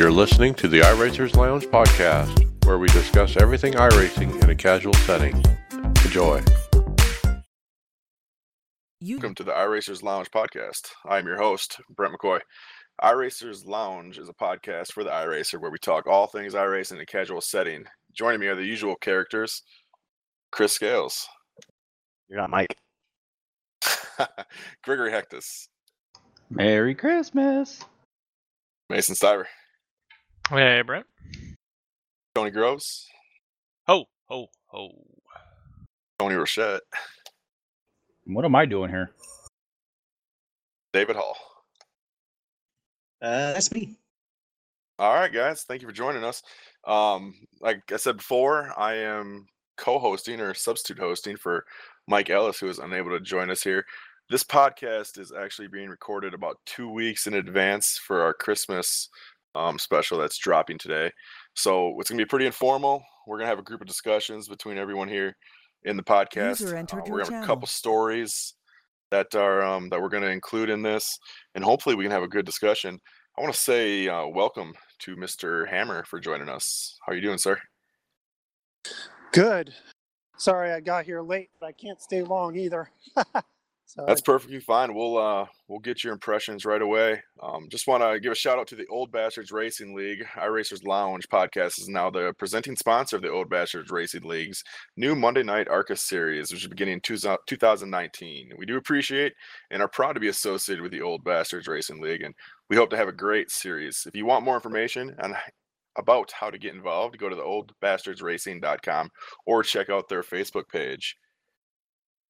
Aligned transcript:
You're 0.00 0.10
listening 0.10 0.54
to 0.54 0.66
the 0.66 0.80
iRacers 0.80 1.36
Lounge 1.36 1.66
podcast, 1.66 2.64
where 2.64 2.78
we 2.78 2.88
discuss 2.88 3.36
everything 3.36 3.74
iRacing 3.74 4.42
in 4.42 4.48
a 4.48 4.54
casual 4.54 4.94
setting. 4.94 5.44
Enjoy. 6.06 6.42
Welcome 9.02 9.34
to 9.34 9.44
the 9.44 9.52
iRacers 9.52 10.02
Lounge 10.02 10.30
podcast. 10.30 10.88
I 11.04 11.18
am 11.18 11.26
your 11.26 11.36
host, 11.36 11.82
Brent 11.90 12.14
McCoy. 12.14 12.40
iRacers 13.02 13.66
Lounge 13.66 14.16
is 14.16 14.30
a 14.30 14.32
podcast 14.32 14.92
for 14.92 15.04
the 15.04 15.10
iRacer 15.10 15.60
where 15.60 15.70
we 15.70 15.76
talk 15.76 16.06
all 16.06 16.26
things 16.26 16.54
iRacing 16.54 16.92
in 16.92 17.00
a 17.00 17.04
casual 17.04 17.42
setting. 17.42 17.84
Joining 18.14 18.40
me 18.40 18.46
are 18.46 18.56
the 18.56 18.64
usual 18.64 18.96
characters 18.96 19.62
Chris 20.50 20.72
Scales, 20.72 21.28
You're 22.26 22.40
not 22.40 22.48
Mike. 22.48 22.74
Gregory 24.82 25.12
Hectus, 25.12 25.68
Merry 26.48 26.94
Christmas. 26.94 27.84
Mason 28.88 29.14
Stiver, 29.14 29.44
Hey, 30.50 30.82
Brent. 30.82 31.06
Tony 32.34 32.50
Gross. 32.50 33.06
Ho, 33.86 34.06
ho, 34.26 34.48
ho. 34.66 34.90
Tony 36.18 36.34
Rochette, 36.34 36.80
What 38.26 38.44
am 38.44 38.56
I 38.56 38.66
doing 38.66 38.90
here? 38.90 39.12
David 40.92 41.14
Hall. 41.14 41.36
Uh, 43.22 43.52
that's 43.52 43.70
me. 43.70 43.96
All 44.98 45.14
right, 45.14 45.32
guys. 45.32 45.62
Thank 45.62 45.82
you 45.82 45.88
for 45.88 45.94
joining 45.94 46.24
us. 46.24 46.42
Um, 46.84 47.32
like 47.60 47.82
I 47.92 47.96
said 47.96 48.16
before, 48.16 48.72
I 48.76 48.94
am 48.96 49.46
co-hosting 49.76 50.40
or 50.40 50.52
substitute 50.52 50.98
hosting 50.98 51.36
for 51.36 51.64
Mike 52.08 52.28
Ellis, 52.28 52.58
who 52.58 52.68
is 52.68 52.80
unable 52.80 53.10
to 53.10 53.20
join 53.20 53.50
us 53.50 53.62
here. 53.62 53.84
This 54.30 54.42
podcast 54.42 55.16
is 55.16 55.32
actually 55.32 55.68
being 55.68 55.88
recorded 55.88 56.34
about 56.34 56.58
two 56.66 56.90
weeks 56.90 57.28
in 57.28 57.34
advance 57.34 58.00
for 58.04 58.22
our 58.22 58.34
Christmas 58.34 59.08
um, 59.54 59.78
special 59.78 60.18
that's 60.18 60.38
dropping 60.38 60.78
today. 60.78 61.10
So 61.54 61.94
it's 61.98 62.10
gonna 62.10 62.22
be 62.22 62.26
pretty 62.26 62.46
informal. 62.46 63.02
We're 63.26 63.38
gonna 63.38 63.48
have 63.48 63.58
a 63.58 63.62
group 63.62 63.80
of 63.80 63.86
discussions 63.86 64.48
between 64.48 64.78
everyone 64.78 65.08
here 65.08 65.36
in 65.84 65.96
the 65.96 66.02
podcast. 66.02 66.62
Uh, 66.62 66.86
we're 67.08 67.22
gonna 67.22 67.36
have 67.36 67.44
a 67.44 67.46
couple 67.46 67.66
stories 67.66 68.54
that 69.10 69.34
are 69.34 69.62
um, 69.62 69.88
that 69.88 70.00
we're 70.00 70.08
gonna 70.08 70.28
include 70.28 70.70
in 70.70 70.82
this, 70.82 71.18
and 71.54 71.64
hopefully 71.64 71.94
we 71.94 72.04
can 72.04 72.12
have 72.12 72.22
a 72.22 72.28
good 72.28 72.46
discussion. 72.46 72.98
I 73.38 73.42
want 73.42 73.54
to 73.54 73.60
say 73.60 74.08
uh, 74.08 74.26
welcome 74.26 74.74
to 75.00 75.16
Mr. 75.16 75.68
Hammer 75.68 76.04
for 76.04 76.20
joining 76.20 76.48
us. 76.48 76.98
How 77.04 77.12
are 77.12 77.14
you 77.14 77.22
doing, 77.22 77.38
sir? 77.38 77.58
Good. 79.32 79.72
Sorry 80.36 80.72
I 80.72 80.80
got 80.80 81.04
here 81.04 81.20
late, 81.20 81.50
but 81.60 81.66
I 81.66 81.72
can't 81.72 82.00
stay 82.00 82.22
long 82.22 82.56
either. 82.56 82.90
so 83.90 84.04
That's 84.06 84.20
perfectly 84.20 84.60
fine. 84.60 84.94
We'll 84.94 85.18
uh 85.18 85.46
we'll 85.66 85.80
get 85.80 86.04
your 86.04 86.12
impressions 86.12 86.64
right 86.64 86.80
away. 86.80 87.20
Um, 87.42 87.68
just 87.68 87.88
want 87.88 88.04
to 88.04 88.20
give 88.20 88.30
a 88.30 88.36
shout 88.36 88.56
out 88.56 88.68
to 88.68 88.76
the 88.76 88.86
Old 88.86 89.10
Bastards 89.10 89.50
Racing 89.50 89.96
League. 89.96 90.24
iRacers 90.36 90.86
Lounge 90.86 91.28
podcast 91.28 91.80
is 91.80 91.88
now 91.88 92.08
the 92.08 92.32
presenting 92.38 92.76
sponsor 92.76 93.16
of 93.16 93.22
the 93.22 93.32
Old 93.32 93.50
Bastards 93.50 93.90
Racing 93.90 94.22
League's 94.22 94.62
new 94.96 95.16
Monday 95.16 95.42
Night 95.42 95.66
ARCA 95.66 95.96
series, 95.96 96.52
which 96.52 96.62
is 96.62 96.68
beginning 96.68 96.94
in 96.94 97.00
two- 97.00 97.18
2019. 97.48 98.52
We 98.56 98.64
do 98.64 98.76
appreciate 98.76 99.32
and 99.72 99.82
are 99.82 99.88
proud 99.88 100.12
to 100.12 100.20
be 100.20 100.28
associated 100.28 100.82
with 100.82 100.92
the 100.92 101.02
Old 101.02 101.24
Bastards 101.24 101.66
Racing 101.66 102.00
League, 102.00 102.22
and 102.22 102.32
we 102.68 102.76
hope 102.76 102.90
to 102.90 102.96
have 102.96 103.08
a 103.08 103.12
great 103.12 103.50
series. 103.50 104.04
If 104.06 104.14
you 104.14 104.24
want 104.24 104.44
more 104.44 104.54
information 104.54 105.16
on 105.20 105.34
about 105.98 106.30
how 106.30 106.48
to 106.48 106.58
get 106.58 106.74
involved, 106.74 107.18
go 107.18 107.28
to 107.28 107.34
the 107.34 107.42
oldbastardsracing.com 107.42 109.10
or 109.46 109.64
check 109.64 109.90
out 109.90 110.08
their 110.08 110.22
Facebook 110.22 110.68
page. 110.68 111.16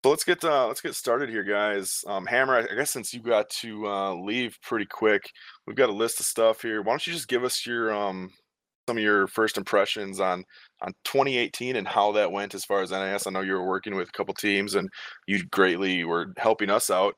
So 0.03 0.09
let's 0.09 0.25
get 0.25 0.43
uh, 0.43 0.67
let's 0.67 0.81
get 0.81 0.95
started 0.95 1.29
here, 1.29 1.45
guys. 1.45 2.03
Um, 2.07 2.25
Hammer, 2.25 2.57
I 2.57 2.75
guess 2.75 2.91
since 2.91 3.13
you 3.13 3.21
got 3.21 3.51
to 3.61 3.87
uh, 3.87 4.15
leave 4.15 4.57
pretty 4.63 4.87
quick, 4.87 5.31
we've 5.67 5.77
got 5.77 5.91
a 5.91 5.95
list 5.95 6.21
of 6.21 6.27
stuff 6.27 6.63
here. 6.63 6.81
Why 6.81 6.93
don't 6.93 7.07
you 7.07 7.13
just 7.13 7.29
give 7.29 7.45
us 7.45 7.67
your 7.67 7.93
um, 7.93 8.31
some 8.89 8.97
of 8.97 9.03
your 9.03 9.27
first 9.27 9.59
impressions 9.59 10.19
on 10.19 10.43
on 10.81 10.95
2018 11.05 11.77
and 11.77 11.87
how 11.87 12.13
that 12.13 12.33
went 12.33 12.55
as 12.55 12.65
far 12.65 12.81
as 12.81 12.93
NIS? 12.93 13.27
I 13.27 13.31
know 13.31 13.43
you 13.43 13.53
were 13.53 13.69
working 13.69 13.95
with 13.95 14.09
a 14.09 14.13
couple 14.13 14.33
teams 14.33 14.75
and 14.75 14.89
you 15.27 15.45
greatly 15.51 16.05
were 16.05 16.33
helping 16.39 16.71
us 16.71 16.89
out. 16.89 17.15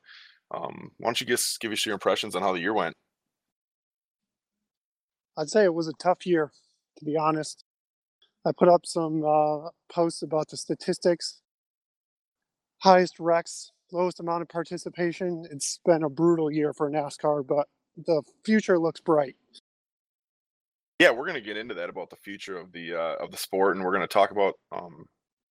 Um, 0.53 0.91
why 0.97 1.07
don't 1.07 1.21
you 1.21 1.27
just 1.27 1.61
give 1.61 1.71
us 1.71 1.85
your 1.85 1.93
impressions 1.93 2.35
on 2.35 2.41
how 2.41 2.51
the 2.51 2.59
year 2.59 2.73
went? 2.73 2.95
I'd 5.37 5.49
say 5.49 5.63
it 5.63 5.73
was 5.73 5.87
a 5.87 5.93
tough 5.93 6.25
year, 6.25 6.51
to 6.97 7.05
be 7.05 7.15
honest. 7.15 7.63
I 8.45 8.51
put 8.51 8.67
up 8.67 8.85
some 8.85 9.23
uh, 9.25 9.69
posts 9.89 10.21
about 10.21 10.49
the 10.49 10.57
statistics. 10.57 11.39
Highest 12.83 13.17
wrecks, 13.17 13.71
lowest 13.93 14.19
amount 14.19 14.41
of 14.41 14.49
participation. 14.49 15.45
It's 15.49 15.79
been 15.85 16.03
a 16.03 16.09
brutal 16.09 16.51
year 16.51 16.73
for 16.73 16.91
NASCAR, 16.91 17.47
but 17.47 17.67
the 17.95 18.21
future 18.43 18.77
looks 18.77 18.99
bright. 18.99 19.37
Yeah, 20.99 21.11
we're 21.11 21.25
gonna 21.25 21.39
get 21.39 21.55
into 21.55 21.75
that 21.75 21.89
about 21.89 22.09
the 22.09 22.17
future 22.17 22.57
of 22.57 22.73
the 22.73 22.93
uh, 22.93 23.23
of 23.23 23.31
the 23.31 23.37
sport, 23.37 23.77
and 23.77 23.85
we're 23.85 23.93
gonna 23.93 24.05
talk 24.05 24.31
about 24.31 24.55
um, 24.73 25.05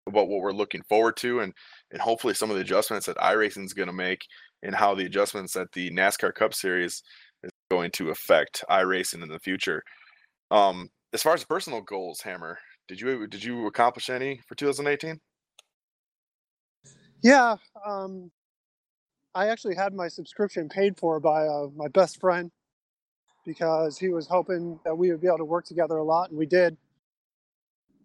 about 0.06 0.28
what 0.28 0.42
we're 0.42 0.52
looking 0.52 0.82
forward 0.90 1.16
to, 1.18 1.40
and 1.40 1.54
and 1.90 2.02
hopefully 2.02 2.34
some 2.34 2.50
of 2.50 2.56
the 2.56 2.60
adjustments 2.62 3.06
that 3.06 3.16
iRacing 3.16 3.64
is 3.64 3.72
gonna 3.72 3.94
make, 3.94 4.26
and 4.62 4.74
how 4.74 4.94
the 4.94 5.06
adjustments 5.06 5.54
that 5.54 5.72
the 5.72 5.90
NASCAR 5.90 6.34
Cup 6.34 6.52
Series 6.52 7.02
is 7.42 7.50
going 7.70 7.92
to 7.92 8.10
affect 8.10 8.62
iRacing 8.68 9.22
in 9.22 9.30
the 9.30 9.38
future. 9.38 9.82
Um, 10.50 10.90
as 11.14 11.22
far 11.22 11.32
as 11.32 11.44
personal 11.44 11.80
goals, 11.80 12.20
Hammer, 12.20 12.58
did 12.88 13.00
you 13.00 13.26
did 13.26 13.42
you 13.42 13.68
accomplish 13.68 14.10
any 14.10 14.38
for 14.46 14.54
2018? 14.54 15.18
Yeah, 17.22 17.56
um, 17.86 18.32
I 19.34 19.48
actually 19.48 19.76
had 19.76 19.94
my 19.94 20.08
subscription 20.08 20.68
paid 20.68 20.98
for 20.98 21.20
by 21.20 21.46
uh, 21.46 21.68
my 21.76 21.88
best 21.88 22.20
friend 22.20 22.52
because 23.46 23.98
he 23.98 24.10
was 24.10 24.28
hoping 24.28 24.80
that 24.84 24.96
we 24.96 25.10
would 25.10 25.20
be 25.22 25.28
able 25.28 25.38
to 25.38 25.44
work 25.46 25.66
together 25.66 25.98
a 25.98 26.04
lot, 26.04 26.30
and 26.30 26.38
we 26.38 26.46
did. 26.46 26.76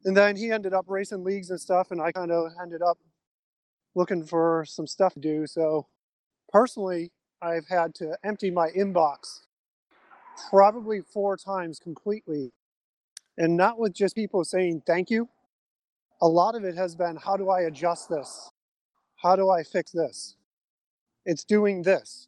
And 0.06 0.18
then 0.18 0.36
he 0.38 0.52
ended 0.52 0.74
up 0.74 0.86
racing 0.88 1.24
leagues 1.24 1.52
and 1.52 1.60
stuff, 1.62 1.92
and 1.92 2.02
I 2.02 2.12
kind 2.12 2.32
of 2.32 2.52
ended 2.62 2.82
up 2.84 3.00
looking 3.96 4.26
for 4.26 4.66
some 4.68 4.88
stuff 4.88 5.14
to 5.16 5.20
do. 5.22 5.48
So, 5.48 5.88
personally, 6.50 7.12
I've 7.42 7.68
had 7.70 7.96
to 7.96 8.18
empty 8.24 8.52
my 8.52 8.70
inbox 8.72 9.42
probably 10.50 11.02
four 11.02 11.38
times 11.38 11.80
completely, 11.80 12.52
and 13.38 13.58
not 13.58 13.80
with 13.80 13.94
just 13.94 14.16
people 14.16 14.44
saying 14.46 14.84
thank 14.88 15.10
you. 15.12 15.30
A 16.22 16.28
lot 16.28 16.56
of 16.56 16.66
it 16.66 16.76
has 16.78 16.96
been, 16.96 17.18
how 17.18 17.38
do 17.38 17.50
I 17.50 17.62
adjust 17.62 18.10
this? 18.10 18.52
How 19.18 19.36
do 19.36 19.50
I 19.50 19.64
fix 19.64 19.92
this? 19.92 20.36
It's 21.26 21.44
doing 21.44 21.82
this. 21.82 22.28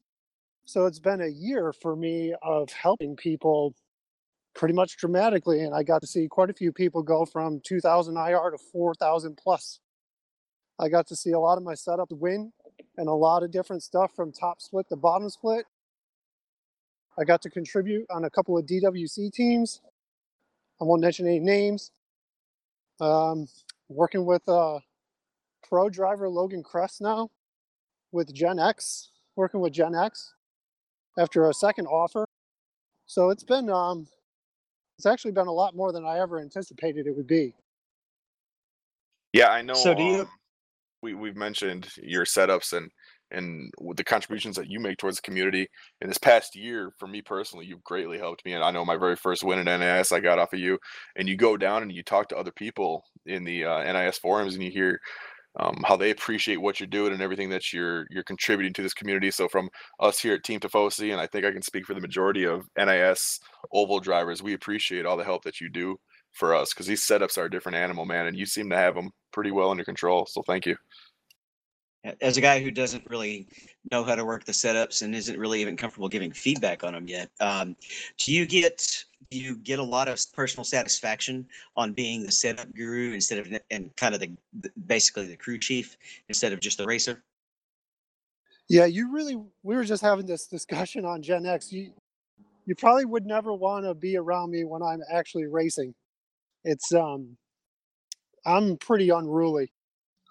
So 0.66 0.85
it's 0.85 1.00
been 1.00 1.22
a 1.22 1.27
year 1.27 1.73
for 1.73 1.95
me 1.95 2.35
of 2.44 2.72
helping 2.72 3.16
people 3.16 3.73
pretty 4.55 4.73
much 4.73 4.97
dramatically. 4.97 5.61
And 5.61 5.73
I 5.73 5.83
got 5.83 6.01
to 6.01 6.07
see 6.07 6.27
quite 6.27 6.50
a 6.50 6.53
few 6.53 6.72
people 6.72 7.01
go 7.01 7.25
from 7.25 7.61
2000 7.63 8.17
IR 8.17 8.51
to 8.51 8.57
4000 8.72 9.38
plus. 9.38 9.79
I 10.79 10.89
got 10.89 11.07
to 11.07 11.16
see 11.16 11.31
a 11.31 11.39
lot 11.39 11.57
of 11.57 11.63
my 11.63 11.73
setups 11.73 12.11
win 12.11 12.51
and 12.97 13.07
a 13.07 13.13
lot 13.13 13.44
of 13.44 13.51
different 13.51 13.83
stuff 13.83 14.11
from 14.16 14.31
top 14.31 14.61
split 14.61 14.88
to 14.89 14.95
bottom 14.95 15.29
split. 15.29 15.66
I 17.17 17.23
got 17.23 17.41
to 17.44 17.50
contribute 17.50 18.06
on 18.09 18.25
a 18.25 18.29
couple 18.29 18.57
of 18.57 18.66
DWC 18.66 19.31
teams. 19.33 19.81
I 20.81 20.85
won't 20.85 21.01
mention 21.01 21.27
any 21.27 21.39
names. 21.39 21.91
Um, 23.01 23.47
working 23.89 24.25
with 24.25 24.47
uh, 24.47 24.79
pro 25.69 25.90
driver 25.90 26.28
Logan 26.28 26.63
Crest 26.63 27.02
now 27.02 27.30
with 28.12 28.34
Gen 28.34 28.59
X, 28.59 29.12
working 29.35 29.59
with 29.59 29.74
Gen 29.74 29.96
X 29.96 30.34
after 31.18 31.50
a 31.50 31.53
second 31.53 31.88
offer. 31.88 32.25
So 33.06 33.30
it's 33.30 33.44
been 33.44 33.69
um 33.69 34.07
it's 34.97 35.06
actually 35.06 35.31
been 35.31 35.47
a 35.47 35.52
lot 35.52 35.75
more 35.75 35.94
than 35.94 36.06
I 36.06 36.19
ever 36.19 36.41
anticipated 36.41 37.07
it 37.07 37.16
would 37.16 37.28
be. 37.28 37.53
Yeah, 39.31 39.47
I 39.50 39.62
know. 39.62 39.75
So 39.75 39.94
do 39.94 40.03
you- 40.03 40.22
um, 40.22 40.30
we 41.02 41.13
we've 41.13 41.38
mentioned 41.38 41.89
your 42.01 42.25
setups 42.25 42.74
and 42.74 42.92
and 43.31 43.71
with 43.80 43.95
the 43.95 44.04
contributions 44.04 44.56
that 44.56 44.69
you 44.69 44.80
make 44.80 44.98
towards 44.98 45.18
the 45.18 45.21
community 45.21 45.68
in 46.01 46.07
this 46.07 46.18
past 46.18 46.56
year. 46.56 46.92
For 46.98 47.07
me 47.07 47.21
personally, 47.21 47.66
you've 47.68 47.83
greatly 47.83 48.18
helped 48.18 48.44
me, 48.44 48.54
and 48.54 48.63
I 48.63 48.71
know 48.71 48.83
my 48.83 48.98
very 48.98 49.16
first 49.16 49.44
win 49.44 49.60
at 49.60 49.80
NIS 49.80 50.12
I 50.12 50.19
got 50.19 50.39
off 50.39 50.51
of 50.51 50.60
you. 50.60 50.80
And 51.16 51.30
you 51.30 51.38
go 51.38 51.56
down 51.56 51.83
and 51.83 51.92
you 51.92 52.04
talk 52.04 52.27
to 52.30 52.38
other 52.38 52.51
people 52.51 53.06
in 53.27 53.44
the 53.44 53.66
uh, 53.66 53.83
NIS 53.83 54.18
forums, 54.18 54.56
and 54.56 54.63
you 54.63 54.71
hear 54.71 55.00
um, 55.59 55.83
how 55.85 55.95
they 55.95 56.11
appreciate 56.11 56.61
what 56.61 56.79
you're 56.79 56.88
doing 56.88 57.13
and 57.13 57.21
everything 57.21 57.50
that 57.50 57.73
you're 57.73 58.07
you're 58.09 58.23
contributing 58.23 58.73
to 58.73 58.81
this 58.81 58.94
community. 58.94 59.31
So 59.31 59.47
from 59.47 59.69
us 60.00 60.19
here 60.19 60.33
at 60.35 60.44
Team 60.44 60.59
Tifosi, 60.59 61.11
and 61.11 61.21
I 61.21 61.27
think 61.27 61.45
I 61.45 61.51
can 61.51 61.61
speak 61.61 61.85
for 61.85 61.94
the 61.94 62.01
majority 62.01 62.45
of 62.45 62.67
NIS 62.77 63.39
oval 63.73 64.00
drivers, 64.00 64.41
we 64.44 64.53
appreciate 64.53 65.06
all 65.06 65.17
the 65.17 65.23
help 65.23 65.44
that 65.44 65.59
you 65.61 65.69
do 65.69 65.97
for 66.33 66.53
us 66.56 66.73
because 66.73 66.88
these 66.88 67.06
setups 67.06 67.38
are 67.38 67.45
a 67.45 67.51
different 67.51 67.77
animal, 67.77 68.06
man, 68.06 68.27
and 68.27 68.38
you 68.38 68.45
seem 68.45 68.69
to 68.69 68.77
have 68.77 68.95
them 68.95 69.11
pretty 69.33 69.51
well 69.51 69.71
under 69.71 69.83
control. 69.83 70.25
So 70.27 70.41
thank 70.44 70.65
you. 70.65 70.75
As 72.22 72.38
a 72.38 72.42
guy 72.42 72.62
who 72.62 72.72
doesn't 72.72 73.10
really 73.10 73.48
know 73.92 74.04
how 74.04 74.16
to 74.16 74.24
work 74.24 74.46
the 74.46 74.54
setups 74.54 75.01
and 75.01 75.13
isn't 75.13 75.38
really 75.38 75.60
even 75.60 75.75
comfortable 75.75 76.07
giving 76.07 76.31
feedback 76.31 76.84
on 76.84 76.94
them 76.94 77.07
yet, 77.07 77.30
um, 77.42 77.75
do 78.18 78.34
you 78.34 78.46
get 78.46 79.04
do 79.30 79.38
you 79.38 79.57
get 79.57 79.80
a 79.80 79.84
lot 79.84 80.07
of 80.07 80.18
personal 80.34 80.63
satisfaction 80.63 81.46
on 81.75 81.92
being 81.92 82.24
the 82.24 82.31
setup 82.31 82.74
guru 82.74 83.12
instead 83.13 83.40
of 83.40 83.60
and 83.69 83.96
kind 83.98 84.16
of 84.16 84.22
the, 84.22 84.31
basically 84.88 85.28
the 85.28 85.36
crew 85.36 85.57
chief 85.57 85.98
instead 86.30 86.54
of 86.54 86.62
just 86.62 86.78
the 86.78 86.86
racer? 86.86 87.22
Yeah, 88.69 88.86
you 88.86 89.12
really 89.12 89.36
we 89.63 89.75
were 89.75 89.84
just 89.84 90.02
having 90.02 90.25
this 90.25 90.48
discussion 90.48 91.04
on 91.04 91.22
Gen 91.22 91.45
X. 91.45 91.72
You 91.72 91.92
you 92.66 92.75
probably 92.75 93.06
would 93.06 93.25
never 93.25 93.54
want 93.54 93.86
to 93.86 93.94
be 93.94 94.16
around 94.16 94.52
me 94.52 94.63
when 94.63 94.81
I'm 94.81 95.02
actually 95.12 95.48
racing. 95.48 95.95
It's 96.63 96.94
um, 96.94 97.36
I'm 98.45 98.78
pretty 98.78 99.10
unruly. 99.10 99.72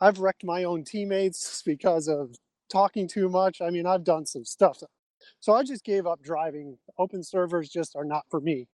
I've 0.00 0.18
wrecked 0.18 0.44
my 0.44 0.64
own 0.64 0.84
teammates 0.84 1.62
because 1.62 2.08
of 2.08 2.36
talking 2.70 3.08
too 3.08 3.28
much. 3.28 3.60
I 3.60 3.70
mean, 3.70 3.86
I've 3.86 4.04
done 4.04 4.26
some 4.26 4.44
stuff. 4.44 4.82
So 5.40 5.54
I 5.54 5.62
just 5.64 5.84
gave 5.84 6.06
up 6.06 6.22
driving. 6.22 6.78
Open 6.98 7.22
servers 7.22 7.68
just 7.68 7.96
are 7.96 8.04
not 8.04 8.24
for 8.30 8.40
me. 8.40 8.68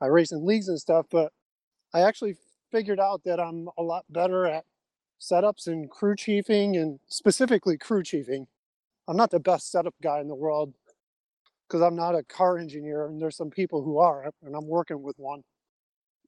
I 0.00 0.06
race 0.06 0.32
in 0.32 0.46
leagues 0.46 0.68
and 0.68 0.78
stuff, 0.78 1.06
but 1.10 1.32
I 1.92 2.00
actually 2.02 2.36
figured 2.70 3.00
out 3.00 3.22
that 3.24 3.40
I'm 3.40 3.68
a 3.78 3.82
lot 3.82 4.04
better 4.10 4.46
at 4.46 4.64
setups 5.20 5.66
and 5.66 5.90
crew 5.90 6.14
chiefing 6.14 6.76
and 6.76 7.00
specifically 7.08 7.76
crew 7.76 8.02
chiefing. 8.02 8.46
I'm 9.08 9.16
not 9.16 9.30
the 9.30 9.40
best 9.40 9.70
setup 9.70 9.94
guy 10.02 10.20
in 10.20 10.28
the 10.28 10.34
world 10.34 10.74
because 11.66 11.82
I'm 11.82 11.96
not 11.96 12.14
a 12.14 12.22
car 12.22 12.58
engineer 12.58 13.06
and 13.06 13.20
there's 13.20 13.36
some 13.36 13.50
people 13.50 13.82
who 13.82 13.98
are 13.98 14.30
and 14.44 14.54
I'm 14.54 14.68
working 14.68 15.02
with 15.02 15.16
one. 15.18 15.42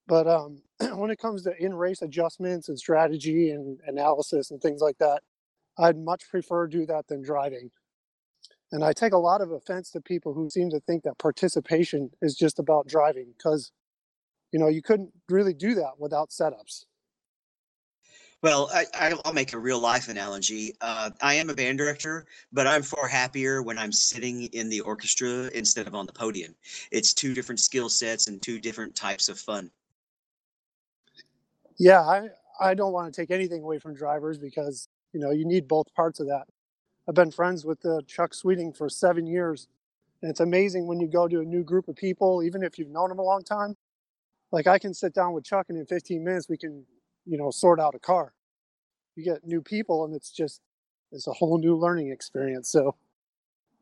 But 0.07 0.27
um, 0.27 0.63
when 0.97 1.11
it 1.11 1.19
comes 1.19 1.43
to 1.45 1.55
in-race 1.63 2.03
adjustments 2.03 2.69
and 2.69 2.79
strategy 2.79 3.51
and 3.51 3.79
analysis 3.87 4.51
and 4.51 4.61
things 4.61 4.81
like 4.81 4.99
that, 4.99 5.23
I'd 5.79 5.99
much 5.99 6.29
prefer 6.31 6.67
do 6.67 6.87
that 6.87 7.07
than 7.09 7.23
driving. 7.23 7.71
And 8.73 8.85
I 8.85 8.93
take 8.93 9.13
a 9.13 9.19
lot 9.19 9.41
of 9.41 9.51
offense 9.51 9.91
to 9.91 10.01
people 10.01 10.33
who 10.33 10.49
seem 10.49 10.71
to 10.71 10.81
think 10.81 11.03
that 11.03 11.19
participation 11.19 12.11
is 12.23 12.37
just 12.37 12.59
about 12.59 12.87
driving 12.87 13.33
because, 13.37 13.73
you 14.53 14.61
know, 14.61 14.69
you 14.69 14.83
couldn't 14.83 15.11
really 15.29 15.55
do 15.55 15.75
that 15.75 15.93
without 15.99 16.31
setups. 16.31 16.85
Well, 18.43 18.71
I, 18.73 18.87
I- 18.95 19.21
I'll 19.25 19.33
make 19.35 19.53
a 19.53 19.59
real 19.59 19.81
life 19.81 20.09
analogy. 20.09 20.75
Uh, 20.81 21.11
I 21.21 21.35
am 21.35 21.51
a 21.51 21.55
band 21.55 21.79
director, 21.79 22.27
but 22.53 22.67
I'm 22.67 22.83
far 22.83 23.07
happier 23.07 23.63
when 23.63 23.77
I'm 23.77 23.93
sitting 23.93 24.45
in 24.45 24.69
the 24.69 24.81
orchestra 24.81 25.51
instead 25.53 25.87
of 25.87 25.95
on 25.95 26.07
the 26.07 26.13
podium. 26.13 26.55
It's 26.91 27.13
two 27.13 27.35
different 27.35 27.61
skill 27.61 27.89
sets 27.89 28.29
and 28.29 28.41
two 28.41 28.59
different 28.61 28.95
types 28.95 29.29
of 29.29 29.39
fun. 29.39 29.71
Yeah, 31.81 32.03
I, 32.03 32.29
I 32.61 32.75
don't 32.75 32.95
want 32.95 33.15
to 33.15 33.23
take 33.23 33.33
anything 33.33 33.65
away 33.65 33.81
from 33.81 33.95
drivers 33.97 34.39
because, 34.39 34.89
you 35.15 35.21
know, 35.21 35.33
you 35.33 35.47
need 35.47 35.69
both 35.69 35.95
parts 35.95 36.21
of 36.21 36.29
that. 36.29 36.45
I've 37.09 37.17
been 37.17 37.33
friends 37.33 37.67
with 37.67 37.85
uh, 37.87 38.03
Chuck 38.07 38.35
Sweeting 38.35 38.73
for 38.75 38.89
seven 38.89 39.27
years. 39.27 39.69
And 40.23 40.31
it's 40.31 40.41
amazing 40.41 40.89
when 40.89 41.01
you 41.01 41.09
go 41.09 41.29
to 41.29 41.41
a 41.41 41.45
new 41.45 41.65
group 41.65 41.89
of 41.89 41.97
people, 41.97 42.43
even 42.45 42.63
if 42.65 42.79
you've 42.79 42.91
known 42.91 43.11
them 43.11 43.21
a 43.21 43.25
long 43.25 43.45
time. 43.45 43.77
Like 44.53 44.67
I 44.67 44.79
can 44.79 44.95
sit 44.95 45.15
down 45.15 45.35
with 45.35 45.45
Chuck 45.45 45.67
and 45.71 45.79
in 45.79 45.87
15 45.87 46.25
minutes 46.25 46.49
we 46.49 46.59
can, 46.59 46.85
you 47.27 47.39
know, 47.39 47.51
sort 47.53 47.81
out 47.81 47.95
a 47.97 48.01
car. 48.01 48.35
You 49.17 49.25
get 49.25 49.47
new 49.47 49.63
people 49.63 50.05
and 50.05 50.15
it's 50.15 50.31
just 50.33 50.63
it's 51.13 51.29
a 51.29 51.33
whole 51.35 51.59
new 51.59 51.77
learning 51.77 52.11
experience. 52.13 52.71
So 52.71 52.97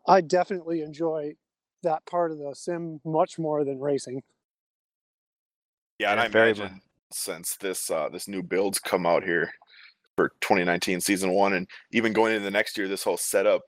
I 0.08 0.20
definitely 0.22 0.82
enjoy 0.82 1.34
that 1.84 2.06
part 2.06 2.32
of 2.32 2.38
the 2.38 2.54
sim 2.54 3.00
much 3.04 3.38
more 3.38 3.64
than 3.64 3.80
racing. 3.80 4.22
Yeah, 5.98 6.12
and 6.12 6.20
Yeah, 6.20 6.22
I 6.22 6.28
very 6.28 6.54
imagine 6.54 6.54
mu- 6.54 6.87
since 7.12 7.56
this 7.56 7.90
uh 7.90 8.08
this 8.10 8.28
new 8.28 8.42
build's 8.42 8.78
come 8.78 9.06
out 9.06 9.24
here 9.24 9.50
for 10.16 10.30
2019 10.40 11.00
season 11.00 11.32
one, 11.32 11.52
and 11.54 11.68
even 11.92 12.12
going 12.12 12.32
into 12.34 12.44
the 12.44 12.50
next 12.50 12.76
year, 12.76 12.88
this 12.88 13.04
whole 13.04 13.16
setup 13.16 13.62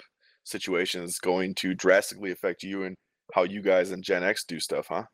situation 0.45 1.03
is 1.03 1.19
going 1.19 1.55
to 1.55 1.75
drastically 1.75 2.33
affect 2.33 2.63
you 2.63 2.85
and 2.85 2.97
how 3.35 3.45
you 3.45 3.63
guys 3.63 3.93
and 3.93 4.03
Gen 4.03 4.25
X 4.25 4.45
do 4.45 4.59
stuff, 4.59 4.87
huh? 4.89 5.05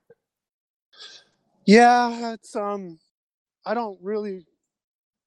Yeah, 1.67 2.33
it's 2.33 2.57
um 2.57 2.99
I 3.67 3.75
don't 3.75 3.99
really 4.03 4.47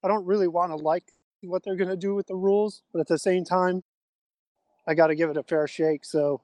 I 0.02 0.08
don't 0.08 0.26
really 0.26 0.48
want 0.48 0.72
to 0.72 0.76
like 0.76 1.04
what 1.42 1.62
they're 1.64 1.76
to 1.76 1.96
do 1.96 2.14
with 2.14 2.26
the 2.26 2.36
rules, 2.36 2.82
but 2.92 3.00
at 3.00 3.06
the 3.06 3.18
same 3.18 3.44
time 3.44 3.82
I 4.86 4.94
got 4.94 5.08
to 5.08 5.14
give 5.14 5.30
it 5.30 5.36
a 5.36 5.42
fair 5.42 5.68
shake. 5.68 6.04
So 6.04 6.40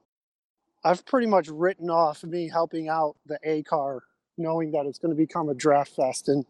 I've 0.84 1.04
pretty 1.06 1.26
much 1.26 1.48
written 1.48 1.90
off 1.90 2.22
me 2.22 2.48
helping 2.48 2.88
out 2.88 3.16
the 3.26 3.38
A 3.42 3.62
car 3.64 4.02
knowing 4.38 4.70
that 4.72 4.86
it's 4.86 4.98
going 4.98 5.10
to 5.10 5.16
become 5.16 5.48
a 5.48 5.54
draft 5.54 5.92
fest 5.94 6.28
and 6.28 6.44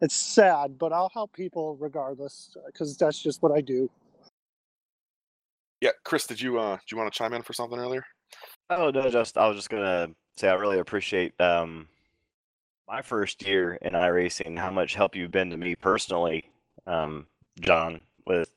it's 0.00 0.14
sad, 0.14 0.78
but 0.78 0.92
I'll 0.92 1.10
help 1.12 1.32
people 1.32 1.76
regardless 1.76 2.56
cuz 2.74 2.96
that's 2.96 3.22
just 3.22 3.42
what 3.42 3.52
I 3.52 3.60
do. 3.60 3.90
Yeah, 5.80 5.92
Chris, 6.04 6.26
did 6.26 6.40
you 6.40 6.58
uh 6.58 6.76
did 6.76 6.90
you 6.90 6.98
want 6.98 7.12
to 7.12 7.16
chime 7.16 7.32
in 7.32 7.42
for 7.42 7.52
something 7.52 7.78
earlier? 7.78 8.04
Oh 8.68 8.90
no, 8.90 9.08
just 9.08 9.38
I 9.38 9.48
was 9.48 9.56
just 9.56 9.70
gonna 9.70 10.08
say 10.36 10.48
I 10.48 10.54
really 10.54 10.78
appreciate 10.78 11.38
um 11.40 11.88
my 12.88 13.02
first 13.02 13.46
year 13.46 13.74
in 13.82 13.94
iRacing, 13.94 14.58
how 14.58 14.70
much 14.70 14.94
help 14.94 15.16
you've 15.16 15.30
been 15.30 15.50
to 15.50 15.56
me 15.56 15.74
personally, 15.74 16.50
um, 16.86 17.26
John, 17.60 18.00
with 18.26 18.50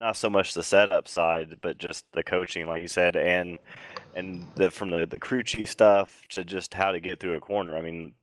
not 0.00 0.16
so 0.16 0.30
much 0.30 0.54
the 0.54 0.62
setup 0.62 1.08
side, 1.08 1.56
but 1.60 1.78
just 1.78 2.04
the 2.12 2.22
coaching, 2.22 2.66
like 2.66 2.82
you 2.82 2.88
said, 2.88 3.16
and 3.16 3.58
and 4.16 4.48
the 4.56 4.70
from 4.72 4.90
the, 4.90 5.06
the 5.06 5.20
crew 5.20 5.44
chief 5.44 5.70
stuff 5.70 6.22
to 6.30 6.44
just 6.44 6.74
how 6.74 6.92
to 6.92 7.00
get 7.00 7.20
through 7.20 7.34
a 7.36 7.40
corner. 7.40 7.76
I 7.76 7.82
mean, 7.82 8.14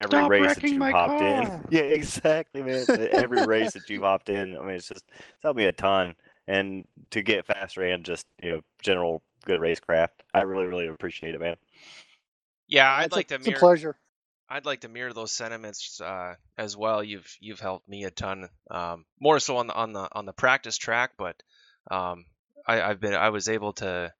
every 0.00 0.20
Stop 0.20 0.30
race 0.30 0.54
that 0.54 0.72
you 0.72 0.78
my 0.78 0.92
hopped 0.92 1.20
in, 1.20 1.50
yeah, 1.70 1.82
exactly, 1.82 2.62
man. 2.62 2.86
every 3.12 3.42
race 3.42 3.74
that 3.74 3.90
you've 3.90 4.02
hopped 4.02 4.30
in, 4.30 4.56
I 4.56 4.60
mean, 4.60 4.76
it's 4.76 4.88
just 4.88 5.04
it's 5.10 5.42
helped 5.42 5.58
me 5.58 5.66
a 5.66 5.72
ton, 5.72 6.14
and 6.48 6.86
to 7.10 7.22
get 7.22 7.46
faster 7.46 7.82
and 7.84 8.04
just 8.04 8.26
you 8.42 8.52
know 8.52 8.60
general 8.82 9.22
good 9.44 9.60
racecraft, 9.60 10.08
I 10.34 10.42
really 10.42 10.66
really 10.66 10.88
appreciate 10.88 11.34
it, 11.34 11.40
man. 11.40 11.56
Yeah, 12.68 12.90
I'd 12.92 13.06
It's 13.06 13.16
a- 13.16 13.18
like 13.18 13.28
to 13.28 13.38
It's 13.38 13.46
a 13.46 13.50
mirror. 13.50 13.60
pleasure. 13.60 13.96
I'd 14.48 14.66
like 14.66 14.80
to 14.82 14.88
mirror 14.88 15.12
those 15.14 15.32
sentiments 15.32 16.00
uh, 16.00 16.34
as 16.58 16.76
well. 16.76 17.02
You've 17.02 17.36
you've 17.40 17.60
helped 17.60 17.88
me 17.88 18.04
a 18.04 18.10
ton, 18.10 18.48
um, 18.70 19.06
more 19.20 19.40
so 19.40 19.56
on 19.56 19.66
the 19.66 19.74
on 19.74 19.92
the 19.92 20.08
on 20.12 20.26
the 20.26 20.32
practice 20.34 20.76
track, 20.76 21.12
but 21.16 21.42
um, 21.90 22.26
I, 22.66 22.82
I've 22.82 23.00
been 23.00 23.14
I 23.14 23.30
was 23.30 23.48
able 23.48 23.72
to, 23.74 24.12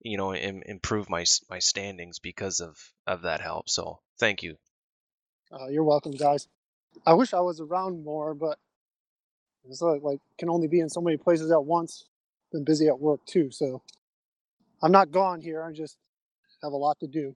you 0.00 0.16
know, 0.16 0.34
Im- 0.34 0.62
improve 0.64 1.10
my 1.10 1.24
my 1.50 1.58
standings 1.58 2.18
because 2.18 2.60
of 2.60 2.76
of 3.06 3.22
that 3.22 3.40
help. 3.40 3.68
So 3.68 4.00
thank 4.18 4.42
you. 4.42 4.56
Uh, 5.52 5.68
you're 5.68 5.84
welcome, 5.84 6.12
guys. 6.12 6.48
I 7.06 7.14
wish 7.14 7.32
I 7.32 7.40
was 7.40 7.60
around 7.60 8.04
more, 8.04 8.34
but 8.34 8.58
it's 9.68 9.82
like, 9.82 10.02
like 10.02 10.20
can 10.38 10.50
only 10.50 10.68
be 10.68 10.80
in 10.80 10.88
so 10.88 11.00
many 11.00 11.16
places 11.16 11.50
at 11.50 11.64
once. 11.64 12.04
Been 12.52 12.64
busy 12.64 12.88
at 12.88 12.98
work 12.98 13.20
too, 13.26 13.50
so 13.50 13.82
I'm 14.82 14.92
not 14.92 15.10
gone 15.10 15.40
here. 15.40 15.62
I 15.62 15.72
just 15.72 15.98
have 16.62 16.72
a 16.72 16.76
lot 16.76 16.98
to 17.00 17.06
do. 17.06 17.34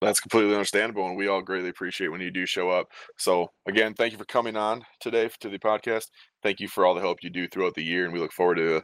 That's 0.00 0.20
completely 0.20 0.52
understandable, 0.52 1.06
and 1.06 1.16
we 1.16 1.28
all 1.28 1.42
greatly 1.42 1.68
appreciate 1.68 2.08
when 2.08 2.20
you 2.20 2.32
do 2.32 2.44
show 2.44 2.70
up. 2.70 2.88
So, 3.18 3.52
again, 3.68 3.94
thank 3.94 4.10
you 4.10 4.18
for 4.18 4.24
coming 4.24 4.56
on 4.56 4.84
today 5.00 5.30
to 5.40 5.48
the 5.48 5.60
podcast. 5.60 6.06
Thank 6.42 6.58
you 6.58 6.66
for 6.66 6.84
all 6.84 6.94
the 6.94 7.00
help 7.00 7.18
you 7.22 7.30
do 7.30 7.46
throughout 7.46 7.74
the 7.74 7.84
year, 7.84 8.04
and 8.04 8.12
we 8.12 8.18
look 8.18 8.32
forward 8.32 8.56
to 8.56 8.82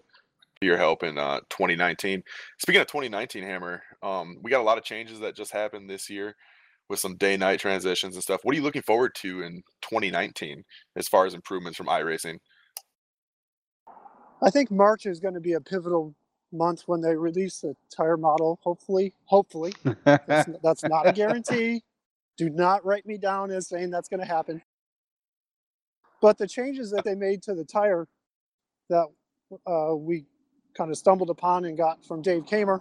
your 0.60 0.76
help 0.76 1.02
in 1.02 1.18
uh, 1.18 1.40
2019. 1.50 2.22
Speaking 2.58 2.80
of 2.80 2.86
2019, 2.88 3.44
Hammer, 3.44 3.82
um, 4.02 4.36
we 4.42 4.50
got 4.50 4.60
a 4.60 4.64
lot 4.64 4.78
of 4.78 4.84
changes 4.84 5.20
that 5.20 5.36
just 5.36 5.52
happened 5.52 5.88
this 5.88 6.10
year 6.10 6.34
with 6.88 6.98
some 6.98 7.16
day-night 7.16 7.60
transitions 7.60 8.14
and 8.14 8.22
stuff. 8.22 8.40
What 8.42 8.54
are 8.54 8.56
you 8.56 8.64
looking 8.64 8.82
forward 8.82 9.14
to 9.16 9.42
in 9.42 9.62
2019 9.82 10.64
as 10.96 11.06
far 11.06 11.26
as 11.26 11.34
improvements 11.34 11.76
from 11.76 11.86
iRacing? 11.86 12.38
I 14.42 14.50
think 14.50 14.70
March 14.70 15.06
is 15.06 15.20
going 15.20 15.34
to 15.34 15.40
be 15.40 15.52
a 15.52 15.60
pivotal 15.60 16.14
month 16.52 16.84
when 16.86 17.00
they 17.00 17.14
release 17.14 17.60
the 17.60 17.74
tire 17.94 18.16
model. 18.16 18.58
Hopefully, 18.62 19.12
hopefully 19.26 19.74
that's, 20.04 20.48
that's 20.62 20.84
not 20.84 21.06
a 21.06 21.12
guarantee. 21.12 21.82
Do 22.36 22.48
not 22.48 22.84
write 22.84 23.04
me 23.04 23.18
down 23.18 23.50
as 23.50 23.68
saying 23.68 23.90
that's 23.90 24.08
going 24.08 24.20
to 24.20 24.26
happen. 24.26 24.62
But 26.22 26.38
the 26.38 26.46
changes 26.46 26.90
that 26.92 27.04
they 27.04 27.14
made 27.14 27.42
to 27.42 27.54
the 27.54 27.64
tire 27.64 28.08
that 28.88 29.06
uh, 29.66 29.94
we 29.94 30.24
kind 30.78 30.90
of 30.90 30.96
stumbled 30.96 31.28
upon 31.28 31.64
and 31.64 31.76
got 31.76 32.02
from 32.06 32.22
Dave 32.22 32.44
Kaemmer, 32.46 32.80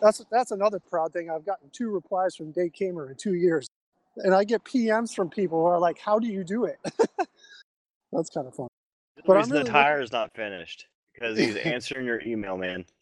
that's 0.00 0.24
that's 0.32 0.50
another 0.50 0.80
proud 0.80 1.12
thing. 1.12 1.30
I've 1.30 1.44
gotten 1.46 1.68
two 1.70 1.90
replies 1.90 2.34
from 2.34 2.50
Dave 2.50 2.72
Kaemmer 2.72 3.10
in 3.10 3.16
two 3.16 3.34
years, 3.34 3.68
and 4.16 4.34
I 4.34 4.42
get 4.44 4.64
PMs 4.64 5.14
from 5.14 5.28
people 5.28 5.58
who 5.60 5.66
are 5.66 5.78
like, 5.78 5.98
"How 5.98 6.18
do 6.18 6.26
you 6.26 6.42
do 6.42 6.64
it?" 6.64 6.78
that's 8.12 8.30
kind 8.30 8.46
of 8.48 8.54
fun. 8.54 8.68
The 9.16 9.22
But 9.26 9.36
reason 9.36 9.52
really 9.52 9.64
the 9.64 9.70
looking- 9.70 9.82
tire 9.82 10.00
is 10.00 10.10
not 10.10 10.34
finished 10.34 10.86
because 11.12 11.38
he's 11.38 11.56
answering 11.56 12.06
your 12.06 12.20
email, 12.22 12.56
man. 12.56 12.84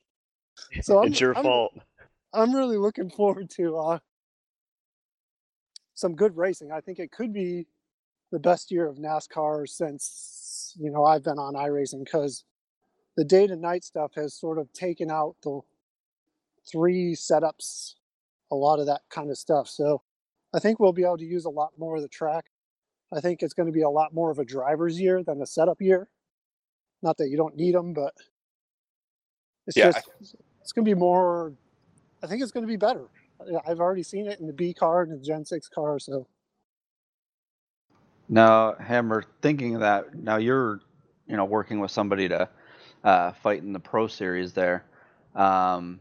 So 0.82 0.98
I'm, 1.00 1.06
it's 1.08 1.20
your 1.20 1.34
I'm, 1.38 1.42
fault. 1.42 1.72
I'm 2.34 2.54
really 2.54 2.76
looking 2.76 3.08
forward 3.08 3.48
to 3.56 3.78
uh, 3.78 3.98
some 5.94 6.14
good 6.14 6.36
racing. 6.36 6.70
I 6.70 6.80
think 6.82 6.98
it 6.98 7.10
could 7.12 7.32
be 7.32 7.66
the 8.30 8.38
best 8.38 8.70
year 8.70 8.86
of 8.86 8.96
NASCAR 8.96 9.66
since 9.66 10.74
you 10.78 10.90
know 10.90 11.04
I've 11.04 11.22
been 11.22 11.38
on 11.38 11.54
iRacing 11.54 12.04
because 12.04 12.44
the 13.16 13.24
day 13.24 13.46
to 13.46 13.56
night 13.56 13.84
stuff 13.84 14.12
has 14.16 14.34
sort 14.34 14.58
of 14.58 14.72
taken 14.72 15.10
out 15.10 15.36
the 15.42 15.60
three 16.70 17.14
setups, 17.14 17.94
a 18.52 18.56
lot 18.56 18.80
of 18.80 18.86
that 18.86 19.02
kind 19.10 19.30
of 19.30 19.38
stuff. 19.38 19.68
So 19.68 20.02
I 20.54 20.60
think 20.60 20.80
we'll 20.80 20.92
be 20.92 21.04
able 21.04 21.18
to 21.18 21.24
use 21.26 21.44
a 21.46 21.50
lot 21.50 21.72
more 21.78 21.96
of 21.96 22.02
the 22.02 22.08
track. 22.08 22.46
I 23.12 23.20
think 23.20 23.42
it's 23.42 23.54
going 23.54 23.66
to 23.68 23.72
be 23.72 23.82
a 23.82 23.90
lot 23.90 24.14
more 24.14 24.30
of 24.30 24.38
a 24.38 24.44
driver's 24.44 25.00
year 25.00 25.22
than 25.22 25.42
a 25.42 25.46
setup 25.46 25.80
year. 25.80 26.08
Not 27.02 27.18
that 27.18 27.28
you 27.30 27.36
don't 27.36 27.56
need 27.56 27.74
them, 27.74 27.94
but 27.94 28.14
it's 29.66 29.76
Yeah, 29.76 29.90
just 29.92 30.10
it's 30.62 30.72
going 30.72 30.84
to 30.84 30.90
be 30.94 30.98
more. 30.98 31.54
I 32.22 32.28
think 32.28 32.42
it's 32.42 32.52
going 32.52 32.64
to 32.64 32.68
be 32.68 32.76
better. 32.76 33.06
I've 33.66 33.80
already 33.80 34.02
seen 34.04 34.28
it 34.28 34.40
in 34.40 34.46
the 34.46 34.52
B 34.54 34.74
car 34.74 35.02
and 35.02 35.12
the 35.12 35.24
Gen 35.24 35.44
Six 35.44 35.68
car, 35.68 35.98
so 35.98 36.26
Now, 38.28 38.74
Hammer, 38.74 39.24
thinking 39.42 39.76
of 39.76 39.82
that, 39.82 40.14
now 40.14 40.36
you're, 40.38 40.80
you 41.28 41.36
know, 41.36 41.44
working 41.46 41.80
with 41.80 41.92
somebody 41.92 42.28
to 42.28 42.48
uh, 43.04 43.32
fight 43.32 43.62
in 43.62 43.72
the 43.72 43.80
Pro 43.80 44.06
Series 44.06 44.52
there. 44.52 44.84
Um, 45.34 46.00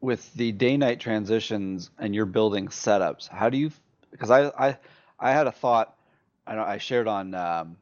with 0.00 0.32
the 0.34 0.52
day 0.52 0.76
night 0.76 1.00
transitions 1.00 1.90
and 1.98 2.14
you're 2.14 2.26
building 2.26 2.68
setups, 2.68 3.28
how 3.28 3.48
do 3.50 3.58
you? 3.58 3.70
Because 4.10 4.30
I 4.30 4.46
I 4.48 4.78
I 5.18 5.32
had 5.32 5.46
a 5.46 5.52
thought. 5.52 5.94
I 6.46 6.56
I 6.56 6.78
shared 6.78 7.08
on 7.08 7.34
um, 7.34 7.76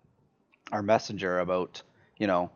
our 0.73 0.83
messenger 0.83 1.39
about 1.39 1.83
you 2.19 2.27
know 2.27 2.51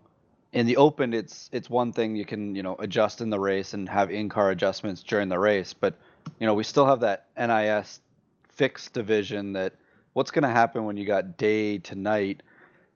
in 0.53 0.67
the 0.67 0.77
open 0.77 1.13
it's 1.13 1.49
it's 1.53 1.69
one 1.69 1.93
thing 1.93 2.17
you 2.17 2.25
can 2.25 2.55
you 2.55 2.63
know 2.63 2.77
adjust 2.79 3.21
in 3.21 3.31
the 3.31 3.39
race 3.39 3.75
and 3.75 3.89
have 3.89 4.11
in-car 4.11 4.51
adjustments 4.51 5.03
during 5.03 5.29
the 5.29 5.39
race 5.39 5.75
but 5.75 5.95
you 6.41 6.47
know 6.47 6.55
we 6.55 6.65
still 6.65 6.87
have 6.87 7.01
that 7.01 7.27
nis 7.37 8.01
fixed 8.49 8.93
division 8.93 9.53
that 9.53 9.75
what's 10.15 10.31
going 10.31 10.43
to 10.43 10.49
happen 10.49 10.85
when 10.85 10.97
you 10.97 11.07
got 11.07 11.37
day 11.37 11.79
to 11.79 11.95
night 11.95 12.43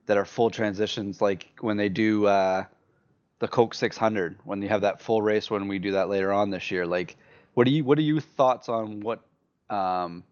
that 0.06 0.16
are 0.16 0.25
full 0.25 0.50
transitions 0.50 1.21
like 1.21 1.49
when 1.61 1.76
they 1.76 1.88
do 1.88 2.26
uh, 2.26 2.64
the 3.38 3.49
coke 3.49 3.75
600 3.75 4.38
when 4.44 4.62
you 4.62 4.68
have 4.68 4.82
that 4.82 5.00
full 5.00 5.23
race 5.23 5.50
when 5.50 5.68
we 5.68 5.78
do 5.78 5.92
that 5.92 6.09
later 6.09 6.32
on 6.32 6.50
this 6.50 6.71
year 6.71 6.87
like 6.87 7.16
what 7.54 7.64
do 7.64 7.71
you 7.71 7.85
what 7.85 7.99
are 7.99 8.02
your 8.02 8.21
thoughts 8.21 8.68
on 8.68 9.00
what 9.00 9.23
um, 9.71 10.25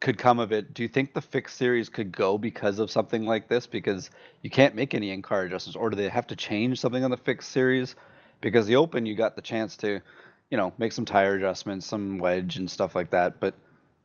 could 0.00 0.18
come 0.18 0.38
of 0.38 0.52
it. 0.52 0.74
Do 0.74 0.82
you 0.82 0.88
think 0.88 1.12
the 1.12 1.20
fixed 1.20 1.56
series 1.56 1.88
could 1.88 2.12
go 2.12 2.38
because 2.38 2.78
of 2.78 2.90
something 2.90 3.24
like 3.24 3.48
this? 3.48 3.66
Because 3.66 4.10
you 4.42 4.50
can't 4.50 4.74
make 4.74 4.94
any 4.94 5.10
in-car 5.10 5.42
adjustments, 5.42 5.76
or 5.76 5.90
do 5.90 5.96
they 5.96 6.08
have 6.08 6.26
to 6.28 6.36
change 6.36 6.80
something 6.80 7.02
on 7.02 7.10
the 7.10 7.16
fixed 7.16 7.50
series? 7.50 7.96
Because 8.40 8.66
the 8.66 8.76
open, 8.76 9.06
you 9.06 9.16
got 9.16 9.34
the 9.34 9.42
chance 9.42 9.76
to, 9.78 10.00
you 10.50 10.56
know, 10.56 10.72
make 10.78 10.92
some 10.92 11.04
tire 11.04 11.34
adjustments, 11.34 11.86
some 11.86 12.18
wedge 12.18 12.56
and 12.56 12.70
stuff 12.70 12.94
like 12.94 13.10
that. 13.10 13.40
But 13.40 13.54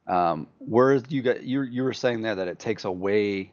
um, 0.08 0.48
whereas 0.60 1.04
you 1.10 1.22
got 1.22 1.44
you 1.44 1.62
you 1.62 1.84
were 1.84 1.94
saying 1.94 2.24
there 2.24 2.36
that 2.36 2.48
it 2.48 2.60
takes 2.60 2.86
away 2.86 3.52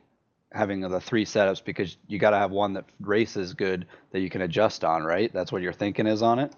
having 0.52 0.80
the 0.80 1.00
three 1.00 1.24
setups 1.24 1.64
because 1.64 1.96
you 2.08 2.18
got 2.18 2.30
to 2.30 2.38
have 2.38 2.50
one 2.50 2.72
that 2.74 2.84
races 3.00 3.54
good 3.54 3.86
that 4.12 4.20
you 4.20 4.30
can 4.30 4.42
adjust 4.42 4.84
on, 4.84 5.04
right? 5.04 5.32
That's 5.32 5.52
what 5.52 5.62
you're 5.62 5.72
thinking 5.72 6.06
is 6.06 6.22
on 6.22 6.38
it. 6.38 6.52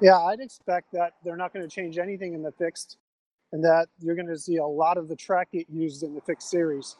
Yeah, 0.00 0.18
I'd 0.18 0.40
expect 0.40 0.92
that 0.92 1.14
they're 1.24 1.36
not 1.36 1.52
going 1.54 1.66
to 1.68 1.74
change 1.74 1.98
anything 1.98 2.34
in 2.34 2.42
the 2.42 2.52
fixed 2.52 2.98
and 3.52 3.64
that 3.64 3.88
you're 4.00 4.16
going 4.16 4.28
to 4.28 4.38
see 4.38 4.56
a 4.56 4.66
lot 4.66 4.98
of 4.98 5.08
the 5.08 5.16
track 5.16 5.52
get 5.52 5.68
used 5.70 6.02
in 6.02 6.14
the 6.14 6.20
fixed 6.20 6.50
series. 6.50 6.96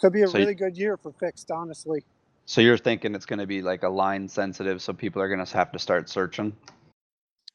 Could 0.00 0.12
be 0.12 0.22
a 0.22 0.28
So 0.28 0.38
really 0.38 0.52
you- 0.52 0.56
good 0.56 0.76
year 0.78 0.96
for 0.96 1.12
fixed, 1.12 1.50
honestly. 1.50 2.04
So 2.46 2.60
you're 2.60 2.78
thinking 2.78 3.14
it's 3.14 3.26
going 3.26 3.38
to 3.38 3.46
be 3.46 3.62
like 3.62 3.82
a 3.84 3.88
line 3.88 4.26
sensitive, 4.28 4.82
so 4.82 4.92
people 4.92 5.22
are 5.22 5.28
going 5.28 5.44
to 5.44 5.56
have 5.56 5.70
to 5.72 5.78
start 5.78 6.08
searching. 6.08 6.56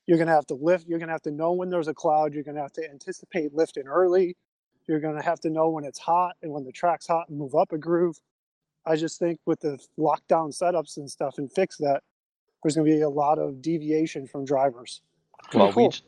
You're 0.05 0.17
going 0.17 0.27
to 0.27 0.33
have 0.33 0.45
to 0.47 0.53
lift. 0.55 0.87
You're 0.87 0.99
going 0.99 1.07
to 1.09 1.13
have 1.13 1.23
to 1.23 1.31
know 1.31 1.53
when 1.53 1.69
there's 1.69 1.87
a 1.87 1.93
cloud. 1.93 2.33
You're 2.33 2.43
going 2.43 2.55
to 2.55 2.61
have 2.61 2.73
to 2.73 2.89
anticipate 2.89 3.53
lifting 3.53 3.87
early. 3.87 4.37
You're 4.87 4.99
going 4.99 5.17
to 5.17 5.23
have 5.23 5.39
to 5.41 5.49
know 5.49 5.69
when 5.69 5.85
it's 5.85 5.99
hot 5.99 6.35
and 6.41 6.51
when 6.51 6.63
the 6.63 6.71
track's 6.71 7.07
hot 7.07 7.29
and 7.29 7.37
move 7.37 7.55
up 7.55 7.71
a 7.71 7.77
groove. 7.77 8.19
I 8.85 8.95
just 8.95 9.19
think 9.19 9.39
with 9.45 9.61
the 9.61 9.79
lockdown 9.99 10.55
setups 10.55 10.97
and 10.97 11.09
stuff 11.09 11.35
and 11.37 11.51
fix 11.51 11.77
that, 11.77 12.03
there's 12.63 12.75
going 12.75 12.87
to 12.87 12.95
be 12.95 13.01
a 13.01 13.09
lot 13.09 13.39
of 13.39 13.61
deviation 13.61 14.27
from 14.27 14.45
drivers. 14.45 15.01
Well, 15.53 15.71
we 15.75 15.87
j- 15.89 16.01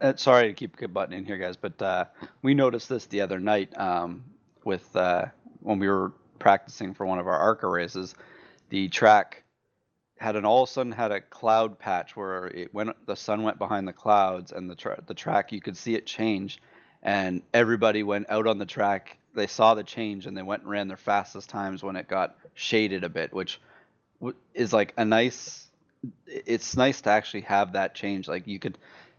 uh, 0.00 0.14
sorry 0.16 0.48
to 0.48 0.54
keep 0.54 0.76
butting 0.92 1.18
in 1.18 1.24
here, 1.24 1.38
guys, 1.38 1.56
but 1.56 1.80
uh, 1.82 2.06
we 2.42 2.54
noticed 2.54 2.88
this 2.88 3.06
the 3.06 3.20
other 3.20 3.40
night 3.40 3.76
um, 3.78 4.24
with 4.64 4.94
uh, 4.96 5.26
when 5.60 5.78
we 5.78 5.88
were 5.88 6.12
practicing 6.38 6.94
for 6.94 7.06
one 7.06 7.18
of 7.18 7.26
our 7.26 7.38
ARCA 7.38 7.66
races. 7.68 8.14
The 8.70 8.88
track 8.88 9.44
had 10.18 10.36
an 10.36 10.44
all 10.44 10.64
of 10.64 10.68
a 10.68 10.72
sudden 10.72 10.92
had 10.92 11.12
a 11.12 11.20
cloud 11.20 11.78
patch 11.78 12.16
where 12.16 12.48
it 12.48 12.72
went 12.74 12.90
the 13.06 13.16
sun 13.16 13.42
went 13.42 13.58
behind 13.58 13.86
the 13.88 13.92
clouds 13.92 14.52
and 14.52 14.68
the 14.68 14.74
tra- 14.74 15.02
the 15.06 15.14
track 15.14 15.52
you 15.52 15.60
could 15.60 15.76
see 15.76 15.94
it 15.94 16.06
change, 16.06 16.60
and 17.02 17.42
everybody 17.54 18.02
went 18.02 18.28
out 18.28 18.46
on 18.46 18.58
the 18.58 18.66
track. 18.66 19.18
They 19.34 19.46
saw 19.46 19.74
the 19.74 19.84
change 19.84 20.26
and 20.26 20.36
they 20.36 20.42
went 20.42 20.62
and 20.62 20.70
ran 20.70 20.88
their 20.88 20.96
fastest 20.96 21.48
times 21.48 21.82
when 21.82 21.96
it 21.96 22.08
got 22.08 22.36
shaded 22.54 23.04
a 23.04 23.08
bit, 23.08 23.32
which 23.32 23.60
is 24.54 24.72
like 24.72 24.94
a 24.96 25.04
nice. 25.04 25.66
It's 26.26 26.76
nice 26.76 27.00
to 27.02 27.10
actually 27.10 27.40
have 27.42 27.72
that 27.72 27.94
change. 27.94 28.28
Like 28.28 28.46
you 28.46 28.58
could 28.58 28.78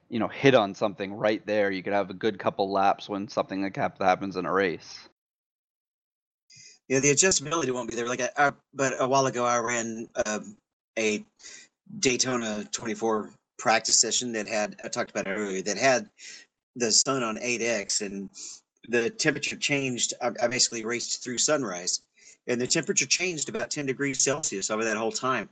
you 0.10 0.18
know, 0.20 0.28
hit 0.28 0.56
on 0.56 0.74
something 0.74 1.14
right 1.14 1.46
there, 1.46 1.72
you 1.72 1.84
could 1.84 1.94
have 1.94 2.10
a 2.10 2.16
good 2.16 2.40
couple 2.40 2.72
laps 2.72 3.08
when 3.08 3.28
something 3.28 3.62
like 3.62 3.76
that 3.76 3.96
happens 4.00 4.36
in 4.36 4.46
a 4.46 4.52
race. 4.52 5.08
Yeah, 6.88 7.00
the 7.00 7.12
adjustability 7.12 7.72
won't 7.72 7.90
be 7.90 7.96
there. 7.96 8.08
Like, 8.08 8.22
I, 8.22 8.30
I, 8.36 8.52
but 8.74 8.96
a 9.00 9.08
while 9.08 9.28
ago, 9.28 9.46
I 9.46 9.60
ran 9.60 10.10
um, 10.26 10.58
a 10.98 11.24
Daytona 12.00 12.66
24 12.72 13.30
practice 13.60 14.02
session 14.02 14.32
that 14.32 14.48
had 14.48 14.76
I 14.84 14.88
talked 14.88 15.12
about 15.12 15.28
earlier 15.28 15.62
that 15.62 15.78
had 15.78 16.10
the 16.80 16.92
sun 16.92 17.24
on 17.24 17.38
8x 17.38 18.02
and 18.06 18.30
the 18.88 19.10
temperature 19.10 19.56
changed. 19.56 20.14
I, 20.22 20.32
I 20.42 20.48
basically 20.48 20.86
raced 20.86 21.24
through 21.24 21.38
sunrise, 21.38 22.02
and 22.48 22.60
the 22.60 22.68
temperature 22.68 23.06
changed 23.06 23.50
about 23.50 23.70
10 23.70 23.86
degrees 23.86 24.24
Celsius 24.24 24.72
over 24.72 24.84
that 24.84 24.98
whole 24.98 25.12
time, 25.12 25.50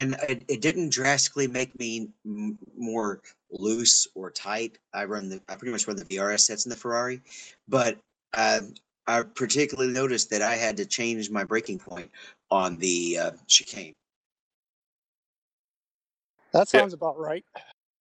and 0.00 0.16
it, 0.28 0.44
it 0.48 0.60
didn't 0.60 0.90
drastically 0.90 1.46
make 1.46 1.78
me 1.78 2.08
m- 2.24 2.58
more 2.76 3.20
loose 3.50 4.08
or 4.14 4.30
tight. 4.30 4.78
I 4.94 5.04
run 5.04 5.28
the 5.28 5.40
I 5.48 5.54
pretty 5.56 5.72
much 5.72 5.86
run 5.86 5.96
the 5.96 6.04
VRS 6.04 6.40
sets 6.40 6.66
in 6.66 6.70
the 6.70 6.76
Ferrari, 6.76 7.20
but 7.68 7.98
uh, 8.34 8.60
I 9.06 9.22
particularly 9.22 9.92
noticed 9.92 10.30
that 10.30 10.42
I 10.42 10.54
had 10.54 10.76
to 10.78 10.86
change 10.86 11.30
my 11.30 11.44
braking 11.44 11.78
point 11.78 12.10
on 12.50 12.76
the 12.78 13.18
uh, 13.18 13.30
chicane. 13.46 13.94
That 16.52 16.72
Yeah. 16.72 16.80
sounds 16.80 16.94
about 16.94 17.18
right. 17.18 17.44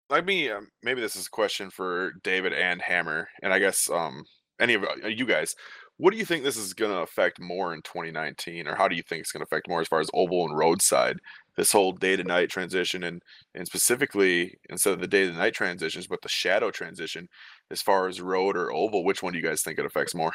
Let 0.09 0.25
me 0.25 0.49
um, 0.49 0.69
maybe 0.83 1.01
this 1.01 1.15
is 1.15 1.27
a 1.27 1.31
question 1.31 1.69
for 1.69 2.13
David 2.23 2.53
and 2.53 2.81
Hammer, 2.81 3.27
and 3.43 3.53
I 3.53 3.59
guess 3.59 3.89
um 3.89 4.23
any 4.59 4.73
of 4.73 4.83
uh, 4.83 5.07
you 5.07 5.25
guys. 5.25 5.55
What 5.97 6.11
do 6.11 6.17
you 6.17 6.23
think 6.25 6.43
this 6.45 6.55
is 6.55 6.73
going 6.73 6.91
to 6.91 7.01
affect 7.01 7.41
more 7.41 7.73
in 7.73 7.81
2019, 7.81 8.67
or 8.67 8.75
how 8.75 8.87
do 8.87 8.95
you 8.95 9.03
think 9.03 9.19
it's 9.19 9.33
going 9.33 9.41
to 9.41 9.43
affect 9.43 9.67
more 9.67 9.81
as 9.81 9.87
far 9.89 9.99
as 9.99 10.09
oval 10.13 10.47
and 10.47 10.57
roadside? 10.57 11.17
This 11.57 11.73
whole 11.73 11.91
day 11.91 12.15
to 12.15 12.23
night 12.23 12.49
transition, 12.49 13.03
and 13.03 13.21
and 13.53 13.67
specifically 13.67 14.55
instead 14.69 14.93
of 14.93 15.01
the 15.01 15.07
day 15.07 15.25
to 15.25 15.33
night 15.33 15.53
transitions, 15.53 16.07
but 16.07 16.21
the 16.21 16.29
shadow 16.29 16.71
transition, 16.71 17.27
as 17.69 17.81
far 17.81 18.07
as 18.07 18.21
road 18.21 18.55
or 18.55 18.71
oval, 18.71 19.03
which 19.03 19.21
one 19.21 19.33
do 19.33 19.39
you 19.39 19.45
guys 19.45 19.61
think 19.61 19.77
it 19.77 19.85
affects 19.85 20.15
more? 20.15 20.31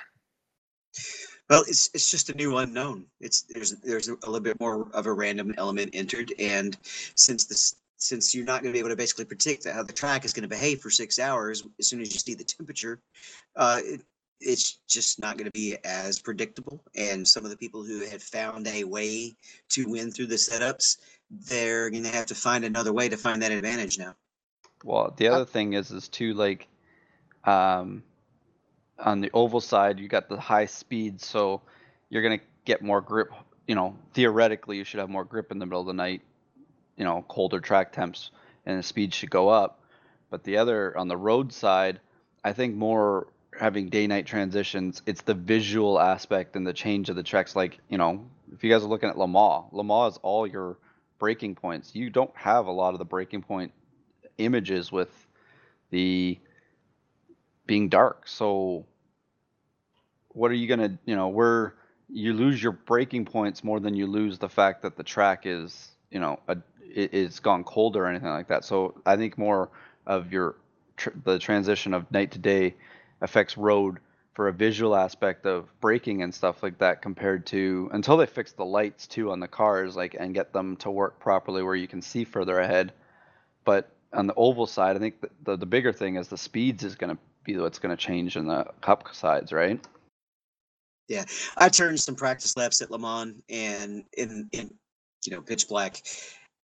Well, 1.50 1.64
it's 1.66 1.90
it's 1.94 2.10
just 2.10 2.30
a 2.30 2.34
new 2.34 2.58
unknown. 2.58 3.06
It's 3.20 3.42
there's 3.48 3.72
there's 3.80 4.08
a 4.08 4.16
little 4.26 4.40
bit 4.40 4.60
more 4.60 4.88
of 4.92 5.06
a 5.06 5.12
random 5.12 5.54
element 5.56 5.90
entered, 5.94 6.32
and 6.38 6.76
since 7.14 7.46
this 7.46 7.76
since 7.96 8.34
you're 8.34 8.44
not 8.44 8.62
going 8.62 8.72
to 8.72 8.76
be 8.76 8.78
able 8.78 8.90
to 8.90 8.96
basically 8.96 9.24
predict 9.24 9.66
how 9.68 9.82
the 9.82 9.92
track 9.92 10.24
is 10.24 10.32
going 10.32 10.42
to 10.42 10.48
behave 10.48 10.80
for 10.80 10.90
six 10.90 11.18
hours 11.18 11.62
as 11.78 11.88
soon 11.88 12.00
as 12.00 12.12
you 12.12 12.18
see 12.18 12.34
the 12.34 12.44
temperature, 12.44 13.00
uh, 13.56 13.80
it, 13.82 14.02
it's 14.40 14.80
just 14.88 15.20
not 15.20 15.36
going 15.38 15.46
to 15.46 15.52
be 15.52 15.76
as 15.84 16.18
predictable. 16.18 16.82
And 16.96 17.26
some 17.26 17.44
of 17.44 17.50
the 17.50 17.56
people 17.56 17.82
who 17.82 18.04
had 18.04 18.20
found 18.20 18.66
a 18.66 18.84
way 18.84 19.34
to 19.70 19.88
win 19.88 20.10
through 20.10 20.26
the 20.26 20.34
setups, 20.34 20.98
they're 21.30 21.88
going 21.90 22.04
to 22.04 22.10
have 22.10 22.26
to 22.26 22.34
find 22.34 22.64
another 22.64 22.92
way 22.92 23.08
to 23.08 23.16
find 23.16 23.40
that 23.42 23.52
advantage 23.52 23.98
now. 23.98 24.14
Well, 24.84 25.14
the 25.16 25.28
other 25.28 25.46
thing 25.46 25.72
is, 25.72 25.90
is 25.90 26.08
too 26.08 26.34
like, 26.34 26.68
um, 27.44 28.02
on 28.98 29.20
the 29.20 29.30
oval 29.32 29.60
side, 29.60 29.98
you 29.98 30.08
got 30.08 30.28
the 30.28 30.38
high 30.38 30.66
speed, 30.66 31.20
so 31.20 31.62
you're 32.10 32.22
gonna 32.22 32.40
get 32.64 32.82
more 32.82 33.00
grip. 33.00 33.32
You 33.66 33.74
know, 33.74 33.96
theoretically, 34.12 34.76
you 34.76 34.84
should 34.84 35.00
have 35.00 35.08
more 35.08 35.24
grip 35.24 35.50
in 35.50 35.58
the 35.58 35.66
middle 35.66 35.80
of 35.80 35.86
the 35.86 35.94
night. 35.94 36.22
You 36.96 37.04
know, 37.04 37.24
colder 37.28 37.60
track 37.60 37.92
temps, 37.92 38.30
and 38.66 38.78
the 38.78 38.82
speed 38.82 39.14
should 39.14 39.30
go 39.30 39.48
up. 39.48 39.80
But 40.30 40.44
the 40.44 40.58
other 40.58 40.96
on 40.96 41.08
the 41.08 41.16
road 41.16 41.52
side, 41.52 42.00
I 42.42 42.52
think 42.52 42.74
more 42.74 43.28
having 43.58 43.88
day 43.88 44.06
night 44.06 44.26
transitions. 44.26 45.02
It's 45.06 45.22
the 45.22 45.34
visual 45.34 46.00
aspect 46.00 46.56
and 46.56 46.66
the 46.66 46.72
change 46.72 47.08
of 47.08 47.16
the 47.16 47.22
tracks. 47.22 47.54
Like 47.54 47.78
you 47.88 47.98
know, 47.98 48.26
if 48.52 48.64
you 48.64 48.70
guys 48.70 48.82
are 48.82 48.88
looking 48.88 49.08
at 49.08 49.18
Le 49.18 49.28
Mans 49.28 50.14
is 50.14 50.18
all 50.22 50.46
your 50.46 50.76
breaking 51.18 51.54
points. 51.54 51.94
You 51.94 52.10
don't 52.10 52.34
have 52.34 52.66
a 52.66 52.72
lot 52.72 52.94
of 52.94 52.98
the 52.98 53.04
breaking 53.04 53.42
point 53.42 53.72
images 54.38 54.90
with 54.90 55.10
the 55.90 56.38
being 57.66 57.88
dark. 57.88 58.28
So 58.28 58.86
what 60.28 60.50
are 60.50 60.54
you 60.54 60.66
gonna 60.66 60.98
you 61.04 61.16
know 61.16 61.28
where 61.28 61.74
you 62.08 62.34
lose 62.34 62.62
your 62.62 62.72
breaking 62.72 63.24
points 63.24 63.64
more 63.64 63.80
than 63.80 63.94
you 63.94 64.06
lose 64.06 64.38
the 64.38 64.48
fact 64.48 64.82
that 64.82 64.96
the 64.96 65.02
track 65.02 65.42
is 65.44 65.92
you 66.10 66.20
know 66.20 66.38
a, 66.48 66.58
it, 66.92 67.12
it's 67.12 67.40
gone 67.40 67.64
cold 67.64 67.96
or 67.96 68.06
anything 68.06 68.28
like 68.28 68.48
that. 68.48 68.64
So 68.64 68.94
I 69.06 69.16
think 69.16 69.38
more 69.38 69.70
of 70.06 70.32
your 70.32 70.56
tr- 70.96 71.10
the 71.24 71.38
transition 71.38 71.94
of 71.94 72.10
night 72.10 72.30
to 72.32 72.38
day 72.38 72.74
affects 73.20 73.56
road 73.56 73.98
for 74.34 74.48
a 74.48 74.52
visual 74.52 74.96
aspect 74.96 75.46
of 75.46 75.68
braking 75.80 76.22
and 76.22 76.34
stuff 76.34 76.62
like 76.62 76.78
that 76.78 77.00
compared 77.00 77.46
to 77.46 77.88
until 77.92 78.16
they 78.16 78.26
fix 78.26 78.52
the 78.52 78.64
lights 78.64 79.06
too 79.06 79.30
on 79.30 79.40
the 79.40 79.48
cars 79.48 79.96
like 79.96 80.16
and 80.18 80.34
get 80.34 80.52
them 80.52 80.76
to 80.76 80.90
work 80.90 81.18
properly 81.20 81.62
where 81.62 81.76
you 81.76 81.86
can 81.86 82.02
see 82.02 82.24
further 82.24 82.58
ahead 82.58 82.92
but 83.64 83.90
on 84.12 84.26
the 84.26 84.34
oval 84.34 84.66
side 84.66 84.96
i 84.96 84.98
think 84.98 85.20
the, 85.20 85.30
the, 85.44 85.56
the 85.56 85.66
bigger 85.66 85.92
thing 85.92 86.16
is 86.16 86.26
the 86.26 86.36
speeds 86.36 86.82
is 86.82 86.96
going 86.96 87.14
to 87.14 87.18
be 87.44 87.56
what's 87.56 87.78
going 87.78 87.96
to 87.96 88.02
change 88.02 88.36
in 88.36 88.46
the 88.46 88.66
cup 88.80 89.08
sides 89.14 89.52
right 89.52 89.86
Yeah, 91.08 91.24
I 91.56 91.68
turned 91.68 92.00
some 92.00 92.14
practice 92.14 92.56
laps 92.56 92.80
at 92.80 92.90
Le 92.90 92.98
Mans 92.98 93.42
and 93.48 94.04
in 94.16 94.48
in 94.52 94.74
you 95.26 95.32
know 95.32 95.42
pitch 95.42 95.68
black. 95.68 96.02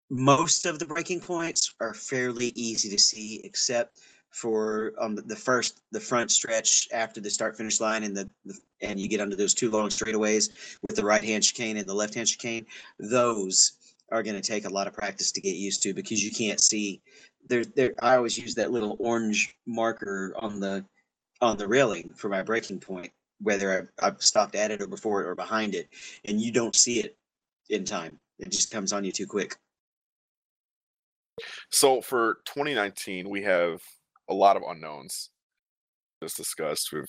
Most 0.09 0.65
of 0.65 0.79
the 0.79 0.85
breaking 0.85 1.19
points 1.19 1.73
are 1.81 1.93
fairly 1.93 2.47
easy 2.55 2.89
to 2.89 2.97
see, 2.97 3.41
except 3.43 3.99
for 4.31 4.93
um 4.99 5.15
the- 5.15 5.35
first 5.35 5.81
the 5.91 5.99
front 5.99 6.31
stretch 6.31 6.87
after 6.93 7.19
the 7.19 7.29
start 7.29 7.57
finish 7.57 7.79
line 7.79 8.03
and 8.03 8.15
the, 8.15 8.29
the 8.45 8.57
and 8.81 8.99
you 8.99 9.07
get 9.07 9.19
under 9.19 9.35
those 9.35 9.53
two 9.53 9.69
long 9.71 9.89
straightaways 9.89 10.77
with 10.87 10.95
the 10.95 11.03
right 11.03 11.23
hand 11.23 11.43
chicane 11.43 11.77
and 11.77 11.87
the 11.87 11.93
left 11.93 12.13
hand 12.13 12.27
chicane. 12.27 12.65
Those 12.99 13.73
are 14.09 14.23
going 14.23 14.35
to 14.39 14.41
take 14.41 14.65
a 14.65 14.69
lot 14.69 14.87
of 14.87 14.93
practice 14.93 15.31
to 15.33 15.41
get 15.41 15.55
used 15.55 15.81
to 15.83 15.93
because 15.93 16.23
you 16.23 16.31
can't 16.31 16.61
see. 16.61 17.01
There 17.47 17.65
there 17.65 17.93
I 18.01 18.15
always 18.15 18.37
use 18.37 18.55
that 18.55 18.71
little 18.71 18.95
orange 18.99 19.55
marker 19.65 20.33
on 20.37 20.59
the 20.61 20.85
on 21.41 21.57
the 21.57 21.67
railing 21.67 22.09
for 22.15 22.29
my 22.29 22.43
breaking 22.43 22.79
point 22.79 23.11
whether 23.41 23.91
I, 24.01 24.07
I've 24.07 24.21
stopped 24.21 24.55
at 24.55 24.71
it 24.71 24.81
or 24.81 24.87
before 24.87 25.21
it 25.21 25.27
or 25.27 25.35
behind 25.35 25.75
it 25.75 25.89
and 26.25 26.41
you 26.41 26.51
don't 26.51 26.75
see 26.75 26.99
it 26.99 27.17
in 27.69 27.83
time. 27.83 28.19
It 28.39 28.51
just 28.51 28.71
comes 28.71 28.93
on 28.93 29.03
you 29.03 29.11
too 29.11 29.27
quick 29.27 29.57
So 31.71 32.01
for 32.01 32.39
2019, 32.45 33.29
we 33.29 33.43
have 33.43 33.81
a 34.29 34.33
lot 34.33 34.57
of 34.57 34.63
unknowns. 34.67 35.29
Just 36.23 36.37
discussed. 36.37 36.91
We've 36.91 37.05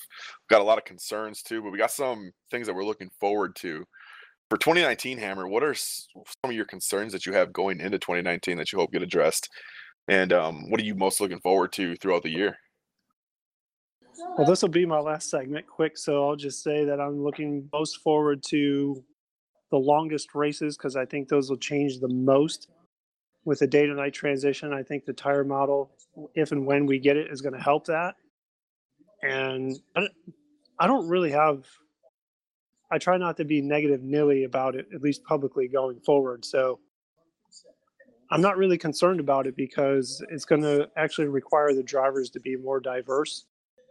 got 0.51 0.61
a 0.61 0.65
lot 0.65 0.79
of 0.79 0.85
concerns 0.85 1.43
too, 1.43 1.63
but 1.63 1.73
we 1.73 1.79
got 1.79 1.91
some 1.91 2.31
things 2.51 2.67
that 2.67 2.75
we're 2.75 2.85
looking 2.85 3.11
forward 3.21 3.57
to. 3.57 3.85
For 4.51 4.59
2019, 4.59 5.19
Hammer, 5.19 5.47
what 5.47 5.63
are 5.63 5.75
some 5.75 6.23
of 6.45 6.53
your 6.53 6.65
concerns 6.65 7.13
that 7.13 7.27
you 7.27 7.33
have 7.33 7.53
going 7.53 7.81
into 7.81 7.99
2019 7.99 8.57
that 8.59 8.73
you 8.73 8.79
hope 8.79 8.93
get 8.93 9.03
addressed? 9.03 9.49
And 10.09 10.33
um, 10.33 10.71
what 10.71 10.81
are 10.81 10.85
you 10.85 10.95
most 10.95 11.21
looking 11.21 11.41
forward 11.41 11.73
to 11.73 11.97
throughout 11.97 12.23
the 12.23 12.31
year? 12.31 12.57
Well, 14.37 14.47
this 14.47 14.63
will 14.63 14.69
be 14.69 14.87
my 14.87 14.99
last 14.99 15.31
segment, 15.31 15.67
quick. 15.67 15.97
So 15.97 16.27
I'll 16.27 16.37
just 16.37 16.63
say 16.63 16.85
that 16.85 17.01
I'm 17.01 17.23
looking 17.23 17.69
most 17.73 17.99
forward 17.99 18.43
to 18.49 19.05
the 19.71 19.77
longest 19.77 20.35
races 20.35 20.77
because 20.77 20.97
I 20.97 21.05
think 21.05 21.29
those 21.29 21.51
will 21.51 21.59
change 21.59 22.01
the 22.01 22.09
most 22.09 22.69
with 23.49 23.61
the 23.61 23.67
day 23.67 23.87
to 23.87 23.95
night 23.95 24.13
transition. 24.13 24.75
I 24.75 24.83
think 24.83 25.07
the 25.07 25.15
tire 25.15 25.43
model, 25.43 25.91
if 26.35 26.53
and 26.53 26.67
when 26.67 26.85
we 26.85 26.99
get 26.99 27.17
it, 27.17 27.33
is 27.33 27.41
going 27.41 27.55
to 27.55 27.61
help 27.61 27.87
that. 27.87 28.15
And 29.23 29.75
I 30.79 30.87
don't, 30.87 31.09
really 31.09 31.31
have, 31.31 31.65
I 32.93 32.99
try 32.99 33.17
not 33.17 33.39
to 33.39 33.47
be 33.47 33.63
negative 33.63 34.03
nilly 34.03 34.45
about 34.45 34.77
it, 34.77 34.87
at 34.95 35.01
least 35.01 35.25
publicly 35.25 35.67
going 35.67 35.99
forward. 36.01 36.45
So 36.45 36.79
I'm 38.31 38.43
not 38.43 38.59
really 38.59 38.77
concerned 38.77 39.19
about 39.19 39.47
it 39.47 39.57
because 39.57 40.23
it's 40.29 40.45
going 40.45 40.63
to 40.63 40.91
actually 40.99 41.29
require 41.29 41.73
the 41.73 41.83
drivers 41.83 42.29
to 42.31 42.41
be 42.41 42.55
more 42.55 42.81
diverse 42.81 43.47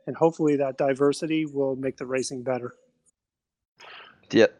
and 0.06 0.16
hopefully 0.16 0.56
that 0.58 0.78
diversity 0.78 1.48
will 1.48 1.76
make 1.76 1.98
the 1.98 2.06
racing 2.06 2.44
better. 2.44 2.76
The 4.30 4.52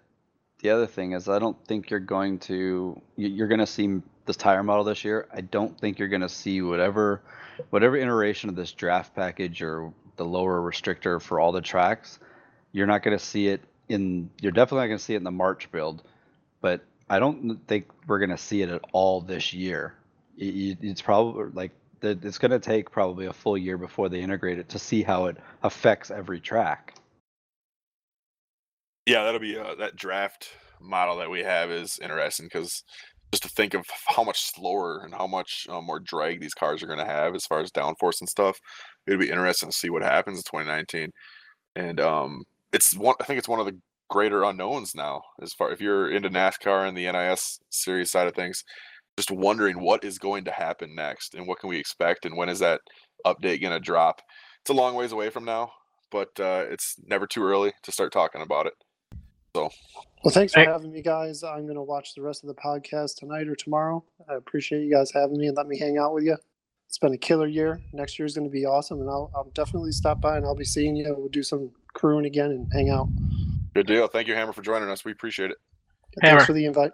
the 0.62 0.70
other 0.72 0.88
thing 0.88 1.12
is, 1.14 1.30
I 1.30 1.40
don't 1.40 1.58
think 1.68 1.90
you're 1.90 2.00
going 2.00 2.40
to 2.40 3.00
you- 3.16 3.30
you're 3.30 3.48
going 3.48 3.60
to 3.60 3.68
see 3.68 4.02
this 4.26 4.38
tire 4.38 4.64
model 4.64 4.84
this 4.84 5.04
year. 5.06 5.28
I 5.34 5.42
don't 5.42 5.80
think 5.80 6.00
you're 6.00 6.08
going 6.08 6.22
to 6.22 6.30
see 6.30 6.62
whatever 6.62 7.22
whatever 7.70 7.96
iteration 7.96 8.50
of 8.50 8.56
this 8.56 8.72
draft 8.72 9.16
package 9.16 9.62
or 9.62 9.94
the 10.16 10.26
lower 10.26 10.60
restrictor 10.62 11.22
for 11.22 11.40
all 11.40 11.52
the 11.52 11.62
tracks. 11.62 12.20
You're 12.72 12.88
not 12.88 13.04
going 13.04 13.18
to 13.18 13.24
see 13.24 13.48
it 13.48 13.62
in. 13.90 14.30
You're 14.42 14.52
definitely 14.52 14.84
not 14.84 14.88
going 14.88 14.98
to 14.98 15.04
see 15.04 15.14
it 15.14 15.18
in 15.18 15.24
the 15.24 15.32
March 15.32 15.72
build, 15.72 16.04
but 16.62 16.82
I 17.10 17.20
don't 17.20 17.66
think 17.68 17.86
we're 18.08 18.20
going 18.20 18.32
to 18.32 18.38
see 18.38 18.62
it 18.62 18.70
at 18.70 18.82
all 18.92 19.22
this 19.22 19.54
year. 19.54 19.96
It- 20.38 20.80
It's 20.82 21.02
probably 21.02 21.52
like. 21.54 21.72
It's 22.02 22.38
going 22.38 22.52
to 22.52 22.60
take 22.60 22.92
probably 22.92 23.26
a 23.26 23.34
full 23.34 23.58
year 23.58 23.76
before 23.76 24.08
they 24.08 24.20
integrate 24.22 24.60
it 24.60 24.70
to 24.70 24.78
see 24.80 25.02
how 25.02 25.26
it 25.26 25.38
affects 25.64 26.12
every 26.12 26.40
track. 26.40 26.94
Yeah, 29.08 29.24
that'll 29.24 29.40
be 29.40 29.58
uh, 29.58 29.76
that 29.76 29.96
draft 29.96 30.50
model 30.82 31.18
that 31.18 31.30
we 31.30 31.40
have 31.40 31.72
is 31.72 31.98
interesting 32.02 32.48
because 32.48 32.84
just 33.32 33.44
to 33.44 33.50
think 33.50 33.74
of 33.74 33.86
how 34.08 34.24
much 34.24 34.42
slower 34.54 35.02
and 35.04 35.14
how 35.14 35.28
much 35.28 35.66
uh, 35.70 35.80
more 35.82 36.00
drag 36.02 36.42
these 36.42 36.54
cars 36.54 36.84
are 36.84 36.88
going 36.88 37.00
to 37.00 37.06
have 37.06 37.34
as 37.34 37.46
far 37.46 37.62
as 37.62 37.72
downforce 37.72 38.20
and 38.20 38.30
stuff, 38.30 38.60
it'd 39.08 39.20
be 39.20 39.30
interesting 39.30 39.70
to 39.70 39.78
see 39.78 39.90
what 39.90 40.04
happens 40.04 40.40
in 40.40 40.44
2019. 40.44 41.12
And 41.78 42.02
um, 42.02 42.44
it's 42.74 42.98
one, 42.98 43.16
I 43.22 43.24
think 43.24 43.40
it's 43.40 43.48
one 43.48 43.62
of 43.62 43.66
the 43.66 43.80
greater 44.10 44.44
unknowns 44.44 44.94
now 44.94 45.22
as 45.42 45.54
far 45.54 45.72
if 45.72 45.80
you're 45.82 46.12
into 46.12 46.30
NASCAR 46.30 46.88
and 46.88 46.98
the 46.98 47.10
NIS 47.10 47.60
series 47.70 48.12
side 48.12 48.28
of 48.28 48.36
things, 48.36 48.64
just 49.18 49.32
wondering 49.32 49.82
what 49.82 50.04
is 50.04 50.20
going 50.20 50.44
to 50.46 50.52
happen 50.52 50.96
next 50.96 51.34
and 51.36 51.48
what 51.48 51.60
can 51.60 51.70
we 51.70 51.80
expect 51.80 52.26
and 52.26 52.36
when 52.38 52.50
is 52.50 52.60
that 52.60 52.82
update 53.26 53.62
going 53.62 53.74
to 53.74 53.80
drop. 53.80 54.22
It's 54.62 54.70
a 54.70 54.74
long 54.74 54.96
ways 54.96 55.14
away 55.14 55.30
from 55.30 55.46
now, 55.46 55.72
but 56.12 56.30
uh, 56.42 56.66
it's 56.70 56.96
never 57.06 57.26
too 57.26 57.44
early 57.44 57.72
to 57.84 57.92
start 57.94 58.12
talking 58.12 58.42
about 58.42 58.66
it. 58.68 58.74
So 59.58 59.72
Well, 60.24 60.32
thanks 60.32 60.54
for 60.54 60.64
having 60.64 60.92
me, 60.92 61.02
guys. 61.02 61.42
I'm 61.42 61.64
going 61.64 61.78
to 61.78 61.82
watch 61.82 62.14
the 62.14 62.22
rest 62.22 62.44
of 62.44 62.48
the 62.48 62.54
podcast 62.54 63.16
tonight 63.16 63.48
or 63.48 63.56
tomorrow. 63.56 64.04
I 64.30 64.36
appreciate 64.36 64.84
you 64.84 64.92
guys 64.92 65.12
having 65.12 65.38
me 65.38 65.48
and 65.48 65.58
let 65.58 65.68
me 65.68 65.80
hang 65.80 65.98
out 65.98 66.14
with 66.14 66.26
you. 66.26 66.38
It's 66.88 67.00
been 67.00 67.14
a 67.14 67.18
killer 67.18 67.48
year. 67.48 67.82
Next 67.92 68.20
year 68.20 68.28
is 68.28 68.36
going 68.36 68.48
to 68.48 68.52
be 68.52 68.68
awesome, 68.68 69.02
and 69.02 69.10
I'll, 69.10 69.32
I'll 69.36 69.50
definitely 69.56 69.94
stop 69.94 70.22
by 70.22 70.38
and 70.38 70.46
I'll 70.46 70.56
be 70.56 70.64
seeing 70.64 70.96
you. 70.96 71.12
We'll 71.18 71.30
do 71.30 71.42
some 71.42 71.72
crewing 71.94 72.26
again 72.26 72.52
and 72.52 72.72
hang 72.72 72.92
out. 72.92 73.10
Good 73.74 73.88
deal. 73.88 74.08
Thank 74.08 74.28
you, 74.28 74.36
Hammer, 74.36 74.54
for 74.54 74.62
joining 74.62 74.90
us. 74.90 75.04
We 75.04 75.12
appreciate 75.12 75.50
it. 75.50 75.58
Hammer. 76.22 76.38
Thanks 76.38 76.46
for 76.46 76.54
the 76.54 76.66
invite. 76.66 76.92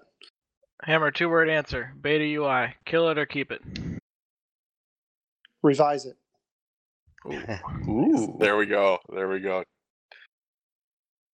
Hammer, 0.83 1.11
two 1.11 1.27
word 1.27 1.49
answer. 1.49 1.93
Beta 1.99 2.23
UI. 2.23 2.75
Kill 2.85 3.09
it 3.09 3.17
or 3.17 3.25
keep 3.25 3.51
it. 3.51 3.61
Revise 5.61 6.05
it. 6.05 6.15
Ooh. 7.27 8.35
There 8.39 8.55
we 8.55 8.67
go. 8.67 8.99
There 9.13 9.27
we 9.27 9.41
go. 9.41 9.63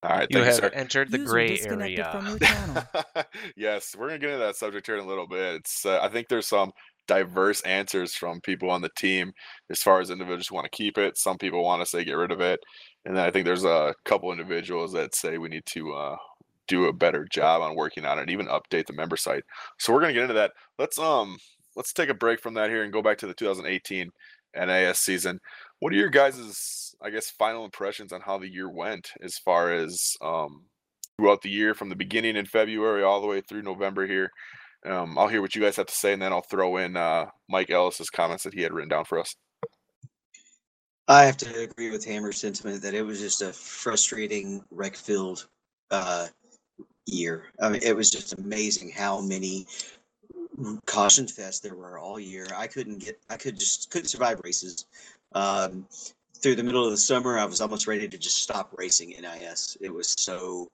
All 0.02 0.12
right. 0.12 0.28
You 0.30 0.44
Thank 0.44 0.46
have 0.46 0.56
sir. 0.56 0.72
entered 0.74 1.12
the 1.12 1.20
User 1.20 1.32
gray 1.32 1.60
area. 1.60 2.10
from 2.12 2.28
your 2.28 2.40
channel. 2.40 2.84
yes, 3.56 3.96
we're 3.98 4.08
gonna 4.08 4.20
get 4.20 4.30
into 4.30 4.46
that 4.46 4.56
subject 4.56 4.86
here 4.86 4.98
in 4.98 5.04
a 5.04 5.08
little 5.08 5.28
bit. 5.28 5.56
It's 5.56 5.86
uh, 5.86 6.00
I 6.02 6.08
think 6.08 6.30
there's 6.30 6.48
some 6.48 6.72
diverse 7.08 7.60
answers 7.62 8.14
from 8.14 8.40
people 8.42 8.70
on 8.70 8.82
the 8.82 8.92
team 8.96 9.34
as 9.70 9.82
far 9.82 10.00
as 10.00 10.10
individuals 10.10 10.48
who 10.48 10.56
want 10.56 10.72
to 10.72 10.78
keep 10.78 10.98
it. 10.98 11.18
Some 11.18 11.38
people 11.38 11.64
want 11.64 11.82
to 11.82 11.86
say 11.86 12.06
get 12.06 12.14
rid 12.14 12.32
of 12.32 12.40
it, 12.40 12.62
and 13.06 13.18
then 13.18 13.26
I 13.26 13.32
think 13.32 13.46
there's 13.46 13.66
a 13.66 13.94
couple 14.06 14.32
individuals 14.32 14.94
that 14.94 15.16
say 15.16 15.38
we 15.38 15.50
need 15.50 15.66
to 15.68 15.92
uh, 15.94 16.16
do 16.70 16.86
a 16.86 16.94
better 16.94 17.26
job 17.30 17.62
on 17.62 17.76
working 17.76 18.06
on 18.06 18.20
it, 18.20 18.30
even 18.30 18.46
update 18.48 18.86
the 18.86 18.94
member 18.94 19.18
site. 19.18 19.44
So 19.80 19.92
we're 19.92 20.00
gonna 20.02 20.14
get 20.14 20.22
into 20.22 20.36
that. 20.36 20.54
Let's 20.78 20.98
um 20.98 21.38
let's 21.76 21.92
take 21.92 22.10
a 22.10 22.14
break 22.14 22.40
from 22.40 22.54
that 22.54 22.70
here 22.70 22.84
and 22.84 22.94
go 22.94 23.02
back 23.02 23.18
to 23.18 23.28
the 23.28 23.34
2018 23.34 24.12
NAS 24.56 25.00
season. 25.00 25.42
What 25.80 25.92
are 25.92 25.98
your 25.98 26.10
guys' 26.10 26.89
I 27.02 27.10
guess 27.10 27.30
final 27.30 27.66
impressions 27.66 28.12
on 28.12 28.22
how 28.22 28.38
the 28.38 28.52
year 28.52 28.70
went 28.70 29.12
as 29.22 29.38
far 29.38 29.72
as 29.74 30.16
um 30.22 30.66
throughout 31.18 31.42
the 31.42 31.50
year 31.50 31.74
from 31.74 31.90
the 31.90 31.96
beginning 31.96 32.36
in 32.36 32.46
February 32.46 33.04
all 33.04 33.22
the 33.22 33.28
way 33.28 33.42
through 33.42 33.62
November 33.62 34.08
here. 34.08 34.30
Um, 34.86 35.18
I'll 35.18 35.28
hear 35.28 35.42
what 35.42 35.56
you 35.56 35.62
guys 35.62 35.76
have 35.76 35.88
to 35.88 35.96
say, 35.96 36.14
and 36.14 36.22
then 36.22 36.32
I'll 36.32 36.42
throw 36.42 36.78
in 36.78 36.96
uh, 36.96 37.26
Mike 37.50 37.70
Ellis's 37.70 38.10
comments 38.10 38.46
that 38.46 38.54
he 38.54 38.62
had 38.62 38.72
written 38.72 38.90
down 38.90 39.04
for 39.04 39.20
us. 39.20 39.36
I 41.10 41.26
have 41.26 41.38
to 41.38 41.64
agree 41.64 41.92
with 41.92 42.06
Hammer's 42.06 42.38
sentiment 42.38 42.82
that 42.84 42.94
it 42.94 43.02
was 43.02 43.20
just 43.20 43.42
a 43.42 43.52
frustrating, 43.52 44.64
wreck-filled 44.72 45.48
uh, 45.92 46.28
year. 47.08 47.48
I 47.62 47.70
mean, 47.70 47.82
it 47.84 47.96
was 47.96 48.10
just 48.10 48.38
amazing 48.38 48.92
how 48.92 49.20
many 49.20 49.68
caution 50.86 51.26
fests 51.26 51.62
there 51.62 51.76
were 51.76 51.98
all 52.00 52.20
year. 52.20 52.46
I 52.56 52.68
couldn't 52.68 53.00
get, 53.00 53.20
I 53.30 53.38
could 53.38 53.60
just 53.60 53.90
couldn't 53.90 54.08
survive 54.08 54.40
races. 54.44 54.86
Um, 55.34 55.88
through 56.42 56.56
the 56.56 56.64
middle 56.64 56.86
of 56.86 56.92
the 56.92 56.98
summer, 56.98 57.38
I 57.38 57.46
was 57.46 57.62
almost 57.62 57.88
ready 57.88 58.08
to 58.08 58.18
just 58.18 58.38
stop 58.38 58.74
racing 58.78 59.10
NIS. 59.10 59.78
It 59.82 59.94
was 59.94 60.16
so 60.18 60.70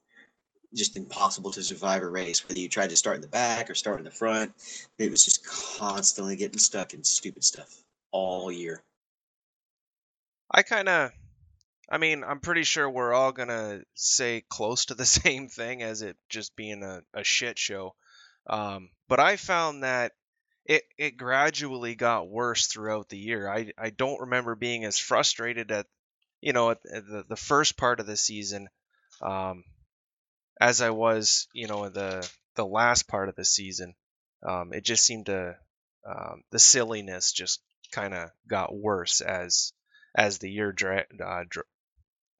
just 0.73 0.97
impossible 0.97 1.51
to 1.51 1.63
survive 1.63 2.03
a 2.03 2.09
race, 2.09 2.47
whether 2.47 2.59
you 2.59 2.69
tried 2.69 2.89
to 2.89 2.97
start 2.97 3.15
in 3.15 3.21
the 3.21 3.27
back 3.27 3.69
or 3.69 3.75
start 3.75 3.99
in 3.99 4.05
the 4.05 4.11
front. 4.11 4.53
It 4.99 5.09
was 5.09 5.23
just 5.23 5.45
constantly 5.45 6.35
getting 6.35 6.59
stuck 6.59 6.93
in 6.93 7.03
stupid 7.03 7.43
stuff 7.43 7.69
all 8.11 8.51
year. 8.51 8.83
I 10.51 10.61
kind 10.61 10.87
of, 10.87 11.11
I 11.89 11.97
mean, 11.97 12.23
I'm 12.23 12.39
pretty 12.39 12.63
sure 12.63 12.89
we're 12.89 13.13
all 13.13 13.31
gonna 13.31 13.81
say 13.95 14.43
close 14.49 14.85
to 14.85 14.95
the 14.95 15.05
same 15.05 15.47
thing 15.47 15.81
as 15.81 16.01
it 16.01 16.17
just 16.29 16.55
being 16.55 16.83
a, 16.83 17.01
a 17.13 17.23
shit 17.23 17.57
show. 17.57 17.95
Um, 18.47 18.89
but 19.07 19.19
I 19.19 19.37
found 19.37 19.83
that 19.83 20.11
it 20.65 20.83
it 20.97 21.17
gradually 21.17 21.95
got 21.95 22.29
worse 22.29 22.67
throughout 22.67 23.09
the 23.09 23.17
year. 23.17 23.49
I 23.49 23.71
I 23.77 23.89
don't 23.91 24.21
remember 24.21 24.55
being 24.55 24.85
as 24.85 24.97
frustrated 24.99 25.71
at, 25.71 25.87
you 26.41 26.53
know, 26.53 26.71
at, 26.71 26.79
at 26.91 27.05
the 27.07 27.25
the 27.29 27.35
first 27.35 27.77
part 27.77 27.99
of 27.99 28.07
the 28.07 28.17
season, 28.17 28.67
um, 29.21 29.63
as 30.59 30.81
I 30.81 30.89
was, 30.91 31.47
you 31.53 31.67
know, 31.67 31.89
the 31.89 32.29
the 32.55 32.65
last 32.65 33.07
part 33.07 33.29
of 33.29 33.35
the 33.35 33.45
season. 33.45 33.95
Um, 34.47 34.73
it 34.73 34.83
just 34.85 35.03
seemed 35.05 35.25
to, 35.27 35.57
um, 36.05 36.43
the 36.51 36.59
silliness 36.59 37.31
just 37.31 37.61
kind 37.91 38.13
of 38.13 38.29
got 38.47 38.75
worse 38.75 39.21
as 39.21 39.73
as 40.15 40.37
the 40.39 40.51
year 40.51 40.71
dra- 40.71 41.05
uh, 41.23 41.43
dra- 41.49 41.63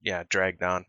yeah 0.01 0.23
dragged 0.29 0.63
on. 0.63 0.85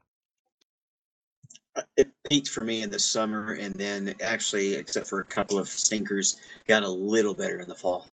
It 1.97 2.11
peaked 2.29 2.49
for 2.49 2.65
me 2.65 2.83
in 2.83 2.91
the 2.91 2.99
summer 2.99 3.53
and 3.53 3.75
then 3.75 4.15
actually 4.23 4.75
except 4.75 5.07
for 5.07 5.21
a 5.21 5.25
couple 5.25 5.59
of 5.59 5.69
stinkers 5.69 6.41
got 6.67 6.83
a 6.83 6.89
little 6.89 7.35
better 7.35 7.61
in 7.61 7.69
the 7.69 7.75
fall 7.75 8.07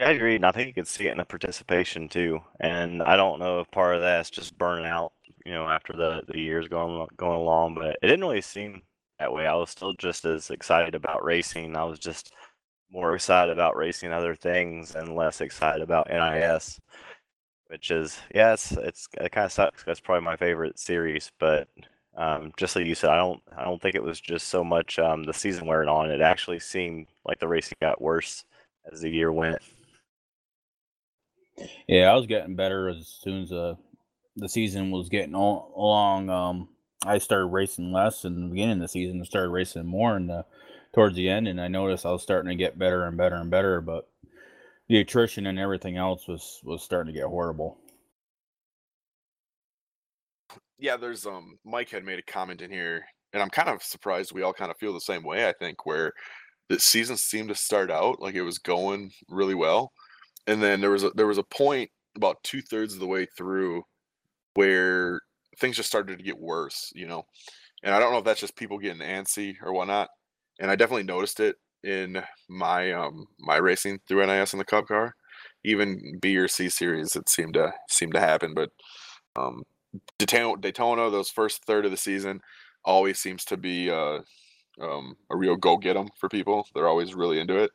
I 0.00 0.12
agree, 0.12 0.36
and 0.36 0.46
I 0.46 0.52
think 0.52 0.68
you 0.68 0.74
could 0.74 0.88
see 0.88 1.08
it 1.08 1.12
in 1.12 1.18
the 1.18 1.24
participation 1.24 2.08
too. 2.08 2.40
And 2.60 3.02
I 3.02 3.16
don't 3.16 3.38
know 3.38 3.60
if 3.60 3.70
part 3.70 3.94
of 3.94 4.00
that's 4.00 4.30
just 4.30 4.56
burning 4.56 4.86
out, 4.86 5.12
you 5.44 5.52
know, 5.52 5.68
after 5.68 5.92
the 5.92 6.22
the 6.26 6.38
years 6.38 6.68
going 6.68 7.06
going 7.16 7.38
along, 7.38 7.74
but 7.74 7.98
it 8.02 8.06
didn't 8.06 8.22
really 8.22 8.40
seem 8.40 8.82
that 9.18 9.32
way. 9.32 9.46
I 9.46 9.54
was 9.54 9.70
still 9.70 9.92
just 9.94 10.24
as 10.24 10.50
excited 10.50 10.94
about 10.94 11.24
racing. 11.24 11.76
I 11.76 11.84
was 11.84 11.98
just 11.98 12.32
more 12.90 13.14
excited 13.14 13.52
about 13.52 13.76
racing 13.76 14.12
other 14.12 14.34
things 14.34 14.94
and 14.94 15.14
less 15.16 15.40
excited 15.40 15.82
about 15.82 16.08
NIS, 16.10 16.80
which 17.70 17.90
is 17.92 18.18
yeah, 18.34 18.54
it's 18.54 18.72
it's 18.72 19.08
it 19.20 19.32
kind 19.32 19.46
of 19.46 19.52
sucks. 19.52 19.84
That's 19.84 20.00
probably 20.00 20.24
my 20.24 20.36
favorite 20.36 20.78
series, 20.78 21.32
but 21.40 21.68
Um, 22.16 22.52
just 22.58 22.76
like 22.76 22.86
you 22.86 22.94
said, 22.96 23.10
I 23.10 23.16
don't 23.18 23.42
I 23.56 23.64
don't 23.64 23.82
think 23.82 23.96
it 23.96 24.04
was 24.04 24.20
just 24.20 24.48
so 24.48 24.64
much 24.64 24.98
um, 25.00 25.24
the 25.24 25.34
season 25.34 25.66
wearing 25.66 25.88
on. 25.90 26.12
It 26.12 26.20
actually 26.22 26.60
seemed 26.60 27.08
like 27.26 27.40
the 27.40 27.48
racing 27.48 27.78
got 27.82 28.02
worse 28.02 28.44
as 28.92 29.00
the 29.02 29.10
year 29.10 29.32
went. 29.32 29.60
Yeah, 31.88 32.10
I 32.10 32.16
was 32.16 32.26
getting 32.26 32.56
better 32.56 32.88
as 32.88 33.06
soon 33.08 33.42
as 33.42 33.52
uh, 33.52 33.74
the 34.36 34.48
season 34.48 34.90
was 34.90 35.08
getting 35.08 35.34
al- 35.34 35.72
along. 35.76 36.30
Um, 36.30 36.68
I 37.06 37.18
started 37.18 37.46
racing 37.46 37.92
less 37.92 38.24
in 38.24 38.40
the 38.40 38.48
beginning 38.48 38.76
of 38.76 38.82
the 38.82 38.88
season. 38.88 39.20
I 39.20 39.24
started 39.24 39.50
racing 39.50 39.86
more 39.86 40.16
in 40.16 40.28
the 40.28 40.44
towards 40.94 41.16
the 41.16 41.28
end, 41.28 41.48
and 41.48 41.60
I 41.60 41.68
noticed 41.68 42.06
I 42.06 42.12
was 42.12 42.22
starting 42.22 42.50
to 42.50 42.56
get 42.56 42.78
better 42.78 43.04
and 43.06 43.16
better 43.16 43.36
and 43.36 43.50
better. 43.50 43.80
But 43.80 44.08
the 44.90 44.98
attrition 44.98 45.46
and 45.46 45.56
everything 45.56 45.96
else 45.96 46.26
was 46.26 46.60
was 46.64 46.82
starting 46.82 47.14
to 47.14 47.18
get 47.18 47.28
horrible. 47.28 47.78
Yeah, 50.80 50.96
there's 50.96 51.26
um 51.26 51.58
Mike 51.64 51.90
had 51.90 52.04
made 52.04 52.18
a 52.18 52.32
comment 52.32 52.60
in 52.60 52.72
here, 52.72 53.04
and 53.32 53.40
I'm 53.40 53.50
kind 53.50 53.68
of 53.68 53.84
surprised 53.84 54.32
we 54.32 54.42
all 54.42 54.52
kind 54.52 54.68
of 54.68 54.76
feel 54.78 54.92
the 54.92 55.00
same 55.00 55.22
way. 55.22 55.48
I 55.48 55.52
think 55.52 55.86
where 55.86 56.12
the 56.68 56.80
season 56.80 57.16
seemed 57.16 57.50
to 57.50 57.54
start 57.54 57.88
out 57.88 58.20
like 58.20 58.34
it 58.34 58.42
was 58.42 58.58
going 58.58 59.12
really 59.28 59.54
well, 59.54 59.92
and 60.48 60.60
then 60.60 60.80
there 60.80 60.90
was 60.90 61.04
a 61.04 61.10
there 61.10 61.28
was 61.28 61.38
a 61.38 61.44
point 61.44 61.88
about 62.16 62.42
two 62.42 62.60
thirds 62.60 62.92
of 62.92 62.98
the 62.98 63.06
way 63.06 63.28
through 63.38 63.84
where 64.54 65.20
things 65.60 65.76
just 65.76 65.88
started 65.88 66.18
to 66.18 66.24
get 66.24 66.36
worse, 66.36 66.90
you 66.96 67.06
know. 67.06 67.22
And 67.84 67.94
I 67.94 68.00
don't 68.00 68.10
know 68.10 68.18
if 68.18 68.24
that's 68.24 68.40
just 68.40 68.56
people 68.56 68.76
getting 68.78 69.02
antsy 69.02 69.54
or 69.62 69.72
whatnot. 69.72 70.08
And 70.58 70.68
I 70.68 70.74
definitely 70.74 71.04
noticed 71.04 71.38
it 71.38 71.54
in 71.84 72.22
my 72.48 72.92
um 72.92 73.26
my 73.38 73.56
racing 73.56 74.00
through 74.06 74.26
NIS 74.26 74.52
in 74.52 74.58
the 74.58 74.64
Cup 74.64 74.86
car. 74.88 75.14
Even 75.64 76.18
B 76.20 76.36
or 76.38 76.48
C 76.48 76.68
series, 76.70 77.16
it 77.16 77.28
seemed 77.28 77.54
to 77.54 77.72
seem 77.88 78.12
to 78.12 78.20
happen. 78.20 78.54
But 78.54 78.70
um, 79.36 79.62
Daytona, 80.18 80.60
Daytona, 80.60 81.10
those 81.10 81.30
first 81.30 81.64
third 81.64 81.84
of 81.84 81.90
the 81.90 81.96
season, 81.96 82.40
always 82.84 83.18
seems 83.18 83.44
to 83.46 83.56
be 83.58 83.90
uh, 83.90 84.20
um, 84.80 85.16
a 85.30 85.36
real 85.36 85.56
go 85.56 85.76
get 85.76 85.96
'em 85.96 86.08
for 86.18 86.28
people. 86.28 86.66
They're 86.74 86.88
always 86.88 87.14
really 87.14 87.40
into 87.40 87.56
it. 87.56 87.70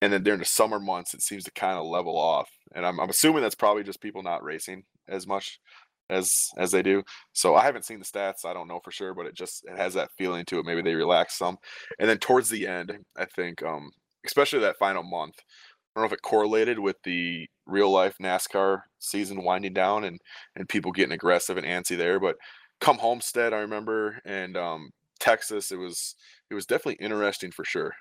And 0.00 0.12
then 0.12 0.22
during 0.22 0.40
the 0.40 0.46
summer 0.46 0.80
months, 0.80 1.14
it 1.14 1.22
seems 1.22 1.44
to 1.44 1.50
kind 1.50 1.78
of 1.78 1.86
level 1.86 2.16
off. 2.16 2.48
And 2.74 2.86
I'm, 2.86 3.00
I'm 3.00 3.10
assuming 3.10 3.42
that's 3.42 3.54
probably 3.54 3.82
just 3.82 4.00
people 4.00 4.22
not 4.22 4.42
racing 4.42 4.84
as 5.08 5.26
much 5.26 5.60
as 6.10 6.50
as 6.56 6.70
they 6.70 6.82
do. 6.82 7.02
So 7.32 7.54
I 7.54 7.62
haven't 7.62 7.84
seen 7.84 7.98
the 7.98 8.04
stats. 8.04 8.44
I 8.44 8.52
don't 8.52 8.68
know 8.68 8.80
for 8.82 8.90
sure, 8.90 9.14
but 9.14 9.26
it 9.26 9.34
just 9.34 9.64
it 9.66 9.76
has 9.76 9.94
that 9.94 10.10
feeling 10.16 10.44
to 10.46 10.58
it. 10.58 10.66
Maybe 10.66 10.82
they 10.82 10.94
relax 10.94 11.36
some. 11.38 11.58
And 11.98 12.08
then 12.08 12.18
towards 12.18 12.48
the 12.48 12.66
end, 12.66 12.96
I 13.16 13.24
think, 13.26 13.62
um, 13.62 13.90
especially 14.26 14.60
that 14.60 14.78
final 14.78 15.02
month, 15.02 15.34
I 15.38 16.00
don't 16.00 16.02
know 16.02 16.06
if 16.06 16.12
it 16.12 16.22
correlated 16.22 16.78
with 16.78 16.96
the 17.04 17.46
real 17.66 17.90
life 17.90 18.14
NASCAR 18.22 18.82
season 18.98 19.42
winding 19.42 19.74
down 19.74 20.04
and 20.04 20.18
and 20.56 20.68
people 20.68 20.92
getting 20.92 21.12
aggressive 21.12 21.56
and 21.56 21.66
antsy 21.66 21.96
there. 21.96 22.20
But 22.20 22.36
come 22.80 22.98
Homestead, 22.98 23.52
I 23.52 23.60
remember, 23.60 24.20
and 24.24 24.56
um, 24.56 24.90
Texas, 25.20 25.72
it 25.72 25.76
was 25.78 26.14
it 26.50 26.54
was 26.54 26.66
definitely 26.66 27.04
interesting 27.04 27.50
for 27.50 27.64
sure. 27.64 27.92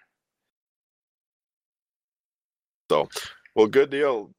So, 2.89 3.09
well, 3.55 3.67
good 3.67 3.89
deal. 3.89 4.31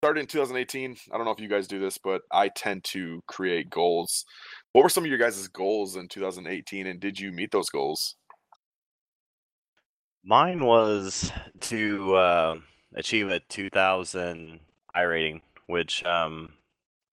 Started 0.00 0.20
in 0.20 0.26
2018. 0.26 0.96
I 1.10 1.16
don't 1.16 1.26
know 1.26 1.32
if 1.32 1.40
you 1.40 1.48
guys 1.48 1.66
do 1.66 1.80
this, 1.80 1.98
but 1.98 2.22
I 2.30 2.50
tend 2.50 2.84
to 2.84 3.20
create 3.26 3.68
goals. 3.68 4.24
What 4.70 4.84
were 4.84 4.88
some 4.88 5.02
of 5.02 5.10
your 5.10 5.18
guys' 5.18 5.48
goals 5.48 5.96
in 5.96 6.06
2018, 6.06 6.86
and 6.86 7.00
did 7.00 7.18
you 7.18 7.32
meet 7.32 7.50
those 7.50 7.68
goals? 7.68 8.14
Mine 10.24 10.64
was 10.64 11.32
to 11.62 12.14
uh, 12.14 12.54
achieve 12.94 13.28
a 13.28 13.40
2000 13.48 14.60
I 14.94 15.02
rating, 15.02 15.40
which 15.66 16.04
um, 16.04 16.50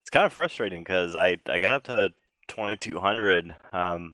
it's 0.03 0.11
kind 0.11 0.27
of 0.27 0.33
frustrating 0.33 0.81
because 0.81 1.15
I, 1.15 1.37
I 1.47 1.61
got 1.61 1.71
up 1.71 1.83
to 1.85 2.09
2200 2.49 3.55
um, 3.73 4.13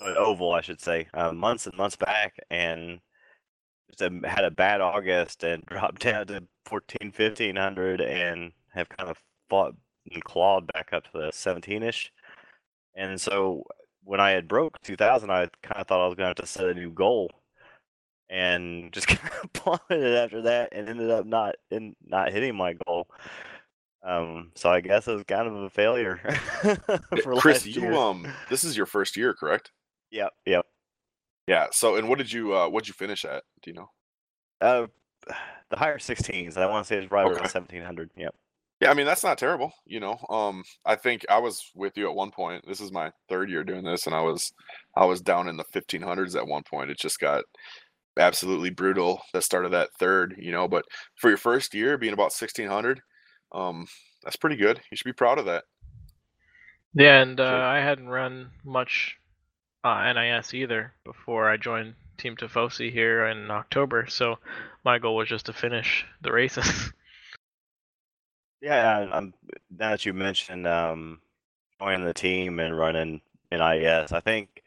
oval, 0.00 0.52
I 0.52 0.60
should 0.60 0.80
say, 0.80 1.08
uh, 1.14 1.32
months 1.32 1.66
and 1.66 1.76
months 1.76 1.96
back, 1.96 2.36
and 2.48 3.00
had 4.00 4.44
a 4.44 4.50
bad 4.50 4.80
August 4.80 5.44
and 5.44 5.64
dropped 5.66 6.02
down 6.02 6.26
to 6.28 6.44
14, 6.66 7.12
1500 7.14 8.00
and 8.00 8.52
have 8.72 8.88
kind 8.88 9.10
of 9.10 9.18
fought 9.48 9.74
and 10.12 10.24
clawed 10.24 10.70
back 10.72 10.92
up 10.92 11.04
to 11.04 11.10
the 11.12 11.28
17ish. 11.28 12.10
And 12.94 13.20
so 13.20 13.64
when 14.04 14.20
I 14.20 14.30
had 14.30 14.48
broke 14.48 14.80
2000, 14.82 15.30
I 15.30 15.48
kind 15.62 15.80
of 15.80 15.86
thought 15.86 16.02
I 16.02 16.06
was 16.06 16.14
going 16.14 16.24
to 16.24 16.28
have 16.28 16.36
to 16.36 16.46
set 16.46 16.66
a 16.66 16.74
new 16.74 16.90
goal 16.90 17.30
and 18.28 18.92
just 18.92 19.06
kind 19.06 19.30
of 19.42 19.52
plummeted 19.52 20.16
after 20.16 20.42
that 20.42 20.70
and 20.72 20.88
ended 20.88 21.10
up 21.10 21.26
not 21.26 21.56
in 21.70 21.94
not 22.06 22.32
hitting 22.32 22.56
my 22.56 22.74
goal. 22.86 23.08
Um, 24.02 24.52
so 24.54 24.68
I 24.68 24.80
guess 24.80 25.08
it 25.08 25.14
was 25.14 25.24
kind 25.24 25.48
of 25.48 25.54
a 25.54 25.70
failure 25.70 26.20
for 27.22 27.36
Chris, 27.36 27.64
you 27.64 27.96
um 27.96 28.26
this 28.50 28.62
is 28.62 28.76
your 28.76 28.86
first 28.86 29.16
year, 29.16 29.32
correct? 29.32 29.72
Yep, 30.10 30.32
yep. 30.44 30.66
Yeah. 31.46 31.66
So 31.72 31.96
and 31.96 32.08
what 32.08 32.18
did 32.18 32.32
you 32.32 32.54
uh 32.54 32.68
what 32.68 32.84
did 32.84 32.88
you 32.88 32.94
finish 32.94 33.24
at? 33.24 33.44
Do 33.62 33.70
you 33.70 33.76
know? 33.76 33.90
Uh 34.60 34.86
the 35.70 35.76
higher 35.76 35.98
16s. 35.98 36.56
I 36.56 36.66
want 36.66 36.86
to 36.86 36.88
say 36.88 36.98
it's 36.98 37.10
right 37.10 37.24
okay. 37.24 37.34
around 37.34 37.52
1700. 37.52 38.10
Yep. 38.16 38.34
Yeah, 38.80 38.90
I 38.90 38.94
mean 38.94 39.06
that's 39.06 39.24
not 39.24 39.38
terrible, 39.38 39.72
you 39.86 40.00
know. 40.00 40.18
Um, 40.28 40.64
I 40.84 40.96
think 40.96 41.24
I 41.30 41.38
was 41.38 41.70
with 41.74 41.96
you 41.96 42.08
at 42.08 42.14
one 42.14 42.30
point. 42.30 42.64
This 42.66 42.80
is 42.80 42.92
my 42.92 43.12
third 43.28 43.48
year 43.48 43.64
doing 43.64 43.84
this, 43.84 44.06
and 44.06 44.14
I 44.14 44.20
was, 44.20 44.52
I 44.96 45.04
was 45.04 45.20
down 45.20 45.48
in 45.48 45.56
the 45.56 45.64
1500s 45.64 46.36
at 46.36 46.46
one 46.46 46.64
point. 46.68 46.90
It 46.90 46.98
just 46.98 47.20
got 47.20 47.44
absolutely 48.18 48.70
brutal 48.70 49.22
that 49.32 49.44
started 49.44 49.72
that 49.72 49.90
third, 49.98 50.34
you 50.38 50.52
know. 50.52 50.68
But 50.68 50.84
for 51.16 51.30
your 51.30 51.38
first 51.38 51.72
year 51.72 51.96
being 51.96 52.12
about 52.12 52.32
1600, 52.32 53.00
um, 53.52 53.86
that's 54.22 54.36
pretty 54.36 54.56
good. 54.56 54.80
You 54.90 54.96
should 54.96 55.04
be 55.04 55.12
proud 55.12 55.38
of 55.38 55.46
that. 55.46 55.64
Yeah, 56.94 57.22
and 57.22 57.40
uh, 57.40 57.62
I 57.64 57.78
hadn't 57.78 58.08
run 58.08 58.50
much 58.64 59.16
uh, 59.84 60.12
NIS 60.12 60.54
either 60.54 60.92
before 61.04 61.48
I 61.48 61.58
joined 61.58 61.94
Team 62.16 62.36
Tifosi 62.36 62.90
here 62.90 63.26
in 63.26 63.50
October. 63.50 64.06
So 64.08 64.38
my 64.84 64.98
goal 64.98 65.16
was 65.16 65.28
just 65.28 65.46
to 65.46 65.52
finish 65.52 66.06
the 66.22 66.32
races. 66.32 66.92
yeah, 68.62 69.06
I'm, 69.12 69.34
now 69.70 69.90
that 69.90 70.06
you 70.06 70.14
mentioned 70.14 70.66
um, 70.66 71.20
joining 71.78 72.06
the 72.06 72.14
team 72.14 72.58
and 72.58 72.76
running 72.76 73.20
NIS, 73.52 74.12
I 74.12 74.20
think 74.20 74.62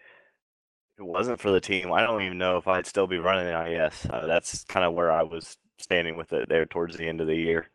it 1.00 1.04
wasn't 1.04 1.40
for 1.40 1.52
the 1.52 1.62
team, 1.62 1.92
I 1.92 2.02
don't 2.02 2.22
even 2.22 2.38
know 2.38 2.58
if 2.58 2.68
I'd 2.68 2.88
still 2.88 3.08
be 3.08 3.18
running 3.18 3.48
NIS. 3.48 4.06
Uh, 4.10 4.28
that's 4.28 4.64
kind 4.66 4.86
of 4.86 4.94
where 4.94 5.12
I 5.12 5.24
was 5.24 5.58
standing 5.80 6.16
with 6.16 6.32
it 6.34 6.48
there 6.50 6.66
towards 6.66 6.96
the 6.96 7.08
end 7.08 7.22
of 7.22 7.28
the 7.28 7.36
year. 7.36 7.68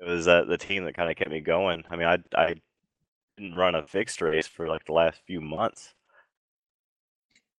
It 0.00 0.08
was 0.08 0.26
uh, 0.26 0.44
the 0.44 0.58
team 0.58 0.84
that 0.84 0.96
kind 0.96 1.10
of 1.10 1.16
kept 1.16 1.30
me 1.30 1.40
going. 1.40 1.84
I 1.90 1.96
mean, 1.96 2.08
I 2.08 2.18
I 2.34 2.54
didn't 3.36 3.56
run 3.56 3.74
a 3.74 3.86
fixed 3.86 4.22
race 4.22 4.46
for 4.46 4.66
like 4.66 4.86
the 4.86 4.92
last 4.92 5.20
few 5.26 5.40
months. 5.40 5.94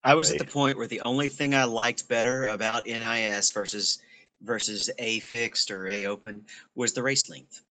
I 0.04 0.16
was 0.16 0.32
at 0.32 0.40
the 0.40 0.46
point 0.46 0.78
where 0.78 0.88
the 0.88 1.02
only 1.02 1.30
thing 1.30 1.54
I 1.54 1.64
liked 1.66 2.08
better 2.08 2.48
about 2.48 2.86
NIS 2.86 3.52
versus 3.52 4.00
versus 4.42 4.90
a 4.98 5.20
fixed 5.20 5.70
or 5.70 5.88
a 5.88 6.08
open 6.08 6.44
was 6.76 6.94
the 6.94 7.04
race 7.04 7.30
length. 7.30 7.64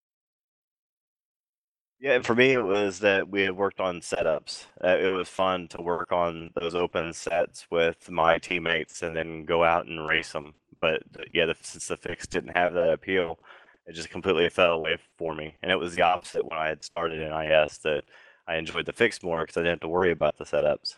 Yeah, 2.01 2.21
for 2.21 2.35
me, 2.35 2.53
it 2.53 2.63
was 2.63 3.01
that 3.01 3.29
we 3.29 3.43
had 3.43 3.57
worked 3.57 3.81
on 3.81 4.01
setups. 4.01 4.67
Uh, 4.85 4.99
it 4.99 5.13
was 5.13 5.29
fun 5.29 5.67
to 5.69 5.83
work 5.83 6.13
on 6.13 6.51
those 6.55 6.75
open 6.75 7.13
sets 7.13 7.67
with 7.71 8.09
my 8.09 8.39
teammates 8.39 9.03
and 9.03 9.17
then 9.17 9.45
go 9.45 9.65
out 9.65 9.87
and 9.87 10.07
race 10.07 10.33
them. 10.33 10.55
But 10.81 11.03
yeah, 11.33 11.47
the, 11.47 11.57
since 11.61 11.89
the 11.89 11.97
fix 11.97 12.27
didn't 12.27 12.57
have 12.57 12.73
that 12.75 12.93
appeal, 12.93 13.41
it 13.87 13.95
just 13.95 14.11
completely 14.11 14.49
fell 14.49 14.73
away 14.73 14.99
for 15.17 15.35
me. 15.35 15.57
And 15.61 15.73
it 15.73 15.79
was 15.79 15.97
the 15.97 16.03
opposite 16.03 16.45
when 16.45 16.59
I 16.59 16.69
had 16.69 16.85
started 16.85 17.21
in 17.21 17.33
IS 17.33 17.79
that 17.79 18.05
I 18.47 18.57
enjoyed 18.57 18.87
the 18.87 18.93
fix 18.93 19.23
more 19.23 19.41
because 19.41 19.57
I 19.57 19.61
didn't 19.61 19.73
have 19.73 19.81
to 19.81 19.89
worry 19.89 20.13
about 20.13 20.39
the 20.39 20.45
setups. 20.45 20.97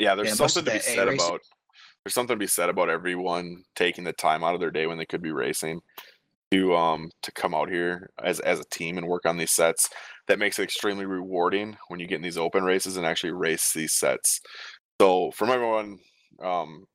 Yeah, 0.00 0.14
there's 0.14 0.28
yeah, 0.28 0.34
something 0.34 0.64
to 0.64 0.70
be 0.70 0.78
said 0.80 1.08
about 1.08 1.40
there's 2.04 2.14
something 2.14 2.34
to 2.34 2.40
be 2.40 2.46
said 2.46 2.70
about 2.70 2.88
everyone 2.88 3.62
taking 3.76 4.04
the 4.04 4.14
time 4.14 4.42
out 4.42 4.54
of 4.54 4.60
their 4.60 4.70
day 4.70 4.86
when 4.86 4.96
they 4.96 5.04
could 5.04 5.22
be 5.22 5.32
racing 5.32 5.80
to 6.50 6.74
um 6.74 7.10
to 7.22 7.30
come 7.32 7.54
out 7.54 7.68
here 7.68 8.10
as 8.24 8.40
as 8.40 8.58
a 8.58 8.64
team 8.70 8.96
and 8.98 9.06
work 9.06 9.26
on 9.26 9.36
these 9.36 9.50
sets. 9.50 9.90
That 10.26 10.38
makes 10.38 10.58
it 10.58 10.64
extremely 10.64 11.04
rewarding 11.04 11.76
when 11.88 12.00
you 12.00 12.06
get 12.06 12.16
in 12.16 12.22
these 12.22 12.38
open 12.38 12.64
races 12.64 12.96
and 12.96 13.04
actually 13.04 13.32
race 13.32 13.72
these 13.72 13.92
sets. 13.92 14.40
So 15.00 15.30
from 15.32 15.50
everyone 15.50 15.98
um 16.42 16.86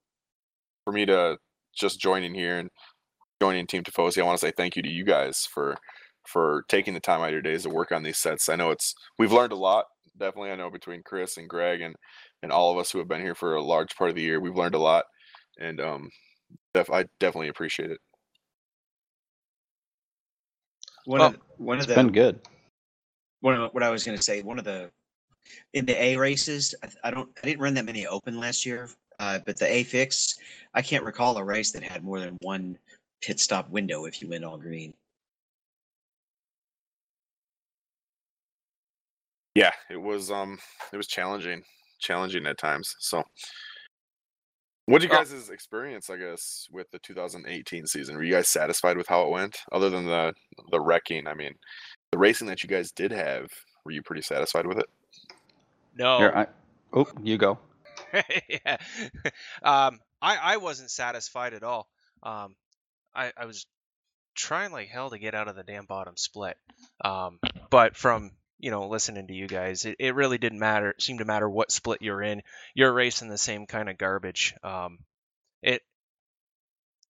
for 0.84 0.92
me 0.92 1.06
to 1.06 1.38
just 1.76 2.00
joining 2.00 2.34
here 2.34 2.58
and 2.58 2.70
joining 3.42 3.68
team 3.68 3.84
tifosi 3.84 4.22
i 4.22 4.24
want 4.24 4.40
to 4.40 4.46
say 4.46 4.54
thank 4.56 4.76
you 4.76 4.82
to 4.82 4.90
you 4.90 5.04
guys 5.04 5.46
for 5.54 5.76
for 6.26 6.64
taking 6.70 6.94
the 6.94 7.00
time 7.00 7.22
out 7.22 7.28
of 7.28 7.34
your 7.34 7.42
days 7.42 7.64
to 7.64 7.70
work 7.70 7.92
on 7.92 8.02
these 8.02 8.18
sets. 8.18 8.50
I 8.50 8.56
know 8.56 8.72
it's 8.72 8.96
we've 9.20 9.32
learned 9.32 9.52
a 9.52 9.58
lot 9.58 9.86
definitely 10.18 10.52
i 10.52 10.56
know 10.56 10.70
between 10.70 11.04
chris 11.04 11.38
and 11.38 11.50
greg 11.50 11.82
and 11.82 11.96
and 12.46 12.54
all 12.54 12.72
of 12.72 12.78
us 12.78 12.92
who 12.92 13.00
have 13.00 13.08
been 13.08 13.22
here 13.22 13.36
for 13.36 13.56
a 13.56 13.62
large 13.62 13.96
part 13.96 14.10
of 14.10 14.16
the 14.16 14.22
year 14.22 14.40
we've 14.40 14.56
learned 14.56 14.76
a 14.76 14.80
lot 14.80 15.04
and 15.60 15.82
um 15.82 16.10
def- 16.74 16.92
i 16.92 17.04
definitely 17.20 17.50
appreciate 17.50 17.92
it 17.92 18.00
one 21.06 21.20
well, 21.20 21.30
of 21.30 21.38
one 21.58 21.80
of 21.80 21.88
the 21.88 21.96
been 21.96 22.12
good. 22.12 22.40
One 23.42 23.56
of 23.62 23.72
what 23.74 23.84
I 23.84 23.90
was 23.90 24.04
going 24.04 24.18
to 24.18 24.24
say, 24.24 24.42
one 24.42 24.58
of 24.58 24.66
the 24.66 24.90
in 25.74 25.86
the 25.86 26.02
A 26.02 26.18
races, 26.18 26.74
I, 26.84 27.10
I 27.10 27.12
don't, 27.12 27.30
I 27.44 27.48
didn't 27.48 27.62
run 27.62 27.76
that 27.76 27.86
many 27.86 28.08
open 28.08 28.40
last 28.40 28.66
year, 28.66 28.90
uh, 29.20 29.40
but 29.46 29.58
the 29.58 29.72
A 29.72 29.84
fix, 29.84 30.36
I 30.74 30.82
can't 30.82 31.04
recall 31.04 31.38
a 31.38 31.44
race 31.44 31.72
that 31.72 31.84
had 31.84 32.04
more 32.04 32.20
than 32.20 32.38
one 32.42 32.78
pit 33.22 33.40
stop 33.40 33.70
window 33.70 34.06
if 34.06 34.22
you 34.22 34.30
went 34.30 34.44
all 34.44 34.58
green. 34.58 34.94
Yeah, 39.54 39.72
it 39.90 40.02
was 40.02 40.32
um 40.32 40.58
it 40.92 40.98
was 40.98 41.08
challenging, 41.08 41.64
challenging 42.00 42.46
at 42.46 42.58
times. 42.58 42.96
So 43.00 43.24
what 44.86 45.00
do 45.00 45.08
you 45.08 45.12
Well- 45.12 45.24
guys' 45.24 45.50
experience, 45.50 46.10
I 46.10 46.18
guess, 46.18 46.68
with 46.72 46.92
the 46.92 47.00
2018 47.00 47.88
season? 47.88 48.16
Were 48.16 48.24
you 48.24 48.34
guys 48.34 48.50
satisfied 48.50 48.98
with 48.98 49.08
how 49.08 49.24
it 49.24 49.30
went? 49.30 49.58
Other 49.72 49.90
than 49.90 50.06
the 50.06 50.34
the 50.72 50.80
wrecking, 50.80 51.28
I 51.28 51.34
mean, 51.34 51.56
the 52.12 52.18
racing 52.18 52.48
that 52.48 52.62
you 52.64 52.70
guys 52.70 52.92
did 52.92 53.12
have, 53.12 53.50
were 53.84 53.92
you 53.92 54.04
pretty 54.04 54.22
satisfied 54.22 54.68
with 54.68 54.78
it? 54.78 54.86
No. 55.96 56.18
Here, 56.20 56.34
I, 56.36 56.48
oh, 56.94 57.08
you 57.24 57.38
go. 57.38 57.58
yeah. 58.14 58.78
Um, 59.64 60.00
I 60.22 60.38
I 60.38 60.58
wasn't 60.58 60.92
satisfied 60.92 61.54
at 61.54 61.64
all. 61.64 61.88
Um, 62.22 62.56
I 63.16 63.32
I 63.36 63.46
was 63.46 63.66
trying 64.36 64.72
like 64.72 64.90
hell 64.90 65.10
to 65.10 65.18
get 65.18 65.34
out 65.34 65.48
of 65.48 65.56
the 65.56 65.64
damn 65.64 65.86
bottom 65.86 66.16
split. 66.18 66.58
Um, 67.04 67.40
but 67.70 67.96
from 67.96 68.32
you 68.60 68.72
know 68.72 68.88
listening 68.88 69.28
to 69.28 69.34
you 69.34 69.48
guys, 69.48 69.86
it, 69.86 69.98
it 70.00 70.16
really 70.16 70.38
didn't 70.38 70.60
matter. 70.60 70.92
It 70.92 71.02
seemed 71.02 71.20
to 71.20 71.26
matter 71.26 71.50
what 71.50 71.72
split 71.72 72.02
you're 72.02 72.22
in. 72.22 72.44
You're 72.74 72.94
racing 72.94 73.30
the 73.30 73.38
same 73.38 73.66
kind 73.66 73.90
of 73.90 73.98
garbage. 73.98 74.56
Um, 74.64 75.00
it 75.62 75.82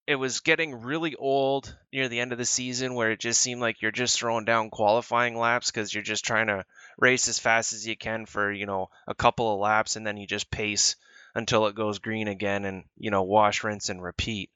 it 0.08 0.16
was 0.16 0.42
getting 0.42 0.82
really 0.84 1.16
old 1.16 1.76
near 1.92 2.08
the 2.08 2.20
end 2.20 2.32
of 2.32 2.38
the 2.38 2.46
season 2.46 2.94
where 2.94 3.12
it 3.12 3.20
just 3.20 3.42
seemed 3.42 3.62
like 3.62 3.82
you're 3.82 3.92
just 3.92 4.20
throwing 4.20 4.46
down 4.46 4.70
qualifying 4.70 5.36
laps 5.38 5.72
because 5.72 5.94
you're 5.94 6.04
just 6.04 6.26
trying 6.26 6.48
to 6.48 6.64
race 6.98 7.28
as 7.28 7.40
fast 7.40 7.74
as 7.74 7.88
you 7.88 7.98
can 7.98 8.26
for 8.26 8.52
you 8.52 8.66
know 8.66 8.90
a 9.08 9.16
couple 9.16 9.52
of 9.52 9.60
laps 9.60 9.96
and 9.96 10.06
then 10.06 10.18
you 10.18 10.28
just 10.28 10.52
pace 10.52 10.96
until 11.34 11.68
it 11.68 11.76
goes 11.76 12.00
green 12.00 12.28
again 12.28 12.66
and 12.66 12.84
you 12.98 13.10
know 13.10 13.24
wash 13.24 13.64
rinse 13.64 13.90
and 13.90 14.02
repeat 14.02 14.52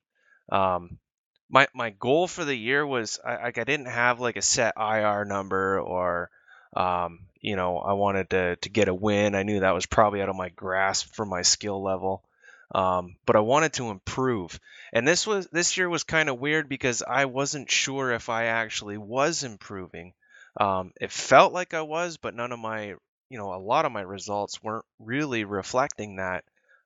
um, 0.52 1.00
my 1.50 1.68
my 1.74 1.90
goal 1.90 2.28
for 2.28 2.46
the 2.46 2.56
year 2.56 2.86
was 2.86 3.20
I, 3.26 3.44
like 3.44 3.58
I 3.58 3.64
didn't 3.64 3.88
have 3.88 4.20
like 4.20 4.38
a 4.38 4.42
set 4.42 4.76
IR 4.78 5.26
number 5.26 5.80
or 5.80 6.30
um, 6.76 7.20
you 7.42 7.56
know 7.56 7.80
I 7.80 7.94
wanted 7.94 8.30
to 8.32 8.56
to 8.58 8.70
get 8.70 8.88
a 8.88 8.94
win. 8.94 9.36
I 9.36 9.44
knew 9.44 9.62
that 9.62 9.74
was 9.74 9.86
probably 9.86 10.22
out 10.22 10.30
of 10.30 10.36
my 10.36 10.50
grasp 10.50 11.14
for 11.14 11.26
my 11.26 11.42
skill 11.42 11.82
level. 11.82 12.24
Um, 12.74 13.16
but 13.26 13.36
I 13.36 13.40
wanted 13.40 13.74
to 13.74 13.90
improve. 13.90 14.60
And 14.94 15.08
this 15.08 15.26
was 15.26 15.48
this 15.48 15.76
year 15.78 15.90
was 15.90 16.04
kind 16.04 16.30
of 16.30 16.40
weird 16.40 16.70
because 16.70 17.02
I 17.02 17.26
wasn't 17.26 17.72
sure 17.72 18.12
if 18.12 18.30
I 18.30 18.46
actually 18.46 18.98
was 18.98 19.44
improving. 19.44 20.14
Um, 20.60 20.94
it 21.00 21.12
felt 21.12 21.54
like 21.54 21.74
I 21.74 21.82
was, 21.82 22.18
but 22.18 22.36
none 22.36 22.52
of 22.52 22.60
my, 22.60 22.96
you 23.30 23.38
know, 23.38 23.54
a 23.54 23.58
lot 23.58 23.86
of 23.86 23.92
my 23.92 24.02
results 24.02 24.62
weren't 24.62 24.86
really 25.00 25.46
reflecting 25.46 26.18
that. 26.18 26.44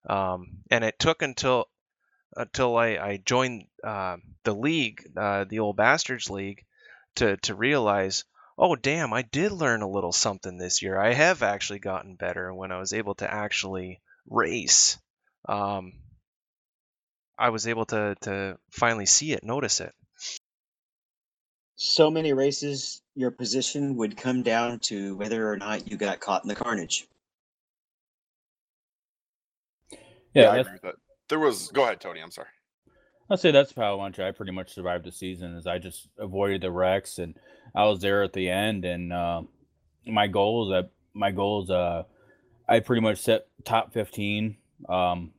Um, 0.08 0.58
and 0.70 0.84
it 0.84 1.00
took 1.00 1.22
until 1.22 1.68
until 2.36 2.78
I, 2.78 2.88
I 2.98 3.18
joined 3.18 3.66
uh, 3.84 4.18
the 4.44 4.56
league, 4.56 5.06
uh, 5.16 5.46
the 5.46 5.60
old 5.60 5.76
bastards 5.76 6.30
league, 6.30 6.64
to 7.16 7.38
to 7.38 7.56
realize, 7.56 8.26
oh 8.58 8.76
damn, 8.76 9.14
I 9.14 9.22
did 9.24 9.52
learn 9.52 9.82
a 9.82 9.90
little 9.90 10.12
something 10.12 10.58
this 10.58 10.82
year. 10.82 10.98
I 11.00 11.14
have 11.14 11.44
actually 11.44 11.80
gotten 11.80 12.16
better 12.16 12.54
when 12.54 12.72
I 12.72 12.80
was 12.80 12.94
able 12.94 13.16
to 13.16 13.32
actually 13.32 14.02
race. 14.30 14.98
Um, 15.48 15.94
I 17.38 17.50
was 17.50 17.68
able 17.68 17.86
to 17.88 18.16
to 18.22 18.58
finally 18.72 19.06
see 19.06 19.34
it, 19.34 19.44
notice 19.44 19.80
it. 19.82 19.94
So 21.76 22.12
many 22.12 22.34
races, 22.34 23.02
your 23.16 23.32
position 23.32 23.98
would 23.98 24.16
come 24.16 24.44
down 24.44 24.80
to 24.82 25.16
whether 25.16 25.52
or 25.52 25.58
not 25.58 25.90
you 25.90 25.98
got 25.98 26.20
caught 26.20 26.44
in 26.44 26.48
the 26.48 26.56
carnage. 26.56 27.08
Yeah, 30.34 30.52
I 30.52 30.56
that's, 30.58 30.68
agree 30.68 30.74
with 30.74 30.82
that. 30.84 30.96
There 31.30 31.40
was. 31.40 31.70
Go 31.74 31.84
ahead, 31.84 32.00
Tony. 32.00 32.22
I'm 32.22 32.32
sorry. 32.32 32.48
I'd 33.30 33.40
say 33.40 33.52
that's 33.52 33.74
how 33.74 33.98
much 33.98 34.20
I 34.20 34.32
pretty 34.32 34.52
much 34.52 34.74
survived 34.74 35.06
the 35.06 35.12
season. 35.12 35.56
Is 35.56 35.66
I 35.66 35.80
just 35.80 36.10
avoided 36.18 36.62
the 36.62 36.72
wrecks, 36.72 37.20
and 37.20 37.36
I 37.74 37.86
was 37.86 38.02
there 38.02 38.24
at 38.24 38.34
the 38.34 38.50
end. 38.50 38.86
And 38.86 39.14
uh, 39.14 39.44
my 40.06 40.26
is 40.26 40.32
that 40.32 40.90
my 41.14 41.32
goals, 41.32 41.70
uh, 41.70 42.04
I 42.68 42.80
pretty 42.80 43.02
much 43.02 43.20
set 43.20 43.48
top 43.64 43.94
fifteen. 43.94 44.58
Um, 44.88 45.32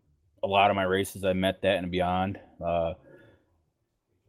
a 0.42 0.46
lot 0.46 0.70
of 0.70 0.76
my 0.76 0.82
races, 0.82 1.24
I 1.24 1.32
met 1.34 1.62
that 1.62 1.78
and 1.78 1.90
beyond. 1.90 2.38
Uh, 2.64 2.94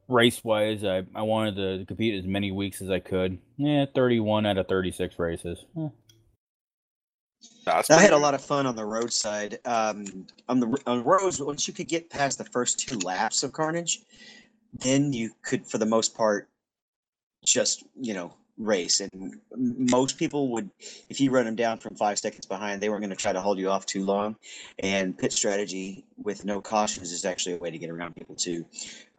race 0.08 0.44
wise, 0.44 0.84
I, 0.84 1.04
I 1.16 1.24
wanted 1.24 1.56
to 1.56 1.86
compete 1.86 2.16
as 2.16 2.26
many 2.26 2.52
weeks 2.52 2.82
as 2.82 2.90
I 2.90 3.00
could. 3.00 3.40
Yeah, 3.58 3.86
thirty 3.94 4.20
one 4.20 4.46
out 4.46 4.58
of 4.58 4.68
thirty 4.68 4.92
six 4.92 5.18
races. 5.18 5.66
Eh. 5.78 5.88
I 7.68 8.02
had 8.02 8.14
a 8.14 8.18
lot 8.18 8.34
of 8.34 8.44
fun 8.44 8.66
on 8.66 8.76
the 8.76 8.86
roadside. 8.86 9.60
Um, 9.66 10.28
on 10.48 10.60
the 10.60 10.78
on 10.86 11.04
roads, 11.04 11.42
once 11.42 11.68
you 11.68 11.74
could 11.74 11.88
get 11.88 12.10
past 12.10 12.38
the 12.38 12.46
first 12.46 12.80
two 12.80 12.98
laps 13.00 13.44
of 13.44 13.54
Carnage, 13.54 14.02
then 14.74 15.14
you 15.14 15.32
could, 15.42 15.66
for 15.66 15.78
the 15.78 15.86
most 15.86 16.16
part, 16.16 16.50
just 17.44 17.84
you 18.00 18.14
know 18.14 18.34
race. 18.58 19.02
And 19.02 19.36
most 19.52 20.18
people 20.18 20.50
would, 20.50 20.70
if 21.10 21.20
you 21.20 21.32
run 21.32 21.46
them 21.46 21.56
down 21.56 21.78
from 21.78 21.96
five 21.96 22.20
seconds 22.20 22.46
behind, 22.46 22.82
they 22.82 22.90
weren't 22.90 23.02
going 23.02 23.10
to 23.10 23.16
try 23.16 23.34
to 23.34 23.42
hold 23.42 23.58
you 23.60 23.70
off 23.70 23.86
too 23.86 24.06
long. 24.06 24.36
And 24.80 25.18
pit 25.18 25.34
strategy 25.34 26.06
with 26.18 26.46
no 26.46 26.62
cautions 26.62 27.12
is 27.12 27.26
actually 27.26 27.56
a 27.56 27.58
way 27.58 27.72
to 27.72 27.78
get 27.78 27.90
around 27.90 28.16
people 28.16 28.36
too. 28.36 28.66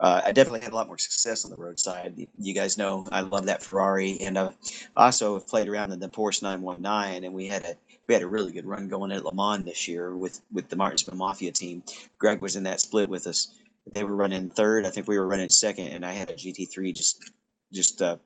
Uh, 0.01 0.23
I 0.25 0.33
definitely 0.33 0.61
had 0.61 0.73
a 0.73 0.75
lot 0.75 0.87
more 0.87 0.99
success 0.99 1.45
on 1.45 1.51
the 1.51 1.57
roadside. 1.57 2.27
You 2.39 2.55
guys 2.55 2.79
know 2.79 3.07
I 3.13 3.21
love 3.21 3.47
that 3.47 3.63
Ferrari, 3.63 4.19
and 4.21 4.39
I 4.39 4.51
also 4.97 5.35
have 5.35 5.47
played 5.47 5.69
around 5.69 5.93
in 5.93 6.01
the 6.01 6.09
Porsche 6.09 6.43
919, 6.43 7.25
and 7.25 7.35
we 7.35 7.47
had 7.47 7.65
a 7.65 7.77
we 8.07 8.15
had 8.15 8.23
a 8.23 8.29
really 8.29 8.53
good 8.53 8.67
run 8.67 8.89
going 8.89 9.13
at 9.13 9.25
Le 9.25 9.35
Mans 9.35 9.65
this 9.65 9.89
year 9.89 10.17
with 10.17 10.41
with 10.53 10.69
the 10.69 10.77
Martinsville 10.77 11.17
Mafia 11.17 11.53
team. 11.53 11.83
Greg 12.19 12.41
was 12.41 12.57
in 12.57 12.63
that 12.65 12.81
split 12.81 13.09
with 13.09 13.27
us. 13.27 13.49
They 13.93 14.05
were 14.05 14.17
running 14.17 14.51
third. 14.51 14.87
I 14.87 14.91
think 14.91 15.09
we 15.09 15.19
were 15.19 15.27
running 15.27 15.49
second, 15.49 15.89
and 15.89 16.05
I 16.05 16.13
had 16.13 16.31
a 16.31 16.35
GT3 16.35 16.95
just 16.95 17.31
just 17.73 18.03
uh, 18.03 18.17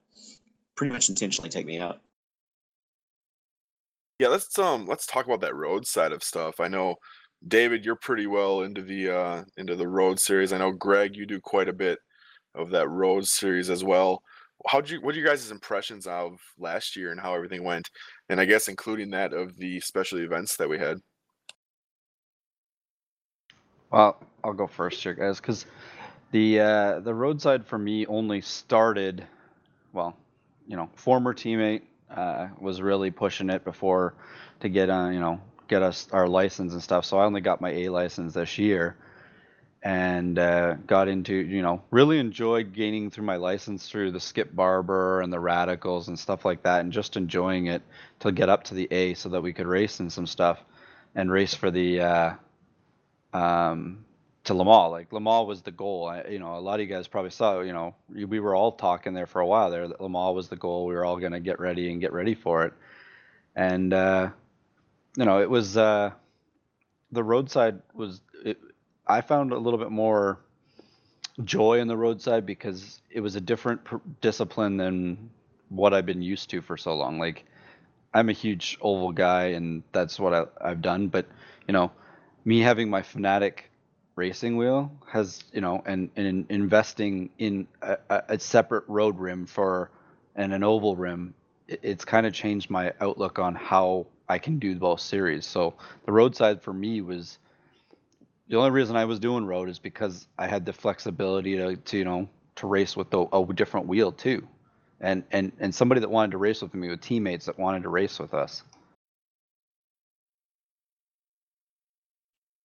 pretty 0.77 0.93
much 0.93 1.09
intentionally 1.09 1.51
take 1.51 1.67
me 1.67 1.79
out. 1.79 2.01
Yeah, 4.19 4.29
let's 4.29 4.59
um 4.59 4.87
let's 4.87 5.07
talk 5.07 5.27
about 5.27 5.41
that 5.41 5.55
road 5.55 5.87
side 5.87 6.13
of 6.13 6.23
stuff. 6.23 6.61
I 6.61 6.69
know 6.69 6.97
David, 7.47 7.87
you're 7.87 7.97
pretty 7.97 8.27
well 8.27 8.63
into 8.63 8.83
the 8.83 9.11
uh 9.11 9.45
into 9.57 9.77
the 9.77 9.89
road 9.89 10.21
series. 10.21 10.53
I 10.53 10.59
know 10.59 10.73
Greg, 10.73 11.17
you 11.17 11.25
do 11.25 11.41
quite 11.41 11.69
a 11.69 11.75
bit 11.75 11.99
of 12.55 12.71
that 12.71 12.89
road 12.89 13.27
series 13.27 13.71
as 13.71 13.83
well. 13.83 14.23
How'd 14.67 14.91
you 14.91 15.01
what 15.01 15.15
are 15.15 15.19
you 15.19 15.25
guys' 15.25 15.51
impressions 15.51 16.07
of 16.07 16.39
last 16.59 16.97
year 16.97 17.13
and 17.13 17.21
how 17.21 17.35
everything 17.35 17.65
went? 17.65 17.89
And 18.29 18.41
I 18.41 18.45
guess 18.45 18.69
including 18.69 19.11
that 19.11 19.33
of 19.33 19.57
the 19.57 19.81
special 19.81 20.19
events 20.19 20.57
that 20.57 20.69
we 20.69 20.79
had. 20.79 20.99
Well, 23.91 24.23
I'll 24.45 24.53
go 24.53 24.67
first 24.67 25.03
here, 25.03 25.15
guys, 25.15 25.41
because 25.41 25.67
the 26.31 26.61
uh, 26.61 27.01
the 27.01 27.15
roadside 27.15 27.67
for 27.67 27.79
me 27.79 28.07
only 28.07 28.41
started. 28.41 29.27
Well, 29.93 30.17
you 30.69 30.77
know, 30.77 30.89
former 30.95 31.35
teammate 31.35 31.83
uh, 32.15 32.49
was 32.61 32.81
really 32.81 33.11
pushing 33.11 33.51
it 33.51 33.65
before 33.65 34.15
to 34.61 34.69
get 34.69 34.91
on, 34.91 35.13
you 35.15 35.21
know, 35.21 35.41
get 35.69 35.83
us 35.83 36.09
our 36.13 36.29
license 36.29 36.73
and 36.73 36.83
stuff. 36.83 37.05
So 37.05 37.19
I 37.19 37.25
only 37.25 37.41
got 37.41 37.61
my 37.61 37.71
A 37.71 37.89
license 37.89 38.35
this 38.35 38.59
year, 38.59 38.97
and 39.83 40.39
uh, 40.39 40.75
got 40.87 41.09
into, 41.09 41.35
you 41.35 41.63
know, 41.63 41.83
really 41.91 42.19
enjoyed 42.19 42.75
gaining 42.75 43.11
through 43.11 43.25
my 43.25 43.37
license 43.37 43.89
through 43.89 44.13
the 44.13 44.21
Skip 44.21 44.55
Barber 44.55 45.23
and 45.23 45.33
the 45.33 45.41
Radicals 45.41 46.09
and 46.09 46.19
stuff 46.19 46.45
like 46.45 46.63
that, 46.65 46.81
and 46.81 46.93
just 46.93 47.17
enjoying 47.17 47.67
it 47.67 47.83
to 48.21 48.33
get 48.33 48.49
up 48.49 48.65
to 48.65 48.75
the 48.75 48.89
A 48.91 49.15
so 49.15 49.31
that 49.31 49.43
we 49.43 49.53
could 49.53 49.67
race 49.67 50.01
in 50.01 50.11
some 50.11 50.27
stuff, 50.27 50.59
and 51.15 51.31
race 51.31 51.55
for 51.55 51.71
the. 51.71 52.01
Uh, 52.01 52.35
um, 53.33 54.05
to 54.45 54.55
Le 54.55 54.65
Mans. 54.65 54.91
Like 54.91 55.13
Le 55.13 55.21
Mans 55.21 55.47
was 55.47 55.63
the 55.63 55.71
goal. 55.71 56.07
I, 56.07 56.25
you 56.25 56.39
know, 56.39 56.57
a 56.57 56.61
lot 56.61 56.81
of 56.81 56.89
you 56.89 56.95
guys 56.95 57.09
probably 57.09 57.31
saw. 57.31 57.61
You 57.61 57.73
know, 57.73 57.95
we 58.13 58.25
we 58.25 58.41
were 58.41 58.55
all 58.55 58.73
talking 58.73 59.15
there 59.15 59.27
for 59.27 59.41
a 59.41 59.47
while 59.47 59.71
there. 59.71 59.89
That 59.89 60.01
Le 60.01 60.09
Mans 60.09 60.35
was 60.35 60.49
the 60.49 60.57
goal. 60.57 60.87
We 60.87 60.95
were 60.95 61.05
all 61.05 61.19
gonna 61.19 61.41
get 61.41 61.61
ready 61.61 61.91
and 61.91 62.01
get 62.01 62.13
ready 62.13 62.35
for 62.35 62.65
it. 62.65 62.73
And 63.55 63.93
uh, 63.93 64.31
you 65.17 65.25
know, 65.25 65.41
it 65.41 65.51
was 65.51 65.77
uh, 65.77 66.11
the 67.13 67.23
roadside 67.23 67.81
was. 67.95 68.21
It, 68.45 68.59
I 69.11 69.21
found 69.23 69.53
a 69.53 69.59
little 69.59 69.79
bit 69.79 69.91
more 69.91 70.39
joy 71.45 71.81
in 71.81 71.89
the 71.89 71.97
roadside 71.97 72.47
because 72.47 73.01
it 73.11 73.21
was 73.21 73.35
a 73.35 73.41
different 73.41 73.83
pr- 73.85 73.97
discipline 74.21 74.77
than 74.77 75.31
what 75.69 75.93
I've 75.93 76.07
been 76.07 76.23
used 76.23 76.51
to 76.51 76.61
for 76.61 76.77
so 76.77 76.95
long. 76.95 77.19
Like 77.19 77.45
I'm 78.15 78.29
a 78.29 78.33
huge 78.33 78.79
oval 78.81 79.13
guy, 79.13 79.47
and 79.47 79.83
that's 79.93 80.19
what 80.21 80.33
I, 80.33 80.45
I've 80.61 80.81
done. 80.81 81.09
But 81.09 81.27
you 81.67 81.73
know, 81.73 81.91
me 82.45 82.61
having 82.61 82.89
my 82.89 83.03
Fanatec 83.03 83.61
racing 84.15 84.57
wheel 84.57 84.93
has, 85.07 85.43
you 85.53 85.61
know, 85.61 85.83
and, 85.87 86.11
and 86.17 86.47
investing 86.49 87.31
in 87.39 87.67
a, 87.83 87.99
a 88.11 88.23
a 88.29 88.39
separate 88.39 88.85
road 88.87 89.19
rim 89.19 89.47
for 89.47 89.91
and 90.37 90.53
an 90.53 90.63
oval 90.63 90.95
rim, 90.95 91.35
it, 91.67 91.81
it's 91.83 92.05
kind 92.05 92.27
of 92.27 92.33
changed 92.33 92.71
my 92.71 92.93
outlook 93.01 93.41
on 93.41 93.57
how 93.57 94.07
I 94.29 94.39
can 94.39 94.61
do 94.61 94.77
both 94.77 95.01
series. 95.01 95.47
So 95.47 95.75
the 96.05 96.13
roadside 96.13 96.63
for 96.63 96.73
me 96.73 97.01
was 97.01 97.39
the 98.51 98.57
only 98.57 98.73
reason 98.73 98.97
I 98.97 99.05
was 99.05 99.21
doing 99.21 99.47
road 99.47 99.69
is 99.69 99.79
because 99.79 100.27
I 100.37 100.49
had 100.49 100.67
the 100.67 100.73
flexibility 100.73 101.57
to, 101.57 101.77
to 101.77 101.99
you 101.99 102.05
know, 102.05 102.29
to 102.57 102.67
race 102.67 102.97
with 102.97 103.07
a, 103.15 103.47
different 103.55 103.87
wheel 103.87 104.11
too. 104.11 104.47
And, 105.01 105.23
and 105.31 105.53
and 105.61 105.75
somebody 105.75 106.01
that 106.03 106.11
wanted 106.11 106.33
to 106.33 106.39
race 106.39 106.61
with 106.61 106.75
me 106.75 106.91
with 106.91 107.01
teammates 107.01 107.47
that 107.47 107.59
wanted 107.59 107.85
to 107.85 107.89
race 107.89 108.19
with 108.19 108.35
us. 108.35 108.63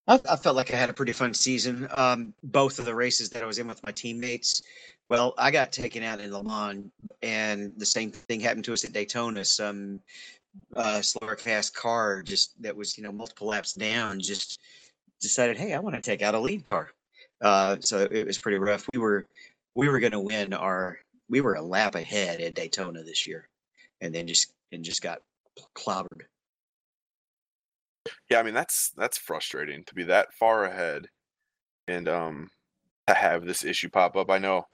I, 0.07 0.19
I 0.29 0.35
felt 0.35 0.55
like 0.55 0.73
I 0.73 0.75
had 0.75 0.89
a 0.89 0.93
pretty 0.93 1.13
fun 1.13 1.33
season. 1.33 1.87
Um, 1.95 2.33
both 2.43 2.79
of 2.79 2.85
the 2.85 2.95
races 2.95 3.29
that 3.29 3.43
I 3.43 3.45
was 3.45 3.57
in 3.57 3.67
with 3.67 3.81
my 3.85 3.91
teammates. 3.91 4.63
Well, 5.07 5.33
I 5.37 5.51
got 5.51 5.71
taken 5.71 6.03
out 6.03 6.19
in 6.19 6.33
Le 6.33 6.43
Mans, 6.43 6.91
and 7.21 7.71
the 7.77 7.85
same 7.85 8.11
thing 8.11 8.41
happened 8.41 8.65
to 8.65 8.73
us 8.73 8.83
at 8.83 8.91
Daytona. 8.91 9.45
Some 9.45 10.01
uh, 10.75 11.01
slower 11.01 11.37
fast 11.37 11.73
car 11.73 12.21
just 12.21 12.61
that 12.61 12.75
was 12.75 12.97
you 12.97 13.03
know 13.03 13.11
multiple 13.11 13.47
laps 13.47 13.73
down 13.73 14.19
just 14.19 14.59
decided, 15.25 15.57
hey, 15.57 15.73
I 15.73 15.79
want 15.79 15.95
to 15.95 16.01
take 16.01 16.21
out 16.21 16.35
a 16.35 16.39
lead 16.39 16.67
car. 16.69 16.91
Uh, 17.41 17.77
so 17.79 18.07
it 18.09 18.25
was 18.25 18.37
pretty 18.37 18.57
rough. 18.57 18.87
We 18.93 18.99
were 18.99 19.25
we 19.75 19.89
were 19.89 19.99
going 19.99 20.13
to 20.13 20.19
win 20.19 20.53
our 20.53 20.97
we 21.29 21.41
were 21.41 21.55
a 21.55 21.61
lap 21.61 21.95
ahead 21.95 22.39
at 22.39 22.55
Daytona 22.55 23.03
this 23.03 23.27
year, 23.27 23.47
and 24.01 24.13
then 24.13 24.27
just 24.27 24.53
and 24.71 24.83
just 24.83 25.01
got 25.01 25.19
clobbered. 25.75 26.23
Yeah, 28.29 28.39
I 28.39 28.43
mean 28.43 28.53
that's 28.53 28.91
that's 28.95 29.17
frustrating 29.17 29.83
to 29.85 29.95
be 29.95 30.03
that 30.03 30.33
far 30.33 30.65
ahead, 30.65 31.07
and 31.87 32.07
um 32.07 32.49
to 33.07 33.13
have 33.13 33.45
this 33.45 33.63
issue 33.63 33.89
pop 33.89 34.15
up. 34.15 34.29
I 34.29 34.37
know 34.37 34.57
a 34.57 34.65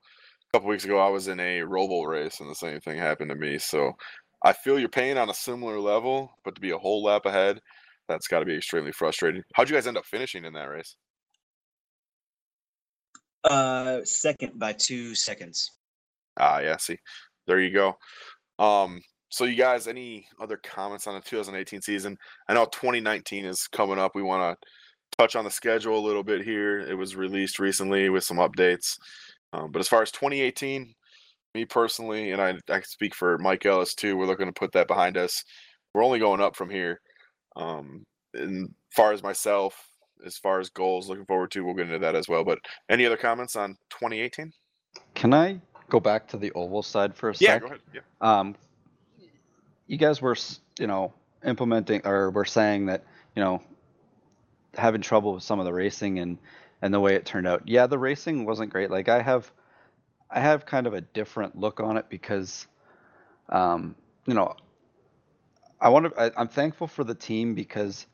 couple 0.54 0.70
weeks 0.70 0.86
ago 0.86 1.00
I 1.00 1.10
was 1.10 1.28
in 1.28 1.40
a 1.40 1.62
Roval 1.62 2.08
race 2.08 2.40
and 2.40 2.50
the 2.50 2.56
same 2.56 2.80
thing 2.80 2.98
happened 2.98 3.30
to 3.30 3.36
me. 3.36 3.58
So 3.58 3.94
I 4.44 4.54
feel 4.54 4.80
your 4.80 4.90
pain 4.90 5.18
on 5.18 5.30
a 5.30 5.34
similar 5.34 5.80
level, 5.80 6.32
but 6.44 6.56
to 6.56 6.62
be 6.62 6.72
a 6.72 6.78
whole 6.78 7.04
lap 7.04 7.26
ahead, 7.26 7.62
that's 8.12 8.28
got 8.28 8.40
to 8.40 8.46
be 8.46 8.56
extremely 8.56 8.92
frustrating. 8.92 9.44
How'd 9.56 9.70
you 9.70 9.76
guys 9.76 9.88
end 9.88 9.98
up 9.98 10.06
finishing 10.06 10.46
in 10.46 10.54
that 10.54 10.70
race? 10.70 10.96
Uh, 13.44 14.02
second 14.04 14.60
by 14.60 14.74
two 14.74 15.16
seconds. 15.16 15.72
Ah, 16.38 16.60
yeah. 16.60 16.78
See, 16.78 16.98
there 17.48 17.60
you 17.60 17.72
go. 17.72 17.98
Um, 18.60 19.02
so 19.30 19.46
you 19.46 19.56
guys, 19.56 19.88
any 19.88 20.26
other 20.42 20.60
comments 20.64 21.08
on 21.08 21.16
the 21.16 21.22
2018 21.22 21.82
season? 21.82 22.18
I 22.48 22.54
know 22.54 22.66
2019 22.66 23.46
is 23.46 23.68
coming 23.72 23.98
up. 23.98 24.12
We 24.14 24.22
want 24.22 24.60
to 24.60 24.68
touch 25.18 25.36
on 25.36 25.46
the 25.46 25.52
schedule 25.52 25.98
a 25.98 26.06
little 26.06 26.24
bit 26.24 26.44
here. 26.44 26.80
It 26.80 26.98
was 26.98 27.16
released 27.16 27.60
recently 27.60 28.10
with 28.10 28.24
some 28.24 28.38
updates. 28.38 28.98
Um, 29.54 29.72
but 29.72 29.80
as 29.80 29.88
far 29.88 30.02
as 30.02 30.12
2018, 30.12 30.94
me 31.54 31.66
personally, 31.66 32.32
and 32.32 32.42
I, 32.42 32.56
I 32.70 32.82
speak 32.82 33.16
for 33.16 33.38
Mike 33.38 33.66
Ellis 33.66 33.96
too, 33.96 34.16
we're 34.16 34.26
looking 34.26 34.48
to 34.48 34.54
put 34.54 34.72
that 34.74 34.88
behind 34.88 35.18
us. 35.18 35.44
We're 35.94 36.04
only 36.04 36.20
going 36.20 36.42
up 36.42 36.56
from 36.56 36.70
here. 36.70 37.02
Um, 37.56 38.06
and 38.34 38.66
as 38.70 38.96
far 38.96 39.14
as 39.14 39.24
myself, 39.24 39.88
as 40.26 40.38
far 40.38 40.60
as 40.60 40.70
goals, 40.70 41.10
looking 41.10 41.26
forward 41.26 41.52
to, 41.52 41.64
we'll 41.64 41.74
get 41.74 41.88
into 41.88 42.00
that 42.00 42.16
as 42.16 42.28
well. 42.28 42.44
But 42.44 42.60
any 42.90 43.06
other 43.06 43.18
comments 43.18 43.56
on 43.56 43.78
2018? 43.90 44.54
Can 45.16 45.34
I 45.34 45.60
go 45.90 46.00
back 46.00 46.28
to 46.30 46.38
the 46.38 46.52
oval 46.54 46.84
side 46.84 47.16
for 47.16 47.30
a 47.30 47.36
Yeah, 47.40 47.54
sec? 47.54 47.62
go 47.62 47.68
ahead. 47.68 47.80
Yeah. 47.94 48.02
Um, 48.22 48.56
you 49.88 49.98
guys 49.98 50.22
were, 50.22 50.38
you 50.80 50.88
know, 50.88 51.14
implementing 51.46 52.02
or 52.06 52.30
were 52.32 52.46
saying 52.46 52.86
that, 52.86 53.04
you 53.36 53.44
know, 53.44 53.62
having 54.76 55.02
trouble 55.02 55.34
with 55.34 55.44
some 55.44 55.60
of 55.60 55.66
the 55.66 55.74
racing 55.74 56.20
and 56.20 56.38
and 56.82 56.94
the 56.94 57.00
way 57.00 57.14
it 57.16 57.26
turned 57.26 57.48
out. 57.48 57.62
Yeah, 57.68 57.86
the 57.88 58.00
racing 58.00 58.46
wasn't 58.46 58.72
great. 58.72 58.90
Like 58.90 59.08
I 59.08 59.22
have, 59.22 59.52
I 60.32 60.40
have 60.40 60.66
kind 60.66 60.88
of 60.88 60.94
a 60.96 61.02
different 61.02 61.56
look 61.56 61.80
on 61.80 61.96
it 61.98 62.08
because, 62.10 62.66
um, 63.50 63.96
you 64.26 64.34
know, 64.34 64.56
I 65.82 65.90
want 65.90 66.16
to. 66.16 66.40
I'm 66.40 66.48
thankful 66.48 66.88
for 66.88 67.04
the 67.04 67.16
team 67.16 67.56
because 67.56 68.06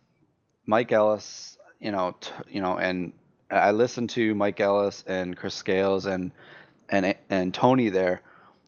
Mike 0.65 0.91
Ellis, 0.93 1.57
you 1.81 1.91
know, 1.91 2.15
t- 2.19 2.31
you 2.49 2.61
know, 2.61 2.77
and 2.77 3.11
I 3.51 3.71
listened 3.71 4.09
to 4.11 4.33
Mike 4.35 4.59
Ellis 4.61 5.03
and 5.05 5.35
Chris 5.35 5.53
Scales 5.53 6.05
and 6.05 6.31
and 6.89 7.15
and 7.29 7.53
Tony 7.53 7.89
there 7.89 8.21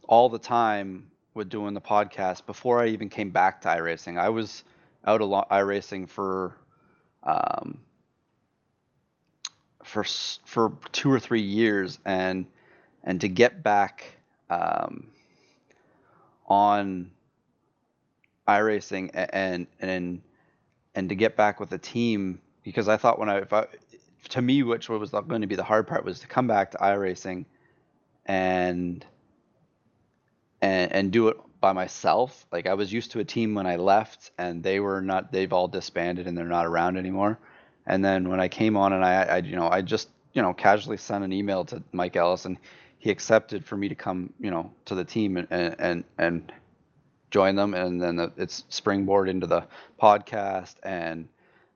all 0.07 0.27
the 0.29 0.39
time 0.39 1.09
with 1.33 1.49
doing 1.49 1.73
the 1.73 1.81
podcast 1.81 2.45
before 2.45 2.81
I 2.81 2.87
even 2.87 3.07
came 3.09 3.29
back 3.29 3.61
to 3.61 3.69
iRacing. 3.69 4.19
I 4.19 4.29
was 4.29 4.63
out 5.05 5.21
lot 5.25 5.49
iRacing 5.49 6.09
for 6.09 6.57
um 7.23 7.79
for 9.83 10.03
for 10.45 10.73
two 10.91 11.11
or 11.11 11.19
three 11.19 11.41
years 11.41 11.99
and 12.05 12.45
and 13.03 13.21
to 13.21 13.29
get 13.29 13.63
back 13.63 14.17
um 14.49 15.07
on 16.47 17.11
iRacing 18.49 19.11
and 19.13 19.67
and 19.79 20.21
and 20.95 21.09
to 21.09 21.15
get 21.15 21.35
back 21.35 21.59
with 21.59 21.69
the 21.69 21.77
team 21.77 22.41
because 22.63 22.87
I 22.87 22.97
thought 22.97 23.19
when 23.19 23.29
I, 23.29 23.37
if 23.39 23.53
I 23.53 23.67
to 24.29 24.41
me 24.41 24.63
which 24.63 24.89
was 24.89 25.11
going 25.11 25.41
to 25.41 25.47
be 25.47 25.55
the 25.55 25.63
hard 25.63 25.87
part 25.87 26.03
was 26.05 26.19
to 26.19 26.27
come 26.27 26.47
back 26.47 26.71
to 26.71 26.77
iRacing 26.77 27.45
and 28.25 29.05
and 30.61 30.91
and 30.91 31.11
do 31.11 31.27
it 31.29 31.37
by 31.61 31.73
myself. 31.73 32.45
Like 32.51 32.67
I 32.67 32.73
was 32.73 32.91
used 32.91 33.11
to 33.11 33.19
a 33.19 33.25
team 33.25 33.55
when 33.55 33.67
I 33.67 33.75
left, 33.75 34.31
and 34.37 34.63
they 34.63 34.79
were 34.79 35.01
not. 35.01 35.31
They've 35.31 35.51
all 35.51 35.67
disbanded 35.67 36.27
and 36.27 36.37
they're 36.37 36.45
not 36.45 36.65
around 36.65 36.97
anymore. 36.97 37.39
And 37.85 38.03
then 38.03 38.29
when 38.29 38.39
I 38.39 38.47
came 38.47 38.77
on, 38.77 38.93
and 38.93 39.03
I, 39.03 39.23
I 39.23 39.37
you 39.37 39.55
know, 39.55 39.69
I 39.69 39.81
just 39.81 40.09
you 40.33 40.41
know 40.41 40.53
casually 40.53 40.97
sent 40.97 41.23
an 41.23 41.33
email 41.33 41.65
to 41.65 41.81
Mike 41.91 42.15
Ellis, 42.15 42.45
and 42.45 42.57
he 42.99 43.09
accepted 43.09 43.65
for 43.65 43.77
me 43.77 43.89
to 43.89 43.95
come, 43.95 44.33
you 44.39 44.51
know, 44.51 44.71
to 44.85 44.95
the 44.95 45.05
team 45.05 45.37
and 45.37 45.75
and, 45.79 46.03
and 46.17 46.51
join 47.31 47.55
them, 47.55 47.73
and 47.73 48.01
then 48.01 48.15
the, 48.17 48.31
it's 48.37 48.63
springboard 48.69 49.29
into 49.29 49.47
the 49.47 49.65
podcast, 50.01 50.75
and 50.83 51.27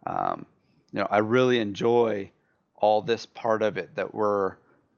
um, 0.05 0.45
you 0.91 0.99
know, 0.99 1.07
I 1.09 1.19
really 1.19 1.59
enjoy 1.59 2.31
all 2.75 3.01
this 3.01 3.25
part 3.25 3.61
of 3.61 3.77
it 3.77 3.95
that 3.95 4.13
we're 4.13 4.55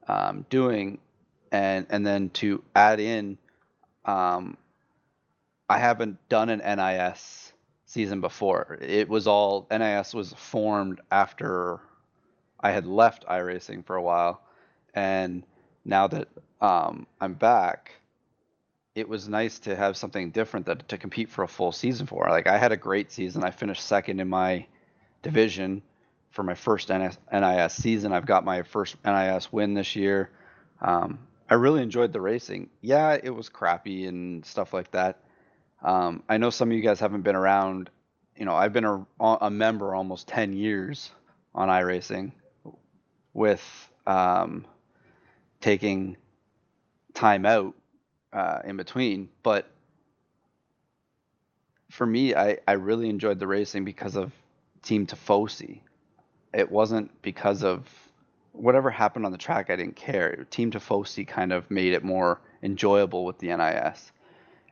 um, 0.08 0.44
doing, 0.50 0.98
and 1.52 1.86
and 1.90 2.06
then 2.06 2.30
to 2.30 2.62
add 2.74 3.00
in 3.00 3.38
um, 4.06 4.56
I 5.68 5.78
haven't 5.78 6.28
done 6.28 6.48
an 6.48 6.58
NIS 6.60 7.52
season 7.86 8.20
before. 8.20 8.78
It 8.80 9.08
was 9.08 9.26
all 9.26 9.66
NIS 9.70 10.14
was 10.14 10.32
formed 10.32 11.00
after 11.10 11.80
I 12.60 12.70
had 12.70 12.86
left 12.86 13.26
iRacing 13.26 13.84
for 13.84 13.96
a 13.96 14.02
while, 14.02 14.40
and 14.94 15.42
now 15.84 16.06
that 16.08 16.28
um, 16.60 17.06
I'm 17.20 17.34
back, 17.34 17.92
it 18.96 19.06
was 19.06 19.28
nice 19.28 19.58
to 19.58 19.76
have 19.76 19.94
something 19.94 20.30
different 20.30 20.64
that 20.64 20.88
to 20.88 20.96
compete 20.96 21.28
for 21.28 21.44
a 21.44 21.48
full 21.48 21.70
season 21.70 22.06
for. 22.06 22.26
Like 22.30 22.46
I 22.46 22.56
had 22.56 22.72
a 22.72 22.78
great 22.78 23.12
season. 23.12 23.44
I 23.44 23.50
finished 23.50 23.84
second 23.84 24.20
in 24.20 24.28
my 24.28 24.66
division 25.22 25.82
for 26.30 26.42
my 26.42 26.54
first 26.54 26.90
NS, 26.90 27.18
NIS 27.30 27.74
season. 27.74 28.14
I've 28.14 28.24
got 28.24 28.42
my 28.44 28.62
first 28.62 28.96
NIS 29.04 29.52
win 29.52 29.74
this 29.74 29.96
year. 29.96 30.30
Um, 30.80 31.18
I 31.48 31.54
really 31.54 31.82
enjoyed 31.82 32.10
the 32.14 32.22
racing. 32.22 32.70
Yeah, 32.80 33.18
it 33.22 33.28
was 33.28 33.50
crappy 33.50 34.06
and 34.06 34.44
stuff 34.46 34.72
like 34.72 34.90
that. 34.92 35.20
Um, 35.82 36.22
I 36.26 36.38
know 36.38 36.48
some 36.48 36.70
of 36.70 36.76
you 36.76 36.82
guys 36.82 36.98
haven't 36.98 37.20
been 37.20 37.36
around. 37.36 37.90
You 38.34 38.46
know, 38.46 38.54
I've 38.54 38.72
been 38.72 38.86
a, 38.86 39.06
a 39.20 39.50
member 39.50 39.94
almost 39.94 40.26
10 40.28 40.54
years 40.54 41.10
on 41.54 41.68
iRacing 41.68 42.32
with 43.34 43.62
um, 44.06 44.64
taking 45.60 46.16
time 47.12 47.44
out 47.44 47.74
uh, 48.36 48.60
in 48.64 48.76
between. 48.76 49.30
But 49.42 49.68
for 51.90 52.06
me, 52.06 52.34
I, 52.34 52.58
I 52.68 52.72
really 52.72 53.08
enjoyed 53.08 53.38
the 53.38 53.46
racing 53.46 53.84
because 53.84 54.14
of 54.14 54.32
Team 54.82 55.06
Tifosi. 55.06 55.80
It 56.52 56.70
wasn't 56.70 57.10
because 57.22 57.64
of 57.64 57.88
whatever 58.52 58.90
happened 58.90 59.24
on 59.26 59.32
the 59.32 59.38
track, 59.38 59.70
I 59.70 59.76
didn't 59.76 59.96
care. 59.96 60.46
Team 60.50 60.70
Tifosi 60.70 61.26
kind 61.26 61.52
of 61.52 61.70
made 61.70 61.94
it 61.94 62.04
more 62.04 62.40
enjoyable 62.62 63.24
with 63.24 63.38
the 63.38 63.48
NIS. 63.48 64.12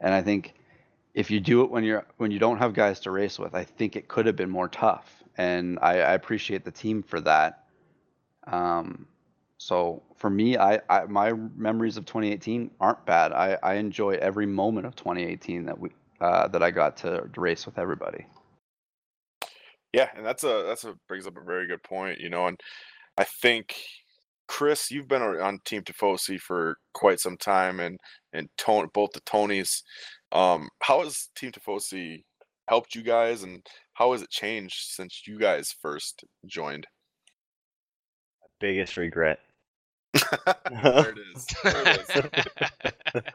And 0.00 0.12
I 0.12 0.22
think 0.22 0.54
if 1.14 1.30
you 1.30 1.40
do 1.40 1.62
it 1.62 1.70
when 1.70 1.84
you're 1.84 2.06
when 2.18 2.30
you 2.30 2.38
don't 2.38 2.58
have 2.58 2.74
guys 2.74 3.00
to 3.00 3.10
race 3.10 3.38
with, 3.38 3.54
I 3.54 3.64
think 3.64 3.96
it 3.96 4.08
could 4.08 4.26
have 4.26 4.36
been 4.36 4.50
more 4.50 4.68
tough. 4.68 5.22
And 5.36 5.78
I, 5.80 6.00
I 6.00 6.12
appreciate 6.14 6.64
the 6.64 6.70
team 6.70 7.02
for 7.02 7.20
that. 7.22 7.64
Um, 8.46 9.06
so 9.58 10.02
for 10.16 10.30
me, 10.30 10.56
I, 10.56 10.80
I 10.88 11.04
my 11.06 11.32
memories 11.32 11.96
of 11.96 12.04
2018 12.06 12.70
aren't 12.80 13.04
bad. 13.06 13.32
I, 13.32 13.58
I 13.62 13.74
enjoy 13.74 14.14
every 14.14 14.46
moment 14.46 14.86
of 14.86 14.96
2018 14.96 15.66
that 15.66 15.78
we 15.78 15.90
uh, 16.20 16.48
that 16.48 16.62
I 16.62 16.70
got 16.70 16.96
to 16.98 17.28
race 17.36 17.66
with 17.66 17.78
everybody. 17.78 18.26
Yeah, 19.92 20.08
and 20.16 20.26
that's 20.26 20.42
a 20.44 20.64
that's 20.66 20.84
a 20.84 20.94
brings 21.08 21.26
up 21.26 21.36
a 21.36 21.44
very 21.44 21.66
good 21.66 21.82
point, 21.82 22.18
you 22.18 22.28
know, 22.28 22.46
and 22.46 22.58
I 23.16 23.24
think 23.24 23.76
Chris, 24.48 24.90
you've 24.90 25.08
been 25.08 25.22
on 25.22 25.60
Team 25.64 25.82
Tifosi 25.82 26.38
for 26.40 26.76
quite 26.92 27.20
some 27.20 27.36
time, 27.36 27.80
and 27.80 27.98
and 28.32 28.48
Tony, 28.58 28.88
both 28.92 29.12
the 29.12 29.20
Tonys. 29.22 29.82
Um, 30.32 30.68
how 30.82 31.02
has 31.02 31.28
Team 31.36 31.52
Tifosi 31.52 32.24
helped 32.68 32.94
you 32.94 33.02
guys, 33.02 33.44
and 33.44 33.64
how 33.94 34.12
has 34.12 34.22
it 34.22 34.30
changed 34.30 34.90
since 34.90 35.22
you 35.26 35.38
guys 35.38 35.74
first 35.80 36.24
joined? 36.46 36.86
Biggest 38.60 38.96
regret. 38.96 39.40
there 40.14 41.10
it 41.10 41.18
is. 41.34 41.46
There 41.62 41.82
it 41.88 42.26
is. 43.14 43.22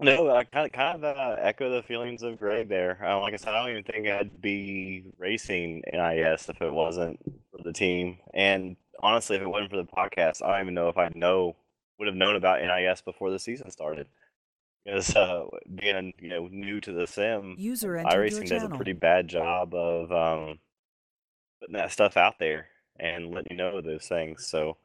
No, 0.00 0.28
I 0.30 0.44
kind 0.44 0.66
of 0.66 0.72
kind 0.72 1.04
of 1.04 1.16
uh, 1.16 1.36
echo 1.38 1.70
the 1.70 1.82
feelings 1.82 2.22
of 2.22 2.38
Greg 2.38 2.68
there. 2.68 2.98
Uh, 3.02 3.20
like 3.20 3.32
I 3.32 3.36
said, 3.36 3.54
I 3.54 3.60
don't 3.60 3.70
even 3.70 3.84
think 3.84 4.08
I'd 4.08 4.40
be 4.40 5.04
racing 5.18 5.82
NIS 5.92 6.48
if 6.48 6.60
it 6.60 6.72
wasn't 6.72 7.20
for 7.50 7.62
the 7.62 7.72
team. 7.72 8.18
And 8.32 8.76
honestly, 9.00 9.36
if 9.36 9.42
it 9.42 9.48
wasn't 9.48 9.70
for 9.70 9.76
the 9.76 9.84
podcast, 9.84 10.42
I 10.42 10.50
don't 10.52 10.62
even 10.62 10.74
know 10.74 10.88
if 10.88 10.98
I 10.98 11.12
know 11.14 11.54
would 11.98 12.08
have 12.08 12.16
known 12.16 12.34
about 12.34 12.60
NIS 12.60 13.02
before 13.02 13.30
the 13.30 13.38
season 13.38 13.70
started. 13.70 14.08
Because 14.84 15.14
uh, 15.14 15.44
being 15.72 16.12
you 16.18 16.28
know 16.28 16.48
new 16.50 16.80
to 16.80 16.92
the 16.92 17.06
sim, 17.06 17.54
User 17.56 17.96
entered 17.96 18.12
your 18.12 18.24
iRacing 18.24 18.48
does 18.48 18.64
a 18.64 18.68
pretty 18.68 18.92
bad 18.92 19.28
job 19.28 19.74
of 19.74 20.10
um, 20.10 20.58
putting 21.60 21.74
that 21.76 21.92
stuff 21.92 22.16
out 22.16 22.38
there 22.38 22.66
and 22.98 23.34
let 23.34 23.50
you 23.50 23.56
know 23.56 23.80
those 23.80 24.06
things. 24.06 24.46
So 24.46 24.76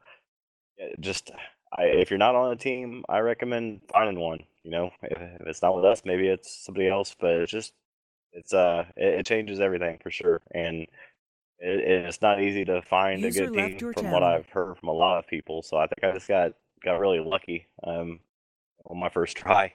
just 1.00 1.30
I, 1.76 1.84
if 1.84 2.10
you're 2.10 2.18
not 2.18 2.34
on 2.34 2.52
a 2.52 2.56
team, 2.56 3.04
I 3.08 3.18
recommend 3.20 3.82
finding 3.92 4.18
one. 4.18 4.40
You 4.64 4.70
know, 4.70 4.90
if, 5.02 5.18
if 5.18 5.46
it's 5.46 5.62
not 5.62 5.74
with 5.74 5.84
us, 5.84 6.02
maybe 6.04 6.28
it's 6.28 6.64
somebody 6.64 6.88
else. 6.88 7.14
But 7.18 7.30
it's 7.30 7.52
just 7.52 7.72
it's 8.32 8.52
uh 8.52 8.84
it, 8.96 9.20
it 9.20 9.26
changes 9.26 9.60
everything 9.60 9.98
for 10.02 10.10
sure, 10.10 10.40
and 10.52 10.82
it, 11.58 11.80
it's 11.80 12.22
not 12.22 12.42
easy 12.42 12.64
to 12.64 12.82
find 12.82 13.20
User 13.20 13.44
a 13.44 13.46
good 13.46 13.54
team 13.54 13.78
your 13.80 13.92
from 13.92 14.10
what. 14.10 14.22
I've 14.22 14.48
heard 14.48 14.78
from 14.78 14.88
a 14.88 14.94
lot 14.94 15.18
of 15.18 15.26
people. 15.26 15.62
So 15.62 15.76
I 15.76 15.86
think 15.86 16.04
I 16.04 16.12
just 16.12 16.28
got 16.28 16.52
got 16.84 16.98
really 16.98 17.20
lucky 17.20 17.66
um 17.84 18.20
on 18.86 18.98
my 18.98 19.08
first 19.08 19.36
try. 19.36 19.74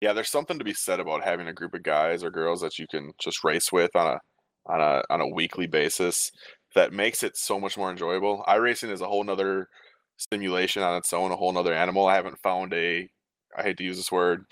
Yeah, 0.00 0.12
there's 0.12 0.30
something 0.30 0.58
to 0.58 0.64
be 0.64 0.74
said 0.74 1.00
about 1.00 1.24
having 1.24 1.48
a 1.48 1.52
group 1.52 1.74
of 1.74 1.82
guys 1.82 2.22
or 2.22 2.30
girls 2.30 2.60
that 2.60 2.78
you 2.78 2.86
can 2.88 3.12
just 3.18 3.42
race 3.42 3.72
with 3.72 3.94
on 3.96 4.06
a 4.06 4.20
on 4.66 4.80
a 4.80 5.02
on 5.10 5.20
a 5.20 5.28
weekly 5.28 5.66
basis 5.66 6.30
that 6.78 6.92
makes 6.92 7.24
it 7.24 7.36
so 7.36 7.58
much 7.58 7.76
more 7.76 7.90
enjoyable. 7.90 8.44
iRacing 8.46 8.92
is 8.92 9.00
a 9.00 9.06
whole 9.06 9.24
nother 9.24 9.68
simulation 10.16 10.80
on 10.80 10.96
its 10.96 11.12
own, 11.12 11.32
a 11.32 11.36
whole 11.36 11.52
nother 11.52 11.74
animal. 11.74 12.06
I 12.06 12.14
haven't 12.14 12.38
found 12.38 12.72
a 12.72 13.08
I 13.56 13.62
hate 13.62 13.78
to 13.78 13.84
use 13.84 13.96
this 13.96 14.12
word 14.12 14.44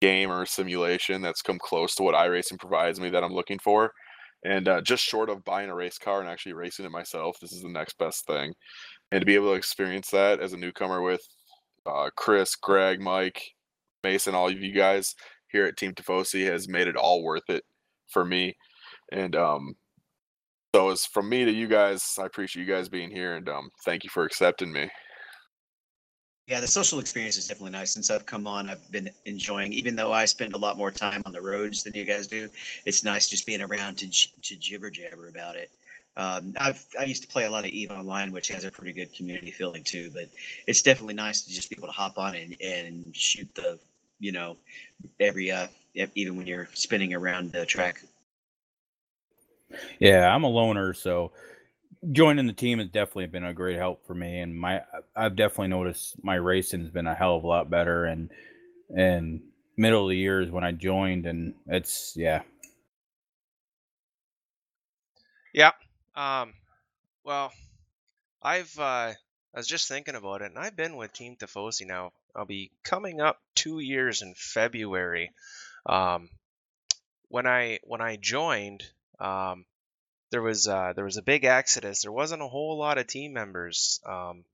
game 0.00 0.32
or 0.32 0.44
simulation 0.44 1.22
that's 1.22 1.40
come 1.40 1.60
close 1.60 1.94
to 1.94 2.02
what 2.02 2.16
iRacing 2.16 2.58
provides 2.58 2.98
me 2.98 3.10
that 3.10 3.22
I'm 3.22 3.32
looking 3.32 3.60
for. 3.60 3.92
And 4.44 4.66
uh, 4.66 4.80
just 4.80 5.04
short 5.04 5.30
of 5.30 5.44
buying 5.44 5.70
a 5.70 5.74
race 5.74 5.98
car 5.98 6.20
and 6.20 6.28
actually 6.28 6.54
racing 6.54 6.84
it 6.84 6.90
myself, 6.90 7.38
this 7.40 7.52
is 7.52 7.62
the 7.62 7.68
next 7.68 7.96
best 7.98 8.26
thing. 8.26 8.54
And 9.12 9.20
to 9.20 9.26
be 9.26 9.36
able 9.36 9.52
to 9.52 9.58
experience 9.58 10.10
that 10.10 10.40
as 10.40 10.54
a 10.54 10.56
newcomer 10.56 11.00
with 11.00 11.22
uh, 11.86 12.10
Chris, 12.16 12.56
Greg, 12.56 13.00
Mike, 13.00 13.40
Mason, 14.02 14.34
all 14.34 14.48
of 14.48 14.60
you 14.60 14.72
guys 14.72 15.14
here 15.52 15.66
at 15.66 15.76
Team 15.76 15.92
Tifosi 15.92 16.44
has 16.50 16.68
made 16.68 16.88
it 16.88 16.96
all 16.96 17.22
worth 17.22 17.48
it 17.48 17.62
for 18.08 18.24
me. 18.24 18.56
And 19.12 19.36
um, 19.36 19.76
so 20.74 20.90
as 20.90 21.06
from 21.06 21.28
me 21.28 21.44
to 21.44 21.52
you 21.52 21.66
guys, 21.66 22.02
I 22.18 22.26
appreciate 22.26 22.66
you 22.66 22.72
guys 22.72 22.88
being 22.88 23.10
here 23.10 23.36
and 23.36 23.48
um, 23.48 23.70
thank 23.84 24.04
you 24.04 24.10
for 24.10 24.24
accepting 24.24 24.72
me. 24.72 24.88
Yeah, 26.46 26.60
the 26.60 26.66
social 26.66 26.98
experience 26.98 27.36
is 27.36 27.46
definitely 27.46 27.72
nice. 27.72 27.92
Since 27.92 28.10
I've 28.10 28.24
come 28.24 28.46
on, 28.46 28.70
I've 28.70 28.90
been 28.90 29.10
enjoying. 29.26 29.70
Even 29.74 29.94
though 29.94 30.12
I 30.14 30.24
spend 30.24 30.54
a 30.54 30.58
lot 30.58 30.78
more 30.78 30.90
time 30.90 31.22
on 31.26 31.32
the 31.32 31.42
roads 31.42 31.82
than 31.82 31.92
you 31.92 32.06
guys 32.06 32.26
do, 32.26 32.48
it's 32.86 33.04
nice 33.04 33.28
just 33.28 33.46
being 33.46 33.60
around 33.60 33.98
to 33.98 34.08
to 34.08 34.56
jibber 34.56 34.88
jabber 34.88 35.28
about 35.28 35.56
it. 35.56 35.70
Um, 36.16 36.54
I've 36.58 36.82
I 36.98 37.04
used 37.04 37.22
to 37.22 37.28
play 37.28 37.44
a 37.44 37.50
lot 37.50 37.64
of 37.64 37.70
Eve 37.70 37.90
Online, 37.90 38.32
which 38.32 38.48
has 38.48 38.64
a 38.64 38.70
pretty 38.70 38.94
good 38.94 39.12
community 39.14 39.50
feeling 39.50 39.84
too. 39.84 40.10
But 40.12 40.30
it's 40.66 40.80
definitely 40.80 41.14
nice 41.14 41.42
to 41.42 41.52
just 41.52 41.68
be 41.68 41.76
able 41.76 41.88
to 41.88 41.92
hop 41.92 42.16
on 42.16 42.34
and, 42.34 42.56
and 42.62 43.14
shoot 43.14 43.54
the, 43.54 43.78
you 44.18 44.32
know, 44.32 44.56
every 45.20 45.50
uh 45.50 45.66
even 46.14 46.36
when 46.36 46.46
you're 46.46 46.68
spinning 46.72 47.12
around 47.12 47.52
the 47.52 47.66
track. 47.66 48.00
Yeah, 50.00 50.32
I'm 50.34 50.44
a 50.44 50.48
loner, 50.48 50.92
so 50.94 51.32
joining 52.12 52.46
the 52.46 52.52
team 52.52 52.78
has 52.78 52.88
definitely 52.88 53.26
been 53.26 53.44
a 53.44 53.54
great 53.54 53.76
help 53.76 54.06
for 54.06 54.14
me. 54.14 54.40
And 54.40 54.56
my 54.58 54.82
I've 55.16 55.36
definitely 55.36 55.68
noticed 55.68 56.22
my 56.22 56.36
racing 56.36 56.80
has 56.82 56.90
been 56.90 57.06
a 57.06 57.14
hell 57.14 57.36
of 57.36 57.44
a 57.44 57.46
lot 57.48 57.70
better. 57.70 58.04
And 58.06 58.30
and 58.96 59.42
middle 59.76 60.04
of 60.04 60.10
the 60.10 60.16
year 60.16 60.40
is 60.40 60.50
when 60.50 60.64
I 60.64 60.72
joined, 60.72 61.26
and 61.26 61.54
it's 61.66 62.14
yeah. 62.16 62.42
Yeah. 65.52 65.72
Um, 66.14 66.54
well, 67.24 67.52
I've 68.42 68.78
uh, 68.78 69.12
I 69.12 69.16
was 69.54 69.66
just 69.68 69.88
thinking 69.88 70.14
about 70.16 70.42
it, 70.42 70.46
and 70.46 70.58
I've 70.58 70.76
been 70.76 70.96
with 70.96 71.12
Team 71.12 71.36
Tifosi 71.36 71.86
now. 71.86 72.12
I'll 72.36 72.46
be 72.46 72.72
coming 72.84 73.20
up 73.20 73.40
two 73.54 73.80
years 73.80 74.22
in 74.22 74.34
February. 74.36 75.32
Um, 75.86 76.30
when 77.28 77.46
I 77.46 77.80
when 77.84 78.00
I 78.00 78.16
joined, 78.16 78.84
um, 79.20 79.64
there 80.30 80.42
was 80.42 80.68
uh, 80.68 80.92
there 80.94 81.04
was 81.04 81.16
a 81.16 81.22
big 81.22 81.44
exodus. 81.44 82.02
There 82.02 82.12
wasn't 82.12 82.42
a 82.42 82.48
whole 82.48 82.78
lot 82.78 82.98
of 82.98 83.06
team 83.06 83.32
members, 83.32 84.00
um, 84.06 84.44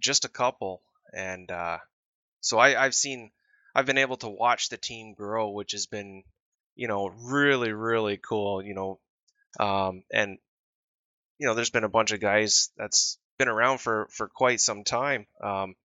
just 0.00 0.24
a 0.24 0.28
couple, 0.28 0.82
and 1.12 1.50
uh, 1.50 1.78
so 2.40 2.58
I, 2.58 2.82
I've 2.82 2.94
seen 2.94 3.30
I've 3.74 3.86
been 3.86 3.98
able 3.98 4.16
to 4.18 4.28
watch 4.28 4.68
the 4.68 4.76
team 4.76 5.14
grow, 5.14 5.50
which 5.50 5.72
has 5.72 5.86
been 5.86 6.24
you 6.74 6.88
know 6.88 7.08
really 7.08 7.72
really 7.72 8.16
cool. 8.16 8.62
You 8.62 8.74
know, 8.74 8.98
um, 9.60 10.02
and 10.12 10.38
you 11.38 11.46
know 11.46 11.54
there's 11.54 11.70
been 11.70 11.84
a 11.84 11.88
bunch 11.88 12.12
of 12.12 12.20
guys 12.20 12.70
that's 12.76 13.18
been 13.38 13.48
around 13.48 13.78
for 13.78 14.08
for 14.10 14.28
quite 14.28 14.60
some 14.60 14.82
time. 14.82 15.26
Um, 15.42 15.76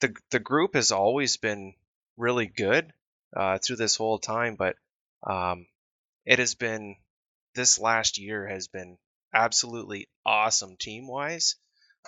the 0.00 0.14
the 0.30 0.40
group 0.40 0.74
has 0.74 0.92
always 0.92 1.38
been 1.38 1.74
really 2.18 2.46
good 2.46 2.92
uh, 3.34 3.58
through 3.58 3.76
this 3.76 3.96
whole 3.96 4.18
time, 4.18 4.56
but 4.56 4.76
um, 5.26 5.66
it 6.28 6.38
has 6.38 6.54
been 6.54 6.96
this 7.54 7.78
last 7.78 8.18
year 8.18 8.46
has 8.46 8.68
been 8.68 8.98
absolutely 9.32 10.08
awesome 10.26 10.76
team 10.76 11.08
wise. 11.08 11.56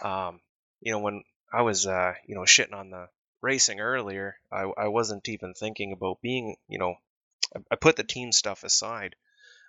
Um, 0.03 0.41
you 0.83 0.93
know, 0.93 0.99
when 0.99 1.25
I 1.51 1.62
was 1.62 1.87
uh, 1.87 2.12
you 2.27 2.35
know 2.35 2.43
shitting 2.43 2.75
on 2.75 2.91
the 2.91 3.09
racing 3.41 3.81
earlier, 3.81 4.37
I, 4.53 4.71
I 4.77 4.89
wasn't 4.89 5.27
even 5.31 5.55
thinking 5.55 5.93
about 5.93 6.21
being 6.21 6.57
you 6.68 6.79
know 6.79 6.97
I, 7.57 7.61
I 7.71 7.77
put 7.77 7.97
the 7.97 8.05
team 8.05 8.31
stuff 8.31 8.62
aside. 8.62 9.16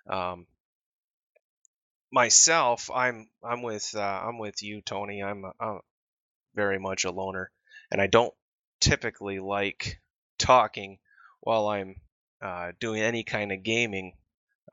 Um, 0.06 0.46
myself, 2.12 2.90
I'm 2.94 3.30
I'm 3.42 3.62
with 3.62 3.94
uh, 3.96 4.00
I'm 4.00 4.38
with 4.38 4.62
you, 4.62 4.82
Tony. 4.82 5.22
I'm, 5.22 5.46
I'm 5.58 5.80
very 6.54 6.78
much 6.78 7.04
a 7.06 7.10
loner, 7.10 7.50
and 7.90 8.02
I 8.02 8.06
don't 8.06 8.34
typically 8.80 9.38
like 9.38 9.98
talking 10.38 10.98
while 11.40 11.68
I'm 11.68 11.96
uh, 12.42 12.72
doing 12.78 13.00
any 13.00 13.24
kind 13.24 13.50
of 13.50 13.62
gaming. 13.62 14.12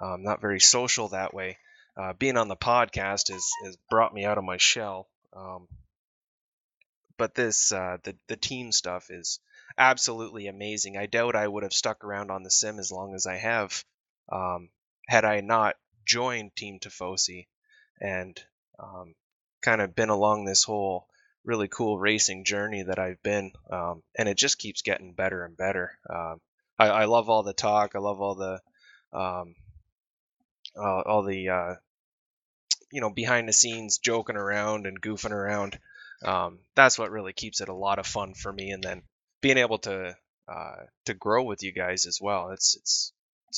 I'm 0.06 0.24
not 0.24 0.41
very 0.41 0.60
social 0.60 1.10
that 1.10 1.34
way. 1.34 1.58
Uh, 1.97 2.14
being 2.14 2.38
on 2.38 2.47
the 2.47 2.56
podcast 2.56 3.32
has, 3.32 3.45
has 3.66 3.78
brought 3.89 4.14
me 4.14 4.26
out 4.26 4.38
of 4.38 4.43
my 4.43 4.58
shell. 4.58 5.08
Um, 5.36 5.68
but 7.18 7.36
this 7.36 7.72
uh, 7.72 7.97
the 8.04 8.16
the 8.28 8.38
team 8.38 8.72
stuff 8.72 9.12
is 9.12 9.39
absolutely 9.78 10.47
amazing. 10.47 10.97
I 10.97 11.06
doubt 11.06 11.36
I 11.36 11.47
would 11.47 11.64
have 11.64 11.74
stuck 11.74 12.04
around 12.04 12.32
on 12.32 12.43
the 12.43 12.50
sim 12.50 12.80
as 12.80 12.91
long 12.91 13.14
as 13.14 13.28
I 13.28 13.36
have 13.36 13.84
um, 14.32 14.70
had 15.08 15.26
I 15.26 15.41
not 15.41 15.76
joined 16.06 16.56
Team 16.56 16.80
Tifosi 16.80 17.47
and 18.00 18.41
um, 18.80 19.14
kind 19.62 19.82
of 19.82 19.95
been 19.95 20.10
along 20.10 20.45
this 20.45 20.64
whole 20.64 21.08
really 21.43 21.68
cool 21.68 22.00
racing 22.00 22.45
journey 22.45 22.84
that 22.84 23.00
I've 23.00 23.22
been, 23.24 23.52
um, 23.72 24.04
and 24.18 24.30
it 24.30 24.38
just 24.38 24.58
keeps 24.58 24.82
getting 24.82 25.14
better 25.14 25.43
and 25.43 25.58
better. 25.58 25.97
Um, 26.10 26.39
I, 26.78 26.88
I 26.88 27.06
love 27.06 27.30
all 27.30 27.43
the 27.43 27.54
talk. 27.54 27.91
I 27.95 28.00
love 28.00 28.22
all 28.22 28.36
the 28.36 28.62
um, 29.12 29.56
uh, 30.78 31.01
all 31.01 31.24
the 31.24 31.49
uh, 31.49 31.76
you 32.91 33.01
know 33.01 33.09
behind 33.09 33.47
the 33.47 33.53
scenes 33.53 33.99
joking 33.99 34.36
around 34.36 34.86
and 34.86 35.01
goofing 35.01 35.32
around. 35.32 35.80
Um, 36.24 36.59
that's 36.76 36.99
what 36.99 37.11
really 37.11 37.34
keeps 37.34 37.61
it 37.61 37.70
a 37.70 37.74
lot 37.74 37.99
of 37.99 38.05
fun 38.05 38.34
for 38.34 38.51
me, 38.51 38.72
and 38.72 38.84
then 38.84 39.03
being 39.41 39.57
able 39.57 39.80
to 39.80 40.15
uh, 40.47 40.76
to 41.05 41.13
grow 41.13 41.43
with 41.43 41.63
you 41.63 41.72
guys 41.72 42.05
as 42.05 42.20
well. 42.22 42.51
It's 42.51 42.76
it's 42.76 43.13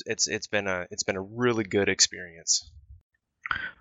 it's 0.06 0.28
it's 0.28 0.48
been 0.48 0.68
a 0.68 0.88
it's 0.92 1.04
been 1.04 1.16
a 1.16 1.22
really 1.22 1.64
good 1.64 1.90
experience. 1.90 2.70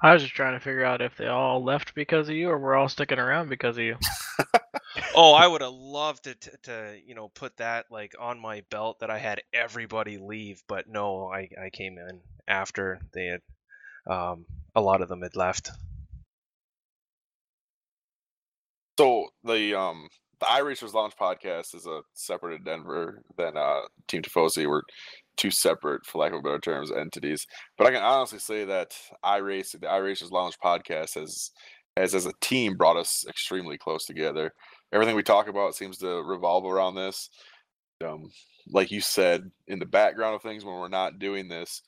I 0.02 0.12
was 0.12 0.22
just 0.22 0.34
trying 0.34 0.54
to 0.54 0.60
figure 0.60 0.84
out 0.84 1.02
if 1.02 1.16
they 1.16 1.26
all 1.26 1.62
left 1.62 1.94
because 1.94 2.28
of 2.28 2.34
you 2.34 2.48
or 2.50 2.58
we're 2.58 2.74
all 2.74 2.88
sticking 2.88 3.18
around 3.18 3.48
because 3.48 3.76
of 3.76 3.84
you. 3.84 3.96
oh, 5.14 5.34
I 5.34 5.46
would 5.46 5.60
have 5.60 5.72
loved 5.72 6.24
to, 6.24 6.34
to, 6.34 6.50
to, 6.64 6.96
you 7.04 7.14
know, 7.14 7.28
put 7.28 7.56
that 7.58 7.86
like 7.90 8.14
on 8.18 8.40
my 8.40 8.62
belt 8.70 9.00
that 9.00 9.10
I 9.10 9.18
had 9.18 9.42
everybody 9.52 10.18
leave, 10.18 10.62
but 10.66 10.88
no, 10.88 11.28
I, 11.28 11.48
I 11.62 11.70
came 11.70 11.98
in 11.98 12.20
after 12.48 13.00
they 13.14 13.26
had, 13.26 13.40
um, 14.10 14.46
a 14.74 14.80
lot 14.80 15.02
of 15.02 15.08
them 15.08 15.22
had 15.22 15.36
left. 15.36 15.70
So 18.98 19.28
the 19.44 19.74
um 19.78 20.08
the 20.40 20.46
iRacers 20.46 20.92
Lounge 20.92 21.14
podcast 21.18 21.74
is 21.74 21.86
a 21.86 22.00
separate 22.12 22.56
in 22.56 22.64
Denver 22.64 23.22
than 23.38 23.56
uh 23.56 23.80
Team 24.08 24.20
Tifosi. 24.20 24.68
We're 24.68 24.82
two 25.38 25.50
separate, 25.50 26.04
for 26.04 26.18
lack 26.18 26.34
of 26.34 26.42
better 26.42 26.58
terms, 26.58 26.92
entities. 26.92 27.46
But 27.78 27.86
I 27.86 27.92
can 27.92 28.02
honestly 28.02 28.40
say 28.40 28.66
that 28.66 28.94
iRace, 29.24 29.72
the 29.72 29.86
iRacers 29.86 30.30
Lounge 30.30 30.58
podcast, 30.62 31.18
has 31.18 31.50
has 31.96 32.14
as 32.14 32.26
a 32.26 32.32
team 32.40 32.76
brought 32.76 32.96
us 32.96 33.24
extremely 33.28 33.78
close 33.78 34.04
together. 34.04 34.52
Everything 34.92 35.16
we 35.16 35.22
talk 35.22 35.48
about 35.48 35.74
seems 35.74 35.98
to 35.98 36.22
revolve 36.22 36.64
around 36.64 36.94
this. 36.94 37.30
Um, 38.04 38.30
like 38.68 38.90
you 38.90 39.00
said, 39.00 39.50
in 39.68 39.78
the 39.78 39.86
background 39.86 40.34
of 40.34 40.42
things, 40.42 40.64
when 40.64 40.74
we're 40.74 40.88
not 40.88 41.18
doing 41.18 41.48
this, 41.48 41.82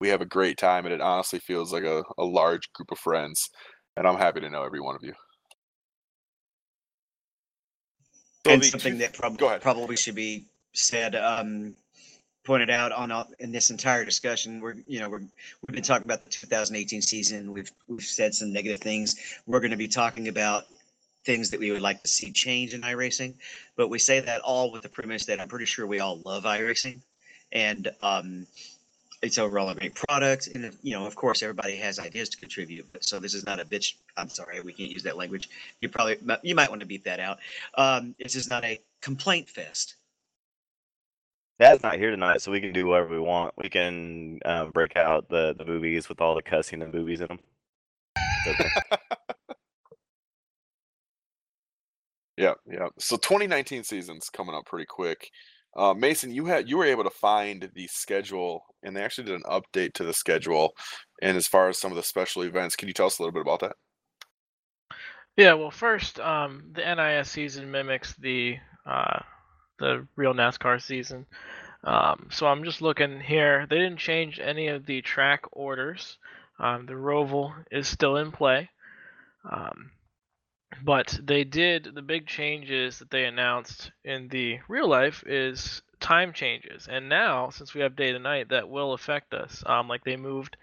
we 0.00 0.08
have 0.08 0.20
a 0.20 0.26
great 0.26 0.56
time, 0.56 0.86
and 0.86 0.94
it 0.94 1.00
honestly 1.00 1.38
feels 1.38 1.72
like 1.72 1.84
a, 1.84 2.02
a 2.16 2.24
large 2.24 2.72
group 2.72 2.90
of 2.90 2.98
friends. 2.98 3.50
And 3.96 4.06
I'm 4.06 4.16
happy 4.16 4.40
to 4.40 4.50
know 4.50 4.62
every 4.62 4.80
one 4.80 4.94
of 4.94 5.02
you. 5.02 5.12
And 8.44 8.64
something 8.64 8.98
that 8.98 9.12
prob- 9.12 9.38
go 9.38 9.46
ahead. 9.46 9.60
probably 9.60 9.96
should 9.96 10.14
be 10.14 10.46
said, 10.72 11.14
um, 11.16 11.74
pointed 12.48 12.70
out 12.70 12.92
on 12.92 13.12
all, 13.12 13.28
in 13.40 13.52
this 13.52 13.68
entire 13.68 14.06
discussion. 14.06 14.58
We're 14.62 14.76
you 14.86 15.00
know 15.00 15.10
we're 15.10 15.18
we've 15.18 15.74
been 15.74 15.82
talking 15.82 16.06
about 16.06 16.24
the 16.24 16.30
2018 16.30 17.02
season. 17.02 17.52
We've 17.52 17.70
we've 17.88 18.02
said 18.02 18.34
some 18.34 18.54
negative 18.54 18.80
things. 18.80 19.16
We're 19.46 19.60
going 19.60 19.70
to 19.70 19.76
be 19.76 19.86
talking 19.86 20.28
about 20.28 20.64
things 21.26 21.50
that 21.50 21.60
we 21.60 21.70
would 21.70 21.82
like 21.82 22.02
to 22.02 22.08
see 22.08 22.32
change 22.32 22.72
in 22.72 22.80
iRacing, 22.80 23.34
but 23.76 23.88
we 23.88 23.98
say 23.98 24.20
that 24.20 24.40
all 24.40 24.72
with 24.72 24.80
the 24.80 24.88
premise 24.88 25.26
that 25.26 25.40
I'm 25.40 25.48
pretty 25.48 25.66
sure 25.66 25.86
we 25.86 26.00
all 26.00 26.22
love 26.24 26.44
iRacing, 26.44 27.00
and 27.52 27.90
um, 28.00 28.46
it's 29.20 29.36
overall 29.36 29.68
a 29.68 29.74
great 29.74 29.94
product. 29.94 30.46
And 30.46 30.74
you 30.82 30.94
know, 30.94 31.06
of 31.06 31.14
course, 31.16 31.42
everybody 31.42 31.76
has 31.76 31.98
ideas 31.98 32.30
to 32.30 32.38
contribute. 32.38 32.86
But 32.94 33.04
so 33.04 33.18
this 33.18 33.34
is 33.34 33.44
not 33.44 33.60
a 33.60 33.66
bitch. 33.66 33.96
I'm 34.16 34.30
sorry, 34.30 34.58
we 34.62 34.72
can't 34.72 34.90
use 34.90 35.02
that 35.02 35.18
language. 35.18 35.50
You 35.82 35.90
probably 35.90 36.16
you 36.42 36.54
might 36.54 36.70
want 36.70 36.80
to 36.80 36.86
beat 36.86 37.04
that 37.04 37.20
out. 37.20 37.40
Um, 37.74 38.14
this 38.18 38.36
is 38.36 38.48
not 38.48 38.64
a 38.64 38.80
complaint 39.02 39.50
fest. 39.50 39.96
Dad's 41.58 41.82
not 41.82 41.98
here 41.98 42.10
tonight, 42.10 42.40
so 42.40 42.52
we 42.52 42.60
can 42.60 42.72
do 42.72 42.86
whatever 42.86 43.10
we 43.10 43.20
want. 43.20 43.54
We 43.56 43.68
can 43.68 44.38
uh, 44.44 44.66
break 44.66 44.96
out 44.96 45.28
the, 45.28 45.54
the 45.58 45.64
movies 45.64 46.08
with 46.08 46.20
all 46.20 46.34
the 46.34 46.42
cussing 46.42 46.82
and 46.82 46.92
boobies 46.92 47.20
in 47.20 47.26
them. 47.26 47.40
Okay. 48.46 48.68
Yeah, 52.38 52.54
yeah. 52.70 52.86
So 53.00 53.16
2019 53.16 53.82
season's 53.82 54.30
coming 54.30 54.54
up 54.54 54.64
pretty 54.64 54.86
quick. 54.86 55.28
Uh, 55.76 55.92
Mason, 55.92 56.32
you 56.32 56.46
had 56.46 56.68
you 56.68 56.78
were 56.78 56.84
able 56.84 57.02
to 57.02 57.10
find 57.10 57.68
the 57.74 57.88
schedule, 57.88 58.62
and 58.84 58.96
they 58.96 59.02
actually 59.02 59.24
did 59.24 59.34
an 59.34 59.42
update 59.42 59.92
to 59.94 60.04
the 60.04 60.14
schedule. 60.14 60.72
And 61.20 61.36
as 61.36 61.48
far 61.48 61.68
as 61.68 61.78
some 61.78 61.90
of 61.90 61.96
the 61.96 62.02
special 62.02 62.42
events, 62.42 62.76
can 62.76 62.86
you 62.86 62.94
tell 62.94 63.06
us 63.06 63.18
a 63.18 63.22
little 63.22 63.32
bit 63.32 63.42
about 63.42 63.60
that? 63.60 63.76
Yeah, 65.36 65.54
well, 65.54 65.72
first, 65.72 66.20
um, 66.20 66.62
the 66.72 66.82
NIS 66.94 67.28
season 67.28 67.70
mimics 67.70 68.14
the 68.18 68.56
uh, 68.86 69.18
the 69.78 70.06
real 70.16 70.34
NASCAR 70.34 70.80
season. 70.80 71.26
Um, 71.84 72.28
so 72.30 72.46
I'm 72.46 72.64
just 72.64 72.82
looking 72.82 73.20
here. 73.20 73.66
They 73.68 73.78
didn't 73.78 73.98
change 73.98 74.40
any 74.40 74.68
of 74.68 74.86
the 74.86 75.00
track 75.02 75.44
orders. 75.52 76.18
Um, 76.58 76.86
the 76.86 76.94
Roval 76.94 77.52
is 77.70 77.86
still 77.86 78.16
in 78.16 78.32
play. 78.32 78.70
Um, 79.48 79.90
but 80.82 81.18
they 81.22 81.44
did 81.44 81.88
the 81.94 82.02
big 82.02 82.26
changes 82.26 82.98
that 82.98 83.10
they 83.10 83.24
announced 83.24 83.90
in 84.04 84.28
the 84.28 84.58
real 84.68 84.88
life 84.88 85.24
is 85.26 85.82
time 86.00 86.32
changes 86.32 86.86
and 86.88 87.08
now 87.08 87.50
since 87.50 87.74
we 87.74 87.80
have 87.80 87.96
day 87.96 88.12
to 88.12 88.18
night 88.18 88.50
that 88.50 88.68
will 88.68 88.92
affect 88.92 89.34
us 89.34 89.64
um, 89.66 89.88
like 89.88 90.04
they 90.04 90.16
moved 90.16 90.56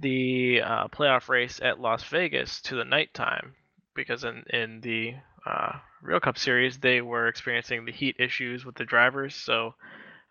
the 0.00 0.60
uh, 0.60 0.88
playoff 0.88 1.28
race 1.28 1.60
at 1.62 1.80
las 1.80 2.04
vegas 2.04 2.60
to 2.60 2.74
the 2.74 2.84
nighttime 2.84 3.54
because 3.94 4.24
in, 4.24 4.44
in 4.50 4.80
the 4.80 5.14
uh, 5.46 5.72
real 6.04 6.20
cup 6.20 6.38
series 6.38 6.78
they 6.78 7.00
were 7.00 7.28
experiencing 7.28 7.84
the 7.84 7.92
heat 7.92 8.16
issues 8.18 8.64
with 8.64 8.74
the 8.76 8.84
drivers 8.84 9.34
so 9.34 9.74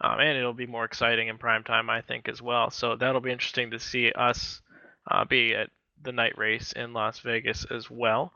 um, 0.01 0.19
and 0.19 0.37
it'll 0.37 0.53
be 0.53 0.67
more 0.67 0.85
exciting 0.85 1.27
in 1.27 1.37
prime 1.37 1.63
time 1.63 1.89
i 1.89 2.01
think 2.01 2.29
as 2.29 2.41
well 2.41 2.69
so 2.69 2.95
that'll 2.95 3.21
be 3.21 3.31
interesting 3.31 3.71
to 3.71 3.79
see 3.79 4.11
us 4.11 4.61
uh, 5.09 5.25
be 5.25 5.53
at 5.53 5.69
the 6.03 6.11
night 6.11 6.37
race 6.37 6.73
in 6.73 6.93
Las 6.93 7.19
Vegas 7.19 7.65
as 7.71 7.89
well. 7.89 8.33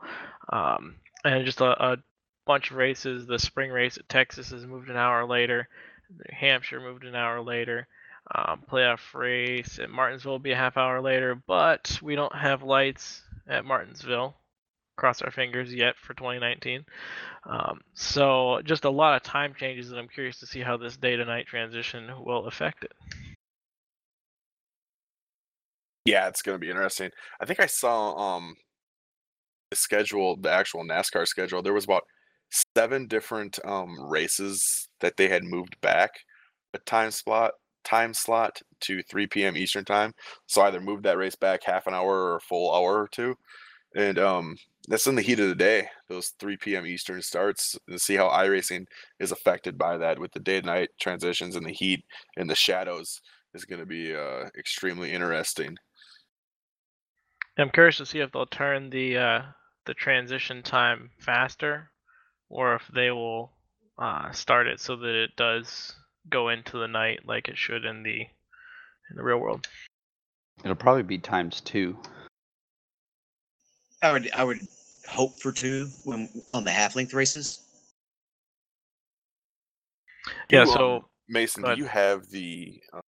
Um, 0.50 0.96
and 1.24 1.44
just 1.44 1.60
a, 1.60 1.92
a, 1.92 1.96
bunch 2.46 2.70
of 2.70 2.78
races. 2.78 3.26
The 3.26 3.38
spring 3.38 3.70
race 3.70 3.98
at 3.98 4.08
Texas 4.08 4.50
has 4.52 4.64
moved 4.64 4.88
an 4.88 4.96
hour 4.96 5.26
later. 5.26 5.68
New 6.08 6.34
Hampshire 6.34 6.80
moved 6.80 7.04
an 7.04 7.14
hour 7.14 7.42
later. 7.42 7.86
Um, 8.34 8.62
playoff 8.70 9.12
race 9.12 9.78
at 9.78 9.90
Martinsville 9.90 10.32
will 10.32 10.38
be 10.38 10.52
a 10.52 10.56
half 10.56 10.78
hour 10.78 11.02
later, 11.02 11.34
but 11.34 11.98
we 12.02 12.14
don't 12.14 12.34
have 12.34 12.62
lights 12.62 13.22
at 13.46 13.66
Martinsville. 13.66 14.34
Cross 14.98 15.22
our 15.22 15.30
fingers 15.30 15.72
yet 15.72 15.94
for 15.96 16.12
2019. 16.14 16.84
Um, 17.44 17.80
so 17.94 18.60
just 18.64 18.84
a 18.84 18.90
lot 18.90 19.14
of 19.14 19.22
time 19.22 19.54
changes, 19.54 19.90
and 19.90 19.98
I'm 19.98 20.08
curious 20.08 20.40
to 20.40 20.46
see 20.46 20.60
how 20.60 20.76
this 20.76 20.96
day 20.96 21.14
to 21.14 21.24
night 21.24 21.46
transition 21.46 22.10
will 22.24 22.46
affect 22.46 22.82
it. 22.82 22.92
Yeah, 26.04 26.26
it's 26.26 26.42
going 26.42 26.56
to 26.56 26.58
be 26.58 26.70
interesting. 26.70 27.10
I 27.40 27.44
think 27.44 27.60
I 27.60 27.66
saw 27.66 28.14
um 28.16 28.56
the 29.70 29.76
schedule, 29.76 30.36
the 30.36 30.50
actual 30.50 30.82
NASCAR 30.84 31.26
schedule. 31.26 31.62
There 31.62 31.74
was 31.74 31.84
about 31.84 32.04
seven 32.74 33.06
different 33.06 33.58
um 33.64 33.94
races 34.10 34.88
that 35.00 35.16
they 35.16 35.28
had 35.28 35.44
moved 35.44 35.80
back 35.80 36.10
a 36.74 36.78
time 36.78 37.12
slot 37.12 37.52
time 37.84 38.12
slot 38.14 38.60
to 38.80 39.02
3 39.02 39.26
p.m. 39.28 39.56
Eastern 39.56 39.84
time. 39.84 40.12
So 40.46 40.62
either 40.62 40.80
move 40.80 41.02
that 41.04 41.18
race 41.18 41.36
back 41.36 41.62
half 41.62 41.86
an 41.86 41.94
hour 41.94 42.10
or 42.10 42.36
a 42.36 42.40
full 42.40 42.74
hour 42.74 43.02
or 43.02 43.08
two. 43.08 43.36
And 43.94 44.18
um 44.18 44.56
that's 44.88 45.06
in 45.06 45.14
the 45.14 45.22
heat 45.22 45.38
of 45.38 45.48
the 45.48 45.54
day, 45.54 45.86
those 46.08 46.32
3 46.40 46.56
p.m. 46.56 46.86
Eastern 46.86 47.20
starts, 47.20 47.76
to 47.88 47.98
see 47.98 48.16
how 48.16 48.28
iRacing 48.28 48.86
is 49.20 49.32
affected 49.32 49.76
by 49.76 49.98
that 49.98 50.18
with 50.18 50.32
the 50.32 50.40
day 50.40 50.60
to 50.60 50.66
night 50.66 50.88
transitions 50.98 51.56
and 51.56 51.66
the 51.66 51.72
heat 51.72 52.02
and 52.36 52.48
the 52.48 52.54
shadows 52.54 53.20
is 53.54 53.66
going 53.66 53.80
to 53.80 53.86
be 53.86 54.16
uh, 54.16 54.46
extremely 54.58 55.12
interesting. 55.12 55.76
I'm 57.58 57.70
curious 57.70 57.98
to 57.98 58.06
see 58.06 58.20
if 58.20 58.32
they'll 58.32 58.46
turn 58.46 58.88
the 58.88 59.18
uh, 59.18 59.42
the 59.84 59.94
transition 59.94 60.62
time 60.62 61.10
faster, 61.18 61.90
or 62.48 62.76
if 62.76 62.82
they 62.94 63.10
will 63.10 63.52
uh, 63.98 64.30
start 64.30 64.68
it 64.68 64.80
so 64.80 64.96
that 64.96 65.14
it 65.14 65.30
does 65.36 65.94
go 66.30 66.50
into 66.50 66.78
the 66.78 66.86
night 66.86 67.20
like 67.26 67.48
it 67.48 67.58
should 67.58 67.84
in 67.84 68.02
the 68.02 68.20
in 68.20 69.16
the 69.16 69.22
real 69.22 69.38
world. 69.38 69.66
It'll 70.64 70.76
probably 70.76 71.02
be 71.02 71.18
times 71.18 71.60
two. 71.60 71.98
I 74.02 74.12
would 74.12 74.30
I 74.32 74.44
would 74.44 74.60
hope 75.08 75.40
for 75.40 75.52
two 75.52 75.88
when 76.04 76.28
on 76.54 76.64
the 76.64 76.70
half 76.70 76.96
length 76.96 77.14
races. 77.14 77.64
Yeah. 80.50 80.64
You, 80.64 80.72
So 80.72 80.96
um, 80.96 81.02
Mason, 81.28 81.62
do 81.62 81.74
you 81.76 81.86
have 81.86 82.28
the 82.30 82.80
uh, 82.92 83.00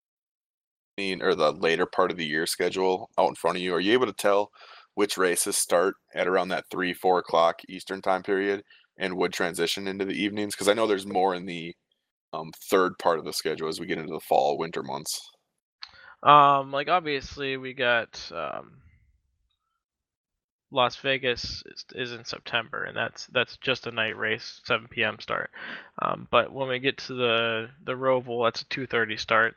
mean, 1.01 1.22
or 1.22 1.34
the 1.34 1.53
later 1.53 1.86
part 1.86 2.11
of 2.11 2.16
the 2.16 2.26
year 2.26 2.46
schedule 2.46 3.11
out 3.18 3.28
in 3.28 3.34
front 3.34 3.57
of 3.57 3.62
you? 3.62 3.74
Are 3.74 3.80
you 3.80 3.92
able 3.92 4.07
to 4.07 4.12
tell 4.12 4.51
which 4.94 5.16
races 5.16 5.57
start 5.57 5.94
at 6.14 6.28
around 6.28 6.48
that 6.48 6.64
three, 6.70 6.92
four 6.92 7.18
o'clock 7.18 7.61
Eastern 7.68 8.03
time 8.03 8.22
period 8.22 8.62
and 8.98 9.16
would 9.16 9.32
transition 9.32 9.88
into 9.88 10.05
the 10.05 10.14
evenings? 10.14 10.55
Because 10.55 10.68
I 10.68 10.74
know 10.74 10.86
there's 10.86 11.07
more 11.07 11.34
in 11.34 11.46
the 11.46 11.74
um, 12.32 12.53
third 12.68 12.92
part 12.98 13.18
of 13.18 13.24
the 13.24 13.32
schedule 13.32 13.68
as 13.68 13.80
we 13.80 13.86
get 13.86 13.98
into 13.98 14.12
the 14.12 14.20
fall, 14.20 14.59
winter 14.59 14.82
months. 14.82 15.20
Um, 16.22 16.70
like 16.70 16.88
obviously 16.88 17.57
we 17.57 17.72
got 17.72 18.30
um, 18.34 18.72
Las 20.73 20.97
Vegas 20.97 21.62
is, 21.66 21.85
is 21.95 22.12
in 22.12 22.25
September, 22.25 22.85
and 22.85 22.97
that's 22.97 23.27
that's 23.27 23.57
just 23.57 23.87
a 23.87 23.91
night 23.91 24.16
race, 24.16 24.61
7 24.64 24.87
p.m. 24.89 25.18
start. 25.18 25.51
Um, 26.01 26.29
but 26.31 26.53
when 26.53 26.68
we 26.68 26.79
get 26.79 26.99
to 26.99 27.14
the 27.14 27.71
the 27.85 27.95
Roval, 27.95 28.47
that's 28.47 28.62
a 28.62 28.66
2:30 28.66 29.18
start. 29.18 29.57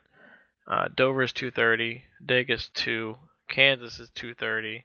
Uh, 0.66 0.88
Dover 0.94 1.22
is 1.22 1.32
2:30, 1.32 2.02
Vegas 2.20 2.68
2, 2.74 3.16
Kansas 3.48 4.00
is 4.00 4.10
2:30. 4.10 4.84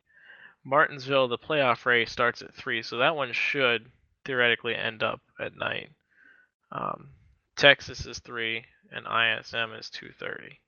Martinsville, 0.64 1.28
the 1.28 1.38
playoff 1.38 1.86
race 1.86 2.12
starts 2.12 2.42
at 2.42 2.54
three, 2.54 2.84
so 2.84 2.98
that 2.98 3.16
one 3.16 3.32
should 3.32 3.90
theoretically 4.26 4.76
end 4.76 5.02
up 5.02 5.22
at 5.40 5.56
night. 5.56 5.90
Um, 6.72 7.10
Texas 7.56 8.06
is 8.06 8.20
three, 8.20 8.66
and 8.92 9.08
ISM 9.08 9.74
is 9.74 9.90
2:30. 9.90 10.60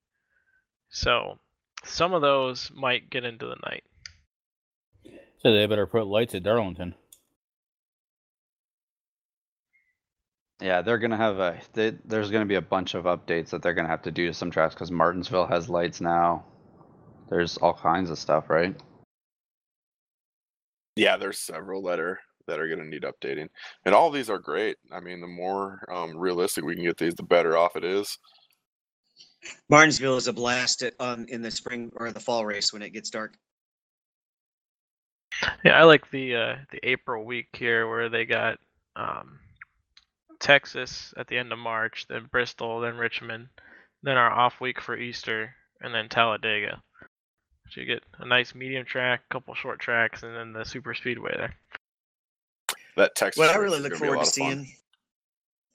So 0.90 1.40
some 1.84 2.14
of 2.14 2.22
those 2.22 2.72
might 2.72 3.10
get 3.10 3.26
into 3.26 3.46
the 3.46 3.60
night. 3.64 3.84
So 5.42 5.52
they 5.52 5.66
better 5.66 5.88
put 5.88 6.06
lights 6.06 6.36
at 6.36 6.44
Darlington. 6.44 6.94
Yeah, 10.62 10.84
they're 10.84 11.00
gonna 11.00 11.18
have 11.18 11.40
a. 11.40 11.60
They, 11.74 11.92
there's 12.06 12.30
gonna 12.30 12.46
be 12.46 12.56
a 12.56 12.62
bunch 12.62 12.94
of 12.94 13.06
updates 13.06 13.50
that 13.50 13.64
they're 13.64 13.74
gonna 13.74 13.88
have 13.88 14.04
to 14.04 14.12
do 14.12 14.28
to 14.28 14.34
some 14.34 14.52
tracks 14.52 14.76
because 14.76 14.92
Martinsville 14.92 15.48
has 15.48 15.70
lights 15.70 16.00
now. 16.00 16.46
There's 17.30 17.58
all 17.58 17.74
kinds 17.74 18.12
of 18.12 18.20
stuff, 18.20 18.50
right? 18.50 18.76
Yeah, 20.96 21.18
there's 21.18 21.40
several 21.40 21.82
that 21.84 22.00
are 22.00 22.20
that 22.48 22.60
are 22.60 22.68
going 22.68 22.80
to 22.80 22.86
need 22.86 23.04
updating, 23.04 23.48
and 23.86 23.96
all 23.96 24.12
these 24.12 24.30
are 24.30 24.40
great. 24.40 24.78
I 24.92 25.00
mean, 25.00 25.22
the 25.22 25.28
more 25.28 25.84
um, 25.92 26.18
realistic 26.18 26.66
we 26.66 26.76
can 26.76 26.84
get 26.84 26.98
these, 26.98 27.16
the 27.16 27.24
better 27.24 27.58
off 27.58 27.76
it 27.76 27.84
is. 27.84 28.18
Martinsville 29.70 30.18
is 30.18 30.28
a 30.28 30.34
blast 30.34 30.84
at, 30.84 30.94
um, 31.00 31.26
in 31.30 31.42
the 31.42 31.50
spring 31.50 31.92
or 31.96 32.12
the 32.12 32.20
fall 32.20 32.46
race 32.46 32.74
when 32.74 32.82
it 32.82 32.92
gets 32.94 33.10
dark. 33.10 33.36
Yeah, 35.64 35.80
I 35.80 35.84
like 35.84 36.10
the 36.12 36.36
uh, 36.36 36.56
the 36.72 36.80
April 36.84 37.24
week 37.24 37.48
here 37.54 37.90
where 37.90 38.10
they 38.10 38.26
got 38.26 38.60
um, 38.96 39.40
Texas 40.40 41.14
at 41.18 41.28
the 41.28 41.38
end 41.38 41.52
of 41.52 41.60
March, 41.60 42.06
then 42.08 42.28
Bristol, 42.32 42.82
then 42.82 42.98
Richmond, 42.98 43.48
then 44.04 44.18
our 44.18 44.32
off 44.32 44.60
week 44.60 44.82
for 44.82 44.98
Easter, 44.98 45.54
and 45.82 45.94
then 45.94 46.10
Talladega. 46.10 46.82
So 47.70 47.80
you 47.80 47.88
get 47.88 48.04
a 48.20 48.26
nice 48.26 48.54
medium 48.54 48.86
track, 48.86 49.22
a 49.30 49.34
couple 49.34 49.54
short 49.56 49.80
tracks, 49.80 50.24
and 50.24 50.36
then 50.36 50.52
the 50.52 50.66
super 50.66 50.94
speedway 50.94 51.34
there. 51.38 51.56
That 52.98 53.16
Texas. 53.16 53.40
What 53.40 53.50
I 53.50 53.58
really 53.58 53.80
look 53.80 53.94
gonna 53.94 54.02
be 54.02 54.08
a 54.08 54.10
forward 54.10 54.26
to 54.26 54.30
of 54.30 54.36
fun. 54.36 54.66
seeing, 54.66 54.76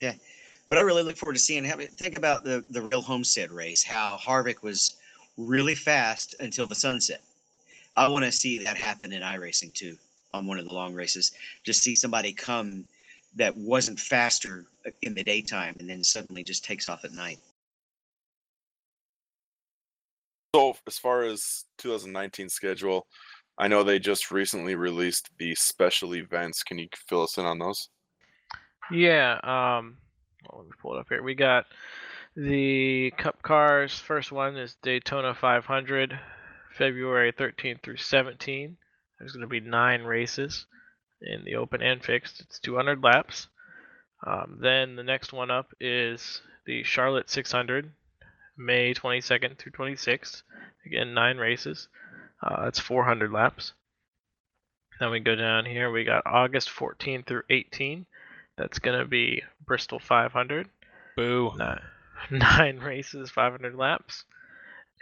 yeah, 0.00 0.14
what 0.68 0.78
I 0.78 0.82
really 0.82 1.02
look 1.02 1.16
forward 1.16 1.34
to 1.34 1.40
seeing. 1.40 1.64
How, 1.64 1.76
think 1.78 2.18
about 2.18 2.44
the 2.44 2.64
the 2.70 2.82
real 2.82 3.00
Homestead 3.00 3.50
race. 3.50 3.82
How 3.82 4.18
Harvick 4.20 4.62
was 4.62 4.96
really 5.38 5.74
fast 5.74 6.34
until 6.40 6.66
the 6.66 6.74
sunset. 6.74 7.22
I 7.96 8.08
want 8.08 8.24
to 8.24 8.32
see 8.32 8.58
that 8.58 8.76
happen 8.76 9.12
in 9.12 9.22
iRacing 9.22 9.72
too 9.72 9.96
on 10.34 10.46
one 10.46 10.58
of 10.58 10.68
the 10.68 10.74
long 10.74 10.94
races. 10.94 11.32
Just 11.64 11.82
see 11.82 11.94
somebody 11.94 12.32
come 12.32 12.84
that 13.36 13.56
wasn't 13.56 13.98
faster 13.98 14.66
in 15.02 15.14
the 15.14 15.24
daytime 15.24 15.76
and 15.78 15.88
then 15.88 16.02
suddenly 16.02 16.42
just 16.42 16.64
takes 16.64 16.88
off 16.88 17.04
at 17.04 17.12
night. 17.12 17.38
So, 20.54 20.74
as 20.86 20.98
far 20.98 21.22
as 21.22 21.64
2019 21.78 22.48
schedule, 22.48 23.06
I 23.58 23.68
know 23.68 23.82
they 23.82 23.98
just 23.98 24.30
recently 24.30 24.74
released 24.74 25.30
the 25.38 25.54
special 25.54 26.14
events. 26.14 26.62
Can 26.62 26.78
you 26.78 26.88
fill 27.08 27.22
us 27.22 27.36
in 27.36 27.44
on 27.44 27.58
those? 27.58 27.88
Yeah, 28.90 29.34
um, 29.42 29.96
well, 30.48 30.60
let 30.60 30.66
me 30.66 30.72
pull 30.80 30.96
it 30.96 31.00
up 31.00 31.06
here. 31.08 31.22
We 31.22 31.34
got 31.34 31.66
the 32.36 33.12
Cup 33.18 33.42
Cars. 33.42 33.98
First 33.98 34.32
one 34.32 34.56
is 34.56 34.76
Daytona 34.82 35.34
500, 35.34 36.18
February 36.76 37.32
13th 37.32 37.82
through 37.82 37.96
17. 37.96 38.76
There's 39.18 39.32
going 39.32 39.42
to 39.42 39.46
be 39.46 39.60
nine 39.60 40.02
races 40.02 40.66
in 41.22 41.44
the 41.44 41.56
open 41.56 41.82
and 41.82 42.04
fixed. 42.04 42.40
It's 42.40 42.58
200 42.60 43.02
laps. 43.02 43.48
Um, 44.26 44.58
then 44.60 44.96
the 44.96 45.02
next 45.02 45.32
one 45.32 45.50
up 45.50 45.72
is 45.80 46.40
the 46.66 46.82
Charlotte 46.82 47.30
600, 47.30 47.90
May 48.56 48.94
22nd 48.94 49.58
through 49.58 49.72
26th. 49.72 50.42
Again, 50.84 51.14
nine 51.14 51.38
races. 51.38 51.88
Uh, 52.42 52.64
that's 52.64 52.78
400 52.78 53.32
laps. 53.32 53.72
Then 55.00 55.10
we 55.10 55.20
go 55.20 55.34
down 55.34 55.64
here. 55.66 55.90
We 55.90 56.04
got 56.04 56.26
August 56.26 56.70
14 56.70 57.24
through 57.24 57.42
18. 57.50 58.06
That's 58.56 58.78
going 58.78 58.98
to 58.98 59.04
be 59.04 59.42
Bristol 59.64 59.98
500. 59.98 60.68
Boo. 61.16 61.52
Nine, 61.56 61.80
nine 62.30 62.78
races, 62.78 63.30
500 63.30 63.74
laps. 63.74 64.24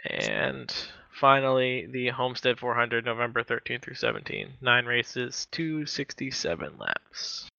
And 0.05 0.73
finally, 1.15 1.87
the 1.89 2.09
Homestead 2.09 2.59
400, 2.59 3.05
November 3.05 3.43
13 3.43 3.79
through 3.79 3.95
17. 3.95 4.53
Nine 4.61 4.85
races, 4.85 5.47
267 5.51 6.77
laps. 6.77 7.49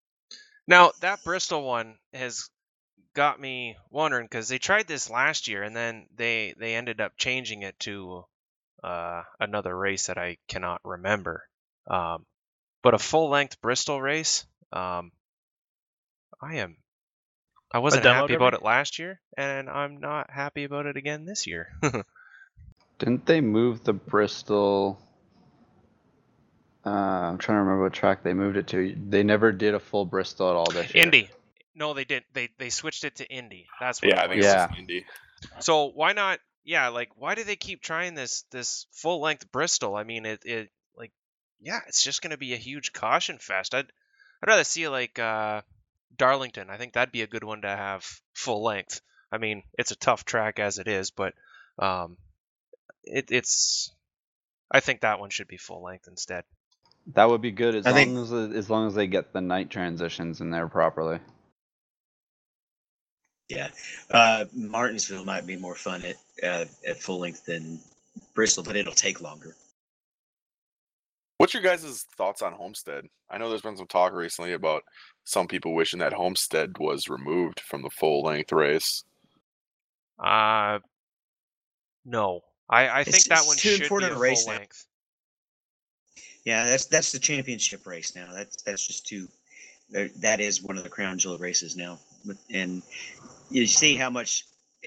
Now 0.67 0.93
that 1.01 1.23
Bristol 1.25 1.63
one 1.63 1.97
has 2.13 2.51
got 3.15 3.41
me 3.41 3.77
wondering 3.91 4.27
because 4.27 4.49
they 4.49 4.59
tried 4.59 4.87
this 4.87 5.09
last 5.09 5.49
year 5.49 5.63
and 5.63 5.75
then 5.75 6.07
they 6.15 6.55
they 6.59 6.75
ended 6.75 7.01
up 7.01 7.17
changing 7.17 7.63
it 7.63 7.79
to 7.81 8.25
uh, 8.83 9.23
another 9.41 9.77
race 9.77 10.07
that 10.07 10.19
I 10.19 10.39
cannot 10.49 10.81
remember. 10.85 11.49
Um, 11.87 12.27
but 12.83 12.95
a 12.95 12.99
full 12.99 13.31
length 13.31 13.61
Bristol 13.61 14.01
race, 14.01 14.45
um, 14.73 15.13
I 16.41 16.57
am. 16.57 16.77
I 17.73 17.79
wasn't 17.79 18.05
happy 18.05 18.35
about 18.35 18.55
it 18.55 18.63
last 18.63 18.99
year, 18.99 19.21
and 19.37 19.69
I'm 19.69 19.99
not 19.99 20.31
happy 20.31 20.65
about 20.65 20.87
it 20.87 20.97
again 20.97 21.25
this 21.25 21.47
year. 21.47 21.73
Didn't 22.99 23.27
they 23.27 23.41
move 23.41 23.85
the 23.85 23.93
Bristol? 23.93 25.01
Uh, 26.85 26.91
I'm 26.91 27.39
trying 27.39 27.57
to 27.57 27.61
remember 27.61 27.83
what 27.85 27.93
track 27.93 28.23
they 28.23 28.33
moved 28.33 28.57
it 28.57 28.69
to. 28.69 28.97
They 29.09 29.23
never 29.23 29.53
did 29.53 29.75
a 29.75 29.81
full 29.81 30.05
Bristol 30.05 30.51
at 30.51 30.57
all 30.57 30.71
this 30.71 30.95
year. 30.95 31.03
Indy. 31.05 31.29
No, 31.75 31.93
they 31.93 32.05
didn't. 32.05 32.27
They 32.33 32.49
they 32.59 32.71
switched 32.71 33.05
it 33.05 33.17
to 33.17 33.29
Indy. 33.29 33.67
That's 33.81 34.01
what 34.01 34.11
Yeah, 34.11 34.21
I 34.21 34.25
it 34.25 34.29
think 34.29 34.37
was. 34.39 34.47
Yeah. 34.47 34.69
Indy. 34.79 35.05
So 35.61 35.87
why 35.87 36.13
not? 36.13 36.39
Yeah, 36.65 36.89
like 36.89 37.11
why 37.17 37.35
do 37.35 37.45
they 37.45 37.57
keep 37.57 37.83
trying 37.83 38.15
this 38.15 38.45
this 38.51 38.87
full 38.93 39.21
length 39.21 39.51
Bristol? 39.53 39.95
I 39.95 40.05
mean, 40.05 40.25
it 40.25 40.41
it 40.47 40.71
like 40.97 41.13
yeah, 41.61 41.81
it's 41.87 42.03
just 42.03 42.23
gonna 42.23 42.39
be 42.39 42.55
a 42.55 42.59
huge 42.59 42.93
caution 42.93 43.39
fest. 43.39 43.75
I'd 43.75 43.87
I'd 44.43 44.49
rather 44.49 44.65
see 44.65 44.89
like 44.89 45.19
uh, 45.19 45.61
Darlington. 46.17 46.71
I 46.71 46.79
think 46.79 46.95
that'd 46.95 47.13
be 47.13 47.23
a 47.23 47.27
good 47.27 47.45
one 47.45 47.63
to 47.63 47.69
have 47.69 48.09
full 48.33 48.63
length. 48.63 49.01
I 49.31 49.39
mean, 49.39 49.63
it's 49.77 49.91
a 49.91 49.97
tough 49.97 50.25
track 50.25 50.59
as 50.59 50.79
it 50.79 50.89
is, 50.89 51.11
but 51.11 51.35
um, 51.79 52.17
it 53.07 53.31
it's 53.31 53.93
I 54.71 54.81
think 54.81 55.01
that 55.01 55.21
one 55.21 55.31
should 55.31 55.49
be 55.49 55.57
full 55.57 55.83
length 55.83 56.09
instead. 56.09 56.45
That 57.15 57.29
would 57.29 57.41
be 57.41 57.53
good 57.53 57.75
as 57.77 57.87
I 57.87 57.91
long 57.91 57.99
think- 57.99 58.19
as 58.19 58.33
as 58.33 58.71
long 58.71 58.87
as 58.87 58.95
they 58.95 59.07
get 59.07 59.33
the 59.33 59.41
night 59.41 59.71
transitions 59.71 60.41
in 60.41 60.51
there 60.51 60.69
properly. 60.69 61.21
Yeah, 63.49 63.69
uh, 64.11 64.47
Martinsville 64.53 65.25
might 65.25 65.47
be 65.47 65.57
more 65.57 65.77
fun 65.77 66.03
at 66.05 66.17
uh, 66.43 66.65
at 66.87 66.97
full 66.97 67.21
length 67.21 67.45
than 67.45 67.79
Bristol, 68.35 68.65
but 68.65 68.75
it'll 68.75 68.93
take 68.93 69.21
longer. 69.21 69.55
What's 71.39 71.55
your 71.55 71.63
guys' 71.63 72.05
thoughts 72.17 72.43
on 72.43 72.55
Homestead? 72.55 73.05
I 73.31 73.39
know 73.39 73.49
there's 73.49 73.63
been 73.63 73.77
some 73.77 73.87
talk 73.87 74.13
recently 74.15 74.53
about 74.55 74.83
some 75.25 75.47
people 75.47 75.75
wishing 75.75 76.01
that 76.01 76.13
Homestead 76.15 76.79
was 76.79 77.09
removed 77.09 77.61
from 77.61 77.83
the 77.83 77.91
full 77.91 78.23
length 78.23 78.51
race. 78.53 79.05
Uh, 80.19 80.79
no, 82.05 82.41
I 82.69 82.87
I 82.89 83.01
It's- 83.03 83.15
think 83.15 83.25
that 83.29 83.39
it's 83.39 83.47
one 83.47 83.57
too 83.57 83.69
should 83.71 83.79
be 83.81 83.85
important 83.85 84.13
a 84.13 84.17
a 84.17 84.19
race 84.19 84.45
full 84.45 84.53
now. 84.55 84.59
length. 84.59 84.87
Yeah, 86.45 86.65
that's 86.67 86.87
that's 86.87 87.13
the 87.13 87.19
championship 87.19 87.87
race 87.87 88.15
now. 88.15 88.33
That's 88.33 88.63
that's 88.63 88.87
just 88.87 89.07
too. 89.07 89.29
That 89.91 90.41
is 90.41 90.63
one 90.63 90.77
of 90.77 90.83
the 90.85 90.91
crown 90.91 91.19
jewel 91.19 91.39
races 91.39 91.77
now, 91.77 91.99
and 92.51 92.83
you 93.51 93.67
see 93.67 93.95
how 93.97 94.11
much 94.11 94.45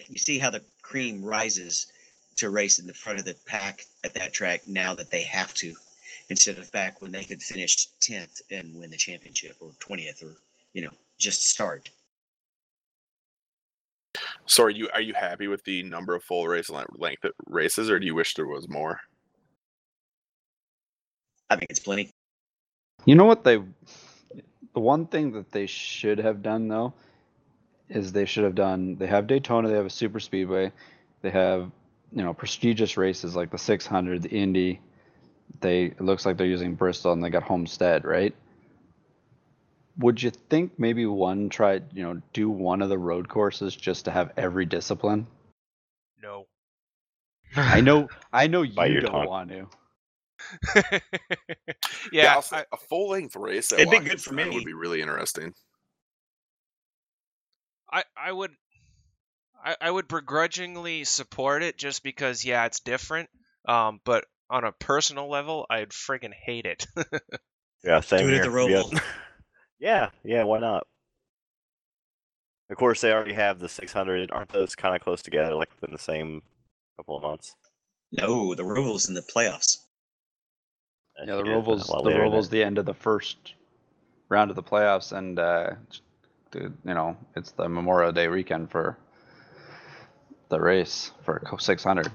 you 0.09 0.17
see 0.17 0.39
how 0.39 0.49
the 0.49 0.61
cream 0.81 1.23
rises 1.23 1.87
to 2.37 2.49
race 2.49 2.79
in 2.79 2.87
the 2.87 2.93
front 2.93 3.19
of 3.19 3.25
the 3.25 3.35
pack 3.45 3.85
at 4.03 4.13
that 4.13 4.33
track 4.33 4.67
now 4.67 4.93
that 4.95 5.09
they 5.11 5.23
have 5.23 5.53
to, 5.55 5.73
instead 6.29 6.57
of 6.57 6.69
back 6.71 7.01
when 7.01 7.11
they 7.11 7.23
could 7.23 7.41
finish 7.41 7.87
tenth 8.01 8.41
and 8.51 8.77
win 8.79 8.89
the 8.89 8.97
championship 8.97 9.55
or 9.61 9.71
twentieth 9.79 10.21
or 10.23 10.35
you 10.73 10.81
know 10.81 10.91
just 11.17 11.45
start. 11.47 11.89
So 14.49 14.63
are 14.63 14.69
you 14.69 14.89
are 14.93 15.01
you 15.01 15.13
happy 15.13 15.47
with 15.47 15.63
the 15.63 15.83
number 15.83 16.15
of 16.15 16.23
full 16.23 16.47
race 16.47 16.71
length 16.71 17.25
races, 17.45 17.89
or 17.89 17.99
do 17.99 18.05
you 18.07 18.15
wish 18.15 18.33
there 18.33 18.47
was 18.47 18.67
more? 18.67 18.99
I 21.49 21.55
think 21.55 21.67
it's 21.69 21.79
plenty. 21.79 22.09
You 23.05 23.15
know 23.15 23.25
what 23.25 23.43
they 23.43 23.57
the 24.73 24.79
one 24.79 25.05
thing 25.05 25.33
that 25.33 25.51
they 25.51 25.67
should 25.67 26.17
have 26.17 26.41
done 26.41 26.67
though 26.67 26.93
is 27.89 28.11
they 28.11 28.25
should 28.25 28.43
have 28.43 28.55
done 28.55 28.95
they 28.97 29.07
have 29.07 29.27
Daytona, 29.27 29.67
they 29.67 29.75
have 29.75 29.85
a 29.85 29.91
super 29.91 30.19
speedway, 30.19 30.71
they 31.21 31.29
have 31.29 31.71
you 32.11 32.23
know 32.23 32.33
prestigious 32.33 32.97
races 32.97 33.35
like 33.35 33.51
the 33.51 33.57
600, 33.57 34.23
the 34.23 34.29
Indy. 34.29 34.81
They 35.61 35.85
it 35.85 36.01
looks 36.01 36.25
like 36.25 36.37
they're 36.37 36.47
using 36.47 36.73
Bristol 36.73 37.13
and 37.13 37.23
they 37.23 37.29
got 37.29 37.43
Homestead, 37.43 38.03
right? 38.03 38.33
Would 39.99 40.23
you 40.23 40.31
think 40.31 40.79
maybe 40.79 41.05
one 41.05 41.49
try, 41.49 41.81
you 41.93 42.03
know, 42.03 42.21
do 42.33 42.49
one 42.49 42.81
of 42.81 42.89
the 42.89 42.97
road 42.97 43.27
courses 43.29 43.75
just 43.75 44.05
to 44.05 44.11
have 44.11 44.31
every 44.37 44.65
discipline? 44.65 45.27
No. 46.21 46.47
I 47.55 47.81
know 47.81 48.07
I 48.31 48.47
know 48.47 48.61
you 48.61 49.01
don't 49.01 49.11
tongue. 49.11 49.27
want 49.27 49.49
to. 49.49 49.67
yeah, 52.13 52.33
I'll 52.35 52.45
I- 52.51 52.65
a 52.71 52.77
full 52.77 53.09
length 53.09 53.35
race. 53.35 53.71
It'd 53.71 53.89
be 53.89 53.99
good 53.99 54.21
for 54.21 54.33
Glen 54.33 54.49
me. 54.49 54.55
Would 54.55 54.65
be 54.65 54.73
really 54.73 55.01
interesting. 55.01 55.53
I 57.91 58.03
I 58.15 58.31
would 58.31 58.51
I, 59.63 59.75
I 59.81 59.91
would 59.91 60.07
begrudgingly 60.07 61.03
support 61.03 61.63
it 61.63 61.77
just 61.77 62.03
because 62.03 62.45
yeah 62.45 62.65
it's 62.65 62.79
different 62.81 63.29
um 63.67 63.99
but 64.05 64.25
on 64.49 64.63
a 64.63 64.71
personal 64.71 65.29
level 65.29 65.65
I'd 65.69 65.89
friggin' 65.89 66.33
hate 66.33 66.65
it 66.65 66.85
Yeah, 67.83 67.99
same 68.01 68.21
Do 68.21 68.27
it 68.27 68.33
here. 68.33 68.43
at 68.43 68.51
the 68.51 68.69
Yeah. 68.69 68.83
Roval. 68.83 68.93
yeah, 68.93 68.99
yeah, 69.79 70.09
yeah, 70.23 70.43
why 70.43 70.59
not? 70.59 70.85
Of 72.69 72.77
course, 72.77 73.01
they 73.01 73.11
already 73.11 73.33
have 73.33 73.59
the 73.59 73.69
600. 73.69 74.31
Aren't 74.31 74.49
those 74.49 74.75
kind 74.75 74.95
of 74.95 75.01
close 75.01 75.21
together, 75.21 75.55
like 75.55 75.69
within 75.75 75.91
the 75.91 75.99
same 75.99 76.43
couple 76.97 77.17
of 77.17 77.23
months? 77.23 77.55
No, 78.11 78.53
the 78.55 78.63
Roval's 78.63 79.07
in 79.07 79.15
the 79.15 79.21
playoffs. 79.21 79.77
Yeah, 81.25 81.35
the 81.35 81.43
Yeah, 81.45 81.53
Roval's 81.53 81.87
the 81.87 82.03
later 82.03 82.23
in 82.23 82.31
Roval's 82.31 82.49
the 82.49 82.63
end 82.63 82.77
of 82.77 82.85
the 82.85 82.93
first 82.93 83.53
round 84.29 84.51
of 84.51 84.55
the 84.55 84.63
playoffs, 84.63 85.11
and 85.11 85.39
uh, 85.39 85.71
you 86.53 86.73
know 86.83 87.17
it's 87.35 87.51
the 87.51 87.67
Memorial 87.67 88.11
Day 88.11 88.27
weekend 88.27 88.71
for 88.71 88.97
the 90.49 90.59
race 90.59 91.11
for 91.23 91.41
600. 91.59 92.11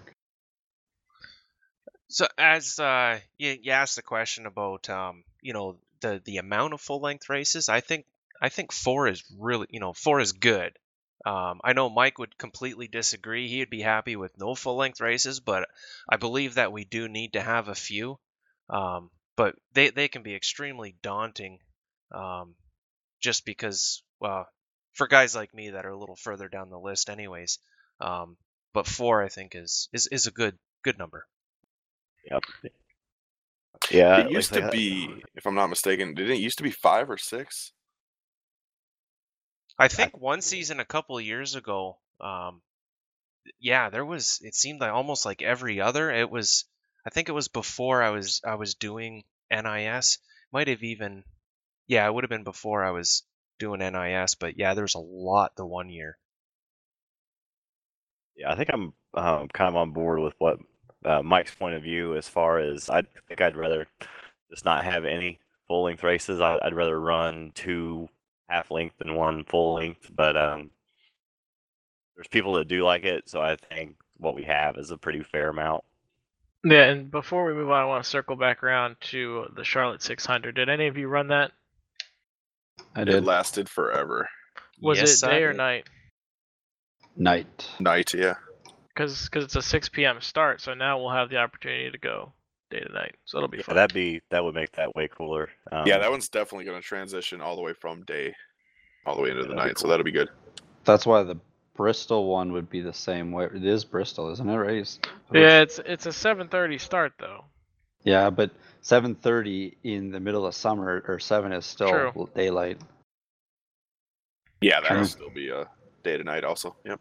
so 2.09 2.27
as 2.39 2.79
uh 2.79 3.19
you, 3.39 3.57
you 3.63 3.73
asked 3.73 3.97
the 3.97 4.03
question 4.03 4.47
about 4.47 4.89
um 4.91 5.25
you 5.41 5.53
know 5.53 5.77
the 6.05 6.23
the 6.25 6.37
amount 6.39 6.75
of 6.75 6.81
full 6.81 7.01
length 7.01 7.29
races 7.29 7.69
I 7.69 7.81
think 7.81 8.07
I 8.41 8.49
think 8.51 8.73
four 8.73 9.09
is 9.09 9.25
really 9.39 9.67
you 9.71 9.81
know 9.81 9.93
four 9.93 10.21
is 10.21 10.33
good. 10.33 10.73
Um 11.27 11.61
I 11.65 11.73
know 11.73 11.89
Mike 11.91 12.19
would 12.19 12.37
completely 12.39 12.89
disagree. 12.89 13.49
He'd 13.49 13.71
be 13.71 13.81
happy 13.83 14.17
with 14.17 14.39
no 14.39 14.55
full 14.55 14.77
length 14.77 15.01
races 15.01 15.41
but 15.41 15.69
I 16.09 16.17
believe 16.17 16.55
that 16.55 16.73
we 16.73 16.85
do 16.85 17.09
need 17.09 17.33
to 17.35 17.41
have 17.43 17.69
a 17.69 17.75
few. 17.75 18.19
Um 18.69 19.11
but 19.37 19.57
they 19.73 19.91
they 19.91 20.09
can 20.09 20.23
be 20.23 20.35
extremely 20.35 20.97
daunting 21.03 21.59
um 22.13 22.55
just 23.21 23.45
because 23.45 24.03
well 24.21 24.47
for 24.93 25.07
guys 25.09 25.35
like 25.35 25.55
me 25.55 25.71
that 25.71 25.87
are 25.87 25.91
a 25.97 25.99
little 25.99 26.17
further 26.17 26.49
down 26.49 26.71
the 26.71 26.79
list 26.79 27.11
anyways 27.11 27.59
um 28.01 28.37
but 28.75 28.87
four 28.87 29.23
I 29.23 29.29
think 29.29 29.55
is 29.55 29.89
is 29.93 30.07
is 30.09 30.27
a 30.27 30.33
good 30.33 30.59
good 30.83 30.99
number. 30.99 31.27
Yep. 32.31 32.43
Yeah, 33.91 34.19
it 34.19 34.31
used 34.31 34.53
I 34.53 34.57
to 34.57 34.63
said, 34.63 34.71
be, 34.71 35.25
if 35.35 35.47
I'm 35.47 35.55
not 35.55 35.69
mistaken, 35.69 36.15
didn't 36.15 36.33
it 36.33 36.41
used 36.41 36.59
to 36.59 36.65
be 36.65 36.71
five 36.71 37.11
or 37.11 37.19
six? 37.19 37.73
I 39.79 39.89
think 39.89 40.17
one 40.17 40.41
season 40.43 40.81
a 40.81 40.85
couple 40.85 41.17
of 41.19 41.25
years 41.25 41.55
ago, 41.55 41.99
um, 42.21 42.63
yeah, 43.59 43.91
there 43.91 44.05
was. 44.05 44.41
It 44.43 44.55
seemed 44.55 44.81
like 44.81 44.93
almost 44.93 45.25
like 45.25 45.43
every 45.43 45.81
other. 45.81 46.11
It 46.11 46.31
was. 46.31 46.65
I 47.07 47.11
think 47.11 47.29
it 47.29 47.33
was 47.33 47.49
before 47.49 48.03
I 48.03 48.11
was 48.11 48.41
I 48.45 48.55
was 48.55 48.75
doing 48.75 49.25
NIS. 49.51 50.19
Might 50.53 50.69
have 50.69 50.83
even. 50.83 51.25
Yeah, 51.87 52.07
it 52.07 52.15
would 52.15 52.25
have 52.25 52.31
been 52.31 52.45
before 52.45 52.85
I 52.85 52.93
was 52.93 53.23
doing 53.59 53.81
NIS. 53.81 54.35
But 54.37 54.59
yeah, 54.59 54.75
there's 54.75 54.95
a 54.95 55.01
lot 55.01 55.57
the 55.57 55.67
one 55.67 55.91
year. 55.91 56.19
Yeah, 58.37 58.53
I 58.53 58.57
think 58.57 58.71
I'm 58.73 58.93
um, 59.15 59.49
kind 59.49 59.69
of 59.69 59.77
on 59.77 59.93
board 59.93 60.21
with 60.21 60.35
what 60.39 60.59
uh, 61.05 61.23
Mike's 61.23 61.55
point 61.55 61.75
of 61.75 61.83
view 61.83 62.17
as 62.17 62.29
far 62.29 62.59
as 62.59 62.91
I 62.91 63.03
think 63.29 63.41
I'd 63.41 63.57
rather 63.57 63.87
just 64.51 64.65
not 64.65 64.85
have 64.85 65.05
any 65.05 65.39
full 65.69 65.85
length 65.85 66.03
races. 66.03 66.41
I, 66.41 66.59
I'd 66.63 66.75
rather 66.75 66.99
run 66.99 67.53
two 67.55 68.09
half 68.49 68.71
length 68.71 69.01
and 69.01 69.17
one 69.17 69.45
full 69.45 69.75
length. 69.75 70.11
But 70.15 70.37
um, 70.37 70.71
there's 72.17 72.29
people 72.29 72.55
that 72.55 72.69
do 72.69 72.85
like 72.85 73.05
it, 73.05 73.29
so 73.29 73.41
I 73.41 73.57
think 73.57 73.97
what 74.19 74.35
we 74.37 74.45
have 74.45 74.77
is 74.79 74.91
a 74.91 74.99
pretty 74.99 75.23
fair 75.23 75.51
amount. 75.51 75.85
Yeah, 76.65 76.85
and 76.85 77.11
before 77.11 77.47
we 77.47 77.55
move 77.55 77.71
on, 77.71 77.83
I 77.83 77.87
want 77.87 78.05
to 78.05 78.11
circle 78.11 78.37
back 78.37 78.63
around 78.63 78.97
to 79.13 79.47
the 79.57 79.65
Charlotte 79.65 80.03
600. 80.03 80.55
Did 80.57 80.69
any 80.69 80.89
of 80.89 80.97
you 80.99 81.09
run 81.09 81.29
that? 81.29 81.53
I 82.95 83.05
It 83.07 83.21
did. 83.21 83.25
lasted 83.25 83.69
forever. 83.69 84.29
Was 84.81 85.01
Yes, 85.01 85.23
it 85.23 85.25
I 85.25 85.39
day 85.39 85.43
or 85.45 85.53
did. 85.53 85.55
night? 85.55 85.89
Night. 87.17 87.69
Night, 87.81 88.15
yeah. 88.15 88.35
Because 88.95 89.25
because 89.25 89.45
it's 89.45 89.57
a 89.57 89.63
6 89.63 89.89
p.m. 89.91 90.21
start. 90.21 90.61
So 90.61 90.75
now 90.75 90.99
we'll 90.99 91.11
have 91.11 91.29
the 91.31 91.37
opportunity 91.39 91.91
to 91.91 91.99
go 91.99 92.33
day 92.71 92.81
to 92.81 92.93
night. 92.93 93.17
So 93.25 93.39
it'll 93.39 93.49
be 93.49 93.59
Yeah, 93.59 93.65
fun. 93.65 93.77
that'd 93.77 93.95
be 93.95 94.21
that 94.31 94.43
would 94.45 94.55
make 94.55 94.73
that 94.73 94.95
way 94.95 95.09
cooler. 95.09 95.51
Um, 95.73 95.87
yeah, 95.87 95.99
that 95.99 96.11
one's 96.11 96.29
definitely 96.29 96.65
going 96.65 96.81
to 96.81 96.87
transition 96.87 97.41
all 97.41 97.57
the 97.57 97.63
way 97.63 97.73
from 97.73 98.03
day 98.05 98.35
all 99.07 99.17
the 99.17 99.23
way 99.23 99.31
into 99.31 99.43
the 99.43 99.49
That'd 99.49 99.63
be 99.63 99.69
night. 99.69 99.79
So 99.79 99.89
that'll 99.89 100.05
be 100.05 100.13
good. 100.13 100.31
That's 100.85 101.07
why 101.07 101.23
the 101.23 101.37
Bristol 101.77 102.27
one 102.27 102.53
would 102.53 102.71
be 102.71 102.81
the 102.81 102.93
same 102.93 103.33
way. 103.33 103.47
It 103.47 103.65
is 103.65 103.85
Bristol, 103.85 104.31
isn't 104.33 104.49
it? 104.49 104.57
Right? 104.57 104.77
It's- 104.77 104.99
yeah, 105.33 105.61
it's 105.61 105.81
it's 105.85 106.07
a 106.07 106.11
7:30 106.11 106.79
start 106.79 107.13
though. 107.19 107.45
Yeah, 108.05 108.31
but 108.31 108.51
7:30 108.83 109.77
in 109.83 110.11
the 110.11 110.21
middle 110.21 110.47
of 110.47 110.55
summer 110.55 111.03
or 111.09 111.19
7 111.19 111.53
is 111.53 111.65
still 111.67 111.89
True. 112.13 112.31
daylight. 112.35 112.79
Yeah, 114.61 114.81
that'll 114.81 114.99
True. 114.99 115.05
still 115.07 115.31
be 115.31 115.49
a 115.49 115.69
day 116.03 116.17
to 116.17 116.25
night 116.25 116.45
also. 116.45 116.77
Yep. 116.85 117.01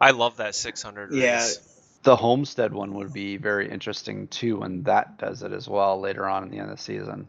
I 0.00 0.10
love 0.12 0.36
that 0.38 0.54
600 0.54 1.12
Yeah. 1.12 1.48
The 2.04 2.16
Homestead 2.16 2.72
one 2.72 2.94
would 2.94 3.12
be 3.12 3.36
very 3.36 3.70
interesting 3.70 4.28
too, 4.28 4.58
when 4.60 4.82
that 4.84 5.18
does 5.18 5.42
it 5.42 5.52
as 5.52 5.68
well 5.68 6.00
later 6.00 6.26
on 6.28 6.44
in 6.44 6.50
the 6.50 6.58
end 6.58 6.70
of 6.70 6.76
the 6.76 6.82
season. 6.82 7.28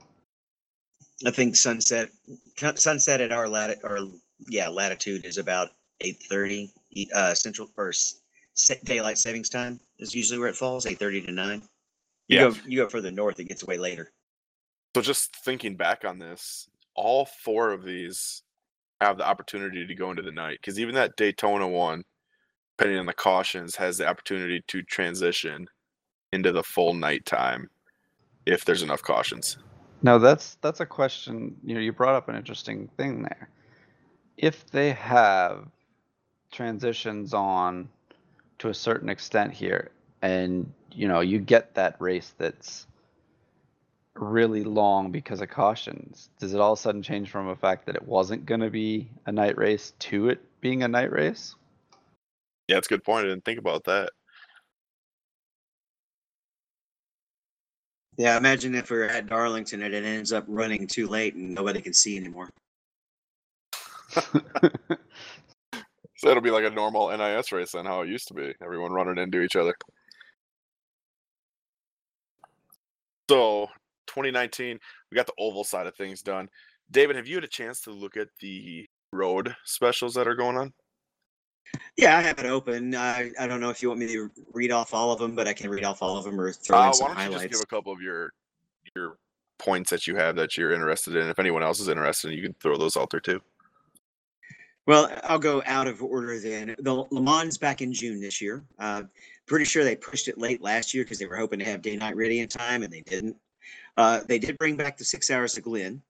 I 1.26 1.32
think 1.32 1.56
sunset 1.56 2.10
sunset 2.76 3.22
at 3.22 3.32
our 3.32 3.50
lat 3.50 3.80
or 3.84 4.00
yeah 4.50 4.70
latitude 4.70 5.26
is 5.26 5.38
about 5.38 5.70
eight 6.02 6.24
thirty 6.30 6.72
uh, 7.14 7.34
central 7.34 7.70
or 7.78 7.90
s- 7.90 8.22
daylight 8.86 9.18
savings 9.18 9.50
time 9.50 9.80
is 10.00 10.14
usually 10.16 10.40
where 10.40 10.50
it 10.50 10.56
falls 10.56 10.86
eight 10.86 11.00
thirty 11.00 11.22
to 11.22 11.32
nine. 11.32 11.64
You 12.30 12.40
Yeah. 12.40 12.50
go 12.52 12.56
you 12.66 12.78
go 12.84 12.90
further 12.90 13.12
north, 13.12 13.40
it 13.40 13.46
gets 13.50 13.64
way 13.66 13.78
later. 13.78 14.12
So 14.96 15.02
just 15.02 15.36
thinking 15.38 15.76
back 15.78 16.06
on 16.06 16.20
this, 16.20 16.68
all 16.96 17.26
four 17.44 17.72
of 17.72 17.84
these 17.84 18.44
have 19.02 19.18
the 19.18 19.28
opportunity 19.28 19.88
to 19.88 19.96
go 19.96 20.12
into 20.12 20.24
the 20.24 20.32
night 20.32 20.60
because 20.62 20.80
even 20.80 20.96
that 20.96 21.16
Daytona 21.18 21.68
one, 21.68 22.04
depending 22.78 23.00
on 23.00 23.06
the 23.08 23.14
cautions, 23.14 23.76
has 23.76 23.98
the 23.98 24.08
opportunity 24.08 24.64
to 24.68 24.84
transition 24.84 25.68
into 26.32 26.52
the 26.52 26.64
full 26.64 26.94
nighttime 26.94 27.70
if 28.46 28.66
there's 28.66 28.84
enough 28.84 29.02
cautions. 29.02 29.58
Now 30.04 30.20
that's 30.20 30.58
that's 30.62 30.80
a 30.80 30.86
question. 30.86 31.56
You 31.64 31.74
know, 31.74 31.82
you 31.82 31.92
brought 31.92 32.16
up 32.16 32.30
an 32.30 32.36
interesting 32.36 32.88
thing 32.98 33.24
there. 33.24 33.50
If 34.38 34.70
they 34.70 34.92
have 34.92 35.66
transitions 36.52 37.34
on 37.34 37.90
to 38.60 38.70
a 38.70 38.74
certain 38.74 39.10
extent 39.10 39.54
here, 39.54 39.90
and 40.22 40.72
you 40.92 41.08
know, 41.08 41.22
you 41.22 41.40
get 41.40 41.74
that 41.76 41.96
race 42.00 42.34
that's 42.38 42.86
really 44.14 44.64
long 44.64 45.12
because 45.12 45.42
of 45.42 45.50
cautions, 45.50 46.30
does 46.40 46.54
it 46.54 46.60
all 46.60 46.74
of 46.74 46.80
a 46.80 46.82
sudden 46.82 47.02
change 47.02 47.30
from 47.32 47.48
a 47.48 47.56
fact 47.56 47.88
that 47.88 47.96
it 47.96 48.08
wasn't 48.08 48.46
going 48.46 48.62
to 48.62 48.70
be 48.70 49.10
a 49.26 49.32
night 49.32 49.58
race 49.58 49.94
to 50.00 50.30
it 50.30 50.40
being 50.62 50.84
a 50.84 50.88
night 50.88 51.12
race? 51.12 51.56
Yeah, 52.68 52.78
it's 52.78 52.88
a 52.88 52.90
good 52.90 53.04
point. 53.04 53.26
I 53.26 53.30
didn't 53.30 53.46
think 53.46 53.60
about 53.60 53.84
that. 53.86 54.12
Yeah, 58.18 58.36
imagine 58.38 58.74
if 58.76 58.90
we're 58.90 59.06
at 59.06 59.28
Darlington 59.28 59.84
and 59.84 59.94
it 59.94 60.04
ends 60.04 60.34
up 60.34 60.44
running 60.48 60.88
too 60.88 61.08
late 61.08 61.36
and 61.36 61.54
nobody 61.54 61.82
can 61.82 61.94
see 61.94 62.18
anymore. 62.18 62.50
So 66.18 66.30
it'll 66.30 66.42
be 66.42 66.52
like 66.52 66.66
a 66.66 66.72
normal 66.72 67.16
NIS 67.16 67.52
race 67.52 67.74
then, 67.74 67.86
how 67.86 68.02
it 68.02 68.10
used 68.10 68.28
to 68.30 68.34
be. 68.34 68.52
Everyone 68.62 68.92
running 68.92 69.20
into 69.20 69.42
each 69.42 69.56
other. 69.56 69.76
So 73.30 73.68
2019, 74.08 74.80
we 75.12 75.16
got 75.16 75.28
the 75.28 75.34
oval 75.38 75.64
side 75.64 75.86
of 75.86 75.96
things 75.96 76.24
done. 76.24 76.50
David, 76.90 77.18
have 77.18 77.28
you 77.28 77.36
had 77.36 77.44
a 77.44 77.48
chance 77.48 77.82
to 77.82 77.92
look 77.92 78.18
at 78.18 78.30
the 78.40 78.88
road 79.14 79.56
specials 79.64 80.16
that 80.16 80.28
are 80.28 80.36
going 80.36 80.58
on? 80.58 80.74
Yeah, 81.98 82.18
I 82.18 82.22
have 82.22 82.38
it 82.38 82.46
open. 82.46 82.94
I, 82.96 83.32
I 83.40 83.48
don't 83.48 83.60
know 83.60 83.70
if 83.70 83.82
you 83.82 83.90
want 83.90 84.00
me 84.00 84.08
to 84.08 84.30
read 84.54 84.72
off 84.72 84.94
all 84.94 85.12
of 85.12 85.20
them, 85.20 85.36
but 85.36 85.48
I 85.48 85.54
can 85.54 85.70
read 85.70 85.84
off 85.84 86.02
all 86.02 86.18
of 86.18 86.26
them 86.26 86.40
or 86.40 86.52
throw 86.52 86.78
Uh, 86.78 86.88
in 86.88 86.94
some 86.94 87.08
why 87.10 87.24
don't 87.26 87.34
you 87.34 87.40
just 87.40 87.50
give 87.50 87.62
a 87.62 87.66
couple 87.66 87.92
of 87.92 88.02
your 88.02 88.34
your 88.96 89.18
points 89.58 89.90
that 89.90 90.06
you 90.06 90.16
have 90.16 90.36
that 90.36 90.58
you're 90.58 90.74
interested 90.74 91.16
in? 91.16 91.28
If 91.28 91.40
anyone 91.40 91.64
else 91.64 91.80
is 91.80 91.88
interested, 91.88 92.34
you 92.34 92.44
can 92.44 92.54
throw 92.62 92.78
those 92.78 92.96
out 92.96 93.10
there 93.10 93.20
too. 93.20 93.42
Well, 94.86 95.12
I'll 95.24 95.40
go 95.40 95.62
out 95.66 95.88
of 95.88 96.02
order 96.02 96.40
then. 96.40 96.76
The 96.80 96.94
Le 96.94 97.22
Mans 97.22 97.58
back 97.58 97.82
in 97.82 97.92
June 97.92 98.22
this 98.22 98.42
year. 98.42 98.64
Uh, 98.80 99.04
pretty 99.46 99.66
sure 99.66 99.84
they 99.84 99.98
pushed 99.98 100.30
it 100.30 100.38
late 100.38 100.62
last 100.62 100.94
year 100.94 101.04
because 101.04 101.20
they 101.20 101.26
were 101.26 101.36
hoping 101.36 101.60
to 101.60 101.66
have 101.66 101.82
day 101.82 101.98
night 101.98 102.16
ready 102.16 102.40
in 102.40 102.48
time, 102.48 102.84
and 102.84 102.94
they 102.94 103.02
didn't. 103.02 103.36
Uh, 103.98 104.22
they 104.28 104.40
did 104.40 104.58
bring 104.58 104.78
back 104.78 104.98
the 104.98 105.04
six 105.04 105.30
hours 105.30 105.58
of 105.58 105.64
Glen, 105.64 106.02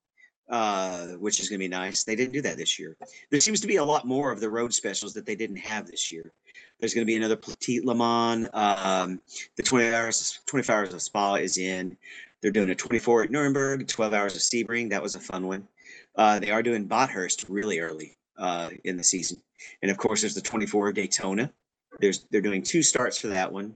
uh, 0.50 1.08
which 1.20 1.40
is 1.40 1.50
going 1.50 1.60
to 1.60 1.64
be 1.64 1.68
nice. 1.68 2.04
They 2.04 2.16
didn't 2.16 2.34
do 2.34 2.42
that 2.42 2.58
this 2.58 2.80
year. 2.80 2.96
There 3.32 3.42
seems 3.42 3.60
to 3.62 3.68
be 3.68 3.78
a 3.78 3.84
lot 3.84 4.06
more 4.06 4.32
of 4.32 4.40
the 4.40 4.50
road 4.50 4.74
specials 4.74 5.14
that 5.14 5.26
they 5.26 5.36
didn't 5.36 5.58
have 5.58 5.88
this 5.88 6.12
year. 6.12 6.32
There's 6.80 6.94
going 6.94 7.06
to 7.06 7.12
be 7.12 7.18
another 7.18 7.36
Petit 7.36 7.82
Le 7.82 7.96
Mans. 7.96 8.48
Um, 8.54 9.20
the 9.56 9.64
20 9.64 9.94
hours, 9.94 10.40
25 10.46 10.76
hours 10.76 10.94
of 10.94 11.02
Spa 11.02 11.36
is 11.36 11.58
in. 11.58 11.98
They're 12.42 12.52
doing 12.52 12.70
a 12.70 12.76
24 12.76 13.24
at 13.24 13.32
Nuremberg, 13.32 13.88
12 13.88 14.14
hours 14.14 14.36
of 14.36 14.42
Sebring. 14.42 14.90
That 14.90 15.02
was 15.02 15.16
a 15.16 15.20
fun 15.20 15.48
one. 15.48 15.68
Uh, 16.16 16.40
they 16.40 16.52
are 16.52 16.64
doing 16.64 16.86
Bathurst 16.86 17.46
really 17.50 17.80
early 17.80 18.18
uh, 18.38 18.70
in 18.84 18.98
the 18.98 19.04
season, 19.04 19.42
and 19.82 19.92
of 19.92 19.98
course, 19.98 20.22
there's 20.22 20.36
the 20.36 20.42
24 20.42 20.90
of 20.90 20.96
Daytona. 20.96 21.52
There's 22.00 22.26
they're 22.32 22.42
doing 22.42 22.64
two 22.64 22.84
starts 22.84 23.18
for 23.18 23.28
that 23.28 23.52
one, 23.52 23.76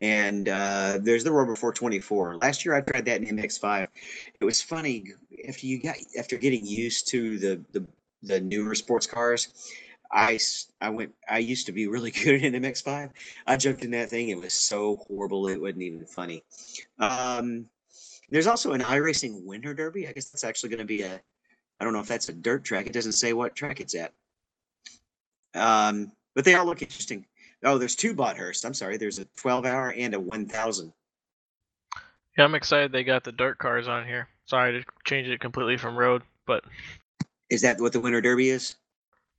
and 0.00 0.48
uh, 0.48 0.98
there's 1.00 1.24
the 1.24 1.32
Rover 1.32 1.56
424. 1.56 2.38
Last 2.38 2.64
year, 2.64 2.74
I 2.74 2.80
tried 2.80 3.04
that 3.06 3.22
in 3.22 3.36
MX5. 3.36 3.88
It 4.40 4.44
was 4.44 4.62
funny 4.62 5.04
after 5.46 5.66
you 5.66 5.80
got 5.80 5.96
after 6.18 6.36
getting 6.36 6.66
used 6.66 7.08
to 7.08 7.38
the 7.38 7.60
the, 7.72 7.86
the 8.22 8.40
newer 8.40 8.74
sports 8.74 9.06
cars. 9.06 9.74
I 10.10 10.38
I 10.80 10.90
went 10.90 11.14
I 11.28 11.38
used 11.38 11.66
to 11.66 11.72
be 11.72 11.86
really 11.86 12.10
good 12.24 12.42
in 12.42 12.54
MX5. 12.54 13.10
I 13.46 13.56
jumped 13.56 13.84
in 13.84 13.90
that 13.92 14.10
thing. 14.10 14.30
It 14.30 14.40
was 14.40 14.54
so 14.54 14.96
horrible. 15.08 15.48
It 15.48 15.60
wasn't 15.60 15.82
even 15.82 16.06
funny. 16.06 16.42
Um, 16.98 17.66
there's 18.30 18.46
also 18.46 18.72
an 18.72 18.80
iRacing 18.80 19.44
Winter 19.44 19.74
Derby. 19.74 20.08
I 20.08 20.12
guess 20.12 20.30
that's 20.30 20.44
actually 20.44 20.70
going 20.70 20.78
to 20.78 20.84
be 20.84 21.02
a 21.02 21.20
I 21.80 21.84
don't 21.84 21.92
know 21.92 22.00
if 22.00 22.08
that's 22.08 22.28
a 22.28 22.32
dirt 22.32 22.64
track. 22.64 22.86
It 22.86 22.92
doesn't 22.92 23.12
say 23.12 23.32
what 23.32 23.54
track 23.54 23.80
it's 23.80 23.94
at. 23.94 24.12
Um, 25.54 26.12
but 26.34 26.44
they 26.44 26.54
all 26.54 26.66
look 26.66 26.82
interesting. 26.82 27.24
Oh, 27.64 27.78
there's 27.78 27.96
two 27.96 28.14
Bathurst. 28.14 28.64
I'm 28.64 28.74
sorry. 28.74 28.96
There's 28.96 29.18
a 29.18 29.24
12 29.36 29.64
hour 29.64 29.92
and 29.92 30.14
a 30.14 30.20
1000. 30.20 30.92
Yeah, 32.36 32.44
I'm 32.44 32.54
excited 32.54 32.92
they 32.92 33.04
got 33.04 33.24
the 33.24 33.32
dirt 33.32 33.58
cars 33.58 33.88
on 33.88 34.06
here. 34.06 34.28
Sorry 34.48 34.80
to 34.80 34.84
change 35.04 35.28
it 35.28 35.40
completely 35.40 35.76
from 35.76 35.96
road, 35.96 36.22
but 36.46 36.64
Is 37.50 37.60
that 37.62 37.78
what 37.80 37.92
the 37.92 38.00
Winter 38.00 38.20
Derby 38.20 38.48
is? 38.48 38.76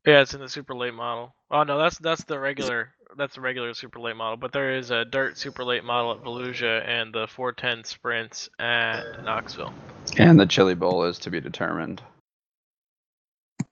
yeah, 0.06 0.22
it's 0.22 0.34
in 0.34 0.40
the 0.40 0.48
super 0.48 0.76
late 0.76 0.94
model. 0.94 1.34
Oh 1.52 1.64
no, 1.64 1.78
that's 1.80 1.98
that's 1.98 2.24
the 2.24 2.40
regular 2.40 2.94
that's 3.18 3.36
the 3.36 3.42
regular 3.42 3.74
super 3.74 4.00
late 4.00 4.16
model. 4.16 4.38
But 4.38 4.52
there 4.52 4.76
is 4.76 4.92
a 4.92 5.04
dirt 5.06 5.38
super 5.38 5.64
late 5.64 5.84
model 5.84 6.12
at 6.12 6.24
Volusia 6.24 6.88
and 6.88 7.12
the 7.12 7.28
410 7.28 7.84
sprints 7.84 8.50
at 8.60 9.24
Knoxville. 9.24 9.74
And 10.18 10.40
the 10.40 10.46
Chili 10.46 10.76
Bowl 10.76 11.04
is 11.04 11.18
to 11.20 11.32
be 11.32 11.42
determined. 11.42 12.04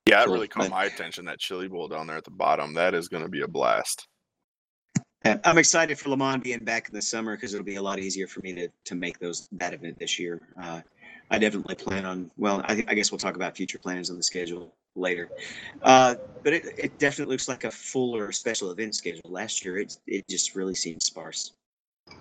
Yeah, 0.07 0.23
it 0.23 0.29
really 0.29 0.47
caught 0.47 0.69
my 0.71 0.85
attention. 0.85 1.25
That 1.25 1.37
chili 1.37 1.67
bowl 1.67 1.87
down 1.87 2.07
there 2.07 2.17
at 2.17 2.23
the 2.23 2.31
bottom. 2.31 2.73
That 2.73 2.93
is 2.95 3.09
going 3.09 3.23
to 3.23 3.29
be 3.29 3.41
a 3.41 3.47
blast. 3.47 4.07
Uh, 5.25 5.35
I'm 5.43 5.57
excited 5.57 5.99
for 5.99 6.09
Le 6.09 6.17
Mans 6.17 6.41
being 6.41 6.59
back 6.63 6.87
in 6.87 6.95
the 6.95 7.01
summer 7.01 7.35
because 7.35 7.53
it'll 7.53 7.65
be 7.65 7.75
a 7.75 7.81
lot 7.81 7.99
easier 7.99 8.25
for 8.25 8.39
me 8.39 8.53
to, 8.53 8.69
to 8.85 8.95
make 8.95 9.19
those 9.19 9.49
that 9.51 9.73
event 9.73 9.99
this 9.99 10.17
year. 10.17 10.41
Uh, 10.61 10.79
I 11.29 11.39
definitely 11.39 11.75
plan 11.75 12.05
on. 12.05 12.31
Well, 12.37 12.61
I, 12.65 12.83
I 12.87 12.93
guess 12.93 13.11
we'll 13.11 13.19
talk 13.19 13.35
about 13.35 13.55
future 13.55 13.79
plans 13.79 14.09
on 14.09 14.17
the 14.17 14.23
schedule 14.23 14.73
later. 14.95 15.29
Uh, 15.81 16.15
but 16.43 16.53
it, 16.53 16.65
it 16.77 16.99
definitely 16.99 17.33
looks 17.33 17.47
like 17.47 17.63
a 17.63 17.71
fuller 17.71 18.31
special 18.31 18.71
event 18.71 18.95
schedule. 18.95 19.21
Last 19.25 19.65
year, 19.65 19.77
it 19.77 19.97
it 20.07 20.27
just 20.27 20.55
really 20.55 20.75
seemed 20.75 21.03
sparse. 21.03 21.51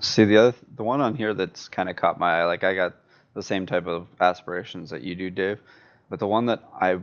See 0.00 0.24
the 0.24 0.36
other 0.36 0.54
the 0.74 0.82
one 0.82 1.00
on 1.00 1.14
here 1.14 1.34
that's 1.34 1.68
kind 1.68 1.88
of 1.88 1.96
caught 1.96 2.18
my 2.18 2.40
eye. 2.40 2.44
Like 2.44 2.64
I 2.64 2.74
got 2.74 2.96
the 3.34 3.42
same 3.42 3.66
type 3.66 3.86
of 3.86 4.06
aspirations 4.20 4.90
that 4.90 5.02
you 5.02 5.14
do, 5.14 5.30
Dave. 5.30 5.60
But 6.08 6.18
the 6.18 6.26
one 6.26 6.46
that 6.46 6.64
I 6.80 6.98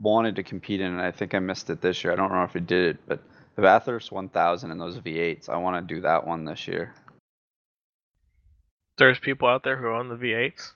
wanted 0.00 0.36
to 0.36 0.42
compete 0.42 0.80
in, 0.80 0.92
and 0.92 1.00
I 1.00 1.10
think 1.10 1.34
I 1.34 1.38
missed 1.38 1.70
it 1.70 1.80
this 1.80 2.02
year. 2.04 2.12
I 2.12 2.16
don't 2.16 2.32
know 2.32 2.44
if 2.44 2.56
I 2.56 2.60
did 2.60 2.96
it, 2.96 2.98
but 3.06 3.22
the 3.56 3.62
Bathurst 3.62 4.12
1000 4.12 4.70
and 4.70 4.80
those 4.80 4.98
V8s. 4.98 5.48
I 5.48 5.56
want 5.56 5.88
to 5.88 5.94
do 5.94 6.00
that 6.02 6.26
one 6.26 6.44
this 6.44 6.68
year. 6.68 6.94
There's 8.96 9.18
people 9.18 9.48
out 9.48 9.62
there 9.62 9.76
who 9.76 9.88
own 9.88 10.08
the 10.08 10.16
V8s. 10.16 10.72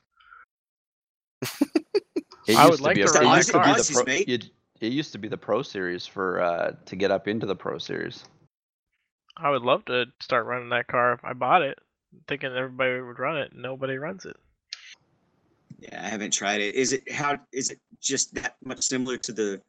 It 2.46 2.56
I 2.56 2.66
used 2.66 2.70
would 2.70 2.76
to 2.78 2.82
like 2.82 2.94
be 2.96 3.02
to 3.02 3.08
a- 3.08 3.12
run 3.12 3.34
it 3.34 3.36
used 3.36 3.52
to 3.52 3.60
be 3.60 3.72
the 3.72 3.90
pro, 3.92 4.04
it, 4.06 4.50
it 4.80 4.92
used 4.92 5.12
to 5.12 5.18
be 5.18 5.28
the 5.28 5.36
Pro 5.36 5.62
Series 5.62 6.06
for 6.06 6.40
uh, 6.40 6.72
to 6.86 6.96
get 6.96 7.10
up 7.10 7.28
into 7.28 7.46
the 7.46 7.54
Pro 7.54 7.78
Series. 7.78 8.24
I 9.36 9.50
would 9.50 9.62
love 9.62 9.84
to 9.86 10.06
start 10.20 10.46
running 10.46 10.70
that 10.70 10.88
car. 10.88 11.20
I 11.22 11.34
bought 11.34 11.62
it, 11.62 11.78
thinking 12.26 12.52
everybody 12.52 13.00
would 13.00 13.18
run 13.18 13.38
it. 13.38 13.52
Nobody 13.54 13.96
runs 13.96 14.26
it. 14.26 14.36
Yeah, 15.78 16.04
I 16.04 16.08
haven't 16.08 16.32
tried 16.32 16.60
it. 16.60 16.74
Is 16.74 16.92
it 16.92 17.10
how 17.10 17.38
is 17.52 17.70
it 17.70 17.78
just 18.00 18.34
that 18.34 18.56
much 18.64 18.82
similar 18.82 19.16
to 19.18 19.32
the 19.32 19.60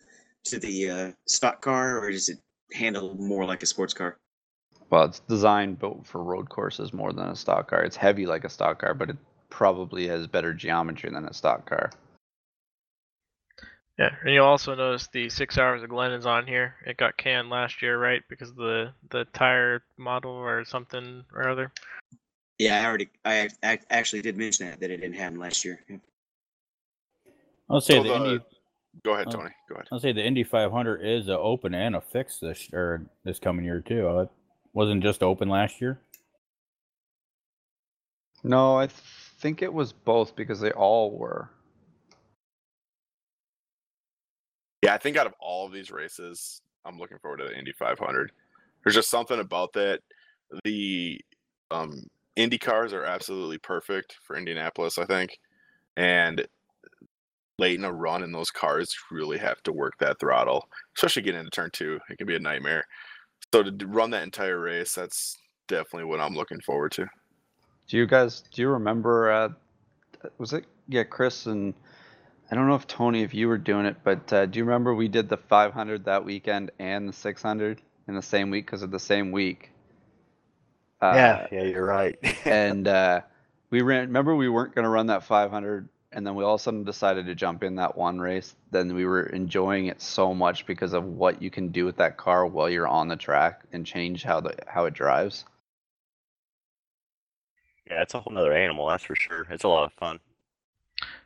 to 0.45 0.59
the 0.59 0.89
uh, 0.89 1.11
stock 1.27 1.61
car, 1.61 1.99
or 1.99 2.11
does 2.11 2.29
it 2.29 2.39
handle 2.73 3.15
more 3.15 3.45
like 3.45 3.63
a 3.63 3.65
sports 3.65 3.93
car? 3.93 4.17
Well, 4.89 5.05
it's 5.05 5.19
designed 5.21 5.79
built 5.79 6.05
for 6.05 6.23
road 6.23 6.49
courses 6.49 6.93
more 6.93 7.13
than 7.13 7.27
a 7.29 7.35
stock 7.35 7.69
car. 7.69 7.83
It's 7.83 7.95
heavy 7.95 8.25
like 8.25 8.43
a 8.43 8.49
stock 8.49 8.79
car, 8.79 8.93
but 8.93 9.11
it 9.11 9.17
probably 9.63 10.07
has 10.07 10.25
better 10.25 10.51
geometry 10.51 11.11
than 11.11 11.25
a 11.25 11.33
stock 11.33 11.69
car. 11.69 11.91
Yeah, 13.99 14.09
and 14.23 14.33
you'll 14.33 14.47
also 14.47 14.73
notice 14.73 15.07
the 15.13 15.29
six 15.29 15.59
hours 15.59 15.83
of 15.83 15.89
Glen 15.89 16.11
is 16.11 16.25
on 16.25 16.47
here. 16.47 16.73
It 16.87 16.97
got 16.97 17.15
canned 17.15 17.51
last 17.51 17.83
year, 17.83 17.99
right? 17.99 18.23
Because 18.27 18.49
of 18.49 18.55
the 18.55 18.91
the 19.11 19.25
tire 19.25 19.83
model 19.97 20.31
or 20.31 20.65
something 20.65 21.23
or 21.31 21.47
other. 21.47 21.71
Yeah, 22.57 22.81
I 22.81 22.85
already, 22.85 23.09
I, 23.25 23.49
I 23.61 23.79
actually 23.91 24.23
did 24.23 24.35
mention 24.35 24.67
that 24.67 24.79
that 24.79 24.89
it 24.89 24.97
didn't 24.97 25.15
happen 25.15 25.37
last 25.39 25.63
year. 25.63 25.79
Yeah. 25.87 25.97
I'll 27.69 27.81
say 27.81 27.97
So 27.97 28.03
the, 28.03 28.09
the- 28.09 28.15
Indy. 28.15 28.39
Go 29.03 29.13
ahead. 29.13 29.29
Tony. 29.31 29.49
Go 29.69 29.75
ahead. 29.75 29.87
I'll 29.91 29.99
say 29.99 30.11
the 30.11 30.23
Indy 30.25 30.43
500 30.43 30.97
is 31.03 31.27
a 31.27 31.37
open 31.37 31.73
and 31.73 31.95
a 31.95 32.01
fixed 32.01 32.41
this 32.41 32.69
or 32.73 33.05
this 33.23 33.37
coming 33.39 33.65
year 33.65 33.81
too. 33.81 34.07
Uh, 34.07 34.21
It 34.23 34.29
wasn't 34.73 35.03
just 35.03 35.21
open 35.23 35.49
last 35.49 35.81
year. 35.81 35.99
No, 38.43 38.77
I 38.77 38.87
th- 38.87 38.99
think 39.43 39.61
it 39.61 39.73
was 39.73 39.91
both 39.91 40.37
because 40.37 40.61
they 40.61 40.71
all 40.71 41.11
were. 41.11 41.49
Yeah, 44.81 44.93
I 44.93 44.97
think 44.97 45.17
out 45.17 45.27
of 45.27 45.33
all 45.37 45.65
of 45.65 45.73
these 45.73 45.91
races, 45.91 46.61
I'm 46.85 46.97
looking 46.97 47.19
forward 47.19 47.37
to 47.37 47.45
the 47.45 47.57
Indy 47.57 47.73
500. 47.73 48.31
There's 48.83 48.95
just 48.95 49.09
something 49.09 49.41
about 49.41 49.73
that. 49.73 49.99
The 50.63 51.19
um, 51.71 52.03
Indy 52.37 52.57
cars 52.57 52.93
are 52.93 53.03
absolutely 53.03 53.57
perfect 53.57 54.15
for 54.23 54.37
Indianapolis, 54.37 54.97
I 54.97 55.05
think. 55.05 55.37
And 55.97 56.47
late 57.59 57.77
in 57.77 57.85
a 57.85 57.91
run 57.91 58.23
in 58.23 58.31
those 58.31 58.49
cars, 58.49 58.95
really 59.11 59.37
have 59.39 59.61
to 59.63 59.73
work 59.73 59.97
that 59.99 60.21
throttle, 60.21 60.69
especially 60.95 61.21
getting 61.21 61.41
into 61.41 61.51
turn 61.51 61.69
two. 61.73 61.99
It 62.09 62.17
can 62.17 62.27
be 62.27 62.35
a 62.35 62.39
nightmare. 62.39 62.85
So 63.53 63.61
to 63.61 63.87
run 63.87 64.11
that 64.11 64.23
entire 64.23 64.59
race, 64.59 64.93
that's 64.93 65.37
definitely 65.67 66.05
what 66.05 66.21
I'm 66.21 66.33
looking 66.33 66.61
forward 66.61 66.93
to. 66.93 67.07
Do 67.87 67.97
you 67.97 68.05
guys 68.05 68.41
do 68.51 68.61
you 68.61 68.69
remember? 68.69 69.31
Uh, 69.31 69.49
was 70.37 70.53
it 70.53 70.65
yeah, 70.87 71.03
Chris 71.03 71.45
and 71.45 71.73
I 72.51 72.55
don't 72.55 72.67
know 72.67 72.75
if 72.75 72.87
Tony, 72.87 73.23
if 73.23 73.33
you 73.33 73.47
were 73.47 73.57
doing 73.57 73.85
it, 73.85 73.97
but 74.03 74.31
uh, 74.31 74.45
do 74.45 74.59
you 74.59 74.65
remember 74.65 74.93
we 74.93 75.07
did 75.07 75.29
the 75.29 75.37
500 75.37 76.05
that 76.05 76.23
weekend 76.23 76.71
and 76.77 77.09
the 77.09 77.13
600 77.13 77.81
in 78.07 78.15
the 78.15 78.21
same 78.21 78.49
week 78.49 78.65
because 78.65 78.83
of 78.83 78.91
the 78.91 78.99
same 78.99 79.31
week? 79.31 79.71
Uh, 81.01 81.13
yeah, 81.15 81.47
yeah, 81.51 81.63
you're 81.63 81.85
right. 81.85 82.17
and 82.45 82.87
uh, 82.87 83.21
we 83.69 83.81
ran. 83.81 84.07
Remember, 84.07 84.35
we 84.35 84.49
weren't 84.49 84.75
going 84.75 84.83
to 84.83 84.89
run 84.89 85.07
that 85.07 85.23
500, 85.23 85.89
and 86.11 86.27
then 86.27 86.35
we 86.35 86.43
all 86.43 86.55
of 86.55 86.61
a 86.61 86.63
sudden 86.63 86.83
decided 86.83 87.25
to 87.25 87.35
jump 87.35 87.63
in 87.63 87.75
that 87.75 87.97
one 87.97 88.19
race. 88.19 88.55
Then 88.71 88.93
we 88.93 89.05
were 89.05 89.23
enjoying 89.23 89.87
it 89.87 90.01
so 90.01 90.33
much 90.33 90.65
because 90.65 90.93
of 90.93 91.05
what 91.05 91.41
you 91.41 91.49
can 91.49 91.69
do 91.69 91.85
with 91.85 91.97
that 91.97 92.17
car 92.17 92.45
while 92.45 92.69
you're 92.69 92.87
on 92.87 93.07
the 93.07 93.15
track 93.15 93.63
and 93.73 93.85
change 93.85 94.23
how 94.23 94.41
the 94.41 94.55
how 94.67 94.85
it 94.85 94.93
drives. 94.93 95.43
Yeah, 97.89 98.01
it's 98.01 98.13
a 98.13 98.19
whole 98.19 98.33
nother 98.33 98.53
animal, 98.53 98.87
that's 98.87 99.03
for 99.03 99.15
sure. 99.15 99.45
It's 99.49 99.63
a 99.63 99.67
lot 99.67 99.85
of 99.85 99.93
fun. 99.93 100.19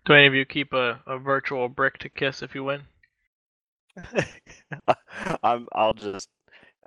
Do 0.05 0.13
any 0.13 0.27
of 0.27 0.33
you 0.33 0.45
keep 0.45 0.73
a, 0.73 0.99
a 1.05 1.17
virtual 1.17 1.69
brick 1.69 1.97
to 1.99 2.09
kiss 2.09 2.41
if 2.41 2.55
you 2.55 2.63
win? 2.63 2.81
I'm. 5.43 5.67
I'll 5.73 5.93
just. 5.93 6.29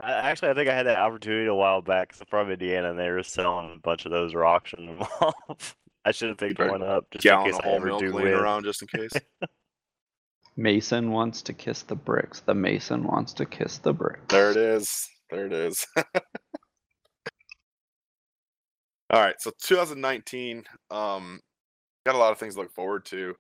I, 0.01 0.13
actually, 0.13 0.51
I 0.51 0.55
think 0.55 0.69
I 0.69 0.75
had 0.75 0.87
that 0.87 0.99
opportunity 0.99 1.47
a 1.47 1.55
while 1.55 1.83
back. 1.83 2.15
So 2.15 2.25
from 2.29 2.51
Indiana, 2.51 2.91
and 2.91 2.99
they 2.99 3.11
were 3.11 3.23
selling 3.23 3.75
a 3.75 3.79
bunch 3.81 4.07
of 4.07 4.13
those 4.13 4.35
or 4.35 4.45
auctioning 4.45 4.87
them 4.99 5.07
off. 5.21 5.77
I 6.05 6.13
should 6.13 6.31
have 6.31 6.39
picked 6.39 6.57
better 6.57 6.71
one 6.71 6.83
up 6.83 7.11
just 7.11 7.25
in 7.27 7.31
Gallon 7.31 7.51
case 7.51 7.59
of 7.59 7.65
I 7.65 7.69
whole 7.69 7.77
ever 7.77 7.87
milk 7.87 8.01
do 8.01 8.13
laying 8.13 8.31
win. 8.31 8.39
around 8.39 8.65
just 8.65 8.83
in 8.83 8.89
case. 8.89 9.13
Mason 10.57 11.11
wants 11.11 11.43
to 11.43 11.53
kiss 11.53 11.83
the 11.83 11.95
bricks. 11.95 12.41
The 12.41 12.55
Mason 12.55 13.05
wants 13.05 13.33
to 13.35 13.47
kiss 13.47 13.79
the 13.79 13.93
bricks. 13.93 14.21
There 14.29 14.51
it 14.51 14.57
is. 14.57 15.09
There 15.31 15.47
it 15.47 15.53
is. 15.53 15.87
All 19.13 19.21
right, 19.21 19.35
so 19.41 19.51
2019, 19.63 20.65
um, 20.93 21.41
got 22.07 22.15
a 22.15 22.19
lot 22.19 22.31
of 22.31 22.39
things 22.39 22.55
to 22.55 22.61
look 22.61 22.73
forward 22.73 23.05
to. 23.07 23.35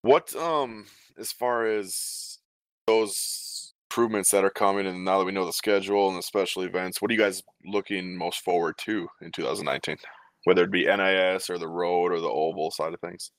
What, 0.00 0.34
um, 0.36 0.86
as 1.18 1.32
far 1.32 1.66
as 1.66 2.38
those 2.86 3.74
improvements 3.90 4.30
that 4.30 4.42
are 4.42 4.50
coming, 4.50 4.86
and 4.86 5.04
now 5.04 5.18
that 5.18 5.26
we 5.26 5.32
know 5.32 5.44
the 5.44 5.52
schedule 5.52 6.08
and 6.08 6.16
the 6.16 6.22
special 6.22 6.62
events, 6.62 7.02
what 7.02 7.10
are 7.10 7.14
you 7.14 7.20
guys 7.20 7.42
looking 7.66 8.16
most 8.16 8.40
forward 8.40 8.76
to 8.78 9.06
in 9.20 9.30
2019? 9.32 9.96
Whether 10.44 10.64
it 10.64 10.70
be 10.70 10.86
NIS 10.86 11.50
or 11.50 11.58
the 11.58 11.68
road 11.68 12.12
or 12.12 12.20
the 12.20 12.28
oval 12.28 12.70
side 12.70 12.94
of 12.94 13.00
things. 13.00 13.32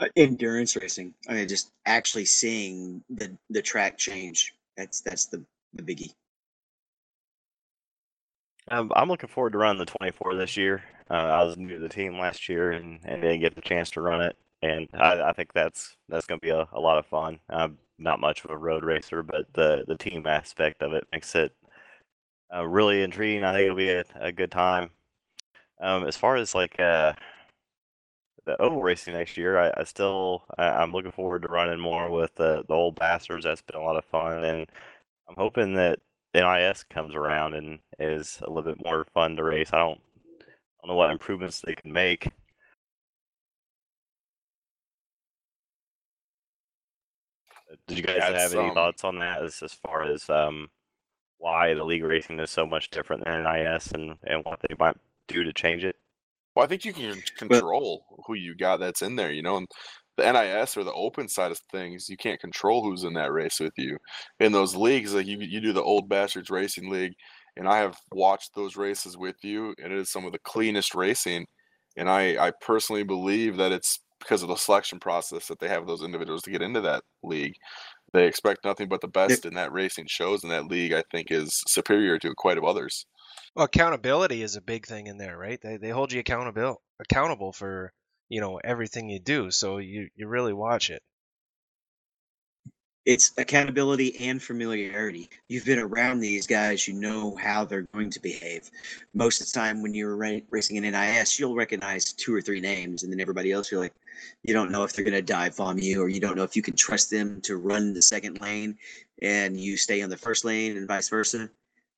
Uh, 0.00 0.08
endurance 0.16 0.76
racing. 0.76 1.14
I 1.28 1.34
mean, 1.34 1.46
just 1.46 1.70
actually 1.86 2.24
seeing 2.24 3.04
the 3.10 3.36
the 3.48 3.62
track 3.62 3.96
change. 3.96 4.54
That's 4.76 5.00
that's 5.02 5.26
the 5.26 5.44
the 5.72 5.82
biggie. 5.82 6.12
Um, 8.70 8.90
I'm 8.96 9.08
looking 9.08 9.28
forward 9.28 9.52
to 9.52 9.58
running 9.58 9.78
the 9.78 9.86
24 9.86 10.34
this 10.36 10.56
year. 10.56 10.82
Uh, 11.10 11.14
I 11.14 11.44
was 11.44 11.56
new 11.56 11.74
to 11.74 11.78
the 11.78 11.88
team 11.88 12.18
last 12.18 12.48
year 12.48 12.72
and, 12.72 12.98
and 13.04 13.20
didn't 13.20 13.40
get 13.40 13.54
the 13.54 13.60
chance 13.60 13.90
to 13.92 14.00
run 14.00 14.22
it, 14.22 14.36
and 14.62 14.88
I, 14.94 15.20
I 15.20 15.32
think 15.32 15.52
that's 15.52 15.96
that's 16.08 16.26
going 16.26 16.40
to 16.40 16.46
be 16.46 16.50
a, 16.50 16.66
a 16.72 16.80
lot 16.80 16.98
of 16.98 17.06
fun. 17.06 17.38
I'm 17.50 17.78
not 17.98 18.20
much 18.20 18.42
of 18.44 18.50
a 18.50 18.56
road 18.56 18.82
racer, 18.84 19.22
but 19.22 19.52
the 19.52 19.84
the 19.86 19.96
team 19.98 20.26
aspect 20.26 20.82
of 20.82 20.94
it 20.94 21.06
makes 21.12 21.34
it 21.34 21.54
uh, 22.54 22.66
really 22.66 23.02
intriguing. 23.02 23.44
I 23.44 23.52
think 23.52 23.64
it'll 23.64 23.76
be 23.76 23.90
a, 23.90 24.04
a 24.16 24.32
good 24.32 24.50
time. 24.50 24.90
Um, 25.80 26.06
as 26.06 26.16
far 26.16 26.36
as 26.36 26.54
like 26.54 26.78
uh, 26.80 27.14
the 28.46 28.60
oval 28.60 28.82
racing 28.82 29.14
next 29.14 29.36
year, 29.36 29.58
I, 29.58 29.72
I 29.76 29.84
still 29.84 30.44
I, 30.58 30.68
I'm 30.68 30.92
looking 30.92 31.12
forward 31.12 31.42
to 31.42 31.48
running 31.48 31.80
more 31.80 32.10
with 32.10 32.34
the 32.36 32.64
the 32.68 32.74
old 32.74 32.96
bastards. 32.96 33.44
That's 33.44 33.62
been 33.62 33.80
a 33.80 33.84
lot 33.84 33.96
of 33.96 34.04
fun, 34.06 34.44
and 34.44 34.66
I'm 35.28 35.36
hoping 35.36 35.74
that 35.74 36.00
NIS 36.34 36.84
comes 36.84 37.14
around 37.14 37.54
and 37.54 37.78
is 37.98 38.38
a 38.42 38.50
little 38.50 38.62
bit 38.74 38.84
more 38.84 39.06
fun 39.14 39.36
to 39.36 39.44
race. 39.44 39.70
I 39.72 39.78
don't, 39.78 40.00
I 40.40 40.86
don't 40.86 40.88
know 40.90 40.96
what 40.96 41.10
improvements 41.10 41.60
they 41.60 41.74
can 41.74 41.92
make. 41.92 42.28
Did 47.86 47.98
you 47.98 48.04
guys 48.04 48.16
Yeah, 48.18 48.30
have 48.30 48.52
any 48.54 48.70
um, 48.70 48.74
thoughts 48.74 49.04
on 49.04 49.18
that 49.18 49.42
as, 49.42 49.62
as 49.62 49.72
far 49.74 50.02
as 50.04 50.28
um, 50.30 50.68
why 51.38 51.74
the 51.74 51.84
league 51.84 52.04
racing 52.04 52.38
is 52.40 52.50
so 52.50 52.66
much 52.66 52.90
different 52.90 53.24
than 53.24 53.42
NIS 53.44 53.92
and, 53.92 54.16
and 54.24 54.44
what 54.44 54.60
they 54.68 54.74
might 54.78 54.96
do 55.28 55.44
to 55.44 55.52
change 55.52 55.84
it? 55.84 55.96
Well, 56.54 56.64
I 56.64 56.68
think 56.68 56.84
you 56.84 56.92
can 56.92 57.20
control 57.36 58.04
who 58.26 58.34
you 58.34 58.54
got 58.54 58.78
that's 58.78 59.02
in 59.02 59.16
there, 59.16 59.32
you 59.32 59.42
know, 59.42 59.56
and 59.56 59.66
the 60.16 60.30
NIS 60.30 60.76
or 60.76 60.84
the 60.84 60.92
open 60.92 61.28
side 61.28 61.50
of 61.50 61.58
things, 61.70 62.08
you 62.08 62.16
can't 62.16 62.40
control 62.40 62.82
who's 62.82 63.04
in 63.04 63.14
that 63.14 63.32
race 63.32 63.58
with 63.60 63.72
you. 63.76 63.98
In 64.40 64.52
those 64.52 64.76
leagues, 64.76 65.14
like 65.14 65.26
you, 65.26 65.38
you 65.40 65.60
do 65.60 65.72
the 65.72 65.82
Old 65.82 66.08
Bastards 66.08 66.50
Racing 66.50 66.90
League, 66.90 67.14
and 67.56 67.68
I 67.68 67.78
have 67.78 67.96
watched 68.12 68.54
those 68.54 68.76
races 68.76 69.16
with 69.16 69.36
you, 69.42 69.74
and 69.82 69.92
it 69.92 69.98
is 69.98 70.10
some 70.10 70.24
of 70.24 70.32
the 70.32 70.38
cleanest 70.40 70.94
racing. 70.94 71.46
And 71.96 72.08
I, 72.08 72.46
I 72.46 72.52
personally 72.60 73.04
believe 73.04 73.56
that 73.56 73.72
it's 73.72 74.00
because 74.18 74.42
of 74.42 74.48
the 74.48 74.56
selection 74.56 74.98
process 74.98 75.46
that 75.46 75.60
they 75.60 75.68
have 75.68 75.86
those 75.86 76.02
individuals 76.02 76.42
to 76.42 76.50
get 76.50 76.62
into 76.62 76.80
that 76.80 77.02
league. 77.22 77.54
They 78.12 78.26
expect 78.26 78.64
nothing 78.64 78.88
but 78.88 79.00
the 79.00 79.08
best 79.08 79.44
in 79.44 79.54
that 79.54 79.72
racing 79.72 80.06
shows, 80.08 80.44
and 80.44 80.52
that 80.52 80.66
league 80.66 80.92
I 80.92 81.02
think 81.10 81.30
is 81.30 81.62
superior 81.66 82.18
to 82.20 82.32
quite 82.36 82.58
of 82.58 82.64
others. 82.64 83.06
Well, 83.54 83.64
accountability 83.64 84.42
is 84.42 84.56
a 84.56 84.62
big 84.62 84.86
thing 84.86 85.08
in 85.08 85.18
there, 85.18 85.36
right? 85.36 85.60
They 85.60 85.76
they 85.76 85.90
hold 85.90 86.12
you 86.12 86.20
accountable 86.20 86.80
accountable 87.00 87.52
for 87.52 87.92
you 88.28 88.40
know 88.40 88.58
everything 88.62 89.08
you 89.08 89.20
do, 89.20 89.50
so 89.50 89.78
you 89.78 90.08
you 90.16 90.26
really 90.28 90.52
watch 90.52 90.90
it. 90.90 91.02
It's 93.04 93.32
accountability 93.36 94.16
and 94.18 94.42
familiarity. 94.42 95.28
You've 95.48 95.66
been 95.66 95.78
around 95.78 96.20
these 96.20 96.46
guys, 96.46 96.88
you 96.88 96.94
know 96.94 97.36
how 97.36 97.66
they're 97.66 97.86
going 97.92 98.08
to 98.10 98.20
behave. 98.20 98.70
Most 99.12 99.42
of 99.42 99.46
the 99.46 99.52
time, 99.52 99.82
when 99.82 99.92
you're 99.92 100.16
ra- 100.16 100.40
racing 100.48 100.76
in 100.76 100.90
NIS, 100.90 101.38
you'll 101.38 101.54
recognize 101.54 102.14
two 102.14 102.34
or 102.34 102.40
three 102.40 102.60
names, 102.60 103.02
and 103.02 103.12
then 103.12 103.20
everybody 103.20 103.52
else, 103.52 103.70
you're 103.70 103.80
like, 103.80 103.94
you 104.42 104.54
don't 104.54 104.72
know 104.72 104.84
if 104.84 104.94
they're 104.94 105.04
going 105.04 105.12
to 105.12 105.20
dive 105.20 105.54
bomb 105.56 105.78
you, 105.78 106.00
or 106.00 106.08
you 106.08 106.18
don't 106.18 106.34
know 106.34 106.44
if 106.44 106.56
you 106.56 106.62
can 106.62 106.76
trust 106.76 107.10
them 107.10 107.42
to 107.42 107.58
run 107.58 107.92
the 107.92 108.00
second 108.00 108.40
lane, 108.40 108.78
and 109.20 109.60
you 109.60 109.76
stay 109.76 110.00
on 110.00 110.08
the 110.08 110.16
first 110.16 110.42
lane, 110.46 110.78
and 110.78 110.88
vice 110.88 111.10
versa. 111.10 111.50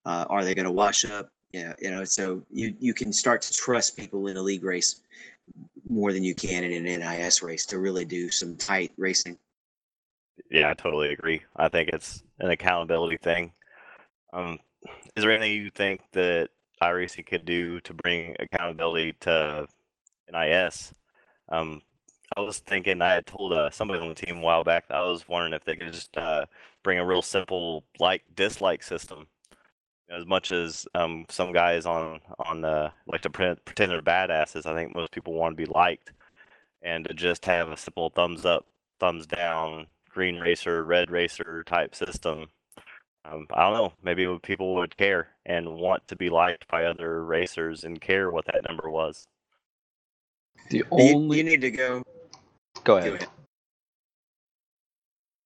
Uh, 0.05 0.24
are 0.29 0.45
they 0.45 0.57
going 0.57 0.66
to 0.66 0.72
wash 0.72 1.05
up? 1.05 1.29
Yeah, 1.53 1.74
you 1.81 1.91
know, 1.91 2.05
so 2.05 2.43
you 2.51 2.74
you 2.81 2.93
can 2.93 3.12
start 3.12 3.43
to 3.43 3.53
trust 3.53 3.97
people 3.97 4.27
in 4.27 4.37
a 4.37 4.43
league 4.43 4.64
race 4.64 5.01
more 5.89 6.12
than 6.12 6.24
you 6.24 6.34
can 6.34 6.64
in 6.64 6.87
an 6.87 7.01
NIS 7.01 7.43
race 7.43 7.66
to 7.66 7.78
really 7.78 8.05
do 8.05 8.30
some 8.30 8.57
tight 8.57 8.93
racing. 8.97 9.39
Yeah, 10.51 10.70
I 10.70 10.74
totally 10.74 11.12
agree. 11.12 11.43
I 11.57 11.68
think 11.68 11.91
it's 11.91 12.22
an 12.39 12.51
accountability 12.51 13.16
thing. 13.16 13.53
Um, 14.32 14.59
is 15.14 15.22
there 15.22 15.32
anything 15.32 15.53
you 15.53 15.70
think 15.70 16.01
that 16.12 16.51
iRacing 16.82 17.26
could 17.26 17.45
do 17.45 17.80
to 17.80 17.95
bring 17.95 18.37
accountability 18.39 19.14
to 19.20 19.66
NIS? 20.32 20.93
Um, 21.49 21.82
I 22.37 22.41
was 22.41 22.59
thinking 22.59 23.01
I 23.01 23.14
had 23.14 23.26
told 23.26 23.53
uh, 23.53 23.70
somebody 23.70 24.01
on 24.01 24.09
the 24.09 24.14
team 24.14 24.39
a 24.39 24.41
while 24.41 24.64
back. 24.64 24.84
I 24.91 25.01
was 25.03 25.28
wondering 25.28 25.55
if 25.55 25.64
they 25.64 25.76
could 25.76 25.93
just 25.93 26.16
uh, 26.16 26.47
bring 26.82 26.99
a 26.99 27.07
real 27.07 27.22
simple 27.22 27.84
like 27.99 28.22
dislike 28.34 28.82
system. 28.82 29.26
As 30.09 30.24
much 30.26 30.52
as 30.52 30.86
um, 30.94 31.26
some 31.28 31.52
guys 31.52 31.84
on 31.86 32.20
on 32.38 32.64
uh, 32.64 32.90
like 33.07 33.22
to 33.22 33.30
pretend, 33.30 33.64
pretend 33.64 33.90
they're 33.90 34.02
badasses, 34.02 34.66
I 34.66 34.74
think 34.74 34.94
most 34.94 35.11
people 35.12 35.32
want 35.34 35.57
to 35.57 35.66
be 35.66 35.70
liked, 35.70 36.12
and 36.82 37.04
to 37.07 37.14
just 37.14 37.44
have 37.46 37.70
a 37.70 37.76
simple 37.76 38.11
thumbs 38.11 38.46
up, 38.46 38.66
thumbs 39.00 39.26
down, 39.26 39.86
green 40.11 40.38
racer, 40.38 40.84
red 40.84 41.11
racer 41.11 41.64
type 41.64 41.94
system. 41.94 42.46
Um, 43.24 43.46
I 43.52 43.64
don't 43.64 43.74
know. 43.74 43.92
Maybe 44.02 44.26
people 44.42 44.76
would 44.76 44.96
care 44.96 45.28
and 45.44 45.74
want 45.74 46.07
to 46.09 46.16
be 46.16 46.30
liked 46.30 46.68
by 46.68 46.84
other 46.84 47.24
racers 47.24 47.82
and 47.82 48.00
care 48.00 48.30
what 48.30 48.46
that 48.46 48.62
number 48.68 48.88
was. 48.88 49.26
The 50.70 50.78
You, 50.78 50.84
only 50.92 51.38
you 51.38 51.44
need 51.44 51.61
to 51.62 51.70
go. 51.70 52.02
go 52.84 52.84
Go 52.84 52.96
ahead. 52.98 53.14
ahead. 53.14 53.28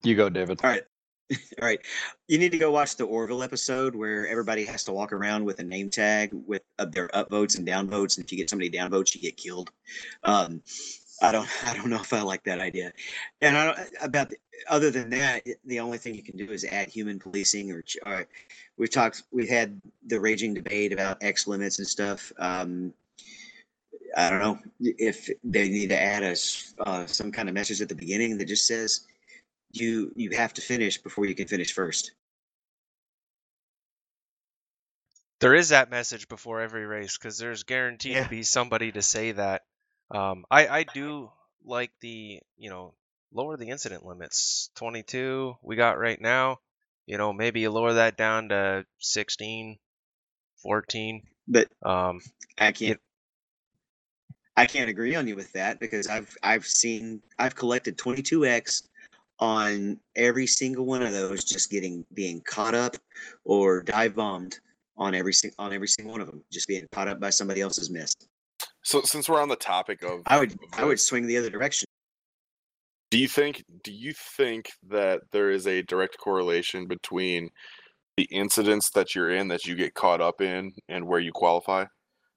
You 0.02 0.14
go, 0.14 0.28
David. 0.28 0.61
All 0.62 0.70
right. 0.70 0.82
All 1.61 1.66
right. 1.66 1.81
You 2.28 2.39
need 2.39 2.53
to 2.53 2.59
go 2.59 2.70
watch 2.70 2.97
the 2.97 3.05
Orville 3.05 3.43
episode 3.43 3.95
where 3.95 4.26
everybody 4.26 4.64
has 4.64 4.85
to 4.85 4.93
walk 4.93 5.12
around 5.12 5.45
with 5.45 5.61
a 5.61 5.64
name 5.64 5.91
tag 5.91 6.31
with 6.33 6.62
uh, 6.78 6.87
their 6.87 7.09
upvotes 7.09 7.57
and 7.57 7.66
downvotes. 7.66 8.16
And 8.16 8.24
if 8.24 8.33
you 8.33 8.39
get 8.39 8.51
somebody 8.51 8.70
downvotes, 8.70 9.14
you 9.14 9.20
get 9.20 9.37
killed. 9.37 9.70
Um, 10.24 10.62
I 11.22 11.33
don't. 11.33 11.49
I 11.66 11.74
don't 11.74 11.91
know 11.91 12.01
if 12.01 12.12
I 12.12 12.22
like 12.22 12.45
that 12.45 12.61
idea. 12.61 12.93
And 13.41 13.57
I 13.57 13.64
don't, 13.66 13.78
about 14.03 14.31
the, 14.31 14.37
other 14.68 14.91
than 14.91 15.11
that, 15.11 15.47
the 15.64 15.81
only 15.81 15.99
thing 15.99 16.14
you 16.14 16.22
can 16.22 16.37
do 16.37 16.51
is 16.51 16.64
add 16.64 16.89
human 16.89 17.18
policing. 17.18 17.70
Or, 17.70 17.85
or 18.07 18.26
we've 18.76 18.91
talked. 18.91 19.22
We've 19.31 19.49
had 19.49 19.81
the 20.07 20.20
raging 20.20 20.55
debate 20.55 20.93
about 20.93 21.22
X 21.22 21.47
limits 21.47 21.78
and 21.78 21.87
stuff. 21.87 22.33
Um, 22.39 22.93
I 24.16 24.28
don't 24.28 24.41
know 24.41 24.59
if 24.81 25.31
they 25.45 25.68
need 25.68 25.91
to 25.91 26.01
add 26.01 26.24
us 26.24 26.74
uh, 26.81 27.07
some 27.07 27.31
kind 27.31 27.49
of 27.49 27.55
message 27.55 27.81
at 27.81 27.89
the 27.89 27.95
beginning 27.95 28.39
that 28.39 28.49
just 28.49 28.66
says 28.66 29.07
you 29.73 30.12
you 30.16 30.31
have 30.37 30.55
to 30.55 30.62
finish 30.62 30.99
before 30.99 31.27
you 31.27 31.35
can 31.35 31.47
finish 31.49 31.73
first. 31.73 32.12
There 35.41 35.55
is 35.55 35.71
that 35.71 35.91
message 35.91 36.29
before 36.29 36.61
every 36.61 36.85
race 36.87 37.16
because 37.16 37.39
there's 37.39 37.62
guaranteed 37.62 38.12
Yeah. 38.12 38.25
to 38.25 38.29
be 38.31 38.43
somebody 38.43 38.93
to 38.93 39.03
say 39.03 39.33
that. 39.33 39.62
Um, 40.11 40.45
I 40.51 40.66
I 40.68 40.83
do 40.85 41.31
like 41.64 41.93
the 42.01 42.41
you 42.57 42.71
know 42.71 42.95
lower 43.33 43.57
the 43.57 43.71
incident 43.71 44.05
limits. 44.05 44.71
22 44.77 45.57
we 45.62 45.77
got 45.77 45.99
right 45.99 46.21
now. 46.21 46.59
You 47.07 47.16
know 47.18 47.33
maybe 47.33 47.61
you 47.61 47.71
lower 47.71 47.95
that 47.95 48.16
down 48.16 48.51
to 48.51 48.85
16, 48.99 49.79
14. 50.62 51.23
But 51.49 51.68
Um, 51.83 52.21
I 52.59 52.73
can't. 52.73 53.01
I 54.57 54.66
can't 54.66 54.91
agree 54.91 55.14
on 55.14 55.27
you 55.27 55.37
with 55.37 55.53
that 55.53 55.81
because 55.81 56.07
I've 56.07 56.37
I've 56.43 56.66
seen 56.66 57.23
I've 57.39 57.55
collected 57.55 57.97
22x 57.97 58.83
on 59.41 59.99
every 60.16 60.47
single 60.47 60.84
one 60.84 61.03
of 61.03 61.12
those 61.12 61.45
just 61.45 61.70
getting 61.70 62.05
being 62.14 62.41
caught 62.43 62.74
up 62.74 62.97
or 63.45 63.82
dive 63.82 64.14
bombed 64.14 64.61
on 64.97 65.14
every 65.14 65.32
on 65.59 65.72
every 65.72 65.88
single 65.88 66.12
one 66.12 66.20
of 66.20 66.26
them 66.26 66.45
just 66.53 66.68
being 66.68 66.86
caught 66.93 67.09
up 67.09 67.18
by 67.18 67.30
somebody 67.30 67.61
else's 67.61 67.91
miss. 67.91 68.14
So 68.82 69.03
since 69.03 69.28
we're 69.28 69.41
on 69.41 69.49
the 69.49 69.57
topic 69.57 70.03
of, 70.03 70.20
I 70.26 70.38
would 70.38 70.53
of 70.53 70.59
I 70.74 70.84
would 70.84 71.01
swing 71.01 71.26
the 71.26 71.38
other 71.38 71.51
direction. 71.51 71.86
do 73.11 73.18
you 73.18 73.28
think 73.28 73.64
do 73.82 73.93
you 73.93 74.12
think 74.36 74.70
that 74.88 75.22
there 75.32 75.51
is 75.51 75.66
a 75.66 75.82
direct 75.82 76.18
correlation 76.18 76.86
between 76.86 77.49
the 78.16 78.24
incidents 78.24 78.91
that 78.91 79.14
you're 79.14 79.30
in 79.30 79.49
that 79.49 79.64
you 79.64 79.74
get 79.74 79.95
caught 79.95 80.20
up 80.20 80.43
in 80.43 80.72
and 80.88 81.07
where 81.07 81.20
you 81.20 81.32
qualify? 81.32 81.86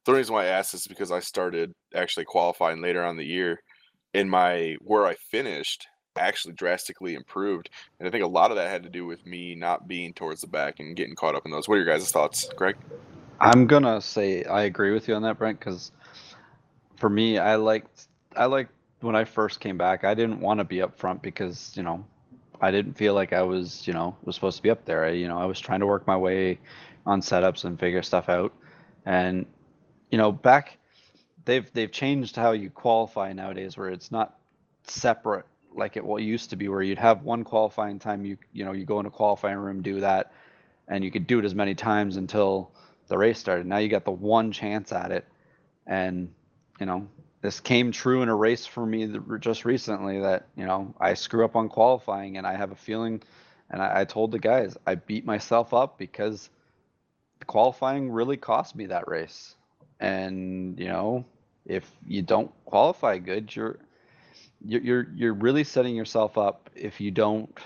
The 0.06 0.14
reason 0.14 0.34
why 0.34 0.46
I 0.46 0.48
ask 0.48 0.74
is 0.74 0.88
because 0.88 1.12
I 1.12 1.20
started 1.20 1.74
actually 1.96 2.26
qualifying 2.26 2.82
later 2.82 3.06
on 3.06 3.18
the 3.18 3.26
year, 3.26 3.60
and 4.14 4.30
my 4.30 4.76
where 4.82 5.06
I 5.06 5.16
finished 5.32 5.86
actually 6.18 6.54
drastically 6.54 7.16
improved, 7.16 7.70
and 8.00 8.08
I 8.08 8.12
think 8.12 8.24
a 8.24 8.28
lot 8.28 8.52
of 8.52 8.58
that 8.58 8.70
had 8.70 8.84
to 8.84 8.90
do 8.90 9.06
with 9.06 9.26
me 9.26 9.56
not 9.56 9.88
being 9.88 10.14
towards 10.14 10.42
the 10.42 10.48
back 10.48 10.80
and 10.80 10.96
getting 10.96 11.16
caught 11.16 11.36
up 11.36 11.46
in 11.46 11.52
those. 11.52 11.68
What 11.68 11.76
are 11.76 11.84
your 11.84 11.86
guys' 11.86 12.12
thoughts, 12.12 12.50
Greg? 12.56 12.76
I'm 13.40 13.68
gonna 13.68 14.02
say 14.02 14.44
I 14.46 14.64
agree 14.64 14.92
with 14.92 15.08
you 15.08 15.16
on 15.16 15.22
that, 15.24 15.38
Brent, 15.38 15.60
because 15.60 15.92
for 16.98 17.10
me, 17.10 17.38
I 17.38 17.56
liked 17.56 18.08
I 18.36 18.46
liked 18.46 18.72
when 19.02 19.16
I 19.16 19.26
first 19.26 19.60
came 19.60 19.78
back. 19.78 20.04
I 20.04 20.14
didn't 20.14 20.40
want 20.40 20.60
to 20.60 20.64
be 20.64 20.82
up 20.82 20.98
front 20.98 21.22
because 21.22 21.74
you 21.76 21.84
know 21.84 22.06
I 22.62 22.72
didn't 22.72 22.94
feel 22.94 23.14
like 23.14 23.34
I 23.34 23.42
was 23.42 23.86
you 23.88 23.94
know 23.94 24.16
was 24.24 24.36
supposed 24.36 24.58
to 24.58 24.64
be 24.64 24.70
up 24.70 24.86
there. 24.86 25.06
I, 25.06 25.10
you 25.10 25.28
know 25.28 25.38
I 25.38 25.46
was 25.46 25.60
trying 25.60 25.82
to 25.82 25.86
work 25.86 26.08
my 26.08 26.18
way 26.18 26.60
on 27.06 27.22
setups 27.22 27.66
and 27.66 27.80
figure 27.80 28.02
stuff 28.02 28.30
out, 28.30 28.54
and 29.06 29.46
you 30.12 30.18
know 30.18 30.32
back 30.32 30.78
they've 31.46 31.72
they've 31.74 31.92
changed 31.92 32.36
how 32.36 32.52
you 32.52 32.70
qualify 32.70 33.34
nowadays, 33.34 33.78
where 33.78 33.90
it's 33.90 34.12
not 34.12 34.38
separate 34.86 35.46
like 35.76 35.98
it 35.98 36.04
used 36.20 36.50
to 36.52 36.56
be, 36.56 36.68
where 36.68 36.82
you'd 36.82 36.98
have 36.98 37.24
one 37.24 37.44
qualifying 37.44 38.00
time. 38.00 38.26
You 38.26 38.38
you 38.52 38.66
know 38.66 38.72
you 38.72 38.86
go 38.86 39.00
in 39.00 39.06
a 39.06 39.12
qualifying 39.12 39.58
room, 39.58 39.82
do 39.82 40.00
that, 40.02 40.32
and 40.88 41.04
you 41.04 41.12
could 41.12 41.28
do 41.28 41.40
it 41.40 41.46
as 41.46 41.56
many 41.56 41.76
times 41.76 42.18
until 42.18 42.72
the 43.08 43.18
race 43.18 43.40
started. 43.40 43.66
Now 43.66 43.78
you 43.78 43.90
got 43.90 44.06
the 44.06 44.12
one 44.12 44.52
chance 44.52 44.92
at 44.92 45.12
it, 45.12 45.26
and 45.86 46.34
you 46.80 46.86
know 46.86 47.08
this 47.42 47.60
came 47.60 47.92
true 47.92 48.22
in 48.22 48.30
a 48.30 48.36
race 48.36 48.66
for 48.66 48.86
me 48.86 49.14
just 49.40 49.66
recently 49.66 50.20
that 50.22 50.48
you 50.56 50.66
know 50.66 50.94
I 51.00 51.14
screw 51.14 51.46
up 51.46 51.56
on 51.56 51.70
qualifying, 51.70 52.38
and 52.38 52.48
I 52.48 52.56
have 52.56 52.72
a 52.72 52.76
feeling, 52.76 53.22
and 53.70 53.82
I, 53.82 54.02
I 54.02 54.06
told 54.06 54.32
the 54.32 54.40
guys 54.40 54.78
I 54.86 54.96
beat 54.96 55.26
myself 55.26 55.74
up 55.74 55.98
because 55.98 56.50
qualifying 57.48 58.12
really 58.12 58.38
cost 58.38 58.76
me 58.76 58.88
that 58.88 59.08
race, 59.08 59.56
and 60.00 60.80
you 60.80 60.88
know 60.88 61.26
if 61.66 61.90
you 62.08 62.22
don't 62.22 62.52
qualify 62.66 63.18
good, 63.18 63.56
you're 63.56 63.80
you're 64.66 65.08
you're 65.16 65.34
really 65.34 65.64
setting 65.64 65.96
yourself 65.96 66.38
up 66.38 66.70
if 66.76 67.02
you 67.02 67.12
don't 67.12 67.60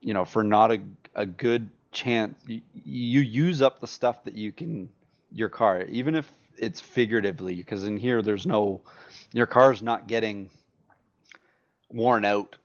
you 0.00 0.14
know 0.14 0.24
for 0.24 0.44
not 0.44 0.70
a, 0.72 0.80
a 1.14 1.26
good 1.26 1.68
chance 1.92 2.36
you, 2.46 2.60
you 2.74 3.20
use 3.20 3.62
up 3.62 3.80
the 3.80 3.86
stuff 3.86 4.22
that 4.24 4.34
you 4.34 4.52
can 4.52 4.88
your 5.32 5.48
car 5.48 5.82
even 5.82 6.14
if 6.14 6.30
it's 6.58 6.80
figuratively 6.80 7.54
because 7.54 7.84
in 7.84 7.96
here 7.96 8.22
there's 8.22 8.46
no 8.46 8.80
your 9.32 9.46
car's 9.46 9.82
not 9.82 10.06
getting 10.06 10.48
worn 11.90 12.24
out 12.24 12.56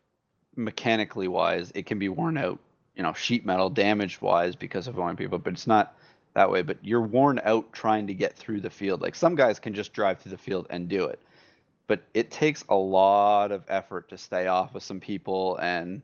mechanically 0.55 1.27
wise. 1.27 1.71
It 1.75 1.85
can 1.85 1.99
be 1.99 2.09
worn 2.09 2.37
out 2.37 2.59
you 2.95 3.03
know 3.03 3.13
sheet 3.13 3.45
metal 3.45 3.69
damaged 3.69 4.21
wise 4.21 4.55
because 4.55 4.87
of 4.87 4.99
owning 4.99 5.15
people 5.15 5.37
but 5.37 5.53
it's 5.53 5.67
not 5.67 5.95
that 6.33 6.49
way. 6.49 6.61
But 6.61 6.77
you're 6.81 7.01
worn 7.01 7.41
out 7.43 7.71
trying 7.73 8.07
to 8.07 8.13
get 8.13 8.35
through 8.37 8.61
the 8.61 8.69
field. 8.69 9.01
Like 9.01 9.15
some 9.15 9.35
guys 9.35 9.59
can 9.59 9.73
just 9.73 9.93
drive 9.93 10.19
through 10.19 10.31
the 10.31 10.37
field 10.37 10.67
and 10.69 10.87
do 10.87 11.05
it 11.05 11.21
but 11.91 12.03
it 12.13 12.31
takes 12.31 12.63
a 12.69 12.75
lot 12.75 13.51
of 13.51 13.65
effort 13.67 14.07
to 14.07 14.17
stay 14.17 14.47
off 14.47 14.75
of 14.75 14.81
some 14.81 15.01
people 15.01 15.57
and 15.57 16.01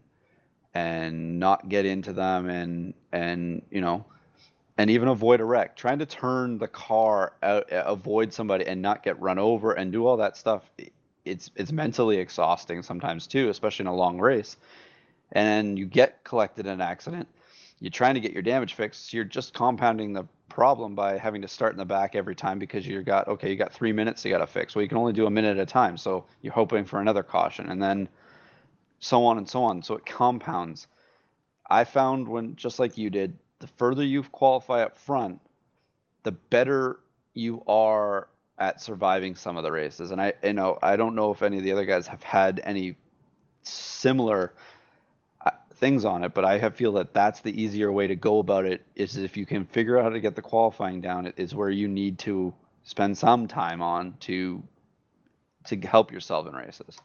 and 0.74 1.40
not 1.40 1.70
get 1.70 1.86
into 1.86 2.12
them 2.12 2.50
and 2.50 2.94
and 3.14 3.62
you 3.72 3.80
know 3.80 4.04
and 4.78 4.90
even 4.90 5.08
avoid 5.08 5.40
a 5.40 5.46
wreck. 5.46 5.78
Trying 5.78 6.00
to 6.00 6.06
turn 6.06 6.58
the 6.58 6.68
car 6.68 7.32
out 7.42 7.72
uh, 7.72 7.84
avoid 7.86 8.34
somebody 8.34 8.68
and 8.68 8.82
not 8.82 9.02
get 9.02 9.18
run 9.22 9.40
over 9.40 9.72
and 9.72 9.94
do 9.94 10.06
all 10.06 10.18
that 10.18 10.36
stuff 10.36 10.70
it's 11.24 11.52
it's 11.56 11.72
mentally 11.72 12.18
exhausting 12.18 12.84
sometimes 12.84 13.26
too 13.26 13.48
especially 13.48 13.84
in 13.84 13.88
a 13.88 13.96
long 13.96 14.20
race. 14.20 14.58
And 15.32 15.80
you 15.80 15.86
get 15.86 16.22
collected 16.26 16.66
in 16.66 16.74
an 16.74 16.82
accident 16.82 17.30
you're 17.80 17.92
trying 17.92 18.16
to 18.16 18.20
get 18.20 18.34
your 18.34 18.42
damage 18.42 18.74
fixed 18.74 19.14
you're 19.14 19.24
just 19.24 19.54
compounding 19.54 20.14
the 20.14 20.28
problem 20.58 20.96
by 20.96 21.18
having 21.18 21.42
to 21.42 21.48
start 21.48 21.74
in 21.74 21.78
the 21.78 21.86
back 21.86 22.16
every 22.16 22.36
time 22.36 22.58
because 22.58 22.88
you 22.88 23.02
got 23.04 23.28
okay 23.28 23.50
you 23.50 23.56
got 23.56 23.72
three 23.72 23.92
minutes 23.92 24.26
you 24.26 24.32
got 24.32 24.40
to 24.40 24.48
fix. 24.48 24.76
Well 24.76 24.82
you 24.82 24.90
can 24.90 24.98
only 24.98 25.14
do 25.14 25.28
a 25.28 25.30
minute 25.30 25.58
at 25.58 25.62
a 25.62 25.66
time 25.66 25.98
so 25.98 26.26
you're 26.42 26.54
hoping 26.54 26.86
for 26.86 27.00
another 27.00 27.24
caution 27.24 27.70
and 27.70 27.82
then 27.82 28.10
so 29.00 29.24
on 29.24 29.38
and 29.38 29.48
so 29.48 29.64
on. 29.64 29.84
So 29.84 29.94
it 29.94 30.06
compounds. 30.06 30.88
I 31.70 31.84
found 31.84 32.28
when 32.28 32.56
just 32.56 32.80
like 32.80 32.98
you 32.98 33.12
did 33.12 33.38
the 33.60 33.68
further 33.68 34.04
you 34.04 34.24
qualify 34.24 34.82
up 34.82 34.98
front 34.98 35.40
the 36.24 36.32
better 36.32 37.02
you 37.36 37.62
are 37.68 38.30
at 38.58 38.82
surviving 38.82 39.36
some 39.36 39.58
of 39.58 39.64
the 39.64 39.72
races. 39.72 40.12
And 40.12 40.20
i 40.20 40.34
you 40.44 40.54
know 40.54 40.80
i 40.82 40.96
don't 40.96 41.14
know 41.14 41.32
if 41.32 41.44
any 41.44 41.58
of 41.58 41.64
the 41.64 41.72
other 41.72 41.86
guys 41.86 42.08
have 42.08 42.24
had 42.24 42.62
any 42.64 42.96
similar 43.62 44.54
things 45.78 46.06
on 46.06 46.24
it, 46.24 46.34
but 46.34 46.46
I 46.46 46.58
have 46.58 46.76
feel 46.76 46.94
that 46.94 47.14
that's 47.14 47.42
the 47.42 47.62
easier 47.62 47.92
way 47.92 48.08
to 48.08 48.16
go 48.16 48.40
about 48.40 48.66
it. 48.66 48.86
Is 48.96 49.18
if 49.18 49.38
you 49.38 49.46
can 49.46 49.66
figure 49.66 49.98
out 49.98 50.04
how 50.04 50.10
to 50.10 50.20
get 50.20 50.36
the 50.36 50.42
qualifying 50.42 51.02
down, 51.02 51.26
it 51.26 51.36
is 51.38 51.56
where 51.56 51.70
you 51.70 51.88
need 51.88 52.20
to 52.20 52.54
spend 52.84 53.18
some 53.18 53.48
time 53.48 53.82
on 53.82 54.16
to 54.22 54.64
to 55.66 55.78
help 55.80 56.12
yourself 56.12 56.48
in 56.48 56.54
races. 56.54 56.98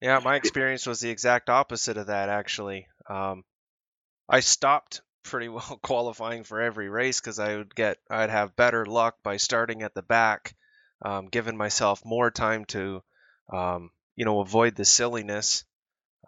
Yeah, 0.00 0.20
my 0.22 0.36
experience 0.36 0.86
was 0.86 1.00
the 1.00 1.10
exact 1.10 1.50
opposite 1.50 1.96
of 1.96 2.06
that 2.06 2.28
actually. 2.28 2.86
Um, 3.08 3.44
I 4.28 4.40
stopped 4.40 5.00
pretty 5.24 5.48
well 5.48 5.78
qualifying 5.82 6.44
for 6.44 6.60
every 6.60 6.88
race 6.88 7.20
because 7.20 7.38
I 7.38 7.56
would 7.56 7.74
get 7.74 7.98
I'd 8.10 8.30
have 8.30 8.56
better 8.56 8.86
luck 8.86 9.16
by 9.22 9.36
starting 9.36 9.82
at 9.82 9.94
the 9.94 10.02
back, 10.02 10.54
um, 11.02 11.26
giving 11.26 11.56
myself 11.56 12.04
more 12.04 12.30
time 12.30 12.64
to, 12.66 13.02
um, 13.52 13.90
you 14.16 14.24
know, 14.24 14.40
avoid 14.40 14.74
the 14.74 14.84
silliness. 14.84 15.64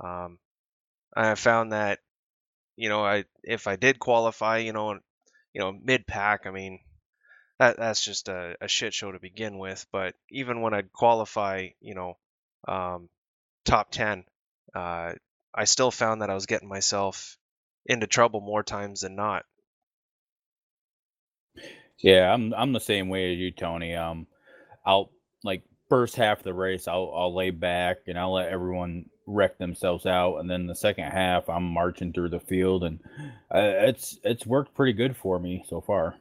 Um, 0.02 0.38
I 1.14 1.34
found 1.34 1.72
that, 1.72 2.00
you 2.76 2.88
know, 2.88 3.04
I 3.04 3.24
if 3.42 3.66
I 3.66 3.76
did 3.76 3.98
qualify, 3.98 4.58
you 4.58 4.72
know, 4.72 4.98
you 5.52 5.60
know, 5.60 5.72
mid 5.72 6.06
pack, 6.06 6.46
I 6.46 6.50
mean, 6.50 6.80
that 7.58 7.76
that's 7.76 8.04
just 8.04 8.28
a, 8.28 8.56
a 8.60 8.68
shit 8.68 8.94
show 8.94 9.12
to 9.12 9.18
begin 9.18 9.58
with. 9.58 9.86
But 9.92 10.14
even 10.30 10.60
when 10.62 10.74
I'd 10.74 10.92
qualify, 10.92 11.68
you 11.80 11.94
know, 11.94 12.16
um, 12.66 13.08
top 13.64 13.90
10, 13.90 14.24
uh, 14.74 15.12
I 15.54 15.64
still 15.64 15.90
found 15.90 16.22
that 16.22 16.30
I 16.30 16.34
was 16.34 16.46
getting 16.46 16.68
myself 16.68 17.36
into 17.86 18.06
trouble 18.06 18.40
more 18.40 18.62
times 18.62 19.00
than 19.00 19.16
not. 19.16 19.44
Yeah, 21.98 22.32
I'm 22.32 22.54
I'm 22.54 22.72
the 22.72 22.80
same 22.80 23.08
way 23.08 23.32
as 23.32 23.38
you, 23.38 23.50
Tony. 23.50 23.94
Um, 23.94 24.26
I'll 24.86 25.10
like 25.44 25.62
first 25.88 26.16
half 26.16 26.38
of 26.38 26.44
the 26.44 26.54
race, 26.54 26.88
I'll 26.88 27.12
I'll 27.14 27.34
lay 27.34 27.50
back 27.50 27.98
and 28.06 28.18
I'll 28.18 28.34
let 28.34 28.48
everyone 28.48 29.06
wreck 29.30 29.58
themselves 29.58 30.06
out, 30.06 30.38
and 30.38 30.50
then 30.50 30.66
the 30.66 30.74
second 30.74 31.04
half, 31.04 31.48
I'm 31.48 31.64
marching 31.64 32.12
through 32.12 32.30
the 32.30 32.40
field, 32.40 32.84
and 32.84 33.00
uh, 33.54 33.86
it's 33.88 34.18
it's 34.24 34.46
worked 34.46 34.74
pretty 34.74 34.92
good 34.92 35.16
for 35.16 35.38
me 35.38 35.64
so 35.68 35.80
far. 35.80 36.16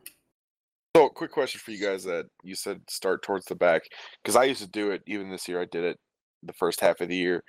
So, 0.96 1.10
quick 1.10 1.32
question 1.32 1.60
for 1.64 1.72
you 1.72 1.86
guys 1.86 2.04
that 2.06 2.26
you 2.44 2.56
said 2.56 2.82
start 2.90 3.24
towards 3.24 3.46
the 3.46 3.56
back 3.56 3.84
because 4.24 4.36
I 4.36 4.46
used 4.46 4.62
to 4.62 4.68
do 4.68 4.92
it 4.92 5.02
even 5.06 5.30
this 5.30 5.48
year. 5.48 5.62
I 5.62 5.66
did 5.66 5.84
it 5.84 6.00
the 6.44 6.54
first 6.54 6.82
half 6.82 7.02
of 7.02 7.10
the 7.10 7.16
year. 7.16 7.44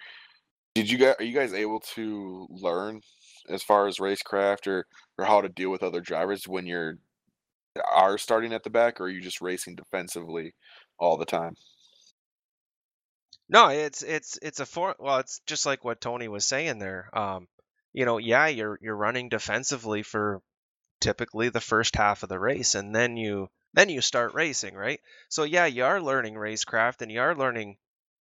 Did 0.74 0.90
you 0.90 0.98
guys 0.98 1.16
are 1.18 1.24
you 1.24 1.34
guys 1.34 1.52
able 1.52 1.80
to 1.94 2.46
learn 2.50 3.00
as 3.48 3.62
far 3.62 3.86
as 3.86 3.98
racecraft 3.98 4.66
or 4.66 4.86
or 5.18 5.24
how 5.24 5.40
to 5.40 5.48
deal 5.48 5.70
with 5.70 5.82
other 5.82 6.00
drivers 6.00 6.46
when 6.46 6.66
you're 6.66 6.96
are 7.94 8.18
starting 8.18 8.52
at 8.52 8.64
the 8.64 8.70
back, 8.70 9.00
or 9.00 9.04
are 9.04 9.08
you 9.08 9.20
just 9.20 9.40
racing 9.40 9.76
defensively 9.76 10.54
all 10.98 11.16
the 11.16 11.24
time? 11.24 11.54
No, 13.50 13.68
it's 13.68 14.02
it's 14.02 14.38
it's 14.40 14.60
a 14.60 14.66
for 14.66 14.94
well, 15.00 15.18
it's 15.18 15.40
just 15.40 15.66
like 15.66 15.84
what 15.84 16.00
Tony 16.00 16.28
was 16.28 16.44
saying 16.46 16.78
there. 16.78 17.10
Um, 17.12 17.48
you 17.92 18.04
know, 18.04 18.18
yeah, 18.18 18.46
you're 18.46 18.78
you're 18.80 18.96
running 18.96 19.28
defensively 19.28 20.04
for 20.04 20.40
typically 21.00 21.48
the 21.50 21.60
first 21.60 21.96
half 21.96 22.22
of 22.22 22.28
the 22.28 22.38
race, 22.38 22.76
and 22.76 22.94
then 22.94 23.16
you 23.16 23.50
then 23.74 23.88
you 23.88 24.02
start 24.02 24.34
racing, 24.34 24.74
right? 24.74 25.00
So 25.28 25.42
yeah, 25.44 25.66
you 25.66 25.84
are 25.84 26.00
learning 26.00 26.34
racecraft 26.34 27.02
and 27.02 27.10
you 27.10 27.20
are 27.20 27.34
learning 27.34 27.78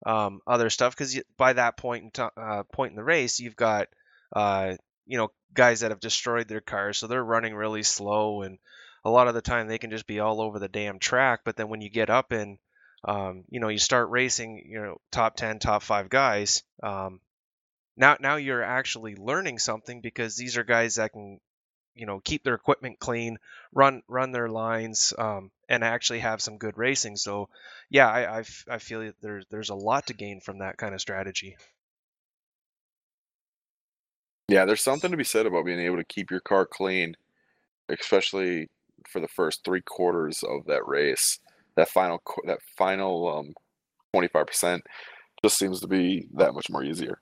um, 0.06 0.40
other 0.46 0.70
stuff 0.70 0.94
because 0.94 1.18
by 1.38 1.54
that 1.54 1.78
point 1.78 2.04
in 2.04 2.10
t- 2.10 2.22
uh, 2.36 2.64
point 2.64 2.90
in 2.90 2.96
the 2.96 3.04
race, 3.04 3.40
you've 3.40 3.56
got 3.56 3.88
uh, 4.36 4.76
you 5.06 5.16
know 5.18 5.30
guys 5.54 5.80
that 5.80 5.90
have 5.90 6.00
destroyed 6.00 6.48
their 6.48 6.60
cars, 6.60 6.98
so 6.98 7.06
they're 7.06 7.24
running 7.24 7.54
really 7.54 7.82
slow, 7.82 8.42
and 8.42 8.58
a 9.04 9.10
lot 9.10 9.28
of 9.28 9.34
the 9.34 9.42
time 9.42 9.68
they 9.68 9.78
can 9.78 9.90
just 9.90 10.06
be 10.06 10.20
all 10.20 10.42
over 10.42 10.58
the 10.58 10.68
damn 10.68 10.98
track. 10.98 11.40
But 11.44 11.56
then 11.56 11.70
when 11.70 11.80
you 11.80 11.88
get 11.90 12.10
up 12.10 12.32
in 12.32 12.58
um, 13.04 13.44
you 13.50 13.60
know, 13.60 13.68
you 13.68 13.78
start 13.78 14.10
racing, 14.10 14.64
you 14.66 14.80
know, 14.80 15.00
top 15.10 15.36
10, 15.36 15.58
top 15.58 15.82
five 15.82 16.08
guys. 16.08 16.62
Um, 16.82 17.20
now, 17.96 18.16
now 18.18 18.36
you're 18.36 18.62
actually 18.62 19.14
learning 19.14 19.58
something 19.58 20.00
because 20.00 20.36
these 20.36 20.56
are 20.56 20.64
guys 20.64 20.94
that 20.94 21.12
can, 21.12 21.38
you 21.94 22.06
know, 22.06 22.20
keep 22.20 22.42
their 22.42 22.54
equipment 22.54 22.98
clean, 22.98 23.38
run, 23.72 24.02
run 24.08 24.32
their 24.32 24.48
lines, 24.48 25.12
um, 25.18 25.50
and 25.68 25.84
actually 25.84 26.20
have 26.20 26.40
some 26.40 26.56
good 26.56 26.78
racing. 26.78 27.16
So, 27.16 27.50
yeah, 27.90 28.08
I, 28.08 28.38
I, 28.38 28.44
I 28.68 28.78
feel 28.78 29.00
that 29.00 29.14
there's, 29.20 29.44
there's 29.50 29.70
a 29.70 29.74
lot 29.74 30.06
to 30.06 30.14
gain 30.14 30.40
from 30.40 30.58
that 30.58 30.78
kind 30.78 30.94
of 30.94 31.00
strategy. 31.00 31.56
Yeah, 34.48 34.64
there's 34.64 34.82
something 34.82 35.10
to 35.10 35.16
be 35.16 35.24
said 35.24 35.46
about 35.46 35.66
being 35.66 35.80
able 35.80 35.96
to 35.96 36.04
keep 36.04 36.30
your 36.30 36.40
car 36.40 36.66
clean, 36.66 37.16
especially 37.88 38.70
for 39.08 39.20
the 39.20 39.28
first 39.28 39.62
three 39.64 39.82
quarters 39.82 40.42
of 40.42 40.66
that 40.66 40.86
race 40.86 41.38
that 41.76 41.88
final 41.88 42.22
that 42.46 42.58
final 42.76 43.38
um 43.38 43.54
25% 44.14 44.80
just 45.42 45.58
seems 45.58 45.80
to 45.80 45.88
be 45.88 46.28
that 46.34 46.54
much 46.54 46.70
more 46.70 46.84
easier. 46.84 47.18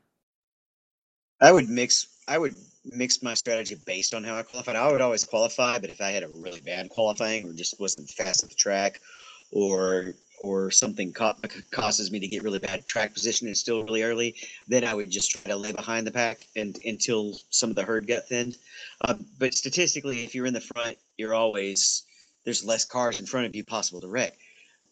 I 1.41 1.51
would 1.51 1.69
mix 1.69 2.07
I 2.29 2.39
would 2.39 2.55
mix 2.85 3.23
my 3.23 3.35
strategy 3.35 3.77
based 3.87 4.15
on 4.15 4.25
how 4.25 4.37
I 4.37 4.43
qualified. 4.43 4.77
I 4.77 4.91
would 4.91 5.01
always 5.01 5.25
qualify, 5.25 5.79
but 5.79 5.91
if 5.91 6.01
I 6.01 6.11
had 6.11 6.23
a 6.23 6.29
really 6.35 6.61
bad 6.61 6.89
qualifying 6.91 7.49
or 7.49 7.53
just 7.53 7.81
wasn't 7.81 8.09
fast 8.11 8.45
at 8.45 8.51
the 8.51 8.55
track 8.55 9.01
or 9.51 10.15
or 10.43 10.71
something 10.73 11.13
ca- 11.13 11.37
causes 11.71 12.11
me 12.11 12.19
to 12.19 12.27
get 12.27 12.43
really 12.43 12.59
bad 12.59 12.87
track 12.89 13.15
position 13.15 13.47
and 13.47 13.57
still 13.57 13.85
really 13.85 14.03
early, 14.03 14.35
then 14.67 14.85
I 14.85 14.93
would 14.93 15.09
just 15.09 15.31
try 15.31 15.53
to 15.53 15.57
lay 15.57 15.73
behind 15.73 16.07
the 16.07 16.11
pack 16.11 16.47
and 16.57 16.77
until 16.85 17.39
some 17.51 17.71
of 17.71 17.77
the 17.77 17.85
herd 17.85 18.09
got 18.09 18.27
thinned. 18.27 18.59
Uh, 19.03 19.15
but 19.39 19.55
statistically, 19.55 20.25
if 20.25 20.35
you're 20.35 20.47
in 20.47 20.55
the 20.55 20.61
front, 20.61 20.99
you're 21.17 21.35
always 21.35 22.03
there's 22.45 22.65
less 22.65 22.85
cars 22.85 23.21
in 23.21 23.27
front 23.27 23.47
of 23.47 23.55
you 23.55 23.65
possible 23.65 24.01
to 24.01 24.09
wreck. 24.09 24.37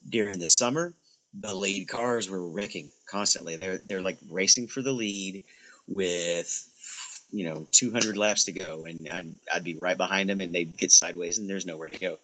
During 0.09 0.38
the 0.38 0.51
summer, 0.51 0.94
the 1.40 1.55
lead 1.55 1.88
cars 1.88 2.28
were 2.28 2.48
wrecking 2.48 2.90
constantly. 3.07 3.57
They're 3.57 3.78
they're 3.86 4.03
like 4.03 4.18
racing 4.30 4.68
for 4.68 4.82
the 4.82 4.92
lead 4.92 5.44
with 5.86 6.66
you 7.32 7.44
know 7.44 7.66
200 7.70 8.16
laps 8.16 8.44
to 8.44 8.53
go 8.53 8.84
and 8.86 9.09
I'd, 9.11 9.34
I'd 9.53 9.64
be 9.64 9.76
right 9.80 9.96
behind 9.96 10.28
them 10.28 10.40
and 10.40 10.53
they'd 10.53 10.76
get 10.76 10.90
sideways 10.90 11.38
and 11.38 11.48
there's 11.48 11.66
nowhere 11.66 11.88
to 11.88 11.98
go 11.98 12.18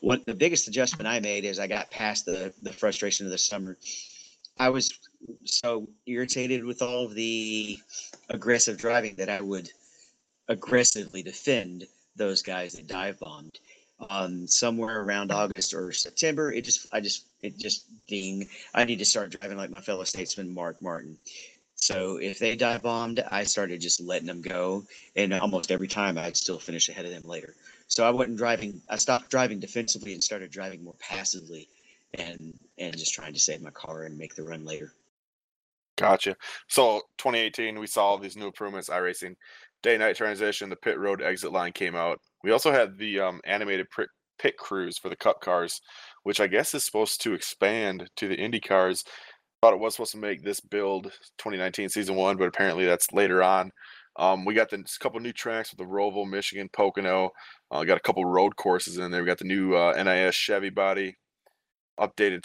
what 0.00 0.24
the 0.26 0.34
biggest 0.34 0.68
adjustment 0.68 1.08
i 1.08 1.18
made 1.18 1.44
is 1.44 1.58
i 1.58 1.66
got 1.66 1.90
past 1.90 2.26
the 2.26 2.52
the 2.62 2.72
frustration 2.72 3.24
of 3.24 3.32
the 3.32 3.38
summer 3.38 3.78
i 4.58 4.68
was 4.68 4.92
so 5.44 5.88
irritated 6.06 6.64
with 6.64 6.82
all 6.82 7.06
of 7.06 7.14
the 7.14 7.78
aggressive 8.28 8.76
driving 8.76 9.14
that 9.14 9.30
i 9.30 9.40
would 9.40 9.70
aggressively 10.48 11.22
defend 11.22 11.86
those 12.16 12.42
guys 12.42 12.74
that 12.74 12.86
dive 12.86 13.18
bombed 13.18 13.58
um, 14.08 14.46
somewhere 14.46 15.02
around 15.02 15.32
August 15.32 15.74
or 15.74 15.92
September, 15.92 16.52
it 16.52 16.64
just, 16.64 16.86
I 16.92 17.00
just, 17.00 17.24
it 17.42 17.58
just 17.58 17.84
ding. 18.06 18.48
I 18.74 18.84
need 18.84 18.98
to 18.98 19.04
start 19.04 19.30
driving 19.30 19.58
like 19.58 19.74
my 19.74 19.80
fellow 19.80 20.04
statesman, 20.04 20.52
Mark 20.52 20.80
Martin. 20.80 21.18
So 21.80 22.18
if 22.18 22.38
they 22.38 22.56
dive 22.56 22.82
bombed, 22.82 23.24
I 23.30 23.44
started 23.44 23.80
just 23.80 24.00
letting 24.00 24.26
them 24.26 24.42
go, 24.42 24.84
and 25.16 25.32
almost 25.32 25.70
every 25.70 25.88
time 25.88 26.18
I'd 26.18 26.36
still 26.36 26.58
finish 26.58 26.90
ahead 26.90 27.06
of 27.06 27.10
them 27.10 27.22
later. 27.24 27.54
So 27.88 28.06
I 28.06 28.10
wasn't 28.10 28.36
driving. 28.36 28.82
I 28.88 28.96
stopped 28.96 29.30
driving 29.30 29.60
defensively 29.60 30.12
and 30.12 30.22
started 30.22 30.50
driving 30.50 30.84
more 30.84 30.94
passively, 31.00 31.68
and 32.14 32.52
and 32.76 32.96
just 32.96 33.14
trying 33.14 33.32
to 33.32 33.40
save 33.40 33.62
my 33.62 33.70
car 33.70 34.04
and 34.04 34.18
make 34.18 34.34
the 34.34 34.42
run 34.42 34.66
later. 34.66 34.92
Gotcha. 35.96 36.36
So 36.68 37.02
2018, 37.18 37.78
we 37.78 37.86
saw 37.86 38.16
these 38.16 38.36
new 38.36 38.46
improvements. 38.46 38.90
iRacing, 38.90 39.36
day 39.82 39.98
night 39.98 40.16
transition, 40.16 40.70
the 40.70 40.76
pit 40.76 40.98
road 40.98 41.22
exit 41.22 41.52
line 41.52 41.72
came 41.72 41.94
out. 41.94 42.20
We 42.42 42.50
also 42.50 42.72
had 42.72 42.98
the 42.98 43.20
um, 43.20 43.40
animated 43.44 43.86
pit 44.38 44.56
crews 44.56 44.98
for 44.98 45.08
the 45.08 45.16
Cup 45.16 45.40
cars, 45.40 45.80
which 46.22 46.40
I 46.40 46.46
guess 46.46 46.74
is 46.74 46.84
supposed 46.84 47.22
to 47.22 47.34
expand 47.34 48.08
to 48.16 48.28
the 48.28 48.36
Indy 48.36 48.60
cars. 48.60 49.04
Thought 49.60 49.74
it 49.74 49.80
was 49.80 49.94
supposed 49.94 50.12
to 50.12 50.18
make 50.18 50.42
this 50.42 50.60
build 50.60 51.04
2019 51.38 51.90
season 51.90 52.16
one, 52.16 52.36
but 52.36 52.48
apparently 52.48 52.86
that's 52.86 53.12
later 53.12 53.42
on. 53.42 53.70
Um, 54.16 54.44
we 54.44 54.54
got 54.54 54.70
the 54.70 54.84
couple 55.00 55.20
new 55.20 55.32
tracks 55.32 55.70
with 55.70 55.78
the 55.78 55.92
Roval, 55.92 56.28
Michigan, 56.28 56.68
Pocono. 56.72 57.30
Uh, 57.70 57.84
got 57.84 57.96
a 57.96 58.00
couple 58.00 58.24
road 58.24 58.56
courses 58.56 58.98
in 58.98 59.10
there. 59.10 59.20
We 59.20 59.26
got 59.26 59.38
the 59.38 59.44
new 59.44 59.74
uh, 59.74 59.92
NIS 60.02 60.34
Chevy 60.34 60.70
body, 60.70 61.16
updated 61.98 62.44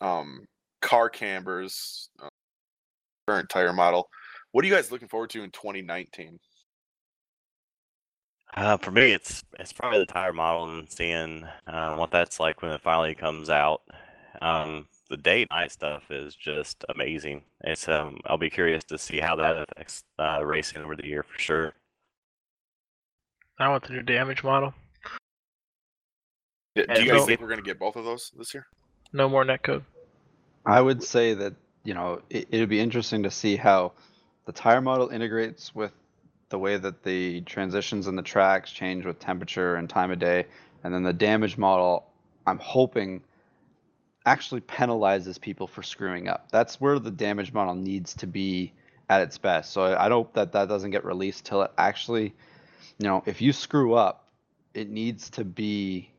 um, 0.00 0.40
car 0.80 1.08
cambers, 1.08 2.08
uh, 2.22 2.28
current 3.28 3.48
tire 3.48 3.72
model. 3.72 4.08
What 4.52 4.64
are 4.64 4.68
you 4.68 4.74
guys 4.74 4.90
looking 4.90 5.08
forward 5.08 5.30
to 5.30 5.42
in 5.42 5.50
2019? 5.50 6.38
Uh, 8.56 8.76
for 8.76 8.92
me, 8.92 9.12
it's 9.12 9.42
it's 9.58 9.72
probably 9.72 9.98
the 9.98 10.06
tire 10.06 10.32
model 10.32 10.68
and 10.68 10.90
seeing 10.90 11.44
uh, 11.66 11.96
what 11.96 12.10
that's 12.10 12.38
like 12.38 12.62
when 12.62 12.70
it 12.70 12.80
finally 12.80 13.14
comes 13.14 13.50
out. 13.50 13.82
Um, 14.40 14.86
the 15.10 15.16
day 15.16 15.46
night 15.50 15.72
stuff 15.72 16.10
is 16.10 16.36
just 16.36 16.84
amazing. 16.88 17.42
It's 17.62 17.88
um, 17.88 18.18
I'll 18.26 18.38
be 18.38 18.50
curious 18.50 18.84
to 18.84 18.98
see 18.98 19.18
how 19.18 19.34
that 19.36 19.56
affects 19.56 20.04
uh, 20.20 20.44
racing 20.44 20.82
over 20.82 20.94
the 20.94 21.06
year 21.06 21.24
for 21.24 21.38
sure. 21.38 21.74
I 23.58 23.68
want 23.68 23.84
the 23.86 23.92
new 23.92 24.02
damage 24.02 24.44
model. 24.44 24.72
do 26.76 26.84
you 27.02 27.10
guys 27.10 27.26
think 27.26 27.40
we're 27.40 27.48
gonna 27.48 27.62
get 27.62 27.78
both 27.78 27.96
of 27.96 28.04
those 28.04 28.30
this 28.36 28.54
year? 28.54 28.66
No 29.12 29.28
more 29.28 29.44
netcode. 29.44 29.82
I 30.64 30.80
would 30.80 31.02
say 31.02 31.34
that 31.34 31.54
you 31.82 31.94
know 31.94 32.22
it, 32.30 32.46
it'd 32.50 32.68
be 32.68 32.80
interesting 32.80 33.24
to 33.24 33.32
see 33.32 33.56
how 33.56 33.92
the 34.46 34.52
tire 34.52 34.80
model 34.80 35.08
integrates 35.08 35.74
with 35.74 35.92
the 36.48 36.58
way 36.58 36.76
that 36.76 37.02
the 37.02 37.40
transitions 37.42 38.06
and 38.06 38.16
the 38.16 38.22
tracks 38.22 38.70
change 38.70 39.04
with 39.04 39.18
temperature 39.18 39.76
and 39.76 39.88
time 39.88 40.10
of 40.10 40.18
day, 40.18 40.46
and 40.82 40.92
then 40.92 41.02
the 41.02 41.12
damage 41.12 41.56
model, 41.56 42.06
I'm 42.46 42.58
hoping 42.58 43.22
actually 44.26 44.60
penalizes 44.62 45.40
people 45.40 45.66
for 45.66 45.82
screwing 45.82 46.28
up. 46.28 46.50
That's 46.50 46.80
where 46.80 46.98
the 46.98 47.10
damage 47.10 47.52
model 47.52 47.74
needs 47.74 48.14
to 48.16 48.26
be 48.26 48.72
at 49.08 49.20
its 49.20 49.38
best. 49.38 49.72
So 49.72 49.82
I, 49.82 50.06
I 50.06 50.08
hope 50.08 50.34
that 50.34 50.52
that 50.52 50.68
doesn't 50.68 50.90
get 50.90 51.04
released 51.04 51.44
till 51.44 51.62
it 51.62 51.72
actually, 51.76 52.34
you 52.98 53.06
know, 53.06 53.22
if 53.26 53.42
you 53.42 53.52
screw 53.52 53.94
up, 53.94 54.28
it 54.72 54.88
needs 54.88 55.30
to 55.30 55.44
be, 55.44 56.10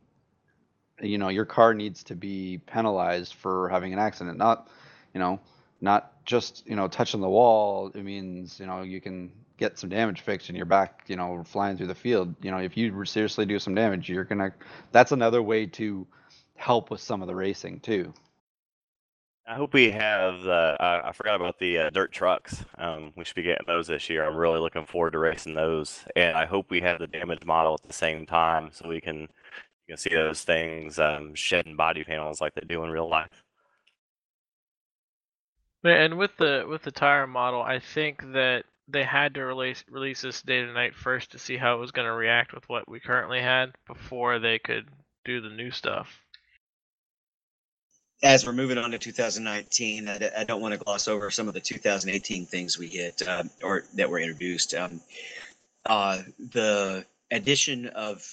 you 1.01 1.17
know, 1.17 1.29
your 1.29 1.45
car 1.45 1.73
needs 1.73 2.03
to 2.05 2.15
be 2.15 2.59
penalized 2.65 3.33
for 3.33 3.69
having 3.69 3.91
an 3.93 3.99
accident, 3.99 4.37
not, 4.37 4.69
you 5.13 5.19
know, 5.19 5.39
not 5.81 6.25
just 6.25 6.63
you 6.67 6.75
know 6.75 6.87
touching 6.87 7.21
the 7.21 7.29
wall. 7.29 7.91
It 7.93 8.03
means 8.03 8.59
you 8.59 8.65
know 8.65 8.81
you 8.81 9.01
can 9.01 9.31
get 9.57 9.79
some 9.79 9.89
damage 9.89 10.21
fixed 10.21 10.49
and 10.49 10.57
you're 10.57 10.65
back, 10.65 11.03
you 11.07 11.15
know, 11.15 11.43
flying 11.45 11.77
through 11.77 11.87
the 11.87 11.95
field. 11.95 12.35
You 12.41 12.51
know, 12.51 12.57
if 12.57 12.75
you 12.77 13.05
seriously 13.05 13.45
do 13.45 13.59
some 13.59 13.75
damage, 13.75 14.09
you're 14.09 14.23
gonna. 14.23 14.53
That's 14.91 15.11
another 15.11 15.41
way 15.41 15.65
to 15.67 16.07
help 16.55 16.91
with 16.91 17.01
some 17.01 17.21
of 17.21 17.27
the 17.27 17.35
racing 17.35 17.79
too. 17.79 18.13
I 19.47 19.55
hope 19.55 19.73
we 19.73 19.91
have. 19.91 20.45
Uh, 20.47 20.75
I, 20.79 21.09
I 21.09 21.11
forgot 21.11 21.35
about 21.35 21.59
the 21.59 21.77
uh, 21.77 21.89
dirt 21.91 22.11
trucks. 22.11 22.65
Um, 22.77 23.13
we 23.15 23.23
should 23.23 23.35
be 23.35 23.43
getting 23.43 23.67
those 23.67 23.87
this 23.87 24.09
year. 24.09 24.25
I'm 24.25 24.35
really 24.35 24.59
looking 24.59 24.85
forward 24.85 25.11
to 25.11 25.19
racing 25.19 25.53
those, 25.53 26.03
and 26.15 26.35
I 26.35 26.45
hope 26.45 26.71
we 26.71 26.81
have 26.81 26.99
the 26.99 27.07
damage 27.07 27.45
model 27.45 27.75
at 27.75 27.87
the 27.87 27.93
same 27.93 28.25
time 28.25 28.69
so 28.71 28.87
we 28.87 28.99
can 29.01 29.21
you 29.21 29.93
can 29.93 29.97
see 29.97 30.09
those 30.09 30.43
things 30.43 30.97
um, 30.97 31.35
shedding 31.35 31.75
body 31.75 32.03
panels 32.03 32.41
like 32.41 32.55
they 32.55 32.65
do 32.67 32.83
in 32.83 32.89
real 32.89 33.09
life. 33.09 33.43
And 35.83 36.17
with 36.17 36.35
the 36.37 36.65
with 36.67 36.81
the 36.81 36.91
tire 36.91 37.27
model, 37.27 37.61
I 37.61 37.77
think 37.77 38.23
that 38.33 38.65
they 38.87 39.03
had 39.03 39.33
to 39.35 39.43
release 39.43 39.83
release 39.89 40.21
this 40.21 40.41
day 40.41 40.61
to 40.61 40.71
night 40.71 40.95
first 40.95 41.31
to 41.31 41.39
see 41.39 41.57
how 41.57 41.75
it 41.75 41.79
was 41.79 41.91
going 41.91 42.07
to 42.07 42.13
react 42.13 42.53
with 42.53 42.67
what 42.69 42.87
we 42.87 42.99
currently 42.99 43.41
had 43.41 43.71
before 43.87 44.39
they 44.39 44.59
could 44.59 44.87
do 45.23 45.41
the 45.41 45.49
new 45.49 45.71
stuff. 45.71 46.21
As 48.23 48.45
we're 48.45 48.53
moving 48.53 48.77
on 48.77 48.91
to 48.91 48.97
2019, 48.97 50.07
I, 50.07 50.31
I 50.37 50.43
don't 50.45 50.61
want 50.61 50.73
to 50.73 50.79
gloss 50.79 51.07
over 51.07 51.29
some 51.29 51.47
of 51.47 51.53
the 51.53 51.59
2018 51.59 52.45
things 52.45 52.77
we 52.77 52.87
hit 52.87 53.21
uh, 53.27 53.43
or 53.61 53.83
that 53.95 54.09
were 54.09 54.19
introduced. 54.19 54.73
Um, 54.73 55.01
uh, 55.85 56.21
the 56.51 57.05
addition 57.31 57.87
of 57.87 58.25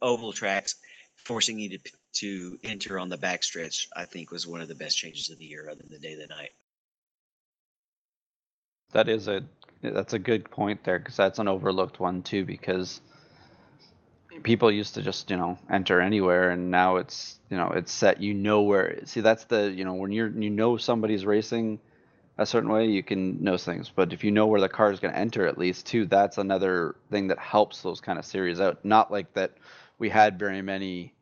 oval 0.00 0.32
tracks 0.32 0.76
forcing 1.16 1.58
you 1.58 1.70
to 1.70 1.78
to 2.12 2.58
enter 2.64 2.98
on 2.98 3.08
the 3.08 3.16
backstretch, 3.16 3.86
I 3.94 4.04
think, 4.04 4.32
was 4.32 4.46
one 4.46 4.60
of 4.60 4.68
the 4.68 4.74
best 4.74 4.98
changes 4.98 5.30
of 5.30 5.38
the 5.38 5.44
year, 5.44 5.68
other 5.70 5.80
than 5.80 5.92
the 5.92 5.98
day 5.98 6.16
to 6.16 6.26
night. 6.26 6.50
That 8.92 9.08
is 9.08 9.28
a 9.28 9.44
that's 9.82 10.12
a 10.12 10.18
good 10.18 10.50
point 10.50 10.84
there 10.84 10.98
because 10.98 11.16
that's 11.16 11.38
an 11.38 11.48
overlooked 11.48 12.00
one 12.00 12.22
too 12.22 12.44
because 12.44 13.00
people 14.42 14.70
used 14.70 14.94
to 14.94 15.02
just 15.02 15.30
you 15.30 15.36
know 15.36 15.58
enter 15.70 16.00
anywhere 16.00 16.50
and 16.50 16.70
now 16.70 16.96
it's 16.96 17.38
you 17.50 17.56
know 17.56 17.68
it's 17.70 17.92
set 17.92 18.20
you 18.20 18.34
know 18.34 18.62
where 18.62 19.00
see 19.04 19.20
that's 19.20 19.44
the 19.44 19.70
you 19.70 19.84
know 19.84 19.94
when 19.94 20.12
you're 20.12 20.30
you 20.30 20.50
know 20.50 20.76
somebody's 20.76 21.24
racing 21.24 21.78
a 22.38 22.46
certain 22.46 22.70
way 22.70 22.86
you 22.86 23.02
can 23.02 23.42
know 23.42 23.56
things 23.56 23.90
but 23.94 24.12
if 24.12 24.24
you 24.24 24.30
know 24.30 24.46
where 24.46 24.60
the 24.60 24.68
car 24.68 24.92
is 24.92 25.00
going 25.00 25.12
to 25.12 25.18
enter 25.18 25.46
at 25.46 25.58
least 25.58 25.86
too 25.86 26.06
that's 26.06 26.38
another 26.38 26.96
thing 27.10 27.28
that 27.28 27.38
helps 27.38 27.82
those 27.82 28.00
kind 28.00 28.18
of 28.18 28.24
series 28.24 28.60
out 28.60 28.82
not 28.84 29.10
like 29.10 29.32
that 29.34 29.52
we 29.98 30.08
had 30.08 30.38
very 30.38 30.62
many 30.62 31.12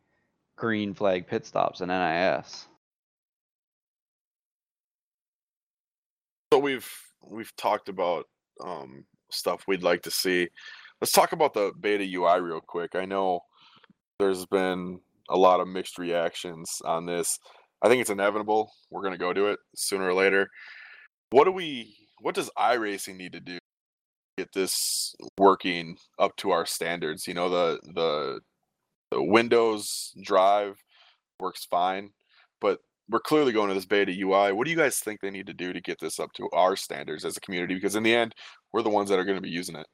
green 0.56 0.94
flag 0.94 1.26
pit 1.26 1.46
stops 1.46 1.80
in 1.80 1.88
nis 1.88 2.68
So 6.52 6.58
we've 6.58 6.88
we've 7.22 7.54
talked 7.56 7.88
about 7.88 8.26
um, 8.64 9.04
stuff 9.30 9.64
we'd 9.66 9.82
like 9.82 10.02
to 10.02 10.10
see. 10.10 10.48
Let's 11.00 11.12
talk 11.12 11.32
about 11.32 11.54
the 11.54 11.72
beta 11.80 12.04
UI 12.04 12.40
real 12.40 12.60
quick. 12.60 12.94
I 12.94 13.04
know 13.04 13.40
there's 14.18 14.46
been 14.46 15.00
a 15.28 15.36
lot 15.36 15.60
of 15.60 15.68
mixed 15.68 15.98
reactions 15.98 16.80
on 16.84 17.06
this. 17.06 17.38
I 17.82 17.88
think 17.88 18.00
it's 18.00 18.10
inevitable. 18.10 18.72
We're 18.90 19.02
going 19.02 19.12
to 19.12 19.18
go 19.18 19.32
to 19.32 19.46
it 19.46 19.60
sooner 19.76 20.08
or 20.08 20.14
later. 20.14 20.48
What 21.30 21.44
do 21.44 21.52
we? 21.52 21.94
What 22.20 22.34
does 22.34 22.50
iRacing 22.58 23.16
need 23.16 23.32
to 23.32 23.40
do 23.40 23.54
to 23.54 23.60
get 24.38 24.52
this 24.52 25.14
working 25.38 25.96
up 26.18 26.36
to 26.38 26.50
our 26.50 26.66
standards? 26.66 27.28
You 27.28 27.34
know, 27.34 27.48
the 27.48 27.80
the 27.94 28.40
the 29.10 29.22
Windows 29.22 30.12
Drive 30.22 30.82
works 31.38 31.64
fine, 31.64 32.10
but 32.60 32.80
we're 33.08 33.20
clearly 33.20 33.52
going 33.52 33.68
to 33.68 33.74
this 33.74 33.86
beta 33.86 34.12
UI. 34.12 34.52
What 34.52 34.64
do 34.64 34.70
you 34.70 34.76
guys 34.76 34.98
think 34.98 35.20
they 35.20 35.30
need 35.30 35.46
to 35.46 35.54
do 35.54 35.72
to 35.72 35.80
get 35.80 35.98
this 35.98 36.20
up 36.20 36.32
to 36.34 36.48
our 36.52 36.76
standards 36.76 37.24
as 37.24 37.36
a 37.36 37.40
community? 37.40 37.74
Because 37.74 37.96
in 37.96 38.02
the 38.02 38.14
end, 38.14 38.34
we're 38.72 38.82
the 38.82 38.90
ones 38.90 39.08
that 39.10 39.18
are 39.18 39.24
going 39.24 39.36
to 39.36 39.42
be 39.42 39.50
using 39.50 39.76
it. 39.76 39.86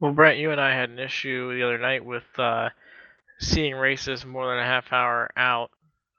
Well, 0.00 0.12
Brent, 0.12 0.38
you 0.38 0.50
and 0.50 0.60
I 0.60 0.74
had 0.74 0.90
an 0.90 0.98
issue 0.98 1.56
the 1.56 1.64
other 1.64 1.78
night 1.78 2.04
with 2.04 2.24
uh, 2.38 2.68
seeing 3.40 3.74
races 3.74 4.26
more 4.26 4.48
than 4.48 4.62
a 4.62 4.66
half 4.66 4.92
hour 4.92 5.30
out. 5.36 5.70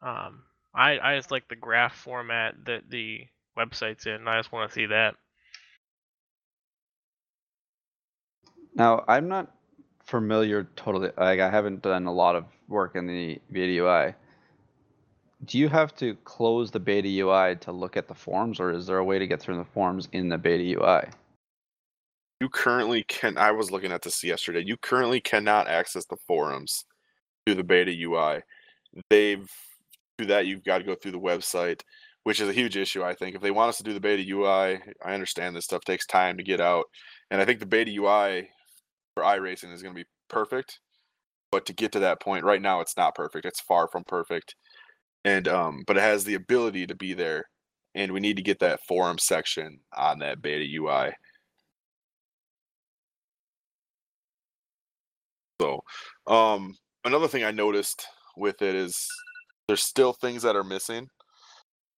Um, 0.01 0.43
I 0.73 0.99
I 0.99 1.15
just 1.15 1.31
like 1.31 1.47
the 1.47 1.55
graph 1.55 1.95
format 1.95 2.55
that 2.65 2.89
the 2.89 3.21
website's 3.57 4.05
in. 4.05 4.27
I 4.27 4.37
just 4.37 4.51
want 4.51 4.69
to 4.69 4.73
see 4.73 4.87
that. 4.87 5.15
now 8.77 9.03
i'm 9.07 9.27
not 9.27 9.51
familiar 10.05 10.69
totally 10.75 11.09
like 11.17 11.39
i 11.39 11.49
haven't 11.49 11.81
done 11.81 12.05
a 12.05 12.13
lot 12.13 12.35
of 12.35 12.45
work 12.69 12.95
in 12.95 13.07
the 13.07 13.41
beta 13.51 13.81
ui 13.81 14.13
do 15.45 15.57
you 15.57 15.69
have 15.69 15.95
to 15.95 16.15
close 16.23 16.71
the 16.71 16.79
beta 16.79 17.07
ui 17.07 17.55
to 17.57 17.71
look 17.71 17.95
at 17.95 18.07
the 18.07 18.13
forms 18.13 18.59
or 18.59 18.71
is 18.71 18.87
there 18.87 18.97
a 18.97 19.05
way 19.05 19.19
to 19.19 19.27
get 19.27 19.41
through 19.41 19.57
the 19.57 19.65
forms 19.65 20.07
in 20.11 20.29
the 20.29 20.37
beta 20.37 20.63
ui 20.63 21.09
You 22.39 22.49
currently 22.49 23.03
can. 23.03 23.37
I 23.37 23.51
was 23.51 23.71
looking 23.71 23.91
at 23.91 24.01
this 24.01 24.23
yesterday. 24.23 24.63
You 24.65 24.77
currently 24.77 25.19
cannot 25.21 25.67
access 25.67 26.05
the 26.05 26.17
forums 26.27 26.85
through 27.45 27.55
the 27.55 27.63
beta 27.63 27.91
UI. 27.91 28.41
They've 29.09 29.49
to 30.17 30.25
that 30.25 30.47
you've 30.47 30.63
got 30.63 30.79
to 30.79 30.83
go 30.83 30.95
through 30.95 31.11
the 31.11 31.19
website, 31.19 31.81
which 32.23 32.41
is 32.41 32.49
a 32.49 32.53
huge 32.53 32.75
issue. 32.75 33.03
I 33.03 33.13
think 33.13 33.35
if 33.35 33.41
they 33.41 33.51
want 33.51 33.69
us 33.69 33.77
to 33.77 33.83
do 33.83 33.93
the 33.93 33.99
beta 33.99 34.23
UI, 34.27 34.79
I 35.03 35.13
understand 35.13 35.55
this 35.55 35.65
stuff 35.65 35.83
takes 35.83 36.05
time 36.05 36.37
to 36.37 36.43
get 36.43 36.59
out, 36.59 36.85
and 37.29 37.41
I 37.41 37.45
think 37.45 37.59
the 37.59 37.65
beta 37.65 37.91
UI 37.91 38.49
for 39.13 39.23
iRacing 39.23 39.73
is 39.73 39.81
going 39.81 39.95
to 39.95 40.01
be 40.01 40.09
perfect. 40.29 40.79
But 41.51 41.65
to 41.67 41.73
get 41.73 41.91
to 41.93 41.99
that 41.99 42.19
point, 42.19 42.43
right 42.43 42.61
now 42.61 42.81
it's 42.81 42.97
not 42.97 43.15
perfect. 43.15 43.45
It's 43.45 43.61
far 43.61 43.87
from 43.87 44.03
perfect, 44.03 44.55
and 45.25 45.47
um, 45.47 45.83
but 45.87 45.97
it 45.97 46.01
has 46.01 46.23
the 46.23 46.35
ability 46.35 46.87
to 46.87 46.95
be 46.95 47.13
there, 47.13 47.45
and 47.95 48.11
we 48.11 48.19
need 48.19 48.37
to 48.37 48.43
get 48.43 48.59
that 48.59 48.79
forum 48.87 49.17
section 49.17 49.79
on 49.95 50.19
that 50.19 50.41
beta 50.41 50.65
UI. 50.65 51.13
So, 55.61 55.81
um, 56.27 56.75
another 57.03 57.27
thing 57.27 57.43
I 57.43 57.51
noticed 57.51 58.05
with 58.35 58.61
it 58.61 58.75
is 58.75 59.07
there's 59.67 59.83
still 59.83 60.13
things 60.13 60.43
that 60.43 60.55
are 60.55 60.63
missing. 60.63 61.07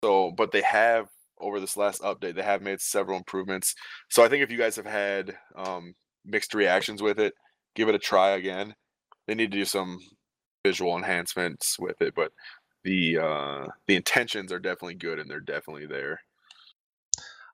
So, 0.03 0.31
but 0.35 0.51
they 0.51 0.61
have 0.61 1.07
over 1.41 1.59
this 1.59 1.77
last 1.77 2.01
update, 2.01 2.35
they 2.35 2.43
have 2.43 2.61
made 2.61 2.81
several 2.81 3.17
improvements. 3.17 3.73
So, 4.09 4.23
I 4.23 4.29
think 4.29 4.43
if 4.43 4.51
you 4.51 4.57
guys 4.57 4.75
have 4.77 4.85
had 4.85 5.35
um, 5.55 5.93
mixed 6.25 6.53
reactions 6.53 7.01
with 7.01 7.19
it, 7.19 7.33
give 7.75 7.89
it 7.89 7.95
a 7.95 7.99
try 7.99 8.31
again. 8.31 8.73
They 9.27 9.35
need 9.35 9.51
to 9.51 9.57
do 9.57 9.65
some 9.65 9.99
visual 10.65 10.97
enhancements 10.97 11.77
with 11.79 12.01
it, 12.01 12.13
but 12.15 12.31
the 12.84 13.18
uh, 13.19 13.68
the 13.88 13.95
intentions 13.95 14.51
are 14.51 14.60
definitely 14.60 14.95
good 14.95 15.19
and 15.19 15.30
they're 15.30 15.39
definitely 15.39 15.85
there. 15.85 16.22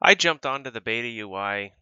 I 0.02 0.16
jumped 0.16 0.46
onto 0.46 0.72
the 0.72 0.82
beta 0.82 1.08
UI, 1.08 1.74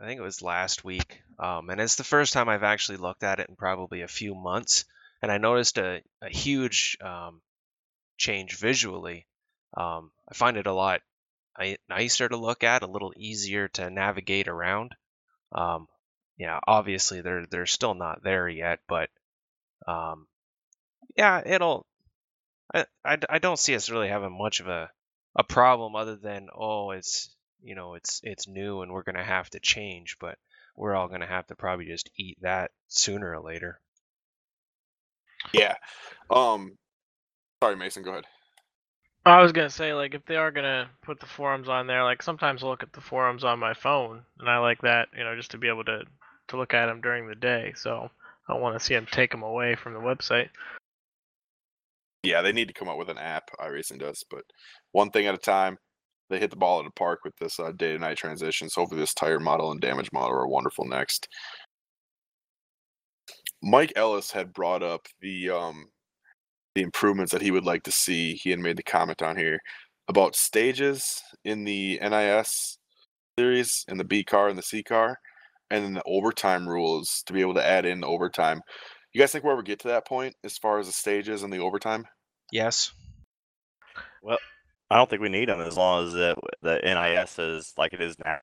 I 0.00 0.06
think 0.06 0.18
it 0.18 0.22
was 0.22 0.42
last 0.42 0.84
week, 0.84 1.22
um, 1.38 1.70
and 1.70 1.80
it's 1.80 1.96
the 1.96 2.04
first 2.04 2.32
time 2.32 2.48
I've 2.48 2.62
actually 2.62 2.98
looked 2.98 3.22
at 3.24 3.40
it 3.40 3.48
in 3.48 3.56
probably 3.56 4.02
a 4.02 4.08
few 4.08 4.34
months, 4.34 4.84
and 5.22 5.32
I 5.32 5.38
noticed 5.38 5.78
a, 5.78 6.02
a 6.20 6.28
huge 6.28 6.98
um, 7.00 7.40
change 8.18 8.58
visually. 8.58 9.26
Um, 9.76 10.12
I 10.30 10.34
find 10.34 10.56
it 10.56 10.66
a 10.66 10.72
lot 10.72 11.00
nicer 11.88 12.28
to 12.28 12.36
look 12.36 12.64
at, 12.64 12.82
a 12.82 12.86
little 12.86 13.12
easier 13.16 13.68
to 13.68 13.90
navigate 13.90 14.48
around. 14.48 14.94
Um, 15.52 15.88
yeah, 16.38 16.58
obviously 16.66 17.20
they're 17.20 17.46
they're 17.46 17.66
still 17.66 17.94
not 17.94 18.22
there 18.22 18.48
yet, 18.48 18.80
but 18.88 19.10
um, 19.86 20.26
yeah, 21.16 21.42
it'll. 21.44 21.86
I, 22.74 22.86
I, 23.04 23.18
I 23.28 23.38
don't 23.38 23.58
see 23.58 23.74
us 23.74 23.90
really 23.90 24.08
having 24.08 24.36
much 24.36 24.60
of 24.60 24.68
a 24.68 24.90
a 25.34 25.42
problem 25.42 25.96
other 25.96 26.16
than 26.16 26.48
oh 26.54 26.90
it's 26.90 27.34
you 27.62 27.74
know 27.74 27.94
it's 27.94 28.20
it's 28.22 28.46
new 28.46 28.82
and 28.82 28.92
we're 28.92 29.02
gonna 29.02 29.24
have 29.24 29.48
to 29.50 29.60
change, 29.60 30.16
but 30.20 30.38
we're 30.76 30.94
all 30.94 31.08
gonna 31.08 31.26
have 31.26 31.46
to 31.48 31.54
probably 31.56 31.86
just 31.86 32.10
eat 32.16 32.38
that 32.42 32.70
sooner 32.88 33.34
or 33.34 33.40
later. 33.40 33.80
Yeah. 35.52 35.74
Um. 36.30 36.76
Sorry, 37.62 37.76
Mason. 37.76 38.02
Go 38.02 38.10
ahead. 38.12 38.24
I 39.24 39.40
was 39.40 39.52
gonna 39.52 39.70
say 39.70 39.94
like 39.94 40.14
if 40.14 40.24
they 40.26 40.36
are 40.36 40.50
gonna 40.50 40.90
put 41.02 41.20
the 41.20 41.26
forums 41.26 41.68
on 41.68 41.86
there, 41.86 42.02
like 42.02 42.22
sometimes 42.22 42.62
I 42.62 42.66
look 42.66 42.82
at 42.82 42.92
the 42.92 43.00
forums 43.00 43.44
on 43.44 43.58
my 43.58 43.74
phone, 43.74 44.22
and 44.38 44.48
I 44.48 44.58
like 44.58 44.80
that, 44.82 45.08
you 45.16 45.22
know, 45.22 45.36
just 45.36 45.52
to 45.52 45.58
be 45.58 45.68
able 45.68 45.84
to 45.84 46.02
to 46.48 46.56
look 46.56 46.74
at 46.74 46.86
them 46.86 47.00
during 47.00 47.28
the 47.28 47.36
day. 47.36 47.72
So 47.76 48.10
I 48.48 48.52
don't 48.52 48.62
want 48.62 48.78
to 48.78 48.84
see 48.84 48.94
them 48.94 49.06
take 49.10 49.30
them 49.30 49.42
away 49.42 49.76
from 49.76 49.94
the 49.94 50.00
website. 50.00 50.48
Yeah, 52.22 52.42
they 52.42 52.52
need 52.52 52.68
to 52.68 52.74
come 52.74 52.88
up 52.88 52.98
with 52.98 53.08
an 53.08 53.18
app. 53.18 53.50
iRacing 53.60 53.98
does, 53.98 54.24
but 54.30 54.44
one 54.92 55.10
thing 55.10 55.26
at 55.26 55.34
a 55.34 55.38
time. 55.38 55.76
They 56.30 56.38
hit 56.38 56.50
the 56.50 56.56
ball 56.56 56.78
in 56.78 56.86
the 56.86 56.92
park 56.92 57.20
with 57.24 57.36
this 57.36 57.60
uh, 57.60 57.72
day 57.72 57.92
to 57.92 57.98
night 57.98 58.16
transition. 58.16 58.70
So 58.70 58.80
hopefully, 58.80 59.00
this 59.02 59.12
tire 59.12 59.38
model 59.38 59.70
and 59.70 59.80
damage 59.82 60.10
model 60.12 60.30
are 60.34 60.48
wonderful 60.48 60.86
next. 60.86 61.28
Mike 63.62 63.92
Ellis 63.96 64.30
had 64.30 64.54
brought 64.54 64.82
up 64.82 65.06
the 65.20 65.50
um, 65.50 65.86
the 66.74 66.82
improvements 66.82 67.32
that 67.32 67.42
he 67.42 67.50
would 67.50 67.64
like 67.64 67.82
to 67.82 67.92
see. 67.92 68.34
He 68.34 68.50
had 68.50 68.58
made 68.60 68.78
the 68.78 68.82
comment 68.82 69.20
on 69.20 69.36
here 69.36 69.60
about 70.08 70.34
stages 70.34 71.20
in 71.44 71.64
the 71.64 71.98
NIS 72.02 72.78
series 73.38 73.84
and 73.88 74.00
the 74.00 74.04
B 74.04 74.24
car 74.24 74.48
and 74.48 74.58
the 74.58 74.62
C 74.62 74.82
car, 74.82 75.18
and 75.70 75.84
then 75.84 75.94
the 75.94 76.02
overtime 76.06 76.68
rules 76.68 77.22
to 77.26 77.32
be 77.32 77.40
able 77.40 77.54
to 77.54 77.66
add 77.66 77.84
in 77.84 78.04
overtime. 78.04 78.62
You 79.12 79.20
guys 79.20 79.30
think 79.30 79.44
we'll 79.44 79.52
ever 79.52 79.62
get 79.62 79.80
to 79.80 79.88
that 79.88 80.06
point 80.06 80.36
as 80.42 80.56
far 80.56 80.78
as 80.78 80.86
the 80.86 80.92
stages 80.92 81.42
and 81.42 81.52
the 81.52 81.58
overtime? 81.58 82.06
Yes. 82.50 82.92
Well, 84.22 84.38
I 84.90 84.96
don't 84.96 85.08
think 85.10 85.20
we 85.20 85.28
need 85.28 85.48
them 85.48 85.60
as 85.60 85.76
long 85.76 86.06
as 86.06 86.12
the 86.12 86.36
the 86.62 86.80
NIS 86.82 87.38
is 87.38 87.74
like 87.76 87.92
it 87.92 88.00
is 88.00 88.16
now. 88.24 88.38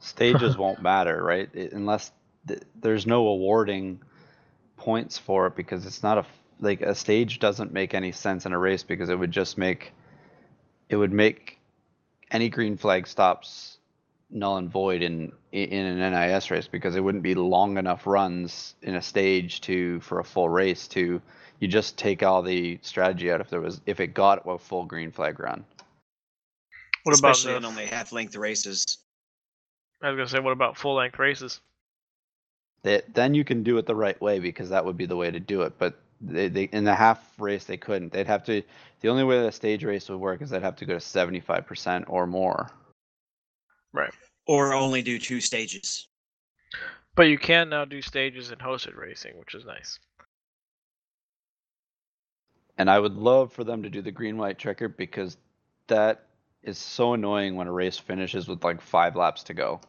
stages 0.00 0.56
won't 0.58 0.82
matter, 0.82 1.22
right? 1.22 1.48
It, 1.52 1.72
unless 1.72 2.12
th- 2.48 2.62
there's 2.80 3.06
no 3.06 3.26
awarding 3.26 4.00
points 4.76 5.18
for 5.18 5.46
it 5.46 5.56
because 5.56 5.84
it's 5.84 6.02
not 6.02 6.18
a 6.18 6.26
like 6.60 6.80
a 6.80 6.94
stage 6.94 7.38
doesn't 7.38 7.72
make 7.72 7.92
any 7.92 8.12
sense 8.12 8.46
in 8.46 8.52
a 8.52 8.58
race 8.58 8.82
because 8.82 9.10
it 9.10 9.18
would 9.18 9.32
just 9.32 9.58
make 9.58 9.92
it 10.88 10.96
would 10.96 11.12
make 11.12 11.58
any 12.30 12.48
green 12.48 12.76
flag 12.76 13.06
stops 13.06 13.75
null 14.30 14.56
and 14.56 14.70
void 14.70 15.02
in 15.02 15.32
in 15.52 15.84
an 15.84 16.12
NIS 16.12 16.50
race 16.50 16.68
because 16.68 16.96
it 16.96 17.00
wouldn't 17.00 17.22
be 17.22 17.34
long 17.34 17.78
enough 17.78 18.06
runs 18.06 18.74
in 18.82 18.96
a 18.96 19.02
stage 19.02 19.60
to 19.62 20.00
for 20.00 20.18
a 20.18 20.24
full 20.24 20.48
race 20.48 20.88
to 20.88 21.22
you 21.60 21.68
just 21.68 21.96
take 21.96 22.22
all 22.22 22.42
the 22.42 22.78
strategy 22.82 23.30
out 23.30 23.40
if 23.40 23.48
there 23.48 23.60
was 23.60 23.80
if 23.86 24.00
it 24.00 24.08
got 24.08 24.42
a 24.46 24.58
full 24.58 24.84
green 24.84 25.10
flag 25.12 25.38
run. 25.40 25.64
What 27.04 27.14
Especially 27.14 27.52
about 27.52 27.62
in 27.62 27.66
only 27.66 27.86
half 27.86 28.12
length 28.12 28.36
races. 28.36 28.98
I 30.02 30.10
was 30.10 30.16
gonna 30.16 30.28
say 30.28 30.40
what 30.40 30.52
about 30.52 30.76
full 30.76 30.96
length 30.96 31.18
races? 31.18 31.60
that 32.86 33.12
then 33.14 33.34
you 33.34 33.44
can 33.44 33.64
do 33.64 33.76
it 33.78 33.86
the 33.86 33.94
right 33.94 34.18
way 34.20 34.38
because 34.38 34.70
that 34.70 34.84
would 34.84 34.96
be 34.96 35.06
the 35.06 35.16
way 35.16 35.30
to 35.30 35.40
do 35.40 35.62
it. 35.62 35.74
But 35.76 35.98
they, 36.20 36.48
they 36.48 36.62
in 36.64 36.84
the 36.84 36.94
half 36.94 37.20
race 37.38 37.64
they 37.64 37.76
couldn't. 37.76 38.12
They'd 38.12 38.28
have 38.28 38.44
to. 38.44 38.62
The 39.00 39.08
only 39.08 39.24
way 39.24 39.40
that 39.40 39.48
a 39.48 39.52
stage 39.52 39.84
race 39.84 40.08
would 40.08 40.18
work 40.18 40.40
is 40.40 40.50
they'd 40.50 40.62
have 40.62 40.76
to 40.76 40.86
go 40.86 40.94
to 40.94 41.00
seventy 41.00 41.40
five 41.40 41.66
percent 41.66 42.06
or 42.08 42.26
more. 42.26 42.70
Right. 43.96 44.12
Or 44.46 44.74
only 44.74 45.02
do 45.02 45.18
two 45.18 45.40
stages. 45.40 46.08
But 47.14 47.24
you 47.24 47.38
can 47.38 47.70
now 47.70 47.86
do 47.86 48.02
stages 48.02 48.50
in 48.50 48.58
hosted 48.58 48.96
racing, 48.96 49.38
which 49.38 49.54
is 49.54 49.64
nice. 49.64 49.98
And 52.78 52.90
I 52.90 52.98
would 52.98 53.14
love 53.14 53.52
for 53.52 53.64
them 53.64 53.82
to 53.82 53.88
do 53.88 54.02
the 54.02 54.12
green 54.12 54.36
white 54.36 54.58
checker 54.58 54.88
because 54.88 55.38
that 55.86 56.26
is 56.62 56.76
so 56.76 57.14
annoying 57.14 57.56
when 57.56 57.68
a 57.68 57.72
race 57.72 57.96
finishes 57.96 58.48
with 58.48 58.62
like 58.62 58.82
five 58.82 59.16
laps 59.16 59.42
to 59.44 59.54
go. 59.54 59.80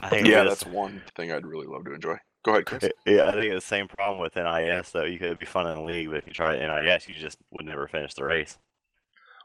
I 0.00 0.08
think 0.08 0.26
Yeah, 0.26 0.44
that's 0.44 0.64
one 0.64 1.02
thing 1.16 1.32
I'd 1.32 1.44
really 1.44 1.66
love 1.66 1.84
to 1.84 1.92
enjoy. 1.92 2.16
Go 2.42 2.52
ahead, 2.52 2.64
Chris. 2.64 2.88
Yeah, 3.04 3.28
I 3.28 3.32
think 3.32 3.52
it's 3.52 3.66
the 3.66 3.68
same 3.68 3.88
problem 3.88 4.20
with 4.20 4.36
NIS 4.36 4.90
though. 4.92 5.04
You 5.04 5.18
could 5.18 5.38
be 5.38 5.44
fun 5.44 5.66
in 5.66 5.74
the 5.74 5.82
league, 5.82 6.08
but 6.08 6.16
if 6.16 6.26
you 6.26 6.32
try 6.32 6.56
NIS, 6.56 7.08
you 7.08 7.14
just 7.14 7.36
would 7.50 7.66
never 7.66 7.86
finish 7.86 8.14
the 8.14 8.24
race. 8.24 8.56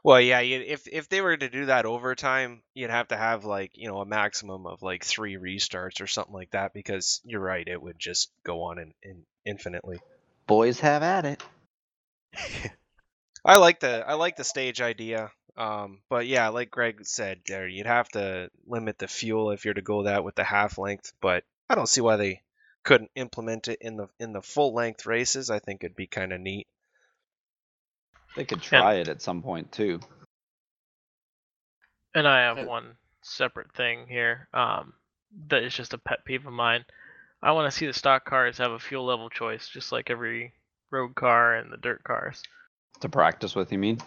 Well, 0.06 0.20
yeah, 0.20 0.38
if 0.38 0.86
if 0.86 1.08
they 1.08 1.20
were 1.20 1.36
to 1.36 1.48
do 1.48 1.66
that 1.66 1.84
overtime, 1.84 2.62
you'd 2.74 2.90
have 2.90 3.08
to 3.08 3.16
have 3.16 3.44
like 3.44 3.72
you 3.74 3.88
know 3.88 3.98
a 3.98 4.06
maximum 4.06 4.64
of 4.64 4.80
like 4.80 5.02
three 5.02 5.36
restarts 5.36 6.00
or 6.00 6.06
something 6.06 6.32
like 6.32 6.52
that 6.52 6.72
because 6.72 7.20
you're 7.24 7.40
right, 7.40 7.66
it 7.66 7.82
would 7.82 7.98
just 7.98 8.30
go 8.44 8.62
on 8.62 8.78
in, 8.78 8.94
in 9.02 9.24
infinitely. 9.44 9.98
Boys 10.46 10.78
have 10.78 11.02
at 11.02 11.24
it. 11.24 11.42
I 13.44 13.56
like 13.56 13.80
the 13.80 14.04
I 14.06 14.14
like 14.14 14.36
the 14.36 14.44
stage 14.44 14.80
idea, 14.80 15.32
um, 15.56 15.98
but 16.08 16.28
yeah, 16.28 16.50
like 16.50 16.70
Greg 16.70 17.04
said, 17.04 17.40
there 17.44 17.66
you'd 17.66 17.86
have 17.86 18.08
to 18.10 18.48
limit 18.64 19.00
the 19.00 19.08
fuel 19.08 19.50
if 19.50 19.64
you're 19.64 19.74
to 19.74 19.82
go 19.82 20.04
that 20.04 20.22
with 20.22 20.36
the 20.36 20.44
half 20.44 20.78
length. 20.78 21.14
But 21.20 21.42
I 21.68 21.74
don't 21.74 21.88
see 21.88 22.00
why 22.00 22.14
they 22.14 22.42
couldn't 22.84 23.10
implement 23.16 23.66
it 23.66 23.78
in 23.80 23.96
the 23.96 24.06
in 24.20 24.32
the 24.32 24.42
full 24.42 24.72
length 24.72 25.04
races. 25.04 25.50
I 25.50 25.58
think 25.58 25.82
it'd 25.82 25.96
be 25.96 26.06
kind 26.06 26.32
of 26.32 26.40
neat. 26.40 26.68
They 28.36 28.44
could 28.44 28.60
try 28.60 28.94
it 28.96 29.08
at 29.08 29.22
some 29.22 29.42
point 29.42 29.72
too. 29.72 29.98
And 32.14 32.28
I 32.28 32.40
have 32.42 32.66
one 32.66 32.96
separate 33.22 33.72
thing 33.74 34.06
here 34.06 34.48
um, 34.54 34.92
that 35.48 35.62
is 35.62 35.74
just 35.74 35.94
a 35.94 35.98
pet 35.98 36.24
peeve 36.24 36.46
of 36.46 36.52
mine. 36.52 36.84
I 37.42 37.52
want 37.52 37.70
to 37.70 37.76
see 37.76 37.86
the 37.86 37.92
stock 37.92 38.24
cars 38.24 38.58
have 38.58 38.72
a 38.72 38.78
fuel 38.78 39.04
level 39.04 39.28
choice, 39.28 39.68
just 39.68 39.92
like 39.92 40.10
every 40.10 40.52
road 40.90 41.14
car 41.14 41.54
and 41.54 41.72
the 41.72 41.76
dirt 41.76 42.04
cars. 42.04 42.42
To 43.00 43.08
practice 43.08 43.54
with, 43.54 43.72
you 43.72 43.78
mean? 43.78 43.98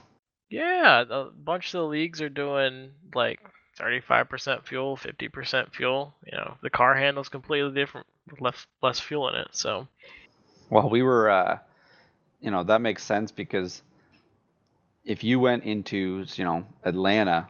Yeah, 0.50 1.04
a 1.10 1.26
bunch 1.26 1.68
of 1.68 1.80
the 1.80 1.86
leagues 1.86 2.22
are 2.22 2.30
doing 2.30 2.92
like 3.14 3.40
35% 3.80 4.66
fuel, 4.66 4.98
50% 4.98 5.74
fuel. 5.74 6.16
You 6.26 6.38
know, 6.38 6.58
the 6.62 6.72
car 6.72 6.96
handles 6.96 7.30
completely 7.30 7.74
different 7.74 8.08
with 8.30 8.42
less 8.42 8.66
less 8.82 9.00
fuel 9.00 9.30
in 9.30 9.36
it. 9.36 9.50
So 9.52 9.88
Well, 10.70 10.90
we 10.90 11.04
were, 11.04 11.30
uh, 11.30 11.60
you 12.42 12.50
know, 12.52 12.64
that 12.64 12.82
makes 12.82 13.04
sense 13.04 13.32
because 13.32 13.84
if 15.10 15.23
you 15.23 15.40
went 15.40 15.64
into, 15.64 16.23
you 16.36 16.44
know, 16.44 16.64
Atlanta, 16.84 17.48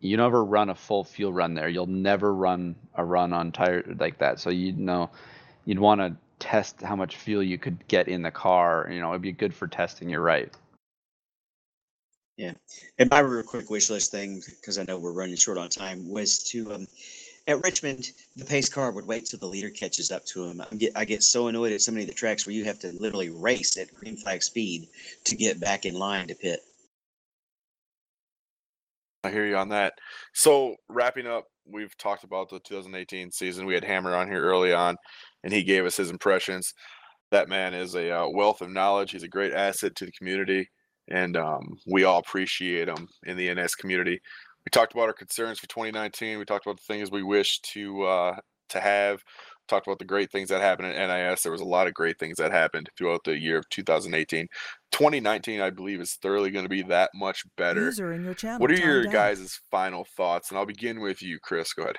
you 0.00 0.18
never 0.18 0.44
run 0.44 0.68
a 0.68 0.74
full 0.74 1.02
fuel 1.02 1.32
run 1.32 1.54
there. 1.54 1.68
You'll 1.68 1.86
never 1.86 2.34
run 2.34 2.76
a 2.94 3.02
run 3.02 3.32
on 3.32 3.52
tire 3.52 3.82
like 3.98 4.18
that. 4.18 4.38
So 4.38 4.50
you'd 4.50 4.78
know, 4.78 5.08
you'd 5.64 5.78
want 5.78 6.02
to 6.02 6.14
test 6.38 6.82
how 6.82 6.96
much 6.96 7.16
fuel 7.16 7.42
you 7.42 7.56
could 7.56 7.88
get 7.88 8.06
in 8.06 8.20
the 8.20 8.30
car. 8.30 8.86
You 8.92 9.00
know, 9.00 9.10
it'd 9.10 9.22
be 9.22 9.32
good 9.32 9.54
for 9.54 9.66
testing. 9.66 10.10
You're 10.10 10.20
right. 10.20 10.52
Yeah, 12.36 12.52
and 12.98 13.10
my 13.10 13.20
real 13.20 13.44
quick 13.44 13.70
wish 13.70 13.88
list 13.88 14.10
thing, 14.10 14.42
because 14.60 14.78
I 14.78 14.84
know 14.84 14.98
we're 14.98 15.12
running 15.12 15.36
short 15.36 15.56
on 15.56 15.70
time, 15.70 16.08
was 16.08 16.38
to 16.50 16.72
um, 16.74 16.86
at 17.46 17.62
Richmond, 17.64 18.12
the 18.36 18.44
pace 18.44 18.68
car 18.68 18.92
would 18.92 19.06
wait 19.06 19.26
till 19.26 19.38
the 19.38 19.46
leader 19.46 19.70
catches 19.70 20.10
up 20.10 20.26
to 20.26 20.44
him. 20.44 20.60
I 20.60 20.74
get 20.74 20.92
I 20.94 21.04
get 21.06 21.22
so 21.22 21.48
annoyed 21.48 21.72
at 21.72 21.80
so 21.80 21.92
many 21.92 22.04
of 22.04 22.08
the 22.08 22.14
tracks 22.14 22.46
where 22.46 22.54
you 22.54 22.64
have 22.64 22.78
to 22.80 22.92
literally 22.92 23.30
race 23.30 23.78
at 23.78 23.94
green 23.94 24.16
flag 24.16 24.42
speed 24.42 24.88
to 25.24 25.36
get 25.36 25.60
back 25.60 25.86
in 25.86 25.94
line 25.94 26.28
to 26.28 26.34
pit. 26.34 26.60
I 29.22 29.30
hear 29.30 29.46
you 29.46 29.56
on 29.56 29.68
that. 29.68 29.94
So 30.32 30.76
wrapping 30.88 31.26
up, 31.26 31.44
we've 31.66 31.96
talked 31.98 32.24
about 32.24 32.48
the 32.48 32.60
2018 32.60 33.30
season. 33.30 33.66
We 33.66 33.74
had 33.74 33.84
Hammer 33.84 34.14
on 34.14 34.28
here 34.28 34.42
early 34.42 34.72
on, 34.72 34.96
and 35.44 35.52
he 35.52 35.62
gave 35.62 35.84
us 35.84 35.96
his 35.96 36.10
impressions. 36.10 36.72
That 37.30 37.48
man 37.48 37.74
is 37.74 37.94
a 37.94 38.10
uh, 38.10 38.28
wealth 38.28 38.60
of 38.60 38.70
knowledge. 38.70 39.12
He's 39.12 39.22
a 39.22 39.28
great 39.28 39.52
asset 39.52 39.94
to 39.96 40.06
the 40.06 40.12
community, 40.12 40.68
and 41.08 41.36
um, 41.36 41.78
we 41.86 42.04
all 42.04 42.18
appreciate 42.18 42.88
him 42.88 43.06
in 43.24 43.36
the 43.36 43.52
NS 43.52 43.74
community. 43.74 44.20
We 44.64 44.70
talked 44.70 44.94
about 44.94 45.08
our 45.08 45.12
concerns 45.12 45.58
for 45.58 45.68
2019. 45.68 46.38
We 46.38 46.44
talked 46.44 46.66
about 46.66 46.78
the 46.78 46.92
things 46.92 47.10
we 47.10 47.22
wish 47.22 47.60
to 47.60 48.02
uh, 48.02 48.36
to 48.70 48.80
have. 48.80 49.22
Talked 49.70 49.86
about 49.86 50.00
the 50.00 50.04
great 50.04 50.32
things 50.32 50.48
that 50.48 50.60
happened 50.60 50.88
at 50.88 51.30
NIS. 51.30 51.42
There 51.42 51.52
was 51.52 51.60
a 51.60 51.64
lot 51.64 51.86
of 51.86 51.94
great 51.94 52.18
things 52.18 52.38
that 52.38 52.50
happened 52.50 52.88
throughout 52.98 53.22
the 53.24 53.38
year 53.38 53.56
of 53.56 53.68
2018. 53.68 54.48
2019, 54.90 55.60
I 55.60 55.70
believe, 55.70 56.00
is 56.00 56.14
thoroughly 56.14 56.50
going 56.50 56.64
to 56.64 56.68
be 56.68 56.82
that 56.82 57.10
much 57.14 57.44
better. 57.56 57.84
User 57.84 58.12
in 58.12 58.24
your 58.24 58.34
channel. 58.34 58.58
What 58.58 58.72
are 58.72 58.74
timed 58.74 58.84
your 58.84 59.06
out. 59.06 59.12
guys' 59.12 59.60
final 59.70 60.04
thoughts? 60.16 60.50
And 60.50 60.58
I'll 60.58 60.66
begin 60.66 60.98
with 60.98 61.22
you, 61.22 61.38
Chris. 61.40 61.72
Go 61.72 61.84
ahead. 61.84 61.98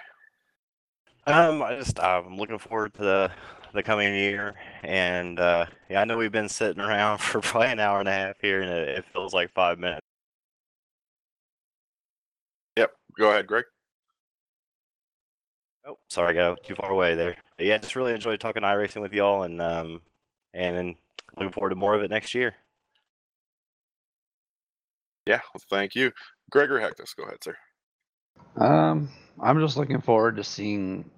Um, 1.28 1.64
I 1.64 1.78
just 1.78 1.98
I'm 1.98 2.36
looking 2.36 2.60
forward 2.60 2.94
to 2.96 3.02
the 3.04 3.32
the 3.74 3.84
coming 3.84 4.14
year, 4.14 4.56
and 4.84 5.40
uh, 5.40 5.66
yeah, 5.90 6.02
I 6.02 6.04
know 6.04 6.18
we've 6.18 6.30
been 6.30 6.50
sitting 6.50 6.84
around 6.84 7.18
for 7.22 7.40
probably 7.40 7.70
an 7.70 7.80
hour 7.80 8.02
and 8.02 8.10
a 8.10 8.12
half 8.12 8.36
here, 8.42 8.62
and 8.62 8.70
it, 8.70 8.90
it 8.90 9.06
feels 9.14 9.34
like 9.34 9.54
five 9.54 9.80
minutes. 9.80 10.06
Yep. 12.76 12.92
Go 13.18 13.30
ahead, 13.30 13.48
Greg. 13.48 13.64
Oh, 15.86 15.98
sorry, 16.10 16.30
I 16.30 16.34
got 16.34 16.64
too 16.64 16.76
far 16.76 16.92
away 16.92 17.16
there. 17.16 17.36
But 17.58 17.66
yeah, 17.66 17.78
just 17.78 17.96
really 17.96 18.14
enjoyed 18.14 18.40
talking 18.40 18.64
iRacing 18.64 19.02
with 19.02 19.14
y'all, 19.14 19.44
and 19.44 19.62
um, 19.62 20.02
and 20.54 20.78
then 20.78 20.96
looking 21.38 21.52
forward 21.52 21.70
to 21.72 21.76
more 21.76 21.96
of 21.96 22.04
it 22.04 22.12
next 22.12 22.36
year. 22.36 22.54
Yeah. 25.26 25.42
Well, 25.54 25.62
thank 25.70 25.96
you, 25.96 26.12
Gregor 26.50 26.80
Hectus. 26.80 27.16
Go 27.16 27.24
ahead, 27.24 27.44
sir. 27.44 27.56
Um, 28.58 29.10
I'm 29.40 29.60
just 29.60 29.78
looking 29.78 30.02
forward 30.02 30.36
to 30.38 30.44
seeing 30.44 31.10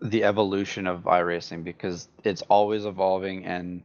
the 0.00 0.24
evolution 0.24 0.86
of 0.86 1.02
iRacing 1.02 1.62
because 1.62 2.08
it's 2.24 2.42
always 2.42 2.86
evolving 2.86 3.44
and 3.44 3.82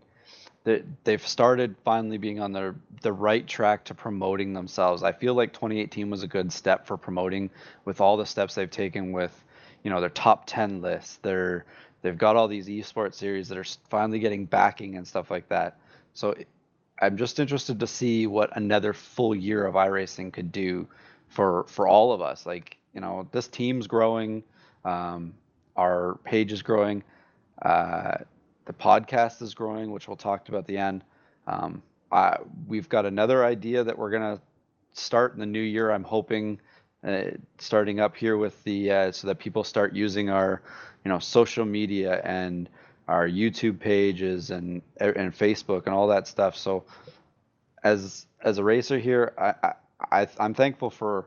they, 0.63 0.83
they've 1.03 1.25
started 1.25 1.75
finally 1.85 2.17
being 2.17 2.41
on 2.41 2.51
the 2.51 2.75
the 3.01 3.13
right 3.13 3.47
track 3.47 3.85
to 3.85 3.93
promoting 3.93 4.53
themselves. 4.53 5.03
I 5.03 5.13
feel 5.13 5.33
like 5.33 5.53
2018 5.53 6.09
was 6.09 6.23
a 6.23 6.27
good 6.27 6.51
step 6.51 6.85
for 6.87 6.97
promoting 6.97 7.49
with 7.85 8.01
all 8.01 8.17
the 8.17 8.25
steps 8.25 8.55
they've 8.55 8.69
taken 8.69 9.11
with, 9.11 9.43
you 9.87 9.93
know, 9.93 10.01
their 10.01 10.09
top 10.09 10.43
10 10.47 10.81
lists. 10.81 11.19
They're 11.21 11.63
they've 12.01 12.17
got 12.17 12.35
all 12.35 12.49
these 12.49 12.67
esports 12.67 13.13
series 13.13 13.47
that 13.47 13.57
are 13.57 13.63
finally 13.89 14.19
getting 14.19 14.43
backing 14.43 14.97
and 14.97 15.07
stuff 15.07 15.31
like 15.31 15.47
that. 15.47 15.77
So 16.13 16.35
I'm 17.01 17.15
just 17.15 17.39
interested 17.39 17.79
to 17.79 17.87
see 17.87 18.27
what 18.27 18.49
another 18.57 18.91
full 18.91 19.33
year 19.33 19.65
of 19.65 19.75
iRacing 19.75 20.33
could 20.33 20.51
do 20.51 20.89
for 21.29 21.63
for 21.69 21.87
all 21.87 22.11
of 22.11 22.19
us. 22.19 22.45
Like 22.45 22.75
you 22.93 22.99
know, 22.99 23.29
this 23.31 23.47
team's 23.47 23.87
growing, 23.87 24.43
um, 24.83 25.33
our 25.77 26.15
page 26.25 26.51
is 26.51 26.61
growing, 26.61 27.01
uh, 27.61 28.15
the 28.65 28.73
podcast 28.73 29.41
is 29.41 29.53
growing, 29.53 29.91
which 29.91 30.09
we'll 30.09 30.17
talk 30.17 30.49
about 30.49 30.57
at 30.57 30.67
the 30.67 30.77
end. 30.77 31.05
Um, 31.47 31.81
I, 32.11 32.39
we've 32.67 32.89
got 32.89 33.05
another 33.05 33.45
idea 33.45 33.85
that 33.85 33.97
we're 33.97 34.11
gonna 34.11 34.41
start 34.91 35.33
in 35.33 35.39
the 35.39 35.45
new 35.45 35.61
year. 35.61 35.91
I'm 35.91 36.03
hoping 36.03 36.59
uh, 37.07 37.31
starting 37.57 37.99
up 38.01 38.17
here 38.17 38.35
with 38.37 38.61
the 38.65 38.91
uh, 38.91 39.11
so 39.11 39.27
that 39.27 39.39
people 39.39 39.63
start 39.63 39.93
using 39.95 40.29
our 40.29 40.61
you 41.05 41.09
know 41.09 41.19
social 41.19 41.65
media 41.65 42.21
and 42.25 42.69
our 43.07 43.27
YouTube 43.27 43.79
pages 43.79 44.51
and 44.51 44.81
and 44.99 45.33
Facebook 45.33 45.85
and 45.85 45.95
all 45.95 46.07
that 46.07 46.27
stuff. 46.27 46.57
So 46.57 46.83
as 47.83 48.25
as 48.41 48.57
a 48.57 48.63
racer 48.63 48.99
here, 48.99 49.33
I, 49.37 49.73
I, 50.11 50.27
I'm 50.37 50.53
thankful 50.53 50.89
for 50.89 51.25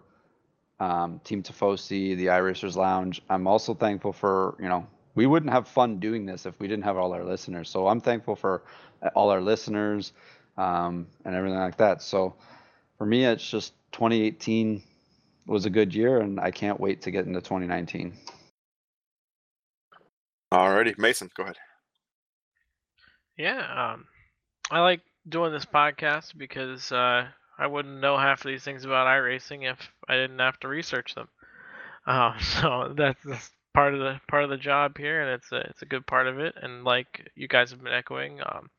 um, 0.78 1.20
Team 1.24 1.42
Tifosi, 1.42 2.16
the 2.16 2.26
iRacers 2.26 2.76
Lounge. 2.76 3.22
I'm 3.30 3.46
also 3.46 3.72
thankful 3.72 4.12
for 4.12 4.56
you 4.60 4.68
know 4.68 4.86
we 5.14 5.26
wouldn't 5.26 5.52
have 5.52 5.66
fun 5.66 5.98
doing 5.98 6.26
this 6.26 6.44
if 6.44 6.60
we 6.60 6.68
didn't 6.68 6.84
have 6.84 6.98
all 6.98 7.12
our 7.12 7.24
listeners. 7.24 7.70
So 7.70 7.88
I'm 7.88 8.00
thankful 8.00 8.36
for 8.36 8.62
uh, 9.02 9.08
all 9.14 9.30
our 9.30 9.40
listeners 9.40 10.12
um, 10.58 11.06
and 11.24 11.34
everything 11.34 11.58
like 11.58 11.78
that. 11.78 12.02
So 12.02 12.34
for 12.98 13.06
me, 13.06 13.24
it's 13.24 13.48
just 13.48 13.72
2018 13.92 14.82
was 15.50 15.66
a 15.66 15.70
good 15.70 15.92
year, 15.92 16.20
and 16.20 16.38
I 16.38 16.52
can't 16.52 16.78
wait 16.78 17.02
to 17.02 17.10
get 17.10 17.26
into 17.26 17.40
2019. 17.40 18.16
Alrighty, 20.54 20.96
Mason. 20.96 21.28
Go 21.36 21.42
ahead. 21.42 21.56
Yeah, 23.36 23.92
um, 23.92 24.06
I 24.70 24.80
like 24.80 25.00
doing 25.28 25.52
this 25.52 25.64
podcast 25.64 26.36
because 26.36 26.92
uh, 26.92 27.26
I 27.58 27.66
wouldn't 27.66 28.00
know 28.00 28.16
half 28.16 28.44
of 28.44 28.50
these 28.50 28.62
things 28.62 28.84
about 28.84 29.08
iRacing 29.08 29.70
if 29.70 29.78
I 30.08 30.14
didn't 30.14 30.38
have 30.38 30.60
to 30.60 30.68
research 30.68 31.14
them. 31.14 31.28
Uh, 32.06 32.38
so 32.60 32.94
that's, 32.96 33.22
that's 33.24 33.50
part 33.74 33.94
of 33.94 34.00
the 34.00 34.20
part 34.28 34.44
of 34.44 34.50
the 34.50 34.56
job 34.56 34.98
here, 34.98 35.20
and 35.20 35.30
it's 35.30 35.50
a 35.50 35.58
it's 35.70 35.82
a 35.82 35.86
good 35.86 36.06
part 36.06 36.28
of 36.28 36.38
it. 36.38 36.54
And 36.62 36.84
like 36.84 37.28
you 37.34 37.48
guys 37.48 37.70
have 37.70 37.82
been 37.82 37.92
echoing, 37.92 38.40
um, 38.40 38.70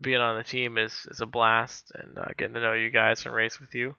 being 0.00 0.18
on 0.18 0.36
the 0.36 0.44
team 0.44 0.76
is 0.76 0.92
is 1.08 1.20
a 1.20 1.26
blast, 1.26 1.92
and 1.94 2.18
uh, 2.18 2.26
getting 2.36 2.54
to 2.54 2.60
know 2.60 2.72
you 2.72 2.90
guys 2.90 3.24
and 3.26 3.34
race 3.34 3.60
with 3.60 3.74
you. 3.74 3.94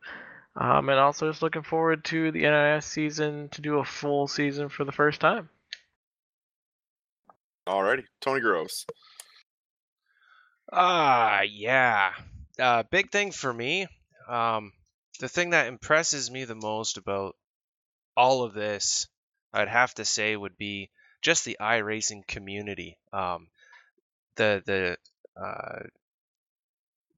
Um, 0.56 0.90
and 0.90 1.00
also 1.00 1.30
just 1.30 1.42
looking 1.42 1.64
forward 1.64 2.04
to 2.06 2.32
the 2.32 2.42
NIS 2.42 2.86
season 2.86 3.50
to 3.50 3.62
do 3.62 3.80
a 3.80 3.86
full 3.86 4.28
season 4.28 4.70
for 4.70 4.84
the 4.84 4.92
first 4.92 5.22
time. 5.22 5.50
Alrighty, 7.68 8.04
Tony 8.20 8.42
Groves. 8.42 8.86
Ah, 10.72 11.42
yeah. 11.42 12.12
Uh, 12.60 12.84
big 12.84 13.12
thing 13.12 13.32
for 13.32 13.54
me. 13.54 13.88
Um, 14.28 14.74
the 15.20 15.30
thing 15.30 15.52
that 15.52 15.68
impresses 15.68 16.30
me 16.30 16.46
the 16.46 16.56
most 16.56 16.98
about 16.98 17.36
all 18.18 18.44
of 18.44 18.54
this, 18.54 19.08
I'd 19.54 19.68
have 19.68 19.94
to 19.96 20.06
say, 20.06 20.36
would 20.36 20.58
be 20.58 20.90
just 21.22 21.46
the 21.46 21.58
iRacing 21.62 22.26
community. 22.28 22.98
Um, 23.14 23.48
the 24.36 24.64
the 24.66 24.98
uh, 25.42 25.84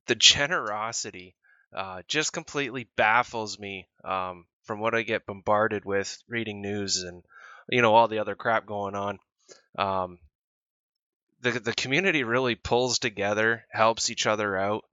the 0.07 0.15
generosity 0.15 1.35
uh, 1.75 2.01
just 2.07 2.33
completely 2.33 2.87
baffles 2.95 3.57
me 3.59 3.87
um, 4.03 4.45
from 4.63 4.79
what 4.79 4.95
I 4.95 5.03
get 5.03 5.25
bombarded 5.25 5.85
with 5.85 6.21
reading 6.27 6.61
news 6.61 7.03
and 7.03 7.23
you 7.69 7.81
know 7.81 7.93
all 7.95 8.07
the 8.07 8.19
other 8.19 8.35
crap 8.35 8.65
going 8.65 8.95
on. 8.95 9.19
Um, 9.77 10.19
the 11.41 11.51
the 11.59 11.73
community 11.73 12.23
really 12.23 12.55
pulls 12.55 12.99
together, 12.99 13.65
helps 13.71 14.09
each 14.09 14.25
other 14.27 14.57
out. 14.57 14.85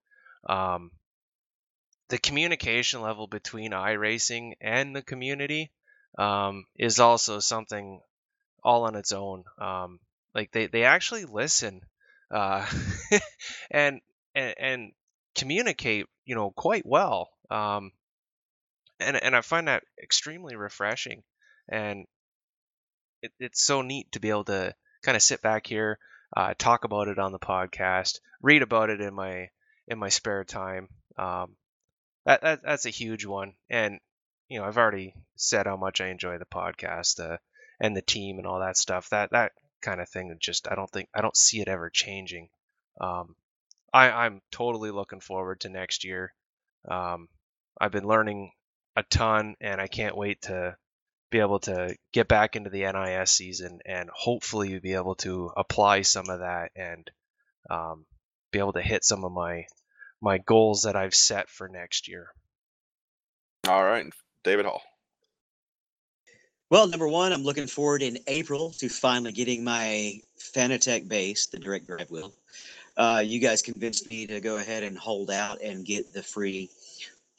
Um, 0.49 0.91
the 2.09 2.19
communication 2.19 3.03
level 3.03 3.27
between 3.27 3.71
iRacing 3.71 4.55
and 4.61 4.95
the 4.95 5.03
community 5.03 5.71
um, 6.19 6.67
is 6.77 6.99
also 6.99 7.39
something 7.39 8.01
all 8.65 8.85
on 8.85 8.97
its 8.97 9.13
own. 9.13 9.45
Um, 9.59 10.01
like 10.35 10.51
they, 10.53 10.67
they 10.67 10.85
actually 10.85 11.25
listen 11.25 11.81
uh, 12.31 12.67
and, 13.71 14.01
and 14.35 14.55
and 14.59 14.93
communicate, 15.35 16.07
you 16.25 16.35
know, 16.35 16.51
quite 16.51 16.87
well. 16.87 17.31
Um, 17.51 17.93
and 18.99 19.17
and 19.17 19.35
I 19.35 19.41
find 19.41 19.69
that 19.69 19.85
extremely 20.03 20.57
refreshing, 20.57 21.23
and 21.69 22.07
it, 23.23 23.33
it's 23.39 23.63
so 23.63 23.83
neat 23.83 24.13
to 24.13 24.21
be 24.21 24.31
able 24.31 24.45
to 24.45 24.75
kind 25.03 25.17
of 25.17 25.23
sit 25.23 25.43
back 25.43 25.67
here, 25.67 25.99
uh, 26.37 26.55
talk 26.59 26.85
about 26.85 27.09
it 27.09 27.19
on 27.19 27.33
the 27.33 27.39
podcast, 27.39 28.21
read 28.43 28.63
about 28.63 28.91
it 28.91 29.01
in 29.01 29.15
my 29.15 29.49
in 29.89 29.99
my 29.99 30.09
spare 30.09 30.45
time. 30.45 30.89
Um, 31.19 31.57
that, 32.27 32.43
that 32.43 32.63
that's 32.63 32.87
a 32.87 32.91
huge 32.91 33.25
one, 33.25 33.55
and 33.69 33.99
you 34.49 34.61
know 34.61 34.67
I've 34.67 34.79
already 34.79 35.15
said 35.37 35.67
how 35.67 35.77
much 35.77 36.01
I 36.01 36.09
enjoy 36.09 36.39
the 36.39 36.45
podcast 36.45 37.21
uh, 37.21 37.39
and 37.81 37.97
the 37.97 38.03
team 38.03 38.39
and 38.39 38.47
all 38.47 38.61
that 38.61 38.77
stuff. 38.77 39.09
That 39.11 39.31
that 39.31 39.53
kind 39.81 40.01
of 40.01 40.09
thing 40.09 40.37
just 40.39 40.71
I 40.71 40.75
don't 40.75 40.91
think 40.91 41.09
I 41.15 41.23
don't 41.23 41.37
see 41.37 41.61
it 41.61 41.69
ever 41.69 41.91
changing. 41.91 42.51
Um, 43.01 43.35
I, 43.93 44.11
I'm 44.11 44.41
totally 44.51 44.91
looking 44.91 45.21
forward 45.21 45.61
to 45.61 45.69
next 45.69 46.05
year. 46.05 46.33
Um, 46.89 47.29
I've 47.81 47.93
been 47.93 48.07
learning 48.07 48.53
a 48.97 49.03
ton, 49.03 49.57
and 49.61 49.81
I 49.81 49.87
can't 49.87 50.17
wait 50.17 50.43
to 50.43 50.77
be 51.31 51.39
able 51.39 51.61
to 51.61 51.97
get 52.13 52.29
back 52.29 52.57
into 52.57 52.71
the 52.71 52.81
NIS 52.81 53.31
season 53.31 53.81
and 53.87 54.11
hopefully 54.13 54.79
be 54.81 54.95
able 54.95 55.15
to 55.17 55.51
apply 55.57 56.03
some 56.03 56.29
of 56.29 56.41
that 56.41 56.71
and 56.75 57.11
um, 57.71 58.05
be 58.51 58.59
able 58.59 58.73
to 58.73 58.83
hit 58.83 59.05
some 59.05 59.25
of 59.25 59.33
my 59.33 59.67
my 60.21 60.39
goals 60.39 60.83
that 60.83 60.97
I've 60.97 61.15
set 61.15 61.49
for 61.49 61.69
next 61.69 62.09
year. 62.09 62.29
All 63.69 63.83
right, 63.83 64.07
David 64.45 64.67
Hall. 64.67 64.83
Well, 66.69 66.89
number 66.89 67.09
one, 67.09 67.33
I'm 67.33 67.43
looking 67.43 67.67
forward 67.67 68.03
in 68.03 68.19
April 68.27 68.71
to 68.79 68.89
finally 68.89 69.33
getting 69.33 69.65
my 69.65 70.21
Fanatec 70.39 71.09
base, 71.09 71.47
the 71.47 71.59
direct 71.59 71.87
drive 71.87 72.11
wheel. 72.11 72.33
Uh, 73.01 73.21
you 73.21 73.41
guys 73.41 73.63
convinced 73.63 74.11
me 74.11 74.27
to 74.27 74.43
go 74.43 74.59
ahead 74.59 74.83
and 74.83 74.99
hold 74.99 75.31
out 75.31 75.63
and 75.63 75.87
get 75.87 76.13
the 76.13 76.23
free 76.23 76.69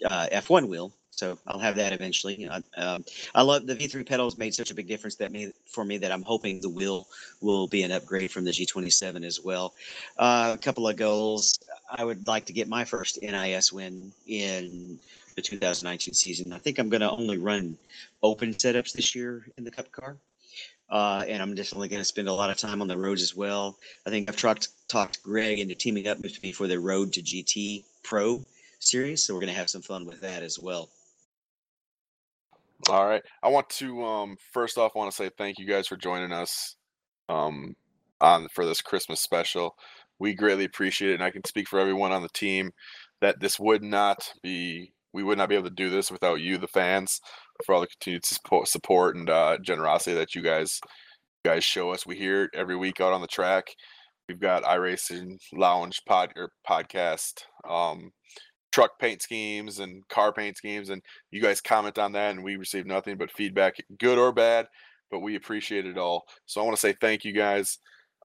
uh, 0.03 0.25
F1 0.31 0.67
wheel. 0.67 0.91
So 1.11 1.37
I'll 1.45 1.59
have 1.59 1.75
that 1.75 1.93
eventually. 1.93 2.49
I, 2.49 2.81
um, 2.81 3.05
I 3.35 3.43
love 3.43 3.67
the 3.67 3.75
V3 3.75 4.03
pedals 4.03 4.39
made 4.39 4.55
such 4.55 4.71
a 4.71 4.73
big 4.73 4.87
difference 4.87 5.17
that 5.17 5.31
me 5.31 5.51
for 5.67 5.85
me 5.85 5.99
that 5.99 6.11
I'm 6.11 6.23
hoping 6.23 6.61
the 6.61 6.69
wheel 6.69 7.05
will 7.41 7.67
be 7.67 7.83
an 7.83 7.91
upgrade 7.91 8.31
from 8.31 8.43
the 8.43 8.49
G27 8.49 9.23
as 9.23 9.39
well. 9.39 9.75
Uh, 10.17 10.55
a 10.55 10.57
couple 10.57 10.87
of 10.87 10.95
goals. 10.95 11.59
I 11.91 12.05
would 12.05 12.25
like 12.27 12.45
to 12.45 12.53
get 12.53 12.67
my 12.67 12.83
first 12.83 13.21
NIS 13.21 13.71
win 13.71 14.11
in 14.25 14.97
the 15.35 15.43
2019 15.43 16.15
season. 16.15 16.53
I 16.53 16.57
think 16.57 16.79
I'm 16.79 16.89
going 16.89 17.01
to 17.01 17.11
only 17.11 17.37
run 17.37 17.77
open 18.23 18.55
setups 18.55 18.93
this 18.93 19.13
year 19.13 19.45
in 19.59 19.63
the 19.63 19.69
Cup 19.69 19.91
car. 19.91 20.17
Uh, 20.91 21.23
and 21.27 21.41
I'm 21.41 21.55
definitely 21.55 21.87
going 21.87 22.01
to 22.01 22.05
spend 22.05 22.27
a 22.27 22.33
lot 22.33 22.49
of 22.49 22.57
time 22.57 22.81
on 22.81 22.87
the 22.89 22.97
roads 22.97 23.21
as 23.21 23.33
well. 23.33 23.77
I 24.05 24.09
think 24.09 24.29
I've 24.29 24.35
talked 24.35 24.67
talked 24.89 25.23
Greg 25.23 25.59
into 25.59 25.73
teaming 25.73 26.07
up 26.07 26.19
with 26.19 26.43
me 26.43 26.51
for 26.51 26.67
the 26.67 26.79
Road 26.79 27.13
to 27.13 27.21
GT 27.21 27.85
Pro 28.03 28.43
series, 28.79 29.23
so 29.23 29.33
we're 29.33 29.39
going 29.39 29.53
to 29.53 29.57
have 29.57 29.69
some 29.69 29.81
fun 29.81 30.05
with 30.05 30.19
that 30.19 30.43
as 30.43 30.59
well. 30.59 30.89
All 32.89 33.05
right. 33.05 33.23
I 33.41 33.47
want 33.47 33.69
to 33.69 34.03
um, 34.03 34.37
first 34.51 34.77
off 34.77 34.95
want 34.95 35.09
to 35.09 35.15
say 35.15 35.29
thank 35.37 35.59
you 35.59 35.65
guys 35.65 35.87
for 35.87 35.95
joining 35.95 36.33
us 36.33 36.75
um, 37.29 37.75
on 38.19 38.49
for 38.49 38.65
this 38.65 38.81
Christmas 38.81 39.21
special. 39.21 39.75
We 40.19 40.33
greatly 40.33 40.65
appreciate 40.65 41.11
it, 41.11 41.15
and 41.15 41.23
I 41.23 41.31
can 41.31 41.45
speak 41.45 41.69
for 41.69 41.79
everyone 41.79 42.11
on 42.11 42.21
the 42.21 42.29
team 42.29 42.71
that 43.21 43.39
this 43.39 43.59
would 43.59 43.81
not 43.81 44.29
be 44.43 44.93
we 45.13 45.23
would 45.23 45.37
not 45.37 45.49
be 45.49 45.55
able 45.55 45.69
to 45.69 45.75
do 45.75 45.89
this 45.89 46.11
without 46.11 46.41
you, 46.41 46.57
the 46.57 46.67
fans, 46.67 47.21
for 47.65 47.75
all 47.75 47.81
the 47.81 47.87
continued 47.87 48.25
support, 48.25 48.67
support 48.67 49.15
and 49.15 49.29
uh, 49.29 49.57
generosity 49.61 50.15
that 50.15 50.35
you 50.35 50.41
guys 50.41 50.79
you 51.43 51.51
guys 51.51 51.63
show 51.63 51.91
us. 51.91 52.05
We 52.05 52.15
hear 52.15 52.43
it 52.43 52.51
every 52.53 52.75
week 52.75 53.01
out 53.01 53.13
on 53.13 53.21
the 53.21 53.27
track. 53.27 53.65
We've 54.27 54.39
got 54.39 54.63
iRacers 54.63 55.37
Lounge 55.53 56.01
pod 56.07 56.31
or 56.35 56.51
podcast, 56.67 57.43
um, 57.67 58.11
truck 58.71 58.91
paint 58.99 59.21
schemes 59.21 59.79
and 59.79 60.07
car 60.07 60.31
paint 60.31 60.57
schemes, 60.57 60.89
and 60.89 61.01
you 61.31 61.41
guys 61.41 61.59
comment 61.61 61.97
on 61.97 62.13
that, 62.13 62.31
and 62.31 62.43
we 62.43 62.55
receive 62.55 62.85
nothing 62.85 63.17
but 63.17 63.31
feedback, 63.31 63.75
good 63.99 64.17
or 64.17 64.31
bad. 64.31 64.67
But 65.09 65.19
we 65.19 65.35
appreciate 65.35 65.85
it 65.85 65.97
all. 65.97 66.23
So 66.45 66.61
I 66.61 66.63
want 66.63 66.77
to 66.77 66.81
say 66.81 66.95
thank 67.01 67.25
you 67.25 67.33
guys. 67.33 67.79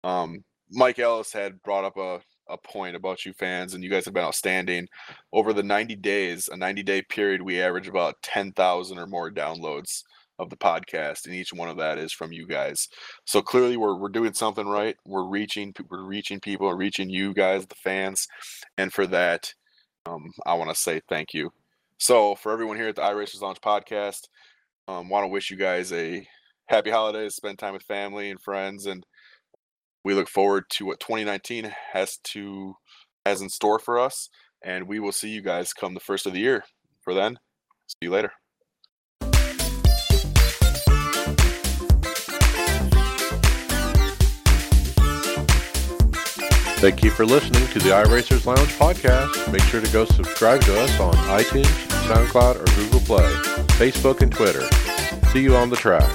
Um, 0.05 0.45
Mike 0.71 0.99
Ellis 0.99 1.33
had 1.33 1.61
brought 1.63 1.85
up 1.85 1.97
a 1.97 2.21
a 2.49 2.57
point 2.59 2.97
about 2.97 3.25
you 3.25 3.33
fans, 3.33 3.75
and 3.75 3.83
you 3.83 3.91
guys 3.91 4.05
have 4.05 4.15
been 4.15 4.25
outstanding. 4.25 4.89
Over 5.33 5.53
the 5.53 5.63
90 5.63 5.97
days, 5.97 6.49
a 6.49 6.57
90 6.57 6.83
day 6.83 7.03
period, 7.03 7.43
we 7.43 7.61
average 7.61 7.89
about 7.89 8.17
10,000 8.23 8.99
or 8.99 9.07
more 9.07 9.31
downloads 9.31 10.03
of 10.39 10.51
the 10.51 10.57
podcast, 10.57 11.27
and 11.27 11.35
each 11.35 11.53
one 11.53 11.69
of 11.69 11.79
that 11.79 11.99
is 11.99 12.13
from 12.13 12.33
you 12.33 12.47
guys. 12.47 12.89
So 13.25 13.41
clearly, 13.41 13.77
we're 13.77 13.97
we're 13.97 14.09
doing 14.09 14.35
something 14.35 14.67
right. 14.67 14.97
We're 15.07 15.29
reaching 15.29 15.75
we're 15.91 16.05
reaching 16.05 16.41
people, 16.41 16.73
reaching 16.75 17.09
you 17.09 17.33
guys, 17.33 17.67
the 17.67 17.75
fans, 17.77 18.27
and 18.77 18.93
for 18.93 19.07
that, 19.09 19.53
um, 20.07 20.31
I 20.45 20.55
want 20.55 20.71
to 20.71 20.77
say 20.77 21.01
thank 21.09 21.33
you. 21.33 21.51
So 21.99 22.35
for 22.35 22.53
everyone 22.53 22.77
here 22.77 22.89
at 22.89 22.97
the 22.97 23.03
iRacers 23.03 23.41
Lounge 23.41 23.61
podcast, 23.61 24.29
um, 24.89 25.09
want 25.09 25.25
to 25.25 25.29
wish 25.29 25.51
you 25.51 25.57
guys 25.57 25.93
a 25.93 26.27
happy 26.67 26.91
holidays, 26.91 27.35
spend 27.35 27.59
time 27.59 27.73
with 27.73 27.83
family 27.83 28.31
and 28.31 28.41
friends, 28.41 28.87
and 28.87 29.05
we 30.07 30.15
look 30.15 30.29
forward 30.29 30.67
to 30.71 30.87
what 30.87 31.01
2019 31.01 31.75
has 31.93 32.19
to 32.23 32.77
has 33.27 33.41
in 33.41 33.49
store 33.49 33.81
for 33.81 33.99
us 33.99 34.29
and 34.65 34.87
we 34.87 35.01
will 35.01 35.11
see 35.11 35.31
you 35.31 35.43
guys 35.43 35.73
come 35.73 35.95
the 35.95 36.01
first 36.01 36.27
of 36.27 36.33
the 36.33 36.39
year 36.39 36.63
for 37.03 37.13
then 37.13 37.41
see 37.89 37.97
you 38.03 38.11
later 38.11 38.31
Thank 46.79 47.03
you 47.03 47.11
for 47.11 47.25
listening 47.25 47.67
to 47.69 47.79
the 47.81 47.89
iRacers 47.89 48.45
Lounge 48.45 48.69
podcast. 48.75 49.51
Make 49.51 49.63
sure 49.63 49.81
to 49.81 49.93
go 49.93 50.05
subscribe 50.05 50.61
to 50.61 50.79
us 50.79 51.01
on 51.01 51.15
iTunes, 51.15 51.65
SoundCloud, 52.07 52.61
or 52.61 52.77
Google 52.77 53.01
Play, 53.01 53.33
Facebook, 53.79 54.21
and 54.21 54.31
Twitter. 54.31 54.63
See 55.33 55.41
you 55.41 55.57
on 55.57 55.71
the 55.71 55.77
track. 55.77 56.07